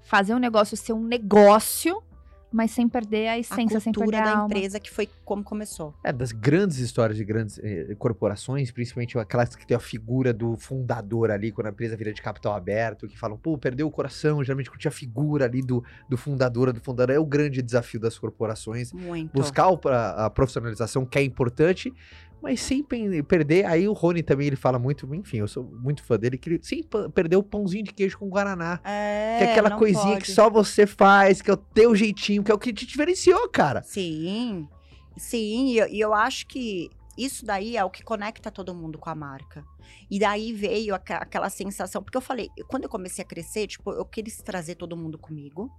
fazer 0.03 0.35
um 0.35 0.39
negócio 0.39 0.77
ser 0.77 0.93
um 0.93 1.03
negócio, 1.07 2.03
mas 2.53 2.71
sem 2.71 2.89
perder 2.89 3.29
a 3.29 3.33
a 3.33 3.39
essência, 3.39 3.81
sem 3.81 3.93
perder 3.93 4.05
cultura 4.05 4.21
a 4.21 4.25
da 4.25 4.39
alma. 4.41 4.55
empresa 4.55 4.79
que 4.79 4.91
foi 4.91 5.09
como 5.25 5.43
começou. 5.43 5.95
É, 6.05 6.13
das 6.13 6.33
grandes 6.33 6.79
histórias 6.79 7.17
de 7.17 7.25
grandes 7.25 7.59
eh, 7.63 7.95
corporações, 7.99 8.71
principalmente 8.71 9.17
aquelas 9.19 9.57
que 9.57 9.67
tem 9.67 9.77
a 9.77 9.81
figura 9.81 10.33
do 10.33 10.57
fundador 10.57 11.31
ali, 11.31 11.51
quando 11.51 11.69
a 11.69 11.71
empresa 11.71 11.97
vira 11.97 12.13
de 12.13 12.21
capital 12.21 12.55
aberto, 12.55 13.09
que 13.09 13.19
falam, 13.19 13.37
pô, 13.39 13.57
perdeu 13.57 13.87
o 13.87 13.91
coração, 13.91 14.43
geralmente 14.45 14.71
tinha 14.79 14.91
a 14.91 14.93
figura 14.93 15.45
ali 15.47 15.63
do, 15.63 15.83
do 16.09 16.17
fundador 16.17 16.73
do 16.73 16.81
fundador, 16.81 17.15
é 17.15 17.19
o 17.19 17.25
grande 17.27 17.63
desafio 17.63 17.99
das 18.01 18.19
corporações. 18.19 18.93
Muito. 18.93 19.33
Buscar 19.33 19.69
o- 19.71 19.81
a, 19.89 20.27
a 20.27 20.31
profissionalização 20.31 21.07
que 21.07 21.19
é 21.19 21.23
importante, 21.23 21.93
mas 22.43 22.61
sem 22.61 22.83
perder, 22.83 23.65
aí 23.67 23.87
o 23.87 23.93
Rony 23.93 24.23
também, 24.23 24.49
ele 24.49 24.57
fala 24.57 24.79
muito, 24.79 25.13
enfim, 25.15 25.39
eu 25.39 25.49
sou 25.49 25.65
muito 25.65 26.03
fã 26.03 26.19
dele, 26.19 26.37
que 26.37 26.49
ele 26.51 26.61
sem 26.63 26.83
perder 27.15 27.37
o 27.37 27.43
pãozinho 27.43 27.85
de 27.85 27.93
queijo 27.93 28.19
com 28.19 28.29
Guaraná. 28.29 28.81
É, 28.85 29.39
que 29.39 29.45
é 29.45 29.51
aquela 29.53 29.71
coisinha 29.79 30.15
pode. 30.15 30.25
que 30.25 30.33
só 30.33 30.51
você 30.51 30.87
faz, 30.87 31.41
que 31.41 31.51
é 31.51 31.55
o 31.55 31.57
teu 31.57 31.95
jeitinho, 31.95 32.43
que 32.43 32.51
é 32.51 32.55
o 32.55 32.59
que 32.59 32.73
te 32.73 32.85
diferenciou, 32.85 33.49
cara. 33.49 33.83
Sim, 33.83 34.69
sim, 35.17 35.69
e 35.69 35.79
eu, 35.79 35.87
eu 35.87 36.15
acho 36.15 36.47
que 36.49 36.91
isso 37.17 37.45
daí 37.45 37.77
é 37.77 37.85
o 37.85 37.91
que 37.91 38.03
conecta 38.03 38.51
todo 38.51 38.75
mundo 38.75 38.99
com 38.99 39.11
a 39.11 39.15
marca. 39.15 39.65
E 40.11 40.19
daí 40.19 40.53
veio 40.53 40.95
aquela 40.95 41.49
sensação, 41.49 42.03
porque 42.03 42.17
eu 42.17 42.23
falei, 42.23 42.49
quando 42.69 42.85
eu 42.85 42.89
comecei 42.89 43.23
a 43.25 43.27
crescer, 43.27 43.67
tipo, 43.67 43.91
eu 43.93 44.05
queria 44.05 44.33
trazer 44.45 44.75
todo 44.75 44.97
mundo 44.97 45.19
comigo. 45.19 45.71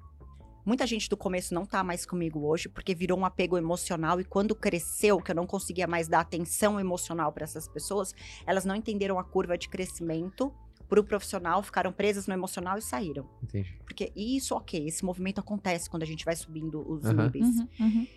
Muita 0.65 0.87
gente 0.87 1.09
do 1.09 1.17
começo 1.17 1.53
não 1.53 1.65
tá 1.65 1.83
mais 1.83 2.05
comigo 2.05 2.47
hoje, 2.47 2.69
porque 2.69 2.95
virou 2.95 3.19
um 3.19 3.25
apego 3.25 3.57
emocional. 3.57 4.19
E 4.21 4.23
quando 4.23 4.55
cresceu, 4.55 5.21
que 5.21 5.31
eu 5.31 5.35
não 5.35 5.45
conseguia 5.45 5.87
mais 5.87 6.07
dar 6.07 6.21
atenção 6.21 6.79
emocional 6.79 7.31
para 7.33 7.43
essas 7.43 7.67
pessoas, 7.67 8.13
elas 8.45 8.63
não 8.63 8.75
entenderam 8.75 9.19
a 9.19 9.23
curva 9.23 9.57
de 9.57 9.67
crescimento 9.67 10.53
pro 10.87 11.03
profissional, 11.03 11.61
ficaram 11.63 11.91
presas 11.91 12.27
no 12.27 12.33
emocional 12.33 12.77
e 12.77 12.81
saíram. 12.81 13.27
Entendi. 13.41 13.77
Porque 13.83 14.11
isso, 14.15 14.55
ok, 14.55 14.87
esse 14.87 15.03
movimento 15.03 15.39
acontece 15.39 15.89
quando 15.89 16.03
a 16.03 16.05
gente 16.05 16.23
vai 16.23 16.35
subindo 16.35 16.87
os 16.87 17.05
Aham. 17.05 17.23
níveis. 17.23 17.47
Uhum, 17.47 17.67
uhum. 17.79 18.07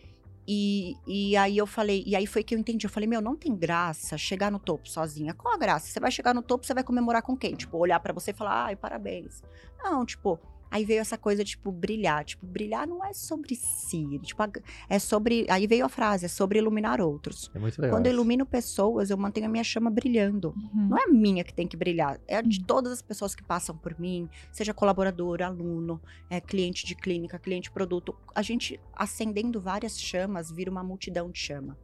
E, 0.49 0.95
e 1.07 1.37
aí 1.37 1.59
eu 1.59 1.67
falei, 1.67 2.05
e 2.07 2.15
aí 2.15 2.27
foi 2.27 2.45
que 2.45 2.55
eu 2.55 2.59
entendi. 2.59 2.87
Eu 2.87 2.91
falei, 2.91 3.09
meu, 3.09 3.21
não 3.21 3.35
tem 3.35 3.57
graça 3.57 4.17
chegar 4.17 4.53
no 4.53 4.61
topo 4.61 4.89
sozinha. 4.89 5.35
Qual 5.35 5.53
a 5.53 5.59
graça? 5.59 5.89
Você 5.89 5.99
vai 5.99 6.11
chegar 6.13 6.33
no 6.33 6.43
topo, 6.43 6.65
você 6.65 6.73
vai 6.73 6.85
comemorar 6.85 7.23
com 7.23 7.37
quem? 7.37 7.55
Tipo, 7.57 7.79
olhar 7.79 7.99
pra 7.99 8.13
você 8.13 8.31
e 8.31 8.35
falar, 8.35 8.67
ai, 8.67 8.77
parabéns. 8.77 9.43
Não, 9.83 10.07
tipo, 10.07 10.39
aí 10.71 10.85
veio 10.85 11.01
essa 11.01 11.17
coisa, 11.19 11.45
tipo, 11.45 11.71
brilhar. 11.73 12.25
Tipo, 12.25 12.47
brilhar 12.47 12.87
não 12.87 13.05
é 13.05 13.13
sobre 13.13 13.55
si. 13.55 14.19
Tipo, 14.23 14.43
é 14.89 14.99
sobre. 14.99 15.47
Aí 15.49 15.67
veio 15.67 15.85
a 15.85 15.89
frase, 15.89 16.27
é 16.27 16.29
sobre 16.29 16.59
iluminar 16.59 17.01
outros. 17.01 17.51
É 17.55 17.59
muito 17.59 17.81
legal. 17.81 17.97
Quando 17.97 18.07
eu 18.07 18.13
ilumino 18.13 18.45
pessoas, 18.47 19.11
eu 19.11 19.17
mantenho 19.17 19.47
a 19.47 19.49
minha 19.49 19.65
chama 19.65 19.91
brilhando. 19.91 20.55
Uhum. 20.57 20.89
Não 20.89 20.99
é 20.99 21.05
a 21.05 21.09
minha 21.09 21.45
que 21.45 21.53
tem 21.53 21.67
que 21.67 21.77
brilhar, 21.77 22.21
é 22.27 22.37
a 22.37 22.43
de 22.43 22.61
Hum. 22.61 22.65
todas 22.67 22.93
as 22.93 23.03
pessoas 23.03 23.35
que 23.35 23.43
passam 23.43 23.77
por 23.77 23.99
mim, 23.99 24.29
seja 24.53 24.73
colaborador, 24.75 25.43
aluno, 25.43 26.01
é, 26.31 26.41
cliente 26.41 26.87
de 26.87 26.95
clínica, 26.95 27.39
cliente 27.39 27.65
de 27.65 27.71
produto. 27.71 28.15
A 28.35 28.43
gente 28.43 28.81
acendendo 28.95 29.61
várias 29.61 29.99
chamas 29.99 30.51
vira 30.51 30.71
uma 30.71 30.83
multidão 30.83 31.31
de 31.31 31.39
chama. 31.39 31.77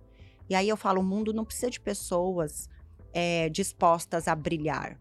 E 0.49 0.55
aí 0.55 0.69
eu 0.69 0.77
falo, 0.77 1.01
o 1.01 1.05
mundo 1.05 1.33
não 1.33 1.45
precisa 1.45 1.71
de 1.71 1.81
pessoas 1.81 2.69
é, 3.13 3.49
dispostas 3.49 4.29
a 4.29 4.35
brilhar. 4.35 4.99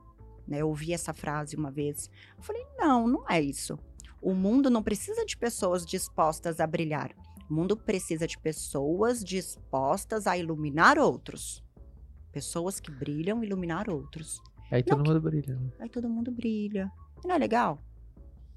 Né? 0.52 0.62
Eu 0.62 0.68
ouvi 0.68 0.94
essa 0.94 1.14
frase 1.14 1.56
uma 1.56 1.72
vez. 1.72 2.10
Eu 2.38 2.44
falei, 2.44 2.64
não, 2.78 3.08
não 3.08 3.26
é 3.30 3.42
isso. 3.42 3.80
O 4.22 4.34
mundo 4.36 4.70
não 4.70 4.84
precisa 4.84 5.26
de 5.26 5.36
pessoas 5.36 5.86
dispostas 5.86 6.60
a 6.60 6.68
brilhar. 6.68 7.12
O 7.50 7.54
mundo 7.54 7.76
precisa 7.76 8.28
de 8.28 8.38
pessoas 8.38 9.24
dispostas 9.24 10.28
a 10.28 10.38
iluminar 10.38 11.00
outros. 11.00 11.64
Pessoas 12.32 12.80
que 12.80 12.92
brilham, 12.92 13.44
iluminar 13.44 13.90
outros. 13.90 14.42
Aí 14.72 14.84
Não 14.88 14.98
todo 14.98 15.08
mundo 15.08 15.22
brilha. 15.22 15.56
né? 15.56 15.72
Aí 15.80 15.90
todo 15.90 16.10
mundo 16.10 16.32
brilha. 16.32 16.92
E 17.24 17.28
não 17.28 17.36
é 17.36 17.38
legal? 17.38 17.80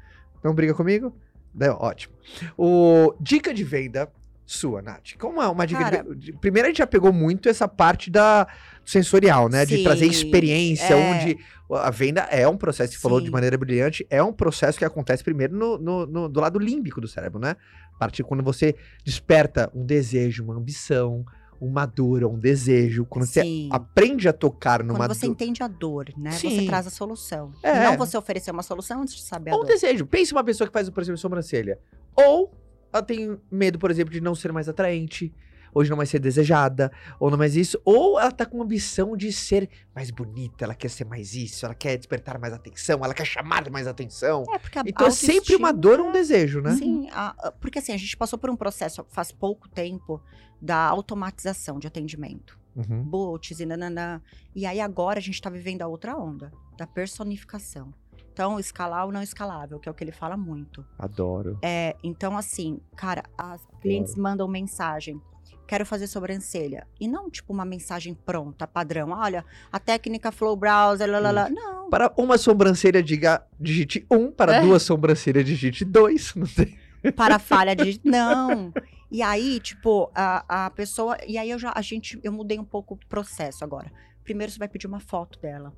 Não 0.42 0.54
briga 0.54 0.74
comigo? 0.74 1.14
Né, 1.54 1.70
ótimo. 1.72 2.14
O, 2.58 3.14
dica 3.20 3.54
de 3.54 3.66
venda 3.66 4.10
sua, 4.46 4.82
Nath. 4.82 5.14
Como 5.20 5.42
é 5.42 5.48
uma 5.48 5.66
dica 5.66 5.82
Cara- 5.84 6.16
de? 6.16 6.34
Primeiro, 6.34 6.68
a 6.68 6.70
gente 6.70 6.78
já 6.80 6.88
pegou 6.88 7.12
muito 7.14 7.48
essa 7.50 7.68
parte 7.68 8.10
da 8.12 8.48
sensorial, 8.86 9.48
né? 9.50 9.66
de 9.66 9.78
Sim, 9.78 9.84
trazer 9.84 10.06
experiência, 10.06 10.94
é. 10.94 10.96
onde 10.96 11.38
a 11.72 11.90
venda 11.90 12.22
é 12.30 12.48
um 12.48 12.58
processo, 12.58 12.94
você 12.94 13.00
falou 13.00 13.22
de 13.22 13.32
maneira 13.32 13.58
brilhante, 13.58 14.06
é 14.10 14.22
um 14.22 14.34
processo 14.34 14.78
que 14.78 14.86
acontece 14.86 15.24
primeiro 15.24 15.56
no, 15.56 15.78
no- 15.78 16.06
no- 16.06 16.30
do 16.30 16.40
lado 16.40 16.60
límbico 16.60 17.00
do 17.00 17.08
cérebro, 17.08 17.40
né? 17.40 17.56
A 17.96 17.98
partir 17.98 18.24
quando 18.24 18.44
você 18.44 18.76
desperta 19.06 19.72
um 19.74 19.86
desejo, 19.86 20.44
uma 20.44 20.56
ambição, 20.56 21.26
uma 21.62 21.86
dor, 21.86 22.26
um 22.26 22.38
desejo, 22.38 23.06
quando 23.06 23.26
você 23.26 23.42
Sim. 23.42 23.70
aprende 23.72 24.28
a 24.28 24.34
tocar 24.34 24.84
numa 24.84 25.00
Quando 25.00 25.14
você 25.16 25.26
entende 25.26 25.64
a 25.64 25.68
dor, 25.70 26.08
né? 26.18 26.32
Sim. 26.32 26.50
Você 26.60 26.66
traz 26.66 26.86
a 26.86 26.90
solução. 26.90 27.54
É. 27.64 27.86
Não 27.86 27.98
você 27.98 28.18
oferecer 28.18 28.52
uma 28.52 28.64
solução 28.64 29.02
antes 29.02 29.16
de 29.16 29.22
saber 29.22 29.52
a 29.52 29.54
Ou 29.56 29.62
um 29.62 29.66
dor. 29.66 29.72
desejo. 29.74 30.06
Pense 30.06 30.34
uma 30.34 30.44
pessoa 30.44 30.68
que 30.68 30.74
faz, 30.74 30.90
por 30.90 31.02
exemplo, 31.02 31.18
sobrancelha. 31.18 31.80
Ou 32.16 32.52
ela 32.94 33.04
tem 33.04 33.38
medo, 33.52 33.80
por 33.80 33.90
exemplo, 33.92 34.14
de 34.14 34.22
não 34.22 34.36
ser 34.36 34.52
mais 34.54 34.70
atraente. 34.70 35.34
Ou 35.76 35.84
de 35.84 35.90
não 35.90 35.98
mais 35.98 36.10
ser 36.12 36.20
desejada. 36.20 36.92
Ou 37.20 37.32
não 37.32 37.38
mais 37.38 37.56
isso. 37.56 37.82
Ou 37.84 38.20
ela 38.20 38.32
tá 38.32 38.46
com 38.46 38.62
ambição 38.62 39.18
de 39.18 39.32
ser 39.34 39.68
mais 39.96 40.12
bonita. 40.12 40.66
Ela 40.66 40.76
quer 40.76 40.88
ser 40.88 41.04
mais 41.04 41.34
isso. 41.34 41.66
Ela 41.66 41.74
quer 41.74 41.98
despertar 41.98 42.38
mais 42.40 42.54
atenção. 42.54 43.00
Ela 43.04 43.12
quer 43.16 43.26
chamar 43.26 43.68
mais 43.72 43.88
atenção. 43.88 44.44
É, 44.54 44.60
porque 44.60 44.78
a 44.78 44.84
Então 44.86 45.08
é 45.08 45.10
sempre 45.10 45.56
uma 45.56 45.74
dor 45.74 46.00
ou 46.00 46.10
um 46.10 46.12
desejo, 46.12 46.62
né? 46.62 46.76
Sim, 46.76 47.10
a- 47.12 47.52
porque 47.60 47.80
assim, 47.80 47.92
a 47.92 47.98
gente 47.98 48.16
passou 48.16 48.38
por 48.38 48.52
um 48.52 48.56
processo 48.56 49.04
faz 49.10 49.32
pouco 49.32 49.68
tempo 49.68 50.22
da 50.62 50.78
automatização 50.78 51.80
de 51.80 51.88
atendimento. 51.88 52.56
Uhum. 52.76 53.04
Bots 53.04 53.60
e 53.60 53.66
nananã. 53.66 54.22
E 54.56 54.68
aí 54.68 54.80
agora 54.80 55.18
a 55.18 55.22
gente 55.24 55.42
tá 55.42 55.50
vivendo 55.50 55.82
a 55.82 55.88
outra 55.88 56.16
onda, 56.16 56.52
da 56.78 56.86
personificação. 56.86 57.92
Então, 58.34 58.60
escalar 58.60 59.08
o 59.08 59.12
não 59.12 59.22
escalável, 59.22 59.80
que 59.80 59.88
é 59.88 59.92
o 59.92 59.94
que 59.96 60.04
ele 60.04 60.12
fala 60.12 60.36
muito. 60.36 60.84
Adoro. 60.98 61.60
É, 61.62 61.96
então, 62.04 62.36
assim, 62.36 62.80
cara, 62.96 63.24
as 63.38 63.62
clientes 63.80 64.16
mandam 64.16 64.48
mensagem. 64.48 65.22
Quero 65.68 65.86
fazer 65.86 66.08
sobrancelha. 66.08 66.88
E 67.00 67.08
não, 67.08 67.30
tipo, 67.30 67.54
uma 67.54 67.64
mensagem 67.64 68.16
pronta, 68.16 68.66
padrão. 68.66 69.12
Olha, 69.12 69.46
a 69.72 69.80
técnica 69.80 70.32
Flow 70.32 70.56
Browser, 70.56 71.10
lá, 71.10 71.20
lá, 71.20 71.32
lá. 71.32 71.50
Não. 71.50 71.90
Para 71.92 72.12
uma 72.18 72.38
sobrancelha, 72.40 73.04
diga 73.04 73.46
digite 73.60 74.06
1. 74.12 74.32
Para 74.32 74.56
É. 74.56 74.62
duas 74.62 74.82
sobrancelhas, 74.82 75.46
digite 75.46 75.86
2. 75.86 76.34
Não 76.36 76.48
sei. 76.48 76.76
para 77.16 77.36
a 77.36 77.40
falha 77.40 77.76
de 77.76 78.02
não. 78.04 78.74
E 79.12 79.22
aí, 79.22 79.60
tipo, 79.60 80.12
a, 80.16 80.66
a 80.66 80.70
pessoa. 80.72 81.18
E 81.28 81.38
aí 81.38 81.52
eu 81.52 81.60
já, 81.60 81.72
a 81.76 81.82
gente, 81.84 82.20
eu 82.24 82.32
mudei 82.32 82.58
um 82.60 82.66
pouco 82.66 82.96
o 82.96 83.00
processo 83.08 83.64
agora. 83.64 83.92
Primeiro 84.24 84.52
você 84.52 84.58
vai 84.58 84.68
pedir 84.68 84.88
uma 84.88 85.00
foto 85.00 85.40
dela 85.40 85.72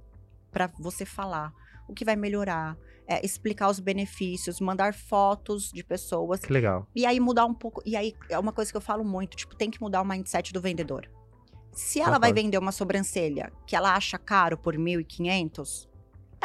para 0.55 0.71
você 0.79 1.05
falar 1.05 1.51
o 1.85 1.93
que 1.93 2.05
vai 2.05 2.15
melhorar, 2.15 2.77
é, 3.05 3.23
explicar 3.25 3.69
os 3.69 3.77
benefícios, 3.77 4.61
mandar 4.61 4.93
fotos 4.93 5.69
de 5.69 5.83
pessoas. 5.83 6.39
Que 6.39 6.53
legal. 6.53 6.87
E 6.95 7.05
aí 7.05 7.19
mudar 7.19 7.45
um 7.45 7.53
pouco. 7.53 7.81
E 7.85 7.93
aí 7.93 8.13
é 8.29 8.39
uma 8.39 8.53
coisa 8.53 8.71
que 8.71 8.77
eu 8.77 8.81
falo 8.81 9.03
muito, 9.03 9.35
tipo, 9.35 9.53
tem 9.53 9.69
que 9.69 9.81
mudar 9.81 10.01
o 10.01 10.05
mindset 10.05 10.53
do 10.53 10.61
vendedor. 10.61 11.11
Se 11.73 11.99
ela 11.99 12.11
vai 12.11 12.29
Concordo. 12.29 12.41
vender 12.41 12.57
uma 12.57 12.71
sobrancelha 12.71 13.51
que 13.67 13.75
ela 13.75 13.93
acha 13.93 14.17
caro 14.17 14.57
por 14.57 14.77
1.500, 14.77 15.89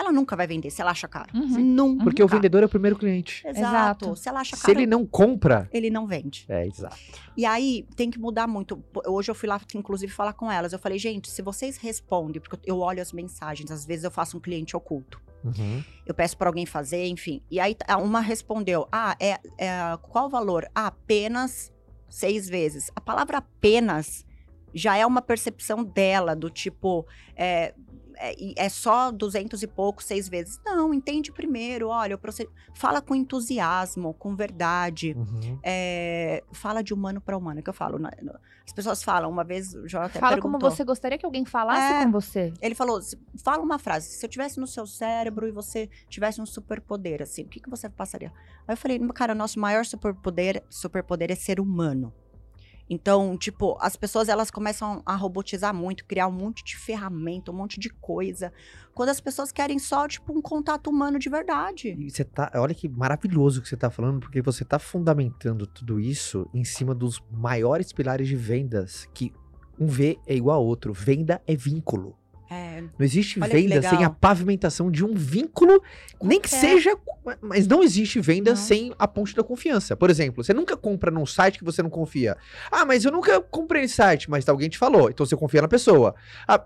ela 0.00 0.12
nunca 0.12 0.34
vai 0.34 0.46
vender 0.46 0.70
se 0.70 0.80
ela 0.80 0.90
acha 0.90 1.06
caro. 1.06 1.28
Uhum. 1.34 1.58
Nunca. 1.58 2.04
Porque 2.04 2.22
o 2.22 2.28
vendedor 2.28 2.62
é 2.62 2.66
o 2.66 2.68
primeiro 2.68 2.96
cliente. 2.96 3.46
Exato. 3.46 4.04
Exato. 4.04 4.16
Se 4.16 4.28
ela 4.28 4.40
acha 4.40 4.56
Se 4.56 4.62
caro, 4.62 4.78
ele 4.78 4.86
não 4.86 5.06
compra. 5.06 5.68
ele 5.72 5.90
não 5.90 6.06
vende. 6.06 6.46
É, 6.48 6.66
exato. 6.66 6.96
E 7.36 7.44
aí 7.44 7.86
tem 7.96 8.10
que 8.10 8.18
mudar 8.18 8.46
muito. 8.46 8.82
Hoje 9.06 9.30
eu 9.30 9.34
fui 9.34 9.48
lá, 9.48 9.60
inclusive, 9.74 10.12
falar 10.12 10.32
com 10.32 10.50
elas. 10.50 10.72
Eu 10.72 10.78
falei, 10.78 10.98
gente, 10.98 11.30
se 11.30 11.42
vocês 11.42 11.76
respondem, 11.76 12.40
porque 12.40 12.58
eu 12.66 12.78
olho 12.80 13.00
as 13.00 13.12
mensagens, 13.12 13.70
às 13.70 13.84
vezes 13.84 14.04
eu 14.04 14.10
faço 14.10 14.36
um 14.36 14.40
cliente 14.40 14.76
oculto. 14.76 15.20
Uhum. 15.44 15.82
Eu 16.06 16.14
peço 16.14 16.36
para 16.36 16.48
alguém 16.48 16.66
fazer, 16.66 17.06
enfim. 17.06 17.42
E 17.50 17.58
aí 17.58 17.76
uma 17.98 18.20
respondeu: 18.20 18.86
Ah, 18.92 19.16
é, 19.18 19.38
é 19.58 19.98
qual 20.02 20.26
o 20.26 20.30
valor? 20.30 20.68
Ah, 20.74 20.88
apenas 20.88 21.72
seis 22.08 22.48
vezes. 22.48 22.90
A 22.94 23.00
palavra 23.00 23.38
apenas 23.38 24.26
já 24.74 24.96
é 24.96 25.04
uma 25.06 25.22
percepção 25.22 25.82
dela, 25.82 26.34
do 26.36 26.50
tipo. 26.50 27.06
É, 27.36 27.74
é, 28.20 28.34
e 28.38 28.54
é 28.56 28.68
só 28.68 29.10
duzentos 29.10 29.62
e 29.62 29.66
pouco, 29.66 30.02
seis 30.02 30.28
vezes. 30.28 30.60
Não, 30.64 30.92
entende 30.94 31.32
primeiro, 31.32 31.88
olha, 31.88 32.12
eu 32.14 32.18
proced... 32.18 32.48
fala 32.74 33.00
com 33.00 33.14
entusiasmo, 33.14 34.14
com 34.14 34.36
verdade. 34.36 35.14
Uhum. 35.16 35.58
É, 35.62 36.42
fala 36.52 36.82
de 36.82 36.92
humano 36.94 37.20
para 37.20 37.36
humano, 37.36 37.62
que 37.62 37.70
eu 37.70 37.74
falo. 37.74 37.98
né? 37.98 38.10
As 38.66 38.72
pessoas 38.72 39.02
falam, 39.02 39.28
uma 39.28 39.42
vez 39.42 39.74
o 39.74 39.84
até 39.98 40.20
Fala 40.20 40.36
como 40.40 40.52
perguntou. 40.54 40.70
você 40.70 40.84
gostaria 40.84 41.18
que 41.18 41.26
alguém 41.26 41.44
falasse 41.44 41.92
É. 41.94 42.04
com 42.04 42.12
você. 42.12 42.52
Ele 42.62 42.74
falou, 42.74 43.02
"Se- 43.02 43.18
fala 43.42 43.62
uma 43.64 43.78
frase, 43.80 44.10
se 44.10 44.24
eu 44.24 44.30
tivesse 44.30 44.60
no 44.60 44.66
seu 44.66 44.86
cérebro 44.86 45.48
e 45.48 45.50
você 45.50 45.88
tivesse 46.08 46.40
um 46.40 46.46
superpoder, 46.46 47.20
assim, 47.22 47.42
o 47.42 47.48
que, 47.48 47.58
que 47.58 47.68
você 47.68 47.88
passaria? 47.88 48.32
Aí 48.68 48.74
eu 48.74 48.76
falei, 48.76 49.00
cara, 49.12 49.32
o 49.32 49.36
nosso 49.36 49.58
maior 49.58 49.84
superpoder, 49.84 50.62
superpoder 50.70 51.32
é 51.32 51.34
ser 51.34 51.58
humano. 51.58 52.12
Então, 52.92 53.38
tipo, 53.38 53.78
as 53.80 53.94
pessoas 53.94 54.28
elas 54.28 54.50
começam 54.50 55.00
a 55.06 55.14
robotizar 55.14 55.72
muito, 55.72 56.04
criar 56.04 56.26
um 56.26 56.32
monte 56.32 56.64
de 56.64 56.76
ferramenta, 56.76 57.52
um 57.52 57.54
monte 57.54 57.78
de 57.78 57.88
coisa, 57.88 58.52
quando 58.92 59.10
as 59.10 59.20
pessoas 59.20 59.52
querem 59.52 59.78
só, 59.78 60.08
tipo, 60.08 60.36
um 60.36 60.42
contato 60.42 60.90
humano 60.90 61.16
de 61.16 61.30
verdade. 61.30 61.94
E 61.96 62.10
você 62.10 62.24
tá, 62.24 62.50
olha 62.56 62.74
que 62.74 62.88
maravilhoso 62.88 63.62
que 63.62 63.68
você 63.68 63.76
tá 63.76 63.90
falando, 63.90 64.18
porque 64.18 64.42
você 64.42 64.64
tá 64.64 64.80
fundamentando 64.80 65.68
tudo 65.68 66.00
isso 66.00 66.50
em 66.52 66.64
cima 66.64 66.92
dos 66.92 67.22
maiores 67.30 67.92
pilares 67.92 68.26
de 68.26 68.34
vendas, 68.34 69.08
que 69.14 69.32
um 69.78 69.86
V 69.86 70.18
é 70.26 70.34
igual 70.34 70.56
a 70.56 70.60
outro. 70.60 70.92
Venda 70.92 71.40
é 71.46 71.54
vínculo. 71.54 72.19
É, 72.50 72.80
Não 72.80 72.90
existe 73.06 73.38
Olha 73.40 73.48
venda 73.48 73.80
sem 73.80 74.02
a 74.04 74.10
pavimentação 74.10 74.90
de 74.90 75.04
um 75.04 75.14
vínculo, 75.14 75.80
nem 76.20 76.40
que 76.40 76.48
Qualquer. 76.48 76.68
seja. 76.68 76.98
Mas 77.40 77.66
não 77.66 77.80
existe 77.80 78.18
venda 78.20 78.50
Não. 78.50 78.56
sem 78.56 78.92
a 78.98 79.06
ponte 79.06 79.36
da 79.36 79.44
confiança. 79.44 79.96
Por 79.96 80.10
exemplo, 80.10 80.42
você 80.42 80.52
nunca 80.52 80.76
compra 80.76 81.12
num 81.12 81.24
site 81.24 81.58
que 81.58 81.64
você 81.64 81.80
não 81.80 81.90
confia. 81.90 82.36
Ah, 82.70 82.84
mas 82.84 83.04
eu 83.04 83.12
nunca 83.12 83.40
comprei 83.40 83.82
nesse 83.82 83.94
site, 83.94 84.28
mas 84.28 84.48
alguém 84.48 84.68
te 84.68 84.78
falou, 84.78 85.08
então 85.10 85.24
você 85.24 85.36
confia 85.36 85.62
na 85.62 85.68
pessoa. 85.68 86.14
Ah, 86.48 86.60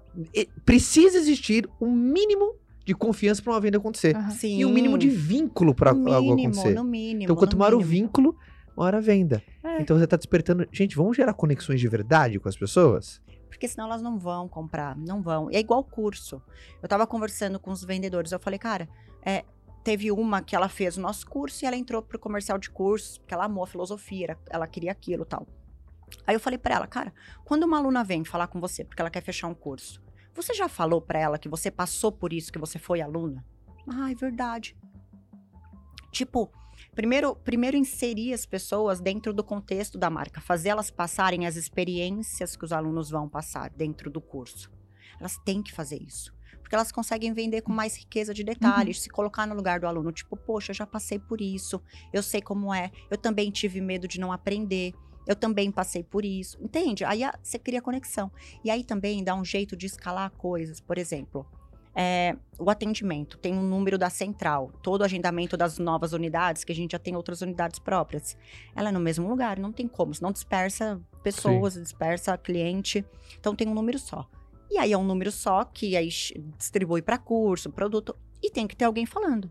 precisa 0.65 1.19
existir 1.19 1.69
um 1.79 1.93
mínimo 1.93 2.55
de 2.87 2.95
confiança 2.95 3.43
para 3.43 3.53
uma 3.53 3.61
venda 3.61 3.77
acontecer. 3.79 4.17
Sim. 4.31 4.61
E 4.61 4.65
um 4.65 4.73
mínimo 4.73 4.97
de 4.97 5.09
vínculo 5.09 5.75
para 5.75 5.91
algo 5.91 6.33
acontecer. 6.33 6.75
no 6.75 6.85
mínimo. 6.85 7.25
Então, 7.25 7.37
quanto 7.37 7.57
maior 7.59 7.75
o 7.75 7.81
vínculo, 7.81 8.37
maior 8.77 8.95
a 8.95 9.01
venda. 9.01 9.43
É. 9.63 9.81
Então 9.81 9.99
você 9.99 10.07
tá 10.07 10.17
despertando. 10.17 10.67
Gente, 10.73 10.95
vamos 10.97 11.17
gerar 11.17 11.33
conexões 11.35 11.81
de 11.81 11.89
verdade 11.89 12.39
com 12.39 12.49
as 12.49 12.57
pessoas? 12.57 13.21
Porque 13.55 13.69
senão 13.69 13.87
elas 13.87 14.03
não 14.03 14.19
vão 14.19 14.49
comprar, 14.49 14.97
não 14.97 15.23
vão. 15.23 15.49
E 15.49 15.55
é 15.55 15.61
igual 15.61 15.85
curso. 15.85 16.43
Eu 16.83 16.89
tava 16.89 17.07
conversando 17.07 17.61
com 17.61 17.71
os 17.71 17.85
vendedores, 17.85 18.33
eu 18.33 18.41
falei, 18.41 18.59
cara, 18.59 18.89
é, 19.23 19.45
teve 19.85 20.11
uma 20.11 20.43
que 20.43 20.57
ela 20.57 20.69
fez 20.69 20.97
o 20.97 21.01
nosso 21.01 21.25
curso 21.29 21.65
e 21.65 21.67
ela 21.67 21.77
entrou 21.77 22.03
pro 22.03 22.19
comercial 22.19 22.59
de 22.59 22.69
cursos, 22.69 23.17
porque 23.17 23.33
ela 23.33 23.45
amou 23.45 23.63
a 23.63 23.67
filosofia, 23.69 24.37
ela 24.51 24.67
queria 24.67 24.91
aquilo 24.91 25.25
tal. 25.25 25.47
Aí 26.27 26.35
eu 26.35 26.41
falei 26.41 26.59
pra 26.59 26.75
ela, 26.75 26.87
cara, 26.89 27.15
quando 27.45 27.63
uma 27.63 27.79
aluna 27.79 28.03
vem 28.03 28.25
falar 28.25 28.49
com 28.49 28.61
você 28.61 28.85
porque 28.85 29.01
ela 29.01 29.11
quer 29.11 29.23
fechar 29.23 29.47
um 29.47 29.55
curso, 29.55 30.03
Você 30.35 30.53
já 30.53 30.69
falou 30.69 31.01
pra 31.01 31.21
ela 31.21 31.39
que 31.39 31.49
você 31.49 31.71
passou 31.71 32.11
por 32.11 32.33
isso, 32.33 32.53
que 32.53 32.59
você 32.59 32.77
foi 32.77 33.01
aluna? 33.01 33.45
Ah, 33.89 34.11
é 34.11 34.17
verdade. 34.17 34.77
Tipo, 36.11 36.51
primeiro, 36.95 37.35
primeiro 37.37 37.77
inserir 37.77 38.33
as 38.33 38.47
pessoas 38.47 39.01
dentro 39.01 39.33
do 39.33 39.45
contexto 39.45 39.99
da 39.99 40.11
marca, 40.11 40.41
fazer 40.41 40.71
elas 40.71 40.91
passarem 40.91 41.47
as 41.47 41.57
experiências 41.57 42.57
que 42.57 42.65
os 42.65 42.73
alunos 42.73 43.11
vão 43.11 43.29
passar 43.29 43.71
dentro 43.71 44.11
do 44.11 44.21
curso. 44.21 44.71
Elas 45.19 45.37
têm 45.45 45.63
que 45.63 45.73
fazer 45.73 46.03
isso. 46.03 46.35
Porque 46.61 46.75
elas 46.75 46.91
conseguem 46.91 47.33
vender 47.35 47.61
com 47.61 47.73
mais 47.73 47.97
riqueza 47.97 48.33
de 48.33 48.43
detalhes, 48.43 49.03
se 49.03 49.11
colocar 49.11 49.47
no 49.47 49.55
lugar 49.55 49.81
do 49.81 49.87
aluno. 49.87 50.11
Tipo, 50.11 50.35
poxa, 50.35 50.71
eu 50.71 50.75
já 50.75 50.87
passei 50.87 51.19
por 51.19 51.41
isso, 51.41 51.81
eu 52.13 52.23
sei 52.23 52.41
como 52.41 52.73
é, 52.73 52.91
eu 53.11 53.19
também 53.19 53.51
tive 53.51 53.81
medo 53.81 54.09
de 54.09 54.19
não 54.19 54.33
aprender. 54.33 54.95
Eu 55.27 55.35
também 55.35 55.71
passei 55.71 56.03
por 56.03 56.25
isso, 56.25 56.59
entende? 56.63 57.05
Aí 57.05 57.23
você 57.43 57.59
cria 57.59 57.81
conexão. 57.81 58.31
E 58.63 58.71
aí 58.71 58.85
também 58.85 59.25
dá 59.25 59.35
um 59.35 59.45
jeito 59.45 59.75
de 59.75 59.87
escalar 59.87 60.31
coisas. 60.33 60.81
Por 60.81 60.99
exemplo, 60.99 61.47
é, 61.95 62.37
o 62.59 62.69
atendimento 62.69 63.39
tem 63.39 63.55
um 63.55 63.63
número 63.63 63.97
da 63.97 64.11
central, 64.11 64.73
todo 64.83 65.03
o 65.03 65.05
agendamento 65.05 65.57
das 65.57 65.79
novas 65.79 66.13
unidades, 66.13 66.65
que 66.65 66.73
a 66.73 66.75
gente 66.75 66.93
já 66.93 66.99
tem 66.99 67.15
outras 67.15 67.41
unidades 67.41 67.79
próprias. 67.79 68.37
Ela 68.75 68.89
é 68.89 68.93
no 68.93 69.01
mesmo 69.01 69.29
lugar, 69.29 69.59
não 69.59 69.73
tem 69.73 69.87
como, 69.87 70.13
senão 70.13 70.33
dispersa 70.33 71.01
pessoas, 71.23 71.75
dispersa 71.75 72.37
cliente. 72.37 73.05
Então 73.39 73.55
tem 73.55 73.69
um 73.69 73.75
número 73.75 73.99
só. 73.99 74.29
E 74.71 74.79
aí 74.79 74.93
é 74.93 74.99
um 74.99 75.05
número 75.05 75.31
só 75.31 75.65
que 75.65 75.97
aí 75.97 76.09
distribui 76.59 77.01
para 77.01 77.17
curso, 77.19 77.71
produto, 77.71 78.17
e 78.43 78.51
tem 78.51 78.67
que 78.67 78.75
ter 78.75 78.85
alguém 78.85 79.07
falando. 79.07 79.51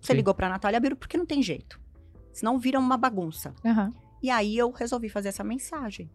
Você 0.00 0.12
Sim. 0.12 0.16
ligou 0.16 0.34
para 0.34 0.48
Natália 0.48 0.80
Biro 0.80 0.96
porque 0.96 1.18
não 1.18 1.26
tem 1.26 1.42
jeito. 1.42 1.78
Senão 2.32 2.58
vira 2.58 2.78
uma 2.78 2.96
bagunça. 2.96 3.54
Aham. 3.64 3.92
E 4.22 4.30
aí 4.30 4.56
eu 4.56 4.70
resolvi 4.70 5.08
fazer 5.08 5.28
essa 5.28 5.44
mensagem. 5.44 6.10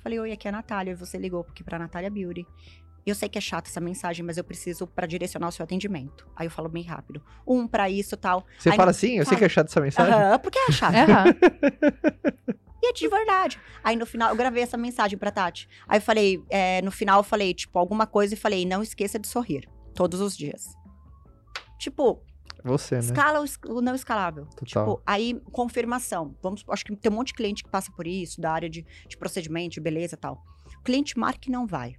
Falei, 0.00 0.18
oi, 0.20 0.32
aqui 0.32 0.46
é 0.46 0.50
a 0.50 0.52
Natália, 0.52 0.94
você 0.94 1.18
ligou 1.18 1.40
aqui 1.40 1.64
pra 1.64 1.78
Natália 1.78 2.10
Beauty. 2.10 2.46
Eu 3.10 3.14
sei 3.14 3.28
que 3.28 3.38
é 3.38 3.40
chata 3.40 3.68
essa 3.68 3.80
mensagem, 3.80 4.24
mas 4.24 4.36
eu 4.36 4.44
preciso 4.44 4.86
pra 4.86 5.06
direcionar 5.06 5.48
o 5.48 5.52
seu 5.52 5.64
atendimento. 5.64 6.26
Aí 6.36 6.46
eu 6.46 6.50
falo 6.50 6.68
bem 6.68 6.82
rápido. 6.84 7.22
Um 7.46 7.66
pra 7.66 7.88
isso 7.90 8.16
tal. 8.16 8.44
Você 8.58 8.70
Aí 8.70 8.76
fala 8.76 8.86
não- 8.86 8.90
assim? 8.90 9.18
Eu 9.18 9.24
sei 9.26 9.36
que 9.38 9.44
é 9.44 9.48
chato 9.48 9.68
essa 9.68 9.80
mensagem. 9.80 10.12
Aham, 10.12 10.38
porque 10.38 10.58
é 10.58 10.72
chato. 10.72 10.94
Aham. 10.94 11.24
E 12.80 12.90
é 12.90 12.92
de 12.92 13.08
verdade. 13.08 13.58
Aí 13.82 13.96
no 13.96 14.06
final, 14.06 14.30
eu 14.30 14.36
gravei 14.36 14.62
essa 14.62 14.76
mensagem 14.76 15.18
pra 15.18 15.32
Tati. 15.32 15.68
Aí 15.88 15.98
eu 15.98 16.02
falei, 16.02 16.40
é, 16.48 16.80
no 16.82 16.92
final 16.92 17.18
eu 17.18 17.24
falei, 17.24 17.52
tipo, 17.52 17.76
alguma 17.76 18.06
coisa 18.06 18.34
e 18.34 18.36
falei, 18.36 18.64
não 18.64 18.80
esqueça 18.84 19.18
de 19.18 19.26
sorrir. 19.26 19.68
Todos 19.96 20.20
os 20.20 20.36
dias. 20.36 20.64
Tipo, 21.76 22.22
Você, 22.64 22.94
né? 22.94 23.00
Escala 23.00 23.40
o, 23.40 23.44
es- 23.44 23.58
o 23.66 23.80
não 23.80 23.96
escalável. 23.96 24.46
Total. 24.46 24.64
Tipo, 24.64 25.02
aí, 25.04 25.40
confirmação. 25.50 26.36
Vamos, 26.40 26.64
acho 26.70 26.84
que 26.84 26.94
tem 26.94 27.10
um 27.10 27.16
monte 27.16 27.28
de 27.28 27.34
cliente 27.34 27.64
que 27.64 27.68
passa 27.70 27.90
por 27.90 28.06
isso, 28.06 28.40
da 28.40 28.52
área 28.52 28.70
de, 28.70 28.86
de 29.08 29.16
procedimento, 29.16 29.74
de 29.74 29.80
beleza 29.80 30.14
e 30.14 30.18
tal. 30.18 30.40
O 30.78 30.82
cliente 30.84 31.18
marca 31.18 31.48
e 31.48 31.50
não 31.50 31.66
vai. 31.66 31.96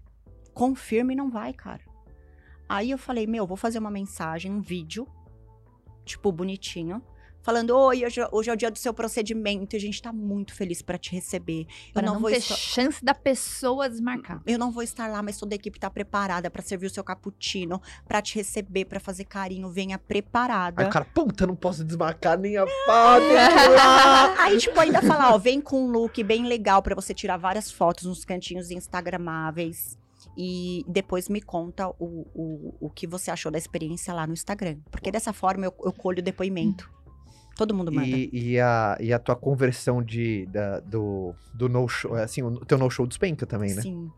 Confirma 0.59 1.13
e 1.13 1.15
não 1.15 1.29
vai, 1.29 1.53
cara. 1.53 1.81
Aí 2.67 2.91
eu 2.91 2.97
falei, 2.97 3.25
meu, 3.25 3.47
vou 3.47 3.57
fazer 3.57 3.79
uma 3.79 3.89
mensagem, 3.89 4.51
um 4.51 4.61
vídeo, 4.61 5.07
tipo, 6.05 6.31
bonitinho. 6.31 7.01
Falando, 7.41 7.69
oi, 7.71 8.05
hoje, 8.05 8.19
hoje 8.33 8.49
é 8.49 8.53
o 8.53 8.55
dia 8.57 8.69
do 8.69 8.77
seu 8.77 8.93
procedimento 8.93 9.73
e 9.73 9.77
a 9.77 9.79
gente 9.79 10.01
tá 10.01 10.11
muito 10.11 10.53
feliz 10.53 10.81
pra 10.81 10.97
te 10.97 11.13
receber. 11.13 11.61
Eu 11.87 11.93
Pra 11.93 12.01
não, 12.01 12.15
não, 12.15 12.19
vou 12.21 12.29
ter 12.29 12.37
estar- 12.39 12.55
chance 12.57 13.03
da 13.03 13.13
pessoa 13.15 13.89
desmarcar. 13.89 14.41
eu 14.45 14.59
não 14.59 14.69
vou 14.71 14.83
estar 14.83 15.07
lá, 15.07 15.23
mas 15.23 15.37
toda 15.37 15.55
a 15.55 15.57
equipe 15.57 15.79
tá 15.79 15.89
preparada 15.89 16.51
pra 16.51 16.61
servir 16.61 16.87
o 16.87 16.89
seu 16.89 17.03
cappuccino, 17.03 17.81
pra 18.05 18.21
te 18.21 18.35
receber, 18.35 18.83
pra 18.85 18.99
fazer 18.99 19.23
carinho. 19.23 19.69
Venha 19.69 19.97
preparada. 19.97 20.81
Aí 20.83 20.87
o 20.89 20.91
cara, 20.91 21.05
puta, 21.05 21.47
não 21.47 21.55
posso 21.55 21.83
desmarcar 21.85 22.37
nem 22.37 22.57
a 22.57 22.65
lá. 22.65 24.35
Aí, 24.43 24.57
tipo, 24.57 24.77
ainda 24.79 25.01
falar, 25.01 25.33
ó, 25.33 25.37
vem 25.37 25.61
com 25.61 25.85
um 25.85 25.89
look 25.89 26.21
bem 26.21 26.45
legal 26.45 26.83
pra 26.83 26.93
você 26.93 27.13
tirar 27.13 27.37
várias 27.37 27.71
fotos 27.71 28.03
nos 28.03 28.25
cantinhos 28.25 28.69
instagramáveis. 28.69 29.97
E 30.41 30.85
depois 30.87 31.27
me 31.27 31.41
conta 31.41 31.89
o, 31.99 32.25
o, 32.33 32.73
o 32.79 32.89
que 32.89 33.05
você 33.05 33.29
achou 33.29 33.51
da 33.51 33.57
experiência 33.57 34.13
lá 34.13 34.25
no 34.25 34.31
Instagram. 34.31 34.77
Porque 34.89 35.11
dessa 35.11 35.33
forma 35.33 35.65
eu, 35.65 35.73
eu 35.83 35.91
colho 35.91 36.23
depoimento. 36.23 36.89
Todo 37.57 37.73
mundo 37.73 37.91
manda. 37.91 38.07
E, 38.07 38.29
e 38.31 38.57
a, 38.57 38.97
e 39.01 39.11
a 39.11 39.19
tua 39.19 39.35
conversão 39.35 40.01
de, 40.01 40.45
da- 40.45 40.79
do, 40.79 41.35
do 41.53 41.67
no-show, 41.67 42.13
assim, 42.15 42.41
o 42.41 42.65
teu 42.65 42.77
no-show 42.77 43.05
despenca 43.05 43.45
também, 43.45 43.73
né? 43.75 43.81
Sim, 43.81 44.09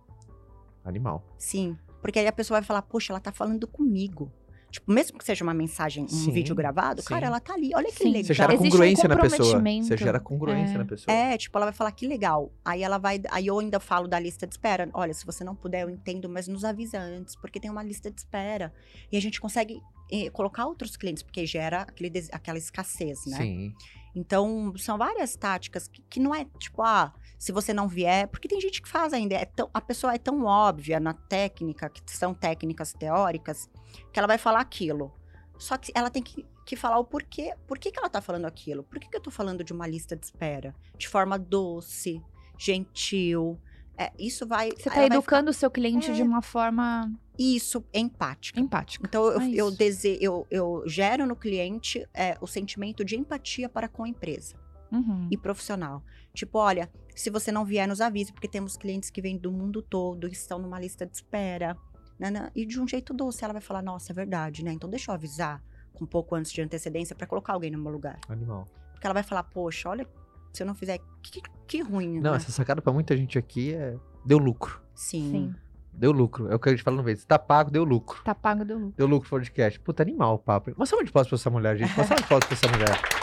Animal. 0.86 1.24
sim. 1.40 1.76
Porque 2.04 2.20
aí 2.20 2.28
a 2.28 2.32
pessoa 2.32 2.60
vai 2.60 2.68
falar, 2.68 2.84
poxa, 2.84 3.12
ela 3.14 3.20
tá 3.20 3.32
falando 3.32 3.66
comigo. 3.68 4.32
Tipo, 4.72 4.92
mesmo 4.92 5.18
que 5.18 5.26
seja 5.26 5.44
uma 5.44 5.54
mensagem, 5.54 6.06
um 6.06 6.08
Sim, 6.08 6.32
vídeo 6.32 6.56
gravado, 6.56 7.02
sim. 7.02 7.08
cara, 7.08 7.28
ela 7.28 7.40
tá 7.40 7.54
ali. 7.54 7.72
Olha 7.76 7.92
que 7.92 7.98
Sim. 8.04 8.06
legal. 8.12 8.24
Você 8.24 8.34
gera 8.34 8.54
Existe 8.54 8.68
um 8.68 8.72
congruência 8.72 9.10
na 9.10 9.18
pessoa. 9.18 9.62
Você 9.84 9.98
gera 9.98 10.20
congruência 10.20 10.76
É. 10.76 10.78
na 10.78 10.86
pessoa. 10.86 11.16
É, 11.16 11.38
tipo, 11.38 11.58
ela 11.58 11.66
vai 11.66 11.74
falar 11.74 11.92
que 11.92 12.08
legal. 12.08 12.52
Aí 12.64 12.82
ela 12.82 12.98
vai. 12.98 13.22
Aí 13.30 13.48
eu 13.48 13.60
ainda 13.60 13.80
falo 13.80 14.08
da 14.08 14.18
lista 14.20 14.48
de 14.48 14.54
espera. 14.54 14.90
Olha, 14.94 15.14
se 15.14 15.26
você 15.26 15.44
não 15.44 15.56
puder, 15.56 15.82
eu 15.84 15.90
entendo, 15.90 16.30
mas 16.30 16.48
nos 16.48 16.64
avisa 16.64 17.00
antes, 17.00 17.36
porque 17.36 17.60
tem 17.60 17.70
uma 17.70 17.84
lista 17.84 18.10
de 18.10 18.20
espera. 18.20 18.74
E 19.12 19.18
a 19.18 19.22
gente 19.22 19.42
consegue 19.42 19.82
eh, 20.12 20.30
colocar 20.30 20.66
outros 20.66 20.96
clientes, 20.96 21.22
porque 21.22 21.46
gera 21.46 21.82
aquele 21.82 22.12
aquela 22.32 22.58
escassez, 22.58 23.26
né? 23.28 23.38
Sim. 23.38 23.74
Então, 24.16 24.74
são 24.78 24.98
várias 24.98 25.36
táticas 25.36 25.88
que, 25.88 26.02
que 26.10 26.20
não 26.20 26.36
é 26.36 26.46
tipo, 26.60 26.82
ah, 26.82 27.14
se 27.42 27.52
você 27.52 27.74
não 27.74 27.88
vier, 27.88 28.28
porque 28.28 28.48
tem 28.48 28.62
gente 28.62 28.84
que 28.84 28.88
faz 28.88 29.14
ainda. 29.14 29.34
É 29.34 29.46
tão, 29.46 29.68
a 29.74 29.82
pessoa 29.82 30.14
é 30.14 30.20
tão 30.20 30.44
óbvia 30.46 31.00
na 31.00 31.12
técnica, 31.16 31.90
que 31.90 32.04
são 32.16 32.36
técnicas 32.36 32.94
teóricas, 32.94 33.68
que 34.14 34.20
ela 34.20 34.28
vai 34.28 34.38
falar 34.38 34.60
aquilo. 34.60 35.12
Só 35.58 35.76
que 35.76 35.92
ela 35.96 36.12
tem 36.12 36.22
que, 36.22 36.46
que 36.68 36.76
falar 36.76 37.00
o 37.00 37.04
porquê. 37.04 37.56
Por 37.66 37.80
que, 37.80 37.92
que 37.92 37.98
ela 37.98 38.10
tá 38.12 38.22
falando 38.22 38.46
aquilo? 38.46 38.84
Por 38.84 39.00
que, 39.00 39.10
que 39.10 39.18
eu 39.18 39.22
tô 39.22 39.32
falando 39.32 39.64
de 39.64 39.74
uma 39.74 39.88
lista 39.88 40.16
de 40.16 40.24
espera? 40.24 40.76
De 40.96 41.08
forma 41.08 41.40
doce, 41.40 42.22
gentil. 42.60 43.60
É, 43.98 44.12
isso 44.20 44.46
vai. 44.48 44.70
Você 44.72 44.90
tá 44.92 45.04
educando 45.06 45.50
o 45.50 45.54
seu 45.54 45.70
cliente 45.72 46.12
É. 46.12 46.14
de 46.14 46.22
uma 46.22 46.44
forma 46.44 47.12
Isso, 47.40 47.84
empática. 47.92 48.60
empática. 48.60 49.04
Então, 49.08 49.26
eu, 49.26 49.42
É 49.42 49.50
eu, 49.50 49.72
dese- 49.72 50.20
eu, 50.22 50.46
eu 50.52 50.84
gero 50.86 51.26
no 51.26 51.36
cliente 51.36 52.08
é, 52.14 52.38
o 52.40 52.46
sentimento 52.46 53.04
de 53.04 53.16
empatia 53.18 53.68
para 53.68 53.88
com 53.88 54.04
a 54.04 54.08
empresa 54.08 54.56
Uhum. 54.92 55.28
e 55.32 55.38
profissional. 55.38 56.04
Tipo, 56.34 56.60
olha, 56.60 56.90
se 57.16 57.30
você 57.30 57.52
não 57.52 57.64
vier, 57.64 57.88
nos 57.88 58.02
avise, 58.02 58.32
porque 58.34 58.48
temos 58.48 58.76
clientes 58.76 59.10
que 59.10 59.22
vêm 59.22 59.38
do 59.38 59.52
mundo 59.52 59.82
todo, 59.82 60.28
que 60.30 60.36
estão 60.36 60.60
numa 60.60 60.80
lista 60.80 61.06
de 61.06 61.16
espera. 61.16 61.78
nanã. 62.20 62.50
E 62.56 62.66
de 62.66 62.80
um 62.80 62.88
jeito 62.88 63.14
doce, 63.14 63.44
ela 63.44 63.54
vai 63.54 63.62
falar, 63.62 63.82
nossa, 63.82 64.12
é 64.12 64.16
verdade, 64.16 64.64
né? 64.64 64.72
Então 64.74 64.90
deixa 64.90 65.10
eu 65.12 65.16
avisar 65.16 65.64
com 65.94 66.04
um 66.04 66.08
pouco 66.08 66.36
antes 66.36 66.52
de 66.52 66.62
antecedência 66.62 67.16
para 67.16 67.26
colocar 67.28 67.54
alguém 67.54 67.72
no 67.72 67.78
meu 67.80 67.92
lugar. 67.92 68.20
Animal. 68.30 68.66
Porque 68.92 69.08
ela 69.08 69.14
vai 69.14 69.24
falar, 69.24 69.44
poxa, 69.44 69.90
olha, 69.90 70.08
se 70.54 70.62
eu 70.62 70.68
não 70.68 70.76
fizer, 70.76 71.00
que, 71.24 71.42
que 71.68 71.82
ruim, 71.82 72.20
Não, 72.20 72.32
né? 72.32 72.38
essa 72.38 72.52
sacada 72.52 72.82
pra 72.82 72.92
muita 72.94 73.16
gente 73.18 73.38
aqui 73.40 73.74
é. 73.74 73.96
Deu 74.26 74.38
lucro. 74.38 74.82
Sim. 74.94 75.32
Sim. 75.32 75.56
Deu 75.94 76.12
lucro. 76.12 76.50
É 76.52 76.56
o 76.56 76.60
que 76.60 76.70
a 76.70 76.72
gente 76.72 76.84
fala 76.84 76.98
no 76.98 77.04
vez. 77.04 77.26
Tá 77.26 77.40
pago, 77.40 77.72
deu 77.72 77.84
lucro. 77.84 78.24
Tá 78.24 78.36
pago 78.36 78.64
do 78.64 78.74
lucro. 78.76 78.94
Deu 78.98 79.08
lucro 79.08 79.30
podcast. 79.30 79.80
Puta, 79.80 80.04
animal 80.04 80.36
o 80.36 80.40
papo. 80.40 80.72
Uma 80.76 80.86
salva 80.86 81.04
de 81.04 81.12
palmas 81.12 81.28
pra 81.28 81.36
essa 81.36 81.50
mulher, 81.50 81.78
gente. 81.78 81.94
Uma 81.94 82.04
salva 82.06 82.22
de 82.22 82.28
palmas 82.30 82.46
pra 82.46 82.56
essa 82.56 82.68
mulher. 82.70 83.21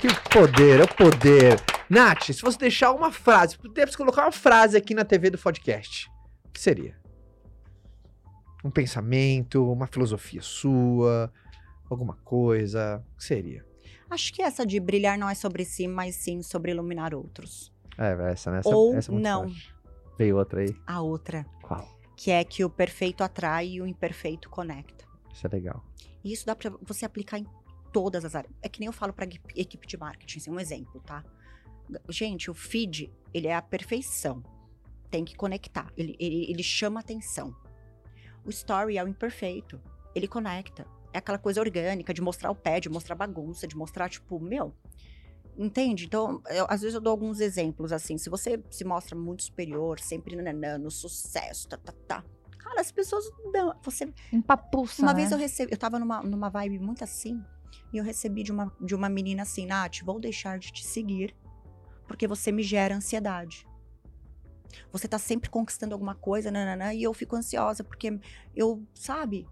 Que 0.00 0.08
poder, 0.30 0.80
é 0.80 0.84
o 0.84 0.88
poder. 0.94 1.58
Nath, 1.88 2.24
se 2.24 2.42
você 2.42 2.58
deixar 2.58 2.92
uma 2.92 3.10
frase, 3.10 3.52
se 3.52 3.58
pudesse 3.58 3.96
colocar 3.96 4.22
uma 4.24 4.32
frase 4.32 4.76
aqui 4.76 4.94
na 4.94 5.04
TV 5.04 5.30
do 5.30 5.38
podcast, 5.38 6.10
o 6.44 6.50
que 6.52 6.60
seria? 6.60 6.96
Um 8.64 8.70
pensamento, 8.70 9.70
uma 9.72 9.86
filosofia 9.86 10.42
sua, 10.42 11.32
alguma 11.88 12.14
coisa, 12.24 13.02
o 13.14 13.16
que 13.16 13.24
seria? 13.24 13.64
Acho 14.10 14.32
que 14.32 14.42
essa 14.42 14.66
de 14.66 14.78
brilhar 14.78 15.18
não 15.18 15.28
é 15.28 15.34
sobre 15.34 15.64
si, 15.64 15.88
mas 15.88 16.14
sim 16.16 16.42
sobre 16.42 16.72
iluminar 16.72 17.14
outros. 17.14 17.72
É, 17.96 18.32
essa, 18.32 18.50
né? 18.50 18.58
Essa, 18.58 18.68
Ou 18.68 18.94
essa 18.94 19.12
é 19.12 19.18
não. 19.18 19.44
forte. 19.44 19.74
Veio 20.18 20.36
outra 20.36 20.60
aí. 20.60 20.76
A 20.86 21.00
outra, 21.00 21.46
Qual? 21.62 21.88
que 22.16 22.30
é 22.30 22.44
que 22.44 22.64
o 22.64 22.70
perfeito 22.70 23.24
atrai 23.24 23.66
e 23.68 23.80
o 23.80 23.86
imperfeito 23.86 24.50
conecta. 24.50 25.04
Isso 25.32 25.46
é 25.46 25.50
legal. 25.50 25.82
E 26.22 26.32
isso 26.32 26.44
dá 26.46 26.54
pra 26.54 26.72
você 26.82 27.04
aplicar 27.04 27.38
em 27.38 27.46
todas 27.96 28.26
as 28.26 28.34
áreas. 28.34 28.52
É 28.60 28.68
que 28.68 28.78
nem 28.78 28.88
eu 28.88 28.92
falo 28.92 29.10
pra 29.14 29.24
equipe- 29.24 29.86
de 29.86 29.96
marketing, 29.96 30.38
assim, 30.38 30.50
um 30.50 30.60
exemplo, 30.60 31.00
tá? 31.00 31.24
Gente, 32.10 32.50
o 32.50 32.54
feed, 32.54 33.10
ele 33.32 33.46
é 33.46 33.54
a 33.54 33.62
perfeição. 33.62 34.42
Tem 35.10 35.24
que 35.24 35.34
conectar. 35.34 35.90
Ele, 35.96 36.14
ele, 36.20 36.44
ele 36.50 36.62
chama 36.62 37.00
atenção. 37.00 37.56
O 38.44 38.50
story 38.50 38.98
é 38.98 39.02
o 39.04 39.08
imperfeito. 39.08 39.80
Ele 40.14 40.28
conecta. 40.28 40.86
É 41.10 41.16
aquela 41.16 41.38
coisa 41.38 41.58
orgânica 41.58 42.12
de 42.12 42.20
mostrar 42.20 42.50
o 42.50 42.54
pé, 42.54 42.80
de 42.80 42.90
mostrar 42.90 43.14
bagunça, 43.14 43.66
de 43.66 43.74
mostrar, 43.74 44.10
tipo, 44.10 44.38
meu. 44.38 44.74
Entende? 45.56 46.04
Então, 46.04 46.42
eu- 46.50 46.66
às 46.68 46.82
vezes 46.82 46.94
eu 46.96 47.00
dou 47.00 47.12
alguns 47.12 47.40
exemplos, 47.40 47.92
assim. 47.92 48.18
Se 48.18 48.28
você 48.28 48.62
se 48.70 48.84
mostra 48.84 49.16
muito 49.16 49.42
superior, 49.44 49.98
sempre 50.00 50.36
nananã, 50.36 50.76
no 50.76 50.90
sucesso, 50.90 51.66
tá, 51.66 51.78
tá, 51.78 51.92
tá. 52.06 52.24
Cara, 52.58 52.78
as 52.78 52.92
pessoas 52.92 53.24
não. 53.54 53.74
Você 53.82 54.12
Empapuça, 54.30 55.00
uma 55.00 55.14
né? 55.14 55.20
vez 55.20 55.32
eu 55.32 55.38
recebi, 55.38 55.72
eu 55.72 55.78
tava 55.78 55.98
numa, 55.98 56.22
numa 56.22 56.50
vibe 56.50 56.78
muito 56.78 57.02
assim, 57.02 57.42
e 57.96 57.98
eu 57.98 58.04
recebi 58.04 58.42
de 58.42 58.52
uma, 58.52 58.72
de 58.80 58.94
uma 58.94 59.08
menina 59.08 59.42
assim, 59.42 59.66
Nath, 59.66 60.02
vou 60.04 60.20
deixar 60.20 60.58
de 60.58 60.72
te 60.72 60.86
seguir, 60.86 61.34
porque 62.06 62.26
você 62.26 62.52
me 62.52 62.62
gera 62.62 62.94
ansiedade. 62.94 63.66
Você 64.92 65.08
tá 65.08 65.18
sempre 65.18 65.48
conquistando 65.48 65.94
alguma 65.94 66.14
coisa, 66.14 66.50
nananã, 66.50 66.92
e 66.92 67.02
eu 67.02 67.14
fico 67.14 67.36
ansiosa, 67.36 67.82
porque 67.82 68.20
eu, 68.54 68.86
sabe? 68.94 69.46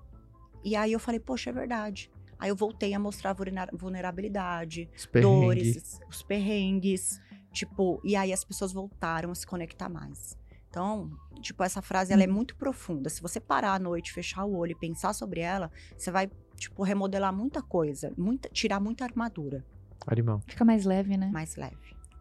E 0.62 0.76
aí 0.76 0.92
eu 0.92 1.00
falei, 1.00 1.18
poxa, 1.18 1.50
é 1.50 1.52
verdade. 1.52 2.10
Aí 2.38 2.50
eu 2.50 2.56
voltei 2.56 2.92
a 2.92 2.98
mostrar 2.98 3.34
vulnerabilidade, 3.72 4.90
Os 4.94 5.06
dores, 5.06 6.00
os 6.08 6.22
perrengues, 6.22 7.20
tipo, 7.52 8.00
e 8.04 8.16
aí 8.16 8.32
as 8.32 8.44
pessoas 8.44 8.72
voltaram 8.72 9.30
a 9.30 9.34
se 9.34 9.46
conectar 9.46 9.88
mais. 9.88 10.36
Então, 10.68 11.10
tipo, 11.40 11.62
essa 11.62 11.80
frase 11.80 12.12
ela 12.12 12.24
é 12.24 12.26
muito 12.26 12.56
profunda. 12.56 13.08
Se 13.08 13.22
você 13.22 13.40
parar 13.40 13.74
à 13.74 13.78
noite, 13.78 14.12
fechar 14.12 14.44
o 14.44 14.56
olho 14.56 14.72
e 14.72 14.74
pensar 14.74 15.12
sobre 15.12 15.40
ela, 15.40 15.70
você 15.96 16.10
vai, 16.10 16.28
tipo, 16.56 16.82
remodelar 16.82 17.32
muita 17.32 17.60
coisa, 17.62 18.12
muita, 18.16 18.48
tirar 18.48 18.80
muita 18.80 19.04
armadura, 19.04 19.64
Animal. 20.06 20.42
Fica 20.46 20.64
mais 20.64 20.84
leve, 20.84 21.16
né? 21.16 21.30
mais 21.32 21.56
leve. 21.56 21.76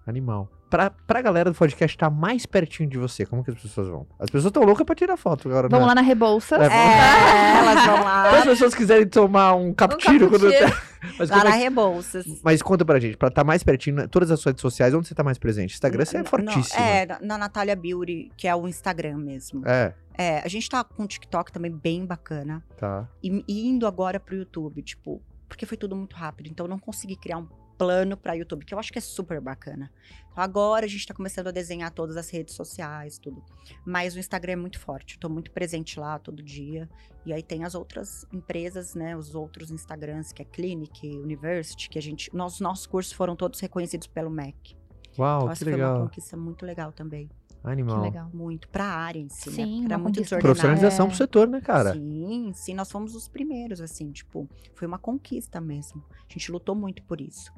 Animal. 0.07 0.49
Pra, 0.69 0.89
pra 0.89 1.22
galera 1.22 1.51
do 1.51 1.55
podcast 1.55 1.95
estar 1.95 2.10
mais 2.10 2.45
pertinho 2.47 2.89
de 2.89 2.97
você, 2.97 3.26
como 3.26 3.43
que 3.43 3.51
as 3.51 3.61
pessoas 3.61 3.88
vão? 3.88 4.07
As 4.18 4.30
pessoas 4.30 4.45
estão 4.49 4.64
loucas 4.64 4.85
pra 4.85 4.95
tirar 4.95 5.15
foto 5.18 5.47
agora, 5.47 5.69
Vamos 5.69 5.85
né? 5.85 5.89
lá 5.89 5.95
na 5.95 6.01
Rebouças. 6.01 6.60
É, 6.60 6.65
É, 6.65 7.57
elas 7.60 7.85
vão 7.85 7.97
Se 7.97 8.03
lá, 8.03 8.38
as 8.39 8.43
pessoas 8.45 8.73
quiserem 8.76 9.07
tomar 9.07 9.53
um 9.53 9.72
cappuccino, 9.73 10.30
quando... 10.30 10.49
cappuccino. 10.51 10.93
Mas, 11.19 11.30
lá 11.30 11.43
na 11.43 11.55
é 11.55 11.60
Rebouças. 11.60 12.26
Mas 12.41 12.61
conta 12.61 12.84
pra 12.85 12.99
gente, 12.99 13.18
pra 13.18 13.27
estar 13.27 13.43
mais 13.43 13.61
pertinho, 13.61 13.97
né, 13.97 14.07
todas 14.07 14.31
as 14.31 14.39
suas 14.39 14.53
redes 14.53 14.61
sociais, 14.61 14.93
onde 14.93 15.07
você 15.07 15.14
tá 15.14 15.23
mais 15.23 15.38
presente? 15.38 15.73
Instagram, 15.73 16.05
você 16.05 16.18
é 16.18 16.23
fortíssimo. 16.23 16.81
é, 16.81 17.05
na, 17.05 17.19
na 17.22 17.38
Natália 17.38 17.76
Beauty, 17.76 18.31
que 18.35 18.47
é 18.47 18.55
o 18.55 18.68
Instagram 18.68 19.18
mesmo. 19.18 19.61
É, 19.68 19.93
É, 20.18 20.40
a 20.40 20.48
gente 20.48 20.69
tá 20.69 20.84
com 20.84 21.03
o 21.03 21.07
TikTok 21.07 21.52
também 21.52 21.72
bem 21.72 22.06
bacana. 22.06 22.64
tá. 22.77 23.10
E, 23.22 23.44
e 23.48 23.68
indo 23.68 23.88
agora 23.88 24.19
pro 24.19 24.35
YouTube, 24.35 24.81
tipo, 24.81 25.22
porque 25.48 25.65
foi 25.65 25.77
tudo 25.77 25.95
muito 25.95 26.15
rápido. 26.15 26.49
Então 26.49 26.65
eu 26.65 26.69
não 26.69 26.80
consegui 26.80 27.15
criar 27.15 27.38
um 27.38 27.48
plano 27.77 28.15
pra 28.15 28.34
YouTube, 28.34 28.65
que 28.65 28.73
eu 28.73 28.80
acho 28.80 28.91
que 28.91 28.98
é 28.98 29.02
super 29.02 29.41
bacana. 29.41 29.91
Então 30.31 30.44
agora 30.44 30.85
a 30.85 30.90
gente 30.90 31.06
tá 31.06 31.14
começando 31.14 31.48
a 31.48 31.52
desenhar 31.52 31.91
todas 31.91 32.15
as 32.18 32.30
redes 32.30 32.56
sociais, 32.56 33.18
tudo. 33.18 33.44
Mas 33.85 34.15
o 34.15 34.19
Instagram 34.19 34.53
é 34.53 34.56
muito 34.56 34.80
forte. 34.80 35.15
Eu 35.15 35.19
tô 35.19 35.30
muito 35.30 35.52
presente 35.52 35.99
lá 35.99 36.18
todo 36.19 36.41
dia. 36.41 36.90
E 37.26 37.34
aí 37.34 37.44
tem 37.44 37.64
as 37.64 37.76
outras 37.76 38.26
empresas, 38.31 38.95
né? 38.95 39.15
Os 39.15 39.35
outros 39.35 39.72
Instagrams, 39.72 40.31
que 40.31 40.41
é 40.41 40.45
Clinic, 40.45 41.07
University, 41.07 41.90
que 41.90 41.98
a 41.98 42.02
gente. 42.02 42.34
Nós, 42.34 42.60
nossos 42.60 42.85
cursos 42.85 43.14
foram 43.14 43.35
todos 43.35 43.60
reconhecidos 43.60 44.07
pelo 44.07 44.30
MEC. 44.30 44.76
Uau, 45.18 45.38
então, 45.38 45.48
que 45.48 45.53
essa 45.53 45.65
foi 45.65 45.73
uma 45.73 45.88
legal. 45.88 46.02
conquista 46.07 46.38
muito 46.38 46.65
legal 46.65 46.91
também. 46.91 47.30
Que 47.64 47.69
Animal. 47.72 48.02
legal. 48.02 48.30
Muito. 48.34 48.68
Pra 48.69 48.85
área 48.85 49.19
em 49.19 49.30
si, 49.30 49.52
Sim, 49.52 49.80
né? 49.81 49.85
Era 49.85 49.98
muito 49.98 50.15
desordenado. 50.22 50.44
Profissionalização 50.44 51.06
É. 51.06 51.10
pro 51.10 51.18
setor, 51.18 51.48
né, 51.48 51.61
cara? 51.61 51.94
Sim, 51.94 52.52
sim, 52.53 52.73
nós 52.73 52.91
fomos 52.91 53.15
os 53.15 53.27
primeiros, 53.27 53.80
assim, 53.81 54.11
tipo, 54.11 54.49
foi 54.76 54.88
uma 54.88 54.99
conquista 54.99 55.61
mesmo. 55.61 56.03
A 56.30 56.34
gente 56.34 56.52
lutou 56.52 56.76
muito 56.76 57.02
por 57.03 57.22
isso. 57.22 57.52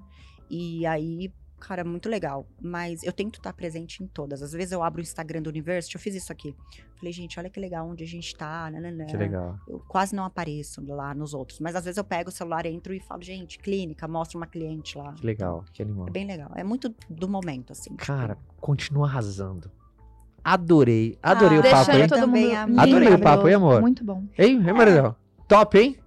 E 0.50 0.86
aí, 0.86 1.34
cara, 1.60 1.84
muito 1.84 2.08
legal. 2.08 2.46
Mas 2.62 3.02
eu 3.04 3.12
tento 3.12 3.38
estar 3.40 3.52
presente 3.54 4.04
em 4.04 4.08
todas. 4.08 4.44
Às 4.44 4.52
vezes 4.52 4.72
eu 4.72 4.84
abro 4.84 5.00
o 5.00 5.02
Instagram 5.02 5.42
do 5.42 5.50
University, 5.50 5.96
eu 5.96 6.00
fiz 6.02 6.14
isso 6.14 6.32
aqui. 6.32 6.56
Falei, 6.98 7.12
gente, 7.12 7.40
olha 7.40 7.50
que 7.50 7.60
legal 7.60 7.88
onde 7.88 8.04
a 8.04 8.08
gente 8.08 8.36
tá, 8.36 8.70
nananã. 8.70 9.06
Que 9.08 9.18
legal. 9.18 9.58
Eu 9.68 9.80
quase 9.88 10.16
não 10.16 10.24
apareço 10.24 10.82
lá 10.86 11.16
nos 11.16 11.34
outros. 11.34 11.60
Mas 11.60 11.76
às 11.76 11.84
vezes 11.84 11.98
eu 11.98 12.04
pego 12.04 12.30
o 12.30 12.32
celular, 12.32 12.66
entro 12.68 12.94
e 12.94 13.00
falo, 13.00 13.24
gente, 13.24 13.58
clínica, 13.58 14.08
mostro 14.08 14.38
uma 14.38 14.46
cliente 14.48 14.98
lá. 14.98 15.14
Que 15.14 15.26
legal, 15.26 15.66
que 15.74 15.82
animal. 15.82 16.08
É 16.08 16.12
bem 16.12 16.28
legal. 16.28 16.52
É 16.56 16.64
muito 16.64 16.94
do 17.10 17.28
momento, 17.28 17.72
assim. 17.72 17.90
tipo, 17.90 18.06
Cara, 18.06 18.38
continua 18.62 19.08
arrasando. 19.08 19.72
Adorei, 20.46 21.18
adorei 21.24 21.58
Ah, 21.58 21.62
o 21.62 21.64
papo, 21.64 21.92
hein? 21.92 22.02
Mundo 22.02 22.10
Também. 22.10 22.56
Adorei 22.56 23.14
o 23.16 23.20
papo, 23.20 23.48
hein, 23.48 23.56
amor? 23.56 23.82
Muito 23.82 24.04
bom. 24.04 24.24
Hein, 24.38 24.64
hein, 24.64 24.74
Maridão? 24.74 25.16
Top, 25.48 25.76
hein? 25.76 25.98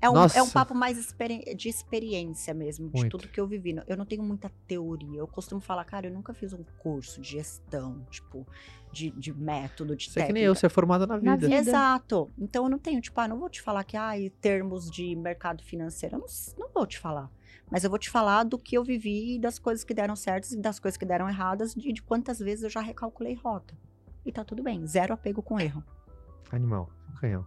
É 0.00 0.10
um, 0.10 0.16
é 0.34 0.42
um 0.42 0.50
papo 0.50 0.74
mais 0.74 0.98
experi- 0.98 1.54
de 1.54 1.68
experiência 1.68 2.52
mesmo, 2.52 2.88
de 2.90 2.96
Muito. 2.98 3.16
tudo 3.16 3.28
que 3.28 3.40
eu 3.40 3.46
vivi. 3.46 3.76
Eu 3.86 3.96
não 3.96 4.04
tenho 4.04 4.24
muita 4.24 4.50
teoria. 4.66 5.20
Eu 5.20 5.26
costumo 5.28 5.60
falar, 5.60 5.84
cara, 5.84 6.08
eu 6.08 6.12
nunca 6.12 6.34
fiz 6.34 6.52
um 6.52 6.64
curso 6.78 7.20
de 7.22 7.30
gestão, 7.30 8.04
tipo, 8.10 8.44
de, 8.92 9.10
de 9.12 9.32
método, 9.32 9.94
de 9.96 10.04
Você 10.10 10.10
é 10.10 10.12
que 10.12 10.26
técnica. 10.26 10.32
nem 10.34 10.42
eu, 10.42 10.54
você 10.56 10.66
é 10.66 10.68
formado 10.68 11.06
na 11.06 11.14
Na 11.14 11.36
vida. 11.36 11.46
vida. 11.48 11.54
Exato. 11.60 12.28
Então 12.36 12.64
eu 12.64 12.68
não 12.70 12.78
tenho, 12.78 13.00
tipo, 13.00 13.18
ah, 13.20 13.28
não 13.28 13.38
vou 13.38 13.48
te 13.48 13.62
falar 13.62 13.82
que, 13.84 13.96
ah, 13.96 14.12
termos 14.40 14.90
de 14.90 15.14
mercado 15.14 15.62
financeiro, 15.62 16.16
eu 16.16 16.18
não, 16.18 16.26
não 16.58 16.68
vou 16.74 16.86
te 16.86 16.98
falar. 16.98 17.30
Mas 17.74 17.82
eu 17.82 17.90
vou 17.90 17.98
te 17.98 18.08
falar 18.08 18.44
do 18.44 18.56
que 18.56 18.78
eu 18.78 18.84
vivi, 18.84 19.36
das 19.36 19.58
coisas 19.58 19.82
que 19.82 19.92
deram 19.92 20.14
certas 20.14 20.52
e 20.52 20.60
das 20.60 20.78
coisas 20.78 20.96
que 20.96 21.04
deram 21.04 21.28
erradas, 21.28 21.74
de, 21.74 21.92
de 21.92 22.00
quantas 22.00 22.38
vezes 22.38 22.62
eu 22.62 22.70
já 22.70 22.80
recalculei 22.80 23.34
rota. 23.34 23.74
E 24.24 24.30
tá 24.30 24.44
tudo 24.44 24.62
bem, 24.62 24.86
zero 24.86 25.12
apego 25.12 25.42
com 25.42 25.58
erro. 25.58 25.82
Animal, 26.52 26.88
canhão. 27.20 27.44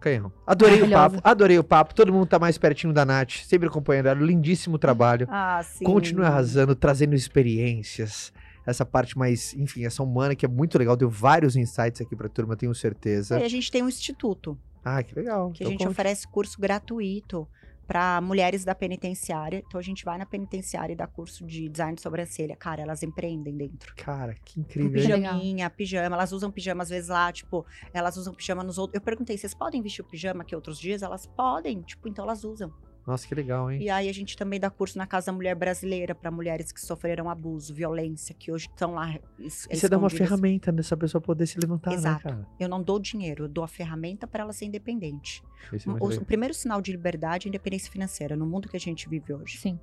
Canhão. 0.00 0.32
Adorei 0.44 0.82
o 0.82 0.90
papo, 0.90 1.20
adorei 1.22 1.56
o 1.60 1.62
papo. 1.62 1.94
Todo 1.94 2.12
mundo 2.12 2.26
tá 2.26 2.36
mais 2.36 2.58
pertinho 2.58 2.92
da 2.92 3.04
Nath, 3.04 3.44
sempre 3.44 3.68
acompanhando 3.68 4.06
ela. 4.06 4.20
Lindíssimo 4.20 4.76
trabalho. 4.76 5.28
Ah, 5.30 5.62
sim. 5.62 5.84
Continue 5.84 6.24
arrasando, 6.26 6.74
trazendo 6.74 7.14
experiências. 7.14 8.32
Essa 8.66 8.84
parte 8.84 9.16
mais, 9.16 9.54
enfim, 9.54 9.84
essa 9.84 10.02
humana 10.02 10.34
que 10.34 10.44
é 10.44 10.48
muito 10.48 10.76
legal. 10.76 10.96
Deu 10.96 11.08
vários 11.08 11.54
insights 11.54 12.00
aqui 12.00 12.16
pra 12.16 12.28
turma, 12.28 12.56
tenho 12.56 12.74
certeza. 12.74 13.38
E 13.38 13.44
a 13.44 13.48
gente 13.48 13.70
tem 13.70 13.84
um 13.84 13.88
instituto. 13.88 14.58
Ah, 14.84 15.00
que 15.00 15.14
legal. 15.14 15.52
que 15.52 15.62
a 15.62 15.66
Então 15.66 15.70
gente 15.70 15.78
conte. 15.84 15.92
oferece 15.92 16.26
curso 16.26 16.60
gratuito 16.60 17.46
para 17.92 18.22
mulheres 18.22 18.64
da 18.64 18.74
penitenciária. 18.74 19.62
Então 19.68 19.78
a 19.78 19.82
gente 19.82 20.02
vai 20.02 20.16
na 20.16 20.24
penitenciária 20.24 20.94
e 20.94 20.96
dá 20.96 21.06
curso 21.06 21.44
de 21.44 21.68
design 21.68 21.94
de 21.94 22.00
sobrancelha. 22.00 22.56
Cara, 22.56 22.80
elas 22.80 23.02
empreendem 23.02 23.54
dentro. 23.54 23.94
Cara, 23.96 24.34
que 24.42 24.58
incrível. 24.58 24.92
pijaminha, 24.92 25.68
pijama. 25.68 26.16
Elas 26.16 26.32
usam 26.32 26.50
pijama 26.50 26.84
às 26.84 26.88
vezes 26.88 27.10
lá, 27.10 27.30
tipo, 27.30 27.66
elas 27.92 28.16
usam 28.16 28.32
pijama 28.32 28.64
nos 28.64 28.78
outros. 28.78 28.94
Eu 28.94 29.02
perguntei, 29.02 29.36
vocês 29.36 29.52
podem 29.52 29.82
vestir 29.82 30.00
o 30.00 30.06
pijama 30.06 30.42
que 30.42 30.56
outros 30.56 30.80
dias? 30.80 31.02
Elas 31.02 31.26
podem, 31.26 31.82
tipo, 31.82 32.08
então 32.08 32.24
elas 32.24 32.44
usam. 32.44 32.72
Nossa, 33.06 33.26
que 33.26 33.34
legal, 33.34 33.70
hein? 33.70 33.82
E 33.82 33.90
aí 33.90 34.08
a 34.08 34.12
gente 34.14 34.36
também 34.36 34.60
dá 34.60 34.70
curso 34.70 34.96
na 34.96 35.06
Casa 35.06 35.32
Mulher 35.32 35.54
Brasileira 35.56 36.14
para 36.14 36.30
mulheres 36.30 36.70
que 36.70 36.80
sofreram 36.80 37.28
abuso, 37.28 37.74
violência, 37.74 38.34
que 38.34 38.52
hoje 38.52 38.68
estão 38.68 38.94
lá. 38.94 39.18
es- 39.38 39.66
E 39.70 39.76
você 39.76 39.88
dá 39.88 39.98
uma 39.98 40.08
ferramenta 40.08 40.70
dessa 40.70 40.96
pessoa 40.96 41.20
poder 41.20 41.46
se 41.46 41.58
levantar, 41.58 41.92
Exato. 41.92 42.28
né, 42.28 42.34
cara? 42.36 42.46
Eu 42.60 42.68
não 42.68 42.80
dou 42.82 42.98
dinheiro, 43.00 43.44
eu 43.44 43.48
dou 43.48 43.64
a 43.64 43.68
ferramenta 43.68 44.26
para 44.26 44.44
ela 44.44 44.52
ser 44.52 44.66
independente. 44.66 45.42
Isso 45.72 45.90
é 45.90 45.92
O, 45.94 46.06
o 46.22 46.24
primeiro 46.24 46.54
sinal 46.54 46.80
de 46.80 46.92
liberdade 46.92 47.46
é 47.46 47.48
a 47.48 47.50
independência 47.50 47.90
financeira 47.90 48.36
no 48.36 48.46
mundo 48.46 48.68
que 48.68 48.76
a 48.76 48.80
gente 48.80 49.08
vive 49.08 49.32
hoje. 49.34 49.58
Sim. 49.58 49.78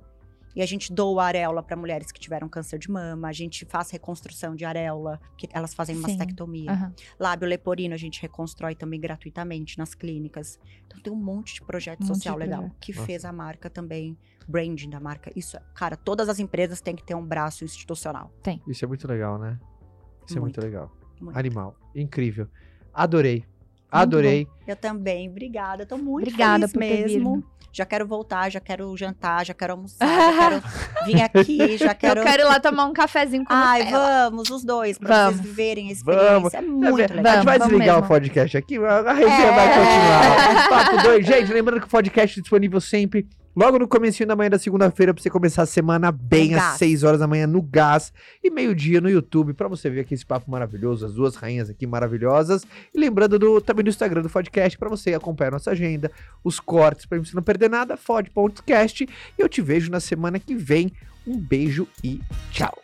E 0.54 0.60
a 0.62 0.66
gente 0.66 0.92
doa 0.92 1.24
areola 1.24 1.62
para 1.62 1.76
mulheres 1.76 2.10
que 2.10 2.18
tiveram 2.18 2.48
câncer 2.48 2.78
de 2.78 2.90
mama, 2.90 3.28
a 3.28 3.32
gente 3.32 3.64
faz 3.64 3.90
reconstrução 3.90 4.56
de 4.56 4.64
areola, 4.64 5.20
que 5.36 5.48
elas 5.52 5.72
fazem 5.74 5.94
Sim. 5.96 6.02
mastectomia. 6.02 6.72
Aham. 6.72 6.94
Lábio 7.18 7.48
leporino 7.48 7.94
a 7.94 7.96
gente 7.96 8.20
reconstrói 8.20 8.74
também 8.74 8.98
gratuitamente 9.00 9.78
nas 9.78 9.94
clínicas. 9.94 10.58
Então 10.86 11.00
tem 11.00 11.12
um 11.12 11.16
monte 11.16 11.54
de 11.54 11.62
projeto 11.62 12.02
Um 12.02 12.06
social 12.06 12.34
de 12.34 12.40
legal 12.40 12.60
projeto. 12.62 12.76
que 12.80 12.92
Nossa. 12.92 13.06
fez 13.06 13.24
a 13.24 13.32
marca 13.32 13.70
também, 13.70 14.16
branding 14.48 14.90
da 14.90 14.98
marca. 14.98 15.30
Isso, 15.36 15.56
é- 15.56 15.62
cara, 15.74 15.96
todas 15.96 16.28
as 16.28 16.38
empresas 16.40 16.80
têm 16.80 16.96
que 16.96 17.04
ter 17.04 17.14
um 17.14 17.24
braço 17.24 17.64
institucional. 17.64 18.32
Isso 18.66 18.84
é 18.84 18.88
muito 18.88 19.06
legal, 19.06 19.38
né? 19.38 19.58
Isso 20.26 20.36
é 20.36 20.40
muito 20.40 20.60
Muito. 20.60 20.60
legal. 20.60 20.92
Muito. 21.20 21.36
Animal. 21.38 21.76
Incrível. 21.94 22.48
Adorei. 22.92 23.44
Adorei. 23.90 24.46
Eu 24.66 24.76
também, 24.76 25.28
obrigada. 25.28 25.84
Tô 25.84 25.96
muito 25.98 26.28
Obrigada 26.28 26.66
feliz 26.68 26.72
por 26.72 26.80
ter 26.80 27.06
mesmo. 27.08 27.44
Já 27.72 27.84
quero 27.86 28.04
voltar, 28.06 28.50
já 28.50 28.58
quero 28.58 28.96
jantar, 28.96 29.46
já 29.46 29.54
quero 29.54 29.74
almoçar, 29.74 30.06
já 30.06 30.32
quero 30.38 30.62
vir 31.06 31.22
aqui, 31.22 31.76
já 31.78 31.94
quero. 31.94 32.20
Eu 32.20 32.24
quero 32.24 32.42
ir 32.42 32.46
lá 32.46 32.58
tomar 32.58 32.86
um 32.86 32.92
cafezinho 32.92 33.44
com 33.44 33.52
Ai, 33.52 33.84
Nutella. 33.84 34.30
vamos, 34.30 34.50
os 34.50 34.64
dois, 34.64 34.98
pra 34.98 35.08
Vamos. 35.26 35.36
vocês 35.40 35.48
viverem 35.48 35.84
a 35.90 35.94
Vamos. 36.04 36.52
experiência. 36.52 36.58
É 36.58 36.60
muito 36.62 36.86
a 36.96 37.00
gente 37.00 37.12
legal. 37.14 37.32
Vamos, 37.32 37.44
vai 37.44 37.58
vamos 37.58 37.72
desligar 37.72 37.94
mesmo. 37.96 38.04
o 38.06 38.08
podcast 38.08 38.56
aqui, 38.56 38.76
a 38.78 39.12
resenha 39.12 39.46
É. 39.46 39.54
vai 39.54 39.68
continuar. 39.68 40.68
Papo 40.68 41.02
2. 41.04 41.26
Gente, 41.26 41.52
lembrando 41.52 41.80
que 41.80 41.86
o 41.86 41.90
podcast 41.90 42.38
é 42.38 42.42
disponível 42.42 42.80
sempre 42.80 43.26
logo 43.54 43.78
no 43.78 43.88
comecinho 43.88 44.26
da 44.28 44.36
manhã 44.36 44.50
da 44.50 44.58
segunda-feira 44.58 45.12
pra 45.12 45.22
você 45.22 45.30
começar 45.30 45.62
a 45.62 45.66
semana 45.66 46.12
bem 46.12 46.50
No 46.50 46.56
às 46.56 46.62
Gás. 46.62 46.78
6 46.78 47.02
horas 47.04 47.20
da 47.20 47.26
manhã 47.26 47.46
no 47.46 47.62
Gás 47.62 48.12
e 48.42 48.50
meio-dia 48.50 49.00
no 49.00 49.10
YouTube 49.10 49.52
pra 49.54 49.68
você 49.68 49.90
ver 49.90 50.00
aqui 50.00 50.14
esse 50.14 50.24
papo 50.24 50.50
maravilhoso, 50.50 51.06
as 51.06 51.14
duas 51.14 51.36
rainhas 51.36 51.68
aqui 51.70 51.86
maravilhosas. 51.86 52.66
E 52.94 52.98
lembrando 52.98 53.38
do, 53.38 53.60
também 53.60 53.84
do 53.84 53.90
Instagram 53.90 54.22
do 54.22 54.30
podcast 54.30 54.78
pra 54.78 54.88
você 54.88 55.14
acompanhar 55.14 55.52
nossa 55.52 55.70
agenda, 55.70 56.10
os 56.42 56.60
cortes 56.60 57.06
pra 57.06 57.18
você 57.18 57.34
não 57.34 57.42
perder 57.42 57.68
nada, 57.68 57.96
fode 57.96 58.30
podcast. 58.30 59.04
E 59.04 59.08
eu 59.40 59.48
te 59.48 59.60
vejo 59.60 59.90
na 59.90 60.00
semana 60.00 60.38
que 60.38 60.54
vem. 60.54 60.92
Um 61.26 61.38
beijo 61.38 61.86
e 62.02 62.20
tchau. 62.50 62.76